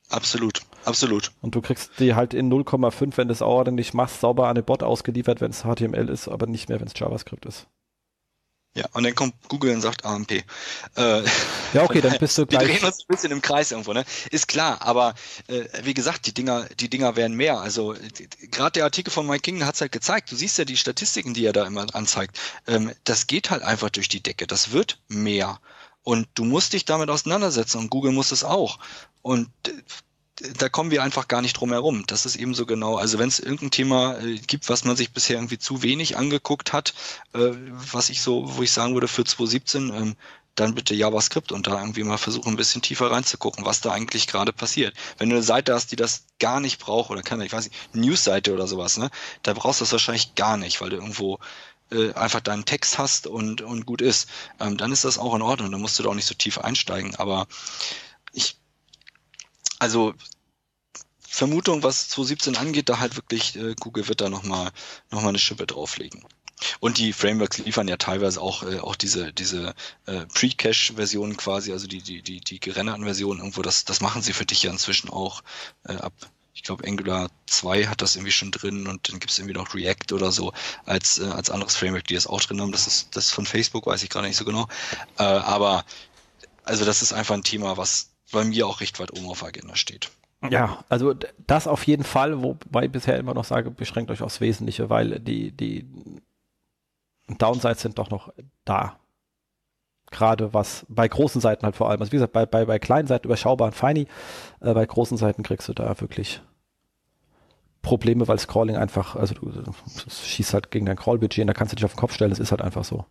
Absolut, 0.10 0.62
absolut. 0.86 1.32
Und 1.42 1.56
du 1.56 1.62
kriegst 1.62 1.92
die 2.00 2.16
halt 2.16 2.34
in 2.34 2.52
0,5, 2.52 3.18
wenn 3.18 3.28
du 3.28 3.34
es 3.34 3.42
ordentlich 3.42 3.94
machst, 3.94 4.22
sauber 4.22 4.48
an 4.48 4.56
den 4.56 4.66
Bot 4.66 4.84
ausgeliefert, 4.84 5.42
wenn 5.42 5.52
es 5.52 5.64
HTML 5.64 6.10
ist, 6.10 6.28
aber 6.28 6.48
nicht 6.48 6.70
mehr, 6.70 6.80
wenn 6.80 6.88
es 6.88 6.94
JavaScript 6.98 7.46
ist. 7.46 7.68
Ja, 8.76 8.86
und 8.94 9.04
dann 9.04 9.14
kommt 9.14 9.36
Google 9.50 9.76
und 9.76 9.82
sagt 9.82 10.04
AMP. 10.04 10.32
Äh, 10.32 10.44
ja, 10.96 11.84
okay, 11.84 12.02
dann 12.02 12.18
bist 12.18 12.38
du 12.40 12.46
gleich. 12.48 12.68
Wir 12.68 12.76
drehen 12.76 12.86
uns 12.86 13.02
ein 13.02 13.08
bisschen 13.08 13.32
im 13.32 13.42
Kreis 13.42 13.72
irgendwo, 13.72 13.94
ne? 13.94 14.04
Ist 14.32 14.48
klar, 14.48 14.82
aber 14.82 15.14
äh, 15.48 15.66
wie 15.84 15.94
gesagt, 15.94 16.26
die 16.26 16.34
Dinger, 16.34 16.66
die 16.80 16.90
Dinger 16.90 17.16
werden 17.16 17.38
mehr. 17.38 17.60
Also 17.60 17.96
gerade 18.50 18.72
der 18.72 18.86
Artikel 18.86 19.12
von 19.12 19.28
Mike 19.28 19.42
King 19.42 19.64
hat 19.64 19.76
es 19.76 19.82
halt 19.82 19.92
gezeigt. 19.92 20.32
Du 20.32 20.36
siehst 20.36 20.58
ja 20.58 20.66
die 20.66 20.78
Statistiken, 20.78 21.36
die 21.36 21.46
er 21.46 21.54
da 21.54 21.68
immer 21.68 21.86
anzeigt. 21.94 22.40
Ähm, 22.66 22.92
das 23.04 23.28
geht 23.28 23.52
halt 23.52 23.62
einfach 23.62 23.92
durch 23.92 24.10
die 24.10 24.24
Decke. 24.24 24.48
Das 24.48 24.72
wird 24.72 25.00
mehr. 25.08 25.60
Und 26.02 26.28
du 26.34 26.44
musst 26.44 26.74
dich 26.74 26.84
damit 26.84 27.10
auseinandersetzen 27.10 27.78
und 27.78 27.90
Google 27.92 28.12
muss 28.12 28.32
es 28.32 28.44
auch. 28.44 28.80
Und 29.22 29.50
da 30.58 30.68
kommen 30.70 30.92
wir 30.92 31.04
einfach 31.04 31.28
gar 31.28 31.42
nicht 31.42 31.54
drum 31.54 31.72
herum. 31.72 32.06
Das 32.08 32.26
ist 32.26 32.36
eben 32.36 32.56
so 32.56 32.66
genau. 32.66 32.96
Also 32.96 33.20
wenn 33.20 33.28
es 33.28 33.40
irgendein 33.40 33.72
Thema 33.72 34.18
äh, 34.20 34.36
gibt, 34.38 34.70
was 34.70 34.84
man 34.84 34.96
sich 34.96 35.12
bisher 35.12 35.38
irgendwie 35.38 35.60
zu 35.60 35.84
wenig 35.84 36.18
angeguckt 36.18 36.74
hat, 36.74 36.94
äh, 37.34 37.52
was 37.70 38.10
ich 38.10 38.22
so, 38.22 38.58
wo 38.58 38.64
ich 38.64 38.72
sagen 38.72 38.94
würde 38.96 39.08
für 39.08 39.24
2017, 39.24 39.94
ähm, 39.94 40.16
dann 40.56 40.76
bitte 40.76 40.94
JavaScript 40.94 41.52
und 41.52 41.68
da 41.68 41.80
irgendwie 41.80 42.04
mal 42.04 42.18
versuchen, 42.18 42.54
ein 42.54 42.58
bisschen 42.58 42.82
tiefer 42.82 43.12
reinzugucken, 43.12 43.66
was 43.66 43.82
da 43.82 43.92
eigentlich 43.92 44.28
gerade 44.28 44.54
passiert. 44.54 44.96
Wenn 45.18 45.30
du 45.30 45.36
eine 45.36 45.44
Seite 45.44 45.74
hast, 45.74 45.92
die 45.92 45.96
das 45.96 46.26
gar 46.40 46.60
nicht 46.60 46.80
braucht 46.80 47.10
oder 47.10 47.24
kann, 47.24 47.42
ich 47.42 47.52
weiß 47.52 47.66
nicht, 47.66 47.96
News-Seite 47.96 48.54
oder 48.54 48.68
sowas, 48.68 48.98
ne, 48.98 49.10
da 49.42 49.54
brauchst 49.54 49.82
du 49.82 49.86
das 49.86 49.92
wahrscheinlich 49.92 50.36
gar 50.36 50.58
nicht, 50.58 50.80
weil 50.80 50.92
du 50.92 50.98
irgendwo 50.98 51.40
äh, 51.92 52.14
einfach 52.14 52.42
deinen 52.42 52.66
Text 52.66 52.98
hast 52.98 53.26
und, 53.26 53.62
und 53.62 53.86
gut 53.86 54.02
ist. 54.02 54.30
Ähm, 54.60 54.78
dann 54.78 54.92
ist 54.92 55.06
das 55.06 55.18
auch 55.18 55.34
in 55.34 55.42
Ordnung, 55.42 55.72
dann 55.72 55.82
musst 55.82 55.98
du 55.98 56.04
da 56.04 56.10
auch 56.10 56.16
nicht 56.16 56.28
so 56.28 56.36
tief 56.36 56.60
einsteigen. 56.60 57.16
Aber 57.16 57.48
ich, 58.32 58.58
also 59.80 60.14
Vermutung, 61.20 61.82
was 61.82 62.10
2017 62.10 62.58
angeht, 62.58 62.90
da 62.90 63.00
halt 63.00 63.16
wirklich 63.16 63.56
äh, 63.56 63.74
Google 63.80 64.08
wird 64.08 64.22
da 64.22 64.30
nochmal 64.30 64.72
noch 65.10 65.22
mal 65.22 65.30
eine 65.30 65.40
Schippe 65.40 65.66
drauflegen. 65.66 66.24
Und 66.80 66.98
die 66.98 67.14
Frameworks 67.14 67.58
liefern 67.58 67.88
ja 67.88 67.98
teilweise 67.98 68.42
auch, 68.42 68.64
äh, 68.64 68.80
auch 68.80 68.96
diese, 68.96 69.34
diese 69.34 69.74
äh, 70.06 70.26
Pre-Cache-Versionen 70.28 71.36
quasi, 71.38 71.72
also 71.72 71.88
die, 71.88 72.02
die, 72.02 72.22
die, 72.22 72.40
die 72.40 72.60
gerenderten 72.60 73.04
Versionen 73.04 73.40
irgendwo, 73.40 73.62
das, 73.62 73.86
das 73.86 74.02
machen 74.02 74.22
sie 74.22 74.34
für 74.34 74.46
dich 74.46 74.64
ja 74.64 74.72
inzwischen 74.72 75.10
auch 75.10 75.44
äh, 75.86 75.96
ab. 75.96 76.14
Ich 76.54 76.62
glaube, 76.62 76.88
Angular 76.88 77.32
2 77.48 77.88
hat 77.88 78.02
das 78.04 78.16
irgendwie 78.16 78.32
schon 78.32 78.52
drin 78.52 78.88
und 78.88 79.10
dann 79.10 79.20
gibt 79.20 79.32
es 79.32 79.40
irgendwie 79.40 79.56
noch 79.56 79.74
React 79.74 80.14
oder 80.14 80.32
so 80.32 80.54
als, 80.86 81.18
äh, 81.18 81.26
als 81.26 81.50
anderes 81.50 81.76
Framework, 81.76 82.06
die 82.06 82.14
das 82.14 82.28
auch 82.28 82.42
drin 82.42 82.62
haben. 82.62 82.72
Das 82.72 82.86
ist 82.86 83.16
das 83.16 83.32
von 83.32 83.48
Facebook, 83.48 83.88
weiß 83.88 84.04
ich 84.04 84.10
gerade 84.10 84.28
nicht 84.28 84.38
so 84.38 84.46
genau. 84.46 84.68
Äh, 85.18 85.24
aber 85.24 85.84
also 86.64 86.86
das 86.86 87.02
ist 87.02 87.12
einfach 87.12 87.34
ein 87.34 87.44
Thema, 87.44 87.76
was 87.76 88.13
bei 88.34 88.44
mir 88.44 88.68
auch 88.68 88.82
recht 88.82 89.00
weit 89.00 89.18
oben 89.18 89.28
auf 89.30 89.40
der 89.40 89.50
Agenda 89.50 89.76
steht. 89.76 90.12
Ja, 90.50 90.84
also 90.90 91.16
das 91.48 91.68
auf 91.68 91.88
jeden 91.88 92.04
Fall, 92.04 92.44
wobei 92.44 92.86
ich 92.86 92.92
bisher 92.92 93.18
immer 93.18 93.34
noch 93.34 93.46
sage, 93.46 93.72
beschränkt 93.72 94.12
euch 94.12 94.22
aufs 94.22 94.42
Wesentliche, 94.42 94.90
weil 94.90 95.20
die, 95.20 95.52
die 95.52 95.88
Downsides 97.28 97.82
sind 97.82 97.98
doch 97.98 98.10
noch 98.10 98.34
da. 98.66 99.00
Gerade 100.12 100.54
was 100.54 100.86
bei 100.90 101.08
großen 101.08 101.40
Seiten 101.40 101.66
halt 101.66 101.76
vor 101.76 101.90
allem. 101.90 102.02
Also 102.02 102.12
wie 102.12 102.18
gesagt, 102.18 102.34
bei, 102.34 102.46
bei, 102.46 102.66
bei 102.66 102.78
kleinen 102.78 103.08
Seiten 103.08 103.26
überschaubar 103.26 103.68
und 103.68 103.74
feini, 103.74 104.08
äh, 104.60 104.74
bei 104.74 104.86
großen 104.86 105.18
Seiten 105.18 105.44
kriegst 105.44 105.70
du 105.70 105.74
da 105.74 106.00
wirklich 106.02 106.42
Probleme, 107.82 108.28
weil 108.28 108.38
Scrolling 108.38 108.76
einfach, 108.76 109.16
also 109.16 109.34
du, 109.36 109.50
du 109.50 109.74
schießt 110.10 110.54
halt 110.54 110.72
gegen 110.72 110.86
dein 110.86 110.98
Crawl-Budget 110.98 111.42
und 111.42 111.48
da 111.48 111.54
kannst 111.54 111.72
du 111.72 111.76
dich 111.76 111.86
auf 111.86 111.94
den 111.94 112.00
Kopf 112.00 112.14
stellen, 112.14 112.32
das 112.32 112.40
ist 112.40 112.52
halt 112.52 112.62
einfach 112.62 112.84
so. 112.84 113.06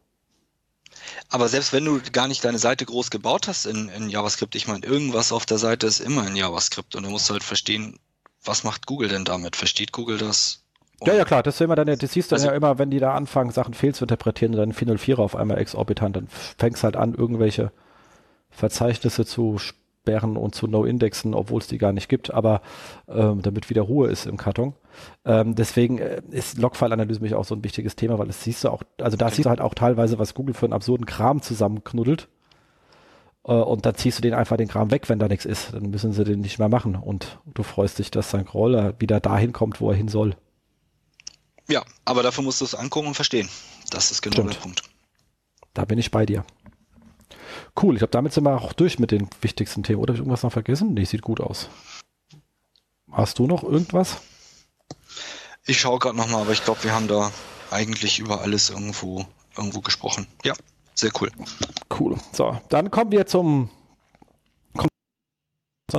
Aber 1.28 1.48
selbst 1.48 1.72
wenn 1.72 1.84
du 1.84 2.00
gar 2.12 2.28
nicht 2.28 2.44
deine 2.44 2.58
Seite 2.58 2.84
groß 2.84 3.10
gebaut 3.10 3.48
hast 3.48 3.66
in, 3.66 3.88
in 3.88 4.08
JavaScript, 4.08 4.54
ich 4.54 4.68
meine, 4.68 4.84
irgendwas 4.84 5.32
auf 5.32 5.46
der 5.46 5.58
Seite 5.58 5.86
ist 5.86 6.00
immer 6.00 6.26
in 6.26 6.36
JavaScript 6.36 6.94
und 6.94 7.04
du 7.04 7.10
musst 7.10 7.30
halt 7.30 7.42
verstehen, 7.42 7.98
was 8.44 8.64
macht 8.64 8.86
Google 8.86 9.08
denn 9.08 9.24
damit? 9.24 9.56
Versteht 9.56 9.92
Google 9.92 10.18
das? 10.18 10.62
Ja, 11.04 11.14
ja, 11.14 11.24
klar, 11.24 11.42
das, 11.42 11.58
wir 11.58 11.66
dann, 11.74 11.86
das 11.98 12.12
siehst 12.12 12.30
du 12.30 12.36
also, 12.36 12.48
ja 12.48 12.54
immer, 12.54 12.78
wenn 12.78 12.90
die 12.90 13.00
da 13.00 13.14
anfangen, 13.14 13.50
Sachen 13.50 13.74
fehl 13.74 13.94
zu 13.94 14.04
interpretieren 14.04 14.52
und 14.52 14.58
dann 14.58 14.72
404 14.72 15.18
auf 15.18 15.34
einmal 15.34 15.58
exorbitant, 15.58 16.16
dann 16.16 16.28
fängst 16.58 16.84
halt 16.84 16.96
an, 16.96 17.14
irgendwelche 17.14 17.72
Verzeichnisse 18.50 19.24
zu 19.26 19.58
sperren 19.58 20.36
und 20.36 20.54
zu 20.54 20.66
No-Indexen, 20.66 21.34
obwohl 21.34 21.60
es 21.60 21.66
die 21.66 21.78
gar 21.78 21.92
nicht 21.92 22.08
gibt, 22.08 22.32
aber 22.32 22.62
ähm, 23.08 23.42
damit 23.42 23.70
wieder 23.70 23.82
Ruhe 23.82 24.08
ist 24.08 24.26
im 24.26 24.36
Karton. 24.36 24.74
Ähm, 25.24 25.54
deswegen 25.54 25.98
äh, 25.98 26.22
ist 26.30 26.58
Logfile-Analyse 26.58 27.20
mich 27.20 27.34
auch 27.34 27.44
so 27.44 27.54
ein 27.54 27.64
wichtiges 27.64 27.96
Thema, 27.96 28.18
weil 28.18 28.26
das 28.26 28.42
siehst 28.42 28.64
du 28.64 28.70
auch, 28.70 28.82
also 29.00 29.16
da 29.16 29.30
siehst 29.30 29.46
du 29.46 29.50
halt 29.50 29.60
auch 29.60 29.74
teilweise, 29.74 30.18
was 30.18 30.34
Google 30.34 30.54
für 30.54 30.66
einen 30.66 30.72
absurden 30.72 31.06
Kram 31.06 31.42
zusammenknuddelt. 31.42 32.28
Äh, 33.44 33.52
und 33.52 33.86
dann 33.86 33.94
ziehst 33.94 34.18
du 34.18 34.22
den 34.22 34.34
einfach 34.34 34.56
den 34.56 34.68
Kram 34.68 34.90
weg, 34.90 35.08
wenn 35.08 35.18
da 35.18 35.28
nichts 35.28 35.44
ist. 35.44 35.74
Dann 35.74 35.90
müssen 35.90 36.12
sie 36.12 36.24
den 36.24 36.40
nicht 36.40 36.58
mehr 36.58 36.68
machen. 36.68 36.96
Und 36.96 37.38
du 37.54 37.62
freust 37.62 37.98
dich, 37.98 38.10
dass 38.10 38.30
dein 38.30 38.46
Crawler 38.46 38.94
wieder 39.00 39.20
dahin 39.20 39.52
kommt, 39.52 39.80
wo 39.80 39.90
er 39.90 39.96
hin 39.96 40.08
soll. 40.08 40.36
Ja, 41.68 41.84
aber 42.04 42.22
dafür 42.22 42.44
musst 42.44 42.60
du 42.60 42.64
es 42.64 42.74
angucken 42.74 43.08
und 43.08 43.14
verstehen. 43.14 43.48
Das 43.90 44.10
ist 44.10 44.22
genau 44.22 44.34
Stimmt. 44.34 44.54
der 44.54 44.60
Punkt. 44.60 44.82
Da 45.74 45.84
bin 45.84 45.98
ich 45.98 46.10
bei 46.10 46.26
dir. 46.26 46.44
Cool, 47.80 47.94
ich 47.94 48.00
glaube, 48.00 48.10
damit 48.10 48.32
sind 48.32 48.44
wir 48.44 48.60
auch 48.60 48.72
durch 48.72 48.98
mit 48.98 49.10
den 49.10 49.28
wichtigsten 49.40 49.82
Themen. 49.82 50.00
Oder 50.00 50.12
habe 50.12 50.16
ich 50.16 50.20
irgendwas 50.20 50.42
noch 50.42 50.52
vergessen? 50.52 50.94
Nee, 50.94 51.04
sieht 51.04 51.22
gut 51.22 51.40
aus. 51.40 51.68
Hast 53.10 53.38
du 53.38 53.46
noch 53.46 53.62
irgendwas? 53.62 54.20
Ich 55.66 55.80
schaue 55.80 55.98
gerade 55.98 56.16
nochmal, 56.16 56.42
aber 56.42 56.52
ich 56.52 56.64
glaube, 56.64 56.82
wir 56.84 56.92
haben 56.92 57.08
da 57.08 57.30
eigentlich 57.70 58.18
über 58.18 58.40
alles 58.40 58.70
irgendwo, 58.70 59.24
irgendwo 59.56 59.80
gesprochen. 59.80 60.26
Ja, 60.44 60.54
sehr 60.94 61.10
cool. 61.20 61.30
Cool. 61.98 62.16
So, 62.32 62.60
dann 62.68 62.90
kommen 62.90 63.12
wir 63.12 63.26
zum 63.26 63.70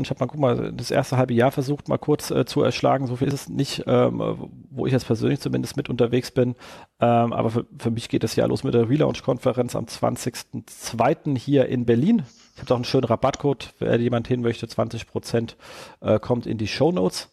ich 0.01 0.09
habe 0.09 0.19
mal, 0.21 0.27
guck 0.27 0.39
mal, 0.39 0.71
das 0.71 0.89
erste 0.89 1.17
halbe 1.17 1.33
Jahr 1.33 1.51
versucht, 1.51 1.87
mal 1.87 1.97
kurz 1.97 2.31
äh, 2.31 2.45
zu 2.45 2.63
erschlagen. 2.63 3.05
So 3.05 3.17
viel 3.17 3.27
ist 3.27 3.33
es 3.33 3.49
nicht, 3.49 3.83
ähm, 3.85 4.49
wo 4.71 4.87
ich 4.87 4.91
jetzt 4.91 5.05
persönlich 5.05 5.39
zumindest 5.39 5.77
mit 5.77 5.89
unterwegs 5.89 6.31
bin. 6.31 6.55
Ähm, 6.99 7.31
aber 7.31 7.51
für, 7.51 7.65
für, 7.77 7.91
mich 7.91 8.09
geht 8.09 8.23
das 8.23 8.35
Jahr 8.35 8.47
los 8.47 8.63
mit 8.63 8.73
der 8.73 8.89
Relaunch-Konferenz 8.89 9.75
am 9.75 9.85
20.02. 9.85 11.37
hier 11.37 11.67
in 11.67 11.85
Berlin. 11.85 12.23
Ich 12.55 12.61
habe 12.61 12.73
auch 12.73 12.77
einen 12.77 12.85
schönen 12.85 13.05
Rabattcode, 13.05 13.73
wer 13.79 13.99
jemand 13.99 14.27
hin 14.27 14.41
möchte, 14.41 14.67
20 14.67 15.07
Prozent 15.07 15.57
äh, 16.01 16.19
kommt 16.19 16.47
in 16.47 16.57
die 16.57 16.67
Show 16.67 16.91
Notes. 16.91 17.29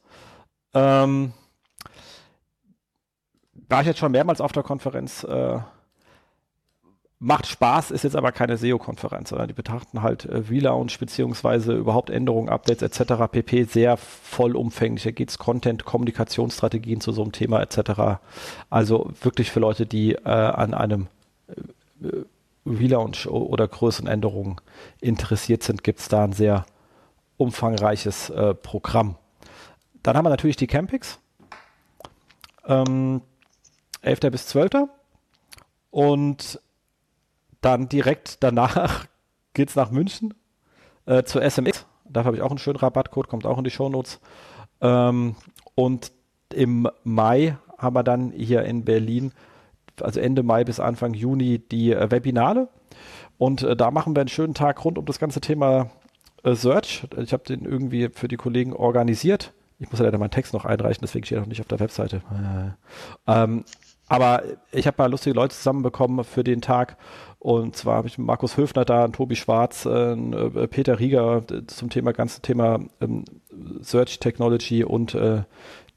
Ähm, 0.74 1.32
war 3.70 3.80
ich 3.80 3.86
jetzt 3.86 3.98
schon 3.98 4.12
mehrmals 4.12 4.40
auf 4.40 4.52
der 4.52 4.62
Konferenz. 4.62 5.24
Äh, 5.24 5.60
Macht 7.22 7.46
Spaß, 7.46 7.90
ist 7.90 8.02
jetzt 8.02 8.16
aber 8.16 8.32
keine 8.32 8.56
SEO-Konferenz, 8.56 9.28
sondern 9.28 9.46
die 9.46 9.52
betrachten 9.52 10.00
halt 10.00 10.24
äh, 10.24 10.38
Relaunch 10.38 10.98
beziehungsweise 10.98 11.74
überhaupt 11.74 12.08
Änderungen, 12.08 12.48
Updates 12.48 12.80
etc. 12.80 13.30
pp. 13.30 13.64
sehr 13.64 13.98
vollumfänglich. 13.98 15.02
Da 15.02 15.10
geht 15.10 15.28
es 15.28 15.36
Content, 15.36 15.84
Kommunikationsstrategien 15.84 17.02
zu 17.02 17.12
so 17.12 17.20
einem 17.20 17.32
Thema 17.32 17.60
etc. 17.60 18.22
Also 18.70 19.10
wirklich 19.20 19.50
für 19.50 19.60
Leute, 19.60 19.84
die 19.84 20.14
äh, 20.14 20.30
an 20.30 20.72
einem 20.72 21.08
äh, 21.48 22.22
Relaunch 22.64 23.26
oder 23.26 23.68
größeren 23.68 24.08
Änderungen 24.08 24.56
interessiert 25.02 25.62
sind, 25.62 25.84
gibt 25.84 26.00
es 26.00 26.08
da 26.08 26.24
ein 26.24 26.32
sehr 26.32 26.64
umfangreiches 27.36 28.30
äh, 28.30 28.54
Programm. 28.54 29.16
Dann 30.02 30.16
haben 30.16 30.24
wir 30.24 30.30
natürlich 30.30 30.56
die 30.56 30.66
Campings. 30.66 31.18
Ähm, 32.66 33.20
11. 34.02 34.20
bis 34.30 34.46
12. 34.46 34.88
Und 35.90 36.60
dann 37.60 37.88
direkt 37.88 38.42
danach 38.42 39.06
geht 39.54 39.70
es 39.70 39.76
nach 39.76 39.90
München 39.90 40.34
äh, 41.06 41.24
zur 41.24 41.42
SMX. 41.42 41.86
Dafür 42.04 42.26
habe 42.26 42.36
ich 42.36 42.42
auch 42.42 42.50
einen 42.50 42.58
schönen 42.58 42.78
Rabattcode, 42.78 43.28
kommt 43.28 43.46
auch 43.46 43.58
in 43.58 43.64
die 43.64 43.70
Shownotes. 43.70 44.20
Ähm, 44.80 45.36
und 45.74 46.12
im 46.52 46.88
Mai 47.04 47.56
haben 47.78 47.94
wir 47.94 48.02
dann 48.02 48.32
hier 48.32 48.64
in 48.64 48.84
Berlin, 48.84 49.32
also 50.00 50.20
Ende 50.20 50.42
Mai 50.42 50.64
bis 50.64 50.80
Anfang 50.80 51.14
Juni, 51.14 51.58
die 51.58 51.92
äh, 51.92 52.10
Webinale. 52.10 52.68
Und 53.38 53.62
äh, 53.62 53.76
da 53.76 53.90
machen 53.90 54.14
wir 54.14 54.20
einen 54.20 54.28
schönen 54.28 54.54
Tag 54.54 54.84
rund 54.84 54.98
um 54.98 55.06
das 55.06 55.18
ganze 55.18 55.40
Thema 55.40 55.90
äh, 56.42 56.54
Search. 56.54 57.06
Ich 57.16 57.32
habe 57.32 57.44
den 57.44 57.64
irgendwie 57.64 58.08
für 58.08 58.28
die 58.28 58.36
Kollegen 58.36 58.72
organisiert. 58.72 59.52
Ich 59.78 59.90
muss 59.90 59.98
ja 59.98 60.04
leider 60.04 60.18
meinen 60.18 60.30
Text 60.30 60.52
noch 60.52 60.66
einreichen, 60.66 61.00
deswegen 61.00 61.24
steht 61.24 61.38
er 61.38 61.40
noch 61.40 61.48
nicht 61.48 61.60
auf 61.60 61.68
der 61.68 61.80
Webseite. 61.80 62.22
Äh, 63.26 63.32
ähm, 63.32 63.64
aber 64.10 64.42
ich 64.72 64.88
habe 64.88 64.96
mal 64.98 65.10
lustige 65.10 65.36
Leute 65.36 65.54
zusammenbekommen 65.54 66.24
für 66.24 66.42
den 66.42 66.60
Tag 66.60 66.96
und 67.38 67.76
zwar 67.76 67.94
habe 67.94 68.08
ich 68.08 68.18
Markus 68.18 68.56
Höfner 68.56 68.84
da, 68.84 69.06
Tobi 69.08 69.36
Schwarz, 69.36 69.86
äh, 69.86 70.12
äh 70.12 70.66
Peter 70.66 70.98
Rieger 70.98 71.44
zum 71.68 71.90
Thema 71.90 72.12
ganze 72.12 72.42
Thema 72.42 72.80
ähm, 73.00 73.24
Search 73.80 74.18
Technology 74.18 74.82
und 74.82 75.14
äh, 75.14 75.44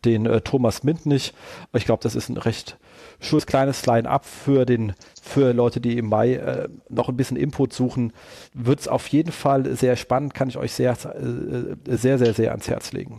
den 0.05 0.27
äh, 0.27 0.41
Thomas 0.41 0.83
Mintnich. 0.83 1.33
Ich 1.73 1.85
glaube, 1.85 2.03
das 2.03 2.13
ist 2.13 2.29
ein 2.29 2.37
recht 2.37 2.77
schönes 3.19 3.47
kleines 3.47 3.85
Line-up 3.87 4.25
für 4.25 4.65
den 4.65 4.93
für 5.19 5.51
Leute, 5.51 5.81
die 5.81 5.97
im 5.97 6.07
Mai 6.07 6.35
äh, 6.35 6.69
noch 6.89 7.09
ein 7.09 7.17
bisschen 7.17 7.37
Input 7.37 7.73
suchen. 7.73 8.13
Wird 8.53 8.81
es 8.81 8.87
auf 8.87 9.07
jeden 9.07 9.31
Fall 9.31 9.75
sehr 9.75 9.95
spannend, 9.95 10.35
kann 10.35 10.49
ich 10.49 10.57
euch 10.57 10.73
sehr, 10.73 10.91
äh, 10.91 11.97
sehr, 11.97 12.19
sehr, 12.19 12.33
sehr 12.35 12.51
ans 12.51 12.69
Herz 12.69 12.91
legen. 12.91 13.17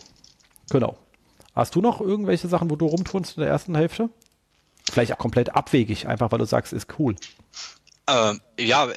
Genau. 0.70 0.96
Hast 1.52 1.74
du 1.74 1.80
noch 1.80 2.00
irgendwelche 2.00 2.46
Sachen, 2.46 2.70
wo 2.70 2.76
du 2.76 2.86
rumtunst 2.86 3.36
in 3.36 3.42
der 3.42 3.50
ersten 3.50 3.74
Hälfte? 3.74 4.08
Vielleicht 4.90 5.12
auch 5.12 5.18
komplett 5.18 5.54
abwegig, 5.54 6.06
einfach 6.06 6.30
weil 6.30 6.38
du 6.38 6.44
sagst, 6.44 6.72
ist 6.72 6.98
cool. 6.98 7.16
Äh, 8.06 8.34
ja, 8.60 8.88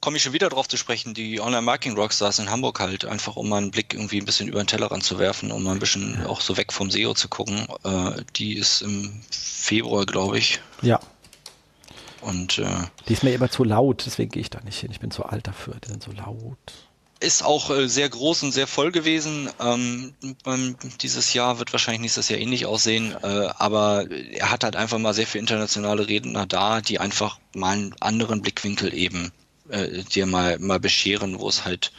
komme 0.00 0.16
ich 0.16 0.22
schon 0.22 0.32
wieder 0.32 0.48
drauf 0.48 0.68
zu 0.68 0.76
sprechen, 0.76 1.12
die 1.12 1.40
Online-Marketing-Rockstars 1.40 2.38
in 2.38 2.50
Hamburg 2.50 2.78
halt, 2.78 3.04
einfach 3.04 3.34
um 3.34 3.48
mal 3.48 3.58
einen 3.58 3.72
Blick 3.72 3.94
irgendwie 3.94 4.20
ein 4.20 4.24
bisschen 4.24 4.46
über 4.46 4.62
den 4.62 4.68
Tellerrand 4.68 5.02
zu 5.02 5.18
werfen, 5.18 5.50
um 5.50 5.64
mal 5.64 5.72
ein 5.72 5.80
bisschen 5.80 6.24
auch 6.24 6.40
so 6.40 6.56
weg 6.56 6.72
vom 6.72 6.88
SEO 6.90 7.14
zu 7.14 7.28
gucken. 7.28 7.66
Äh, 7.82 8.22
die 8.36 8.54
ist 8.54 8.82
im 8.82 9.22
Februar, 9.30 10.06
glaube 10.06 10.38
ich. 10.38 10.60
Ja. 10.82 11.00
Und 12.20 12.58
äh, 12.58 12.84
die 13.08 13.14
ist 13.14 13.24
mir 13.24 13.34
immer 13.34 13.50
zu 13.50 13.64
laut, 13.64 14.04
deswegen 14.06 14.30
gehe 14.30 14.40
ich 14.40 14.50
da 14.50 14.60
nicht 14.60 14.78
hin. 14.78 14.90
Ich 14.92 15.00
bin 15.00 15.10
zu 15.10 15.24
alt 15.24 15.48
dafür, 15.48 15.74
die 15.84 15.88
sind 15.88 16.02
so 16.02 16.12
laut 16.12 16.72
ist 17.24 17.42
auch 17.42 17.70
äh, 17.70 17.88
sehr 17.88 18.08
groß 18.08 18.42
und 18.44 18.52
sehr 18.52 18.66
voll 18.66 18.92
gewesen. 18.92 19.50
Ähm, 19.58 20.14
dieses 21.00 21.34
Jahr 21.34 21.58
wird 21.58 21.72
wahrscheinlich 21.72 22.02
nächstes 22.02 22.28
Jahr 22.28 22.38
ähnlich 22.38 22.66
aussehen, 22.66 23.16
äh, 23.22 23.48
aber 23.58 24.10
er 24.10 24.50
hat 24.50 24.64
halt 24.64 24.76
einfach 24.76 24.98
mal 24.98 25.14
sehr 25.14 25.26
viele 25.26 25.40
internationale 25.40 26.06
Redner 26.06 26.46
da, 26.46 26.80
die 26.80 27.00
einfach 27.00 27.38
mal 27.54 27.72
einen 27.72 27.94
anderen 28.00 28.42
Blickwinkel 28.42 28.94
eben 28.94 29.32
äh, 29.70 30.02
dir 30.04 30.26
mal, 30.26 30.58
mal 30.58 30.80
bescheren, 30.80 31.40
wo 31.40 31.48
es 31.48 31.64
halt, 31.64 31.92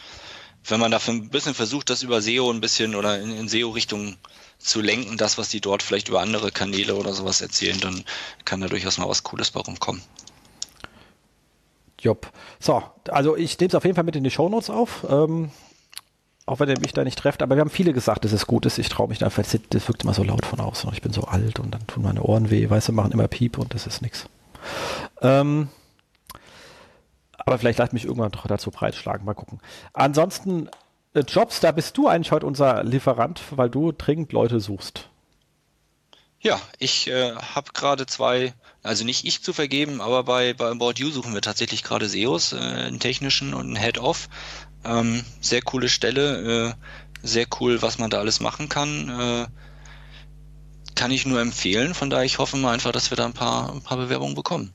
wenn 0.64 0.80
man 0.80 0.92
dafür 0.92 1.16
ein 1.16 1.30
bisschen 1.30 1.56
versucht, 1.56 1.90
das 1.90 2.04
über 2.04 2.22
SEO 2.22 2.52
ein 2.52 2.62
bisschen 2.62 2.96
oder 2.96 3.20
in, 3.20 3.36
in 3.36 3.50
SEO-Richtung 3.50 4.18
zu 4.58 4.82
lenken, 4.82 5.18
das, 5.18 5.38
was 5.38 5.50
die 5.50 5.62
dort 5.62 5.84
vielleicht 5.84 6.08
über 6.10 6.22
andere 6.22 6.52
Kanäle 6.52 6.96
oder 6.96 7.14
sowas 7.14 7.42
erzählen, 7.42 7.80
dann 7.80 8.04
kann 8.46 8.62
da 8.62 8.68
durchaus 8.68 8.98
mal 8.98 9.10
was 9.10 9.24
Cooles 9.24 9.52
bei 9.52 9.60
rumkommen. 9.60 10.02
Job. 12.00 12.32
So, 12.60 12.84
also 13.10 13.36
ich 13.36 13.60
nehme 13.60 13.70
es 13.70 13.76
auf 13.76 13.84
jeden 13.84 13.96
Fall 13.96 14.04
mit 14.04 14.16
in 14.16 14.24
die 14.24 14.32
Shownotes 14.32 14.70
auf. 14.70 15.06
Ähm, 15.10 15.52
auch 16.46 16.60
wenn 16.60 16.70
ihr 16.70 16.80
mich 16.80 16.94
da 16.94 17.04
nicht 17.04 17.18
trefft, 17.18 17.42
aber 17.42 17.56
wir 17.56 17.62
haben 17.62 17.72
viele 17.72 17.94
gesagt, 17.94 18.24
dass 18.24 18.32
es 18.32 18.46
gut 18.46 18.66
ist. 18.66 18.78
Ich 18.78 18.90
traue 18.90 19.08
mich 19.08 19.18
da, 19.18 19.30
das 19.30 19.88
wirkt 19.88 20.04
immer 20.04 20.14
so 20.14 20.24
laut 20.24 20.46
von 20.46 20.60
außen 20.60 20.92
ich 20.94 21.02
bin 21.02 21.12
so 21.12 21.24
alt 21.24 21.60
und 21.60 21.72
dann 21.72 21.88
tun 21.88 22.04
meine 22.04 22.22
Ohren 22.22 22.52
weh, 22.52 22.70
weißt 22.70 22.90
du, 22.90 22.92
machen 22.92 23.12
immer 23.12 23.28
Piep 23.28 23.58
und 23.58 23.74
das 23.74 23.88
ist 23.88 24.02
nichts. 24.02 24.28
Ähm, 25.22 25.70
aber 27.38 27.58
vielleicht 27.58 27.80
lasse 27.80 27.90
ich 27.90 27.94
mich 27.94 28.06
irgendwann 28.06 28.32
doch 28.32 28.46
dazu 28.48 28.72
breitschlagen, 28.72 29.26
mal 29.26 29.34
gucken. 29.34 29.60
Ansonsten, 29.94 30.70
äh, 31.14 31.22
Jobs, 31.22 31.60
da 31.60 31.72
bist 31.72 31.98
du 31.98 32.08
eigentlich 32.08 32.32
heute 32.32 32.46
unser 32.46 32.84
Lieferant, 32.84 33.42
weil 33.52 33.70
du 33.70 33.92
dringend 33.92 34.32
Leute 34.32 34.60
suchst. 34.60 35.10
Ja, 36.40 36.60
ich 36.78 37.08
äh, 37.08 37.34
habe 37.36 37.72
gerade 37.74 38.06
zwei, 38.06 38.54
also 38.86 39.04
nicht 39.04 39.26
ich 39.26 39.42
zu 39.42 39.52
vergeben, 39.52 40.00
aber 40.00 40.24
bei, 40.24 40.54
bei 40.54 40.70
About 40.70 40.94
You 40.98 41.10
suchen 41.10 41.34
wir 41.34 41.42
tatsächlich 41.42 41.84
gerade 41.84 42.08
SEOs, 42.08 42.54
äh, 42.54 42.58
einen 42.58 43.00
technischen 43.00 43.54
und 43.54 43.66
einen 43.66 43.76
Head-Off. 43.76 44.30
Ähm, 44.84 45.24
sehr 45.42 45.62
coole 45.62 45.90
Stelle, 45.90 46.70
äh, 46.70 46.74
sehr 47.26 47.48
cool, 47.60 47.82
was 47.82 47.98
man 47.98 48.10
da 48.10 48.20
alles 48.20 48.40
machen 48.40 48.70
kann. 48.70 49.10
Äh, 49.10 49.48
kann 50.96 51.12
ich 51.12 51.26
nur 51.26 51.42
empfehlen. 51.42 51.94
Von 51.94 52.10
daher, 52.10 52.26
ich 52.26 52.38
hoffe 52.38 52.58
mal 52.58 52.74
einfach, 52.74 52.92
dass 52.92 53.10
wir 53.10 53.18
da 53.18 53.26
ein 53.26 53.34
paar, 53.34 53.74
ein 53.74 53.82
paar 53.82 53.98
Bewerbungen 53.98 54.36
bekommen. 54.36 54.74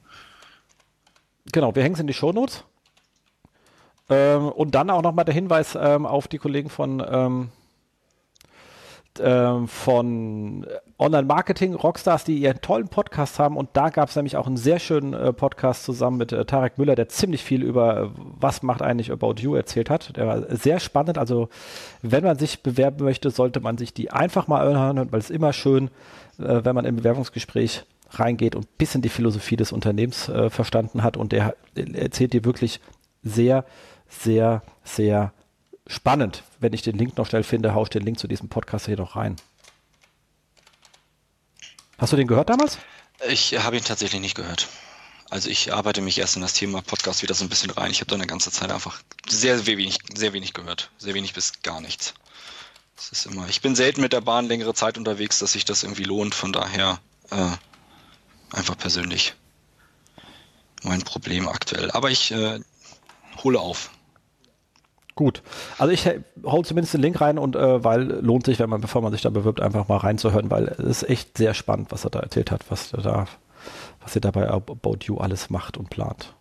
Genau, 1.52 1.74
wir 1.74 1.82
hängen 1.82 1.94
es 1.94 2.00
in 2.00 2.06
die 2.06 2.14
Shownotes. 2.14 2.64
Ähm, 4.08 4.48
und 4.48 4.74
dann 4.74 4.90
auch 4.90 5.02
nochmal 5.02 5.24
der 5.24 5.34
Hinweis 5.34 5.76
ähm, 5.80 6.04
auf 6.04 6.28
die 6.28 6.38
Kollegen 6.38 6.68
von 6.68 7.00
ähm, 9.22 9.68
von 9.68 10.66
Online-Marketing, 10.98 11.74
Rockstars, 11.74 12.24
die 12.24 12.38
ihren 12.38 12.60
tollen 12.60 12.88
Podcast 12.88 13.38
haben. 13.38 13.56
Und 13.56 13.70
da 13.74 13.88
gab 13.88 14.08
es 14.08 14.16
nämlich 14.16 14.36
auch 14.36 14.46
einen 14.46 14.56
sehr 14.56 14.78
schönen 14.78 15.14
äh, 15.14 15.32
Podcast 15.32 15.84
zusammen 15.84 16.18
mit 16.18 16.32
äh, 16.32 16.44
Tarek 16.44 16.78
Müller, 16.78 16.94
der 16.94 17.08
ziemlich 17.08 17.42
viel 17.42 17.62
über 17.62 18.00
äh, 18.00 18.08
was 18.14 18.62
macht 18.62 18.82
eigentlich 18.82 19.10
About 19.10 19.34
You 19.38 19.54
erzählt 19.54 19.90
hat. 19.90 20.16
Der 20.16 20.26
war 20.26 20.56
sehr 20.56 20.80
spannend. 20.80 21.18
Also 21.18 21.48
wenn 22.02 22.24
man 22.24 22.38
sich 22.38 22.62
bewerben 22.62 23.04
möchte, 23.04 23.30
sollte 23.30 23.60
man 23.60 23.78
sich 23.78 23.94
die 23.94 24.10
einfach 24.10 24.48
mal 24.48 24.66
anhören, 24.66 25.12
weil 25.12 25.20
es 25.20 25.30
immer 25.30 25.52
schön, 25.52 25.88
äh, 26.38 26.60
wenn 26.64 26.74
man 26.74 26.84
im 26.84 26.96
Bewerbungsgespräch 26.96 27.84
reingeht 28.10 28.56
und 28.56 28.64
ein 28.64 28.76
bisschen 28.78 29.02
die 29.02 29.08
Philosophie 29.08 29.56
des 29.56 29.72
Unternehmens 29.72 30.28
äh, 30.28 30.50
verstanden 30.50 31.02
hat. 31.02 31.16
Und 31.16 31.32
der 31.32 31.54
erzählt 31.74 32.32
dir 32.32 32.44
wirklich 32.44 32.80
sehr, 33.22 33.64
sehr, 34.08 34.62
sehr 34.82 35.32
spannend. 35.90 36.44
Wenn 36.58 36.72
ich 36.72 36.82
den 36.82 36.96
Link 36.96 37.16
noch 37.18 37.26
schnell 37.26 37.42
finde, 37.42 37.74
haue 37.74 37.84
ich 37.84 37.90
den 37.90 38.02
Link 38.02 38.18
zu 38.18 38.28
diesem 38.28 38.48
Podcast 38.48 38.86
hier 38.86 38.96
noch 38.96 39.16
rein. 39.16 39.36
Hast 41.98 42.12
du 42.12 42.16
den 42.16 42.26
gehört 42.26 42.48
damals? 42.48 42.78
Ich 43.28 43.58
habe 43.58 43.76
ihn 43.76 43.84
tatsächlich 43.84 44.20
nicht 44.20 44.34
gehört. 44.34 44.68
Also 45.28 45.50
ich 45.50 45.72
arbeite 45.72 46.00
mich 46.00 46.18
erst 46.18 46.36
in 46.36 46.42
das 46.42 46.54
Thema 46.54 46.80
Podcast 46.80 47.22
wieder 47.22 47.34
so 47.34 47.44
ein 47.44 47.48
bisschen 47.48 47.70
rein. 47.70 47.90
Ich 47.90 48.00
habe 48.00 48.08
da 48.08 48.14
eine 48.14 48.26
ganze 48.26 48.50
Zeit 48.50 48.72
einfach 48.72 49.02
sehr, 49.28 49.66
wenig, 49.66 49.98
sehr 50.14 50.32
wenig 50.32 50.54
gehört. 50.54 50.90
Sehr 50.98 51.14
wenig 51.14 51.34
bis 51.34 51.62
gar 51.62 51.80
nichts. 51.80 52.14
Das 52.96 53.12
ist 53.12 53.26
immer. 53.26 53.48
Ich 53.48 53.60
bin 53.60 53.76
selten 53.76 54.00
mit 54.00 54.12
der 54.12 54.22
Bahn 54.22 54.46
längere 54.46 54.74
Zeit 54.74 54.98
unterwegs, 54.98 55.38
dass 55.38 55.52
sich 55.52 55.64
das 55.64 55.82
irgendwie 55.82 56.04
lohnt. 56.04 56.34
Von 56.34 56.52
daher 56.52 56.98
äh, 57.30 57.50
einfach 58.50 58.76
persönlich 58.76 59.34
mein 60.82 61.02
Problem 61.02 61.48
aktuell. 61.48 61.90
Aber 61.90 62.10
ich 62.10 62.32
äh, 62.32 62.60
hole 63.44 63.60
auf. 63.60 63.90
Gut. 65.20 65.42
Also 65.76 65.92
ich 65.92 66.08
hole 66.44 66.64
zumindest 66.64 66.94
den 66.94 67.02
Link 67.02 67.20
rein 67.20 67.36
und 67.36 67.54
äh, 67.54 67.84
weil 67.84 68.04
lohnt 68.24 68.46
sich, 68.46 68.58
wenn 68.58 68.70
man, 68.70 68.80
bevor 68.80 69.02
man 69.02 69.12
sich 69.12 69.20
da 69.20 69.28
bewirbt, 69.28 69.60
einfach 69.60 69.86
mal 69.86 69.98
reinzuhören, 69.98 70.50
weil 70.50 70.68
es 70.68 71.02
ist 71.02 71.10
echt 71.10 71.36
sehr 71.36 71.52
spannend, 71.52 71.92
was 71.92 72.04
er 72.04 72.10
da 72.10 72.20
erzählt 72.20 72.50
hat, 72.50 72.62
was 72.70 72.94
er 72.94 73.02
da, 73.02 73.26
was 74.00 74.14
er 74.14 74.22
dabei 74.22 74.48
About 74.48 75.00
You 75.02 75.18
alles 75.18 75.50
macht 75.50 75.76
und 75.76 75.90
plant. 75.90 76.32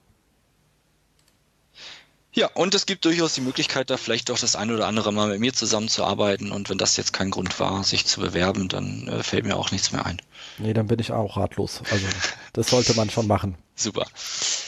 Ja, 2.32 2.48
und 2.54 2.74
es 2.74 2.86
gibt 2.86 3.04
durchaus 3.04 3.34
die 3.34 3.42
Möglichkeit, 3.42 3.90
da 3.90 3.98
vielleicht 3.98 4.32
auch 4.32 4.40
das 4.40 4.56
eine 4.56 4.74
oder 4.74 4.88
andere 4.88 5.12
Mal 5.12 5.28
mit 5.28 5.42
mir 5.42 5.52
zusammenzuarbeiten. 5.52 6.54
Und 6.54 6.70
wenn 6.70 6.78
das 6.78 6.96
jetzt 6.96 7.12
kein 7.12 7.32
Grund 7.32 7.60
war, 7.60 7.84
sich 7.84 8.06
zu 8.06 8.22
bewerben, 8.22 8.70
dann 8.70 9.10
äh, 9.10 9.24
fällt 9.24 9.46
mir 9.46 9.58
auch 9.58 9.72
nichts 9.72 9.92
mehr 9.92 10.06
ein. 10.06 10.22
Nee, 10.58 10.74
dann 10.74 10.88
bin 10.88 11.00
ich 11.00 11.12
auch 11.12 11.36
ratlos. 11.36 11.82
Also 11.92 12.06
das 12.54 12.70
sollte 12.70 12.94
man 12.94 13.10
schon 13.10 13.28
machen. 13.28 13.58
Super. 13.76 14.06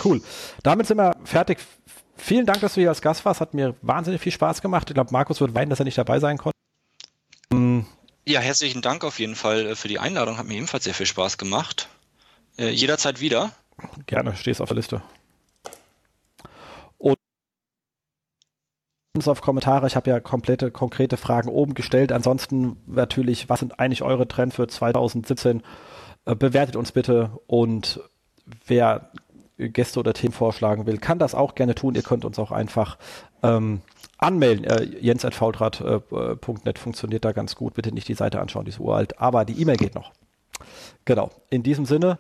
Cool. 0.03 0.21
Damit 0.63 0.88
sind 0.88 0.97
wir 0.97 1.15
fertig 1.23 1.59
Vielen 2.23 2.45
Dank, 2.45 2.61
dass 2.61 2.76
du 2.76 2.81
hier 2.81 2.89
als 2.89 3.02
Gast 3.02 3.26
warst. 3.26 3.41
Hat 3.41 3.56
mir 3.56 3.76
wahnsinnig 3.81 4.22
viel 4.22 4.31
Spaß 4.31 4.61
gemacht. 4.61 4.88
Ich 4.89 4.93
glaube, 4.93 5.11
Markus 5.11 5.41
wird 5.41 5.56
weinen, 5.56 5.72
dass 5.72 5.80
er 5.80 5.85
nicht 5.85 5.98
dabei 5.98 6.19
sein 6.19 6.38
konnte. 6.38 6.56
Ja, 8.27 8.39
herzlichen 8.39 8.84
Dank 8.84 9.03
auf 9.03 9.19
jeden 9.19 9.35
Fall 9.35 9.65
äh, 9.65 9.76
für 9.76 9.88
die 9.88 9.98
Einladung. 9.98 10.38
Hat 10.38 10.45
mir 10.45 10.53
ebenfalls 10.53 10.84
sehr 10.84 10.93
viel 10.93 11.07
Spaß 11.07 11.39
gemacht. 11.39 11.89
Äh, 12.57 12.69
jederzeit 12.69 13.22
wieder. 13.22 13.52
Gerne, 14.06 14.35
stehst 14.35 14.61
auf 14.61 14.69
der 14.69 14.76
Liste. 14.76 15.02
Und 16.99 17.18
uns 19.15 19.27
auf 19.27 19.41
Kommentare. 19.41 19.88
Ich 19.88 19.95
habe 19.95 20.11
ja 20.11 20.19
komplette, 20.19 20.69
konkrete 20.69 21.18
Fragen 21.18 21.49
oben 21.49 21.73
gestellt. 21.73 22.11
Ansonsten 22.11 22.77
natürlich, 22.85 23.49
was 23.49 23.61
sind 23.61 23.80
eigentlich 23.80 24.03
eure 24.03 24.27
Trends 24.27 24.57
für 24.57 24.68
2017? 24.68 25.64
Äh, 26.26 26.35
bewertet 26.35 26.76
uns 26.76 26.91
bitte 26.91 27.31
und 27.48 27.99
wer 28.68 29.11
Gäste 29.69 29.99
oder 29.99 30.13
Themen 30.13 30.33
vorschlagen 30.33 30.85
will, 30.85 30.97
kann 30.97 31.19
das 31.19 31.35
auch 31.35 31.55
gerne 31.55 31.75
tun. 31.75 31.95
Ihr 31.95 32.03
könnt 32.03 32.25
uns 32.25 32.39
auch 32.39 32.51
einfach 32.51 32.97
ähm, 33.43 33.81
anmelden. 34.17 34.65
Äh, 34.65 34.83
jens.faultrat.net 34.99 36.79
funktioniert 36.79 37.25
da 37.25 37.31
ganz 37.31 37.55
gut. 37.55 37.73
Bitte 37.73 37.93
nicht 37.93 38.07
die 38.07 38.13
Seite 38.13 38.39
anschauen, 38.39 38.65
die 38.65 38.69
ist 38.69 38.79
uralt, 38.79 39.19
aber 39.19 39.45
die 39.45 39.59
E-Mail 39.61 39.77
geht 39.77 39.95
noch. 39.95 40.11
Genau. 41.05 41.31
In 41.49 41.63
diesem 41.63 41.85
Sinne, 41.85 42.19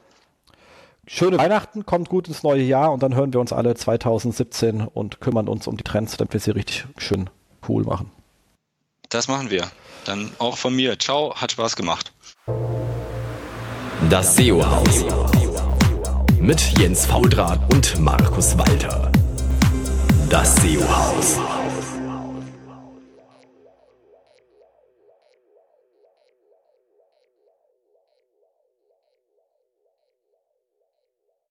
schöne 1.07 1.37
Weihnachten, 1.37 1.85
kommt 1.85 2.09
gut 2.09 2.27
ins 2.27 2.43
neue 2.43 2.63
Jahr 2.63 2.91
und 2.91 3.03
dann 3.03 3.15
hören 3.15 3.33
wir 3.33 3.39
uns 3.39 3.53
alle 3.53 3.75
2017 3.75 4.81
und 4.81 5.21
kümmern 5.21 5.47
uns 5.47 5.67
um 5.67 5.77
die 5.77 5.83
Trends, 5.83 6.17
damit 6.17 6.33
wir 6.33 6.39
sie 6.39 6.51
richtig 6.51 6.85
schön 6.97 7.29
cool 7.67 7.83
machen. 7.83 8.11
Das 9.09 9.27
machen 9.27 9.49
wir. 9.49 9.69
Dann 10.05 10.31
auch 10.39 10.57
von 10.57 10.75
mir. 10.75 10.97
Ciao, 10.97 11.35
hat 11.35 11.51
Spaß 11.51 11.75
gemacht. 11.75 12.13
Das 14.09 14.35
SEO-Haus 14.35 15.05
mit 16.41 16.79
Jens 16.79 17.05
Faudrat 17.05 17.59
und 17.71 17.99
Markus 17.99 18.57
Walter. 18.57 19.11
Das 20.29 20.55
SEO-Haus. 20.55 21.60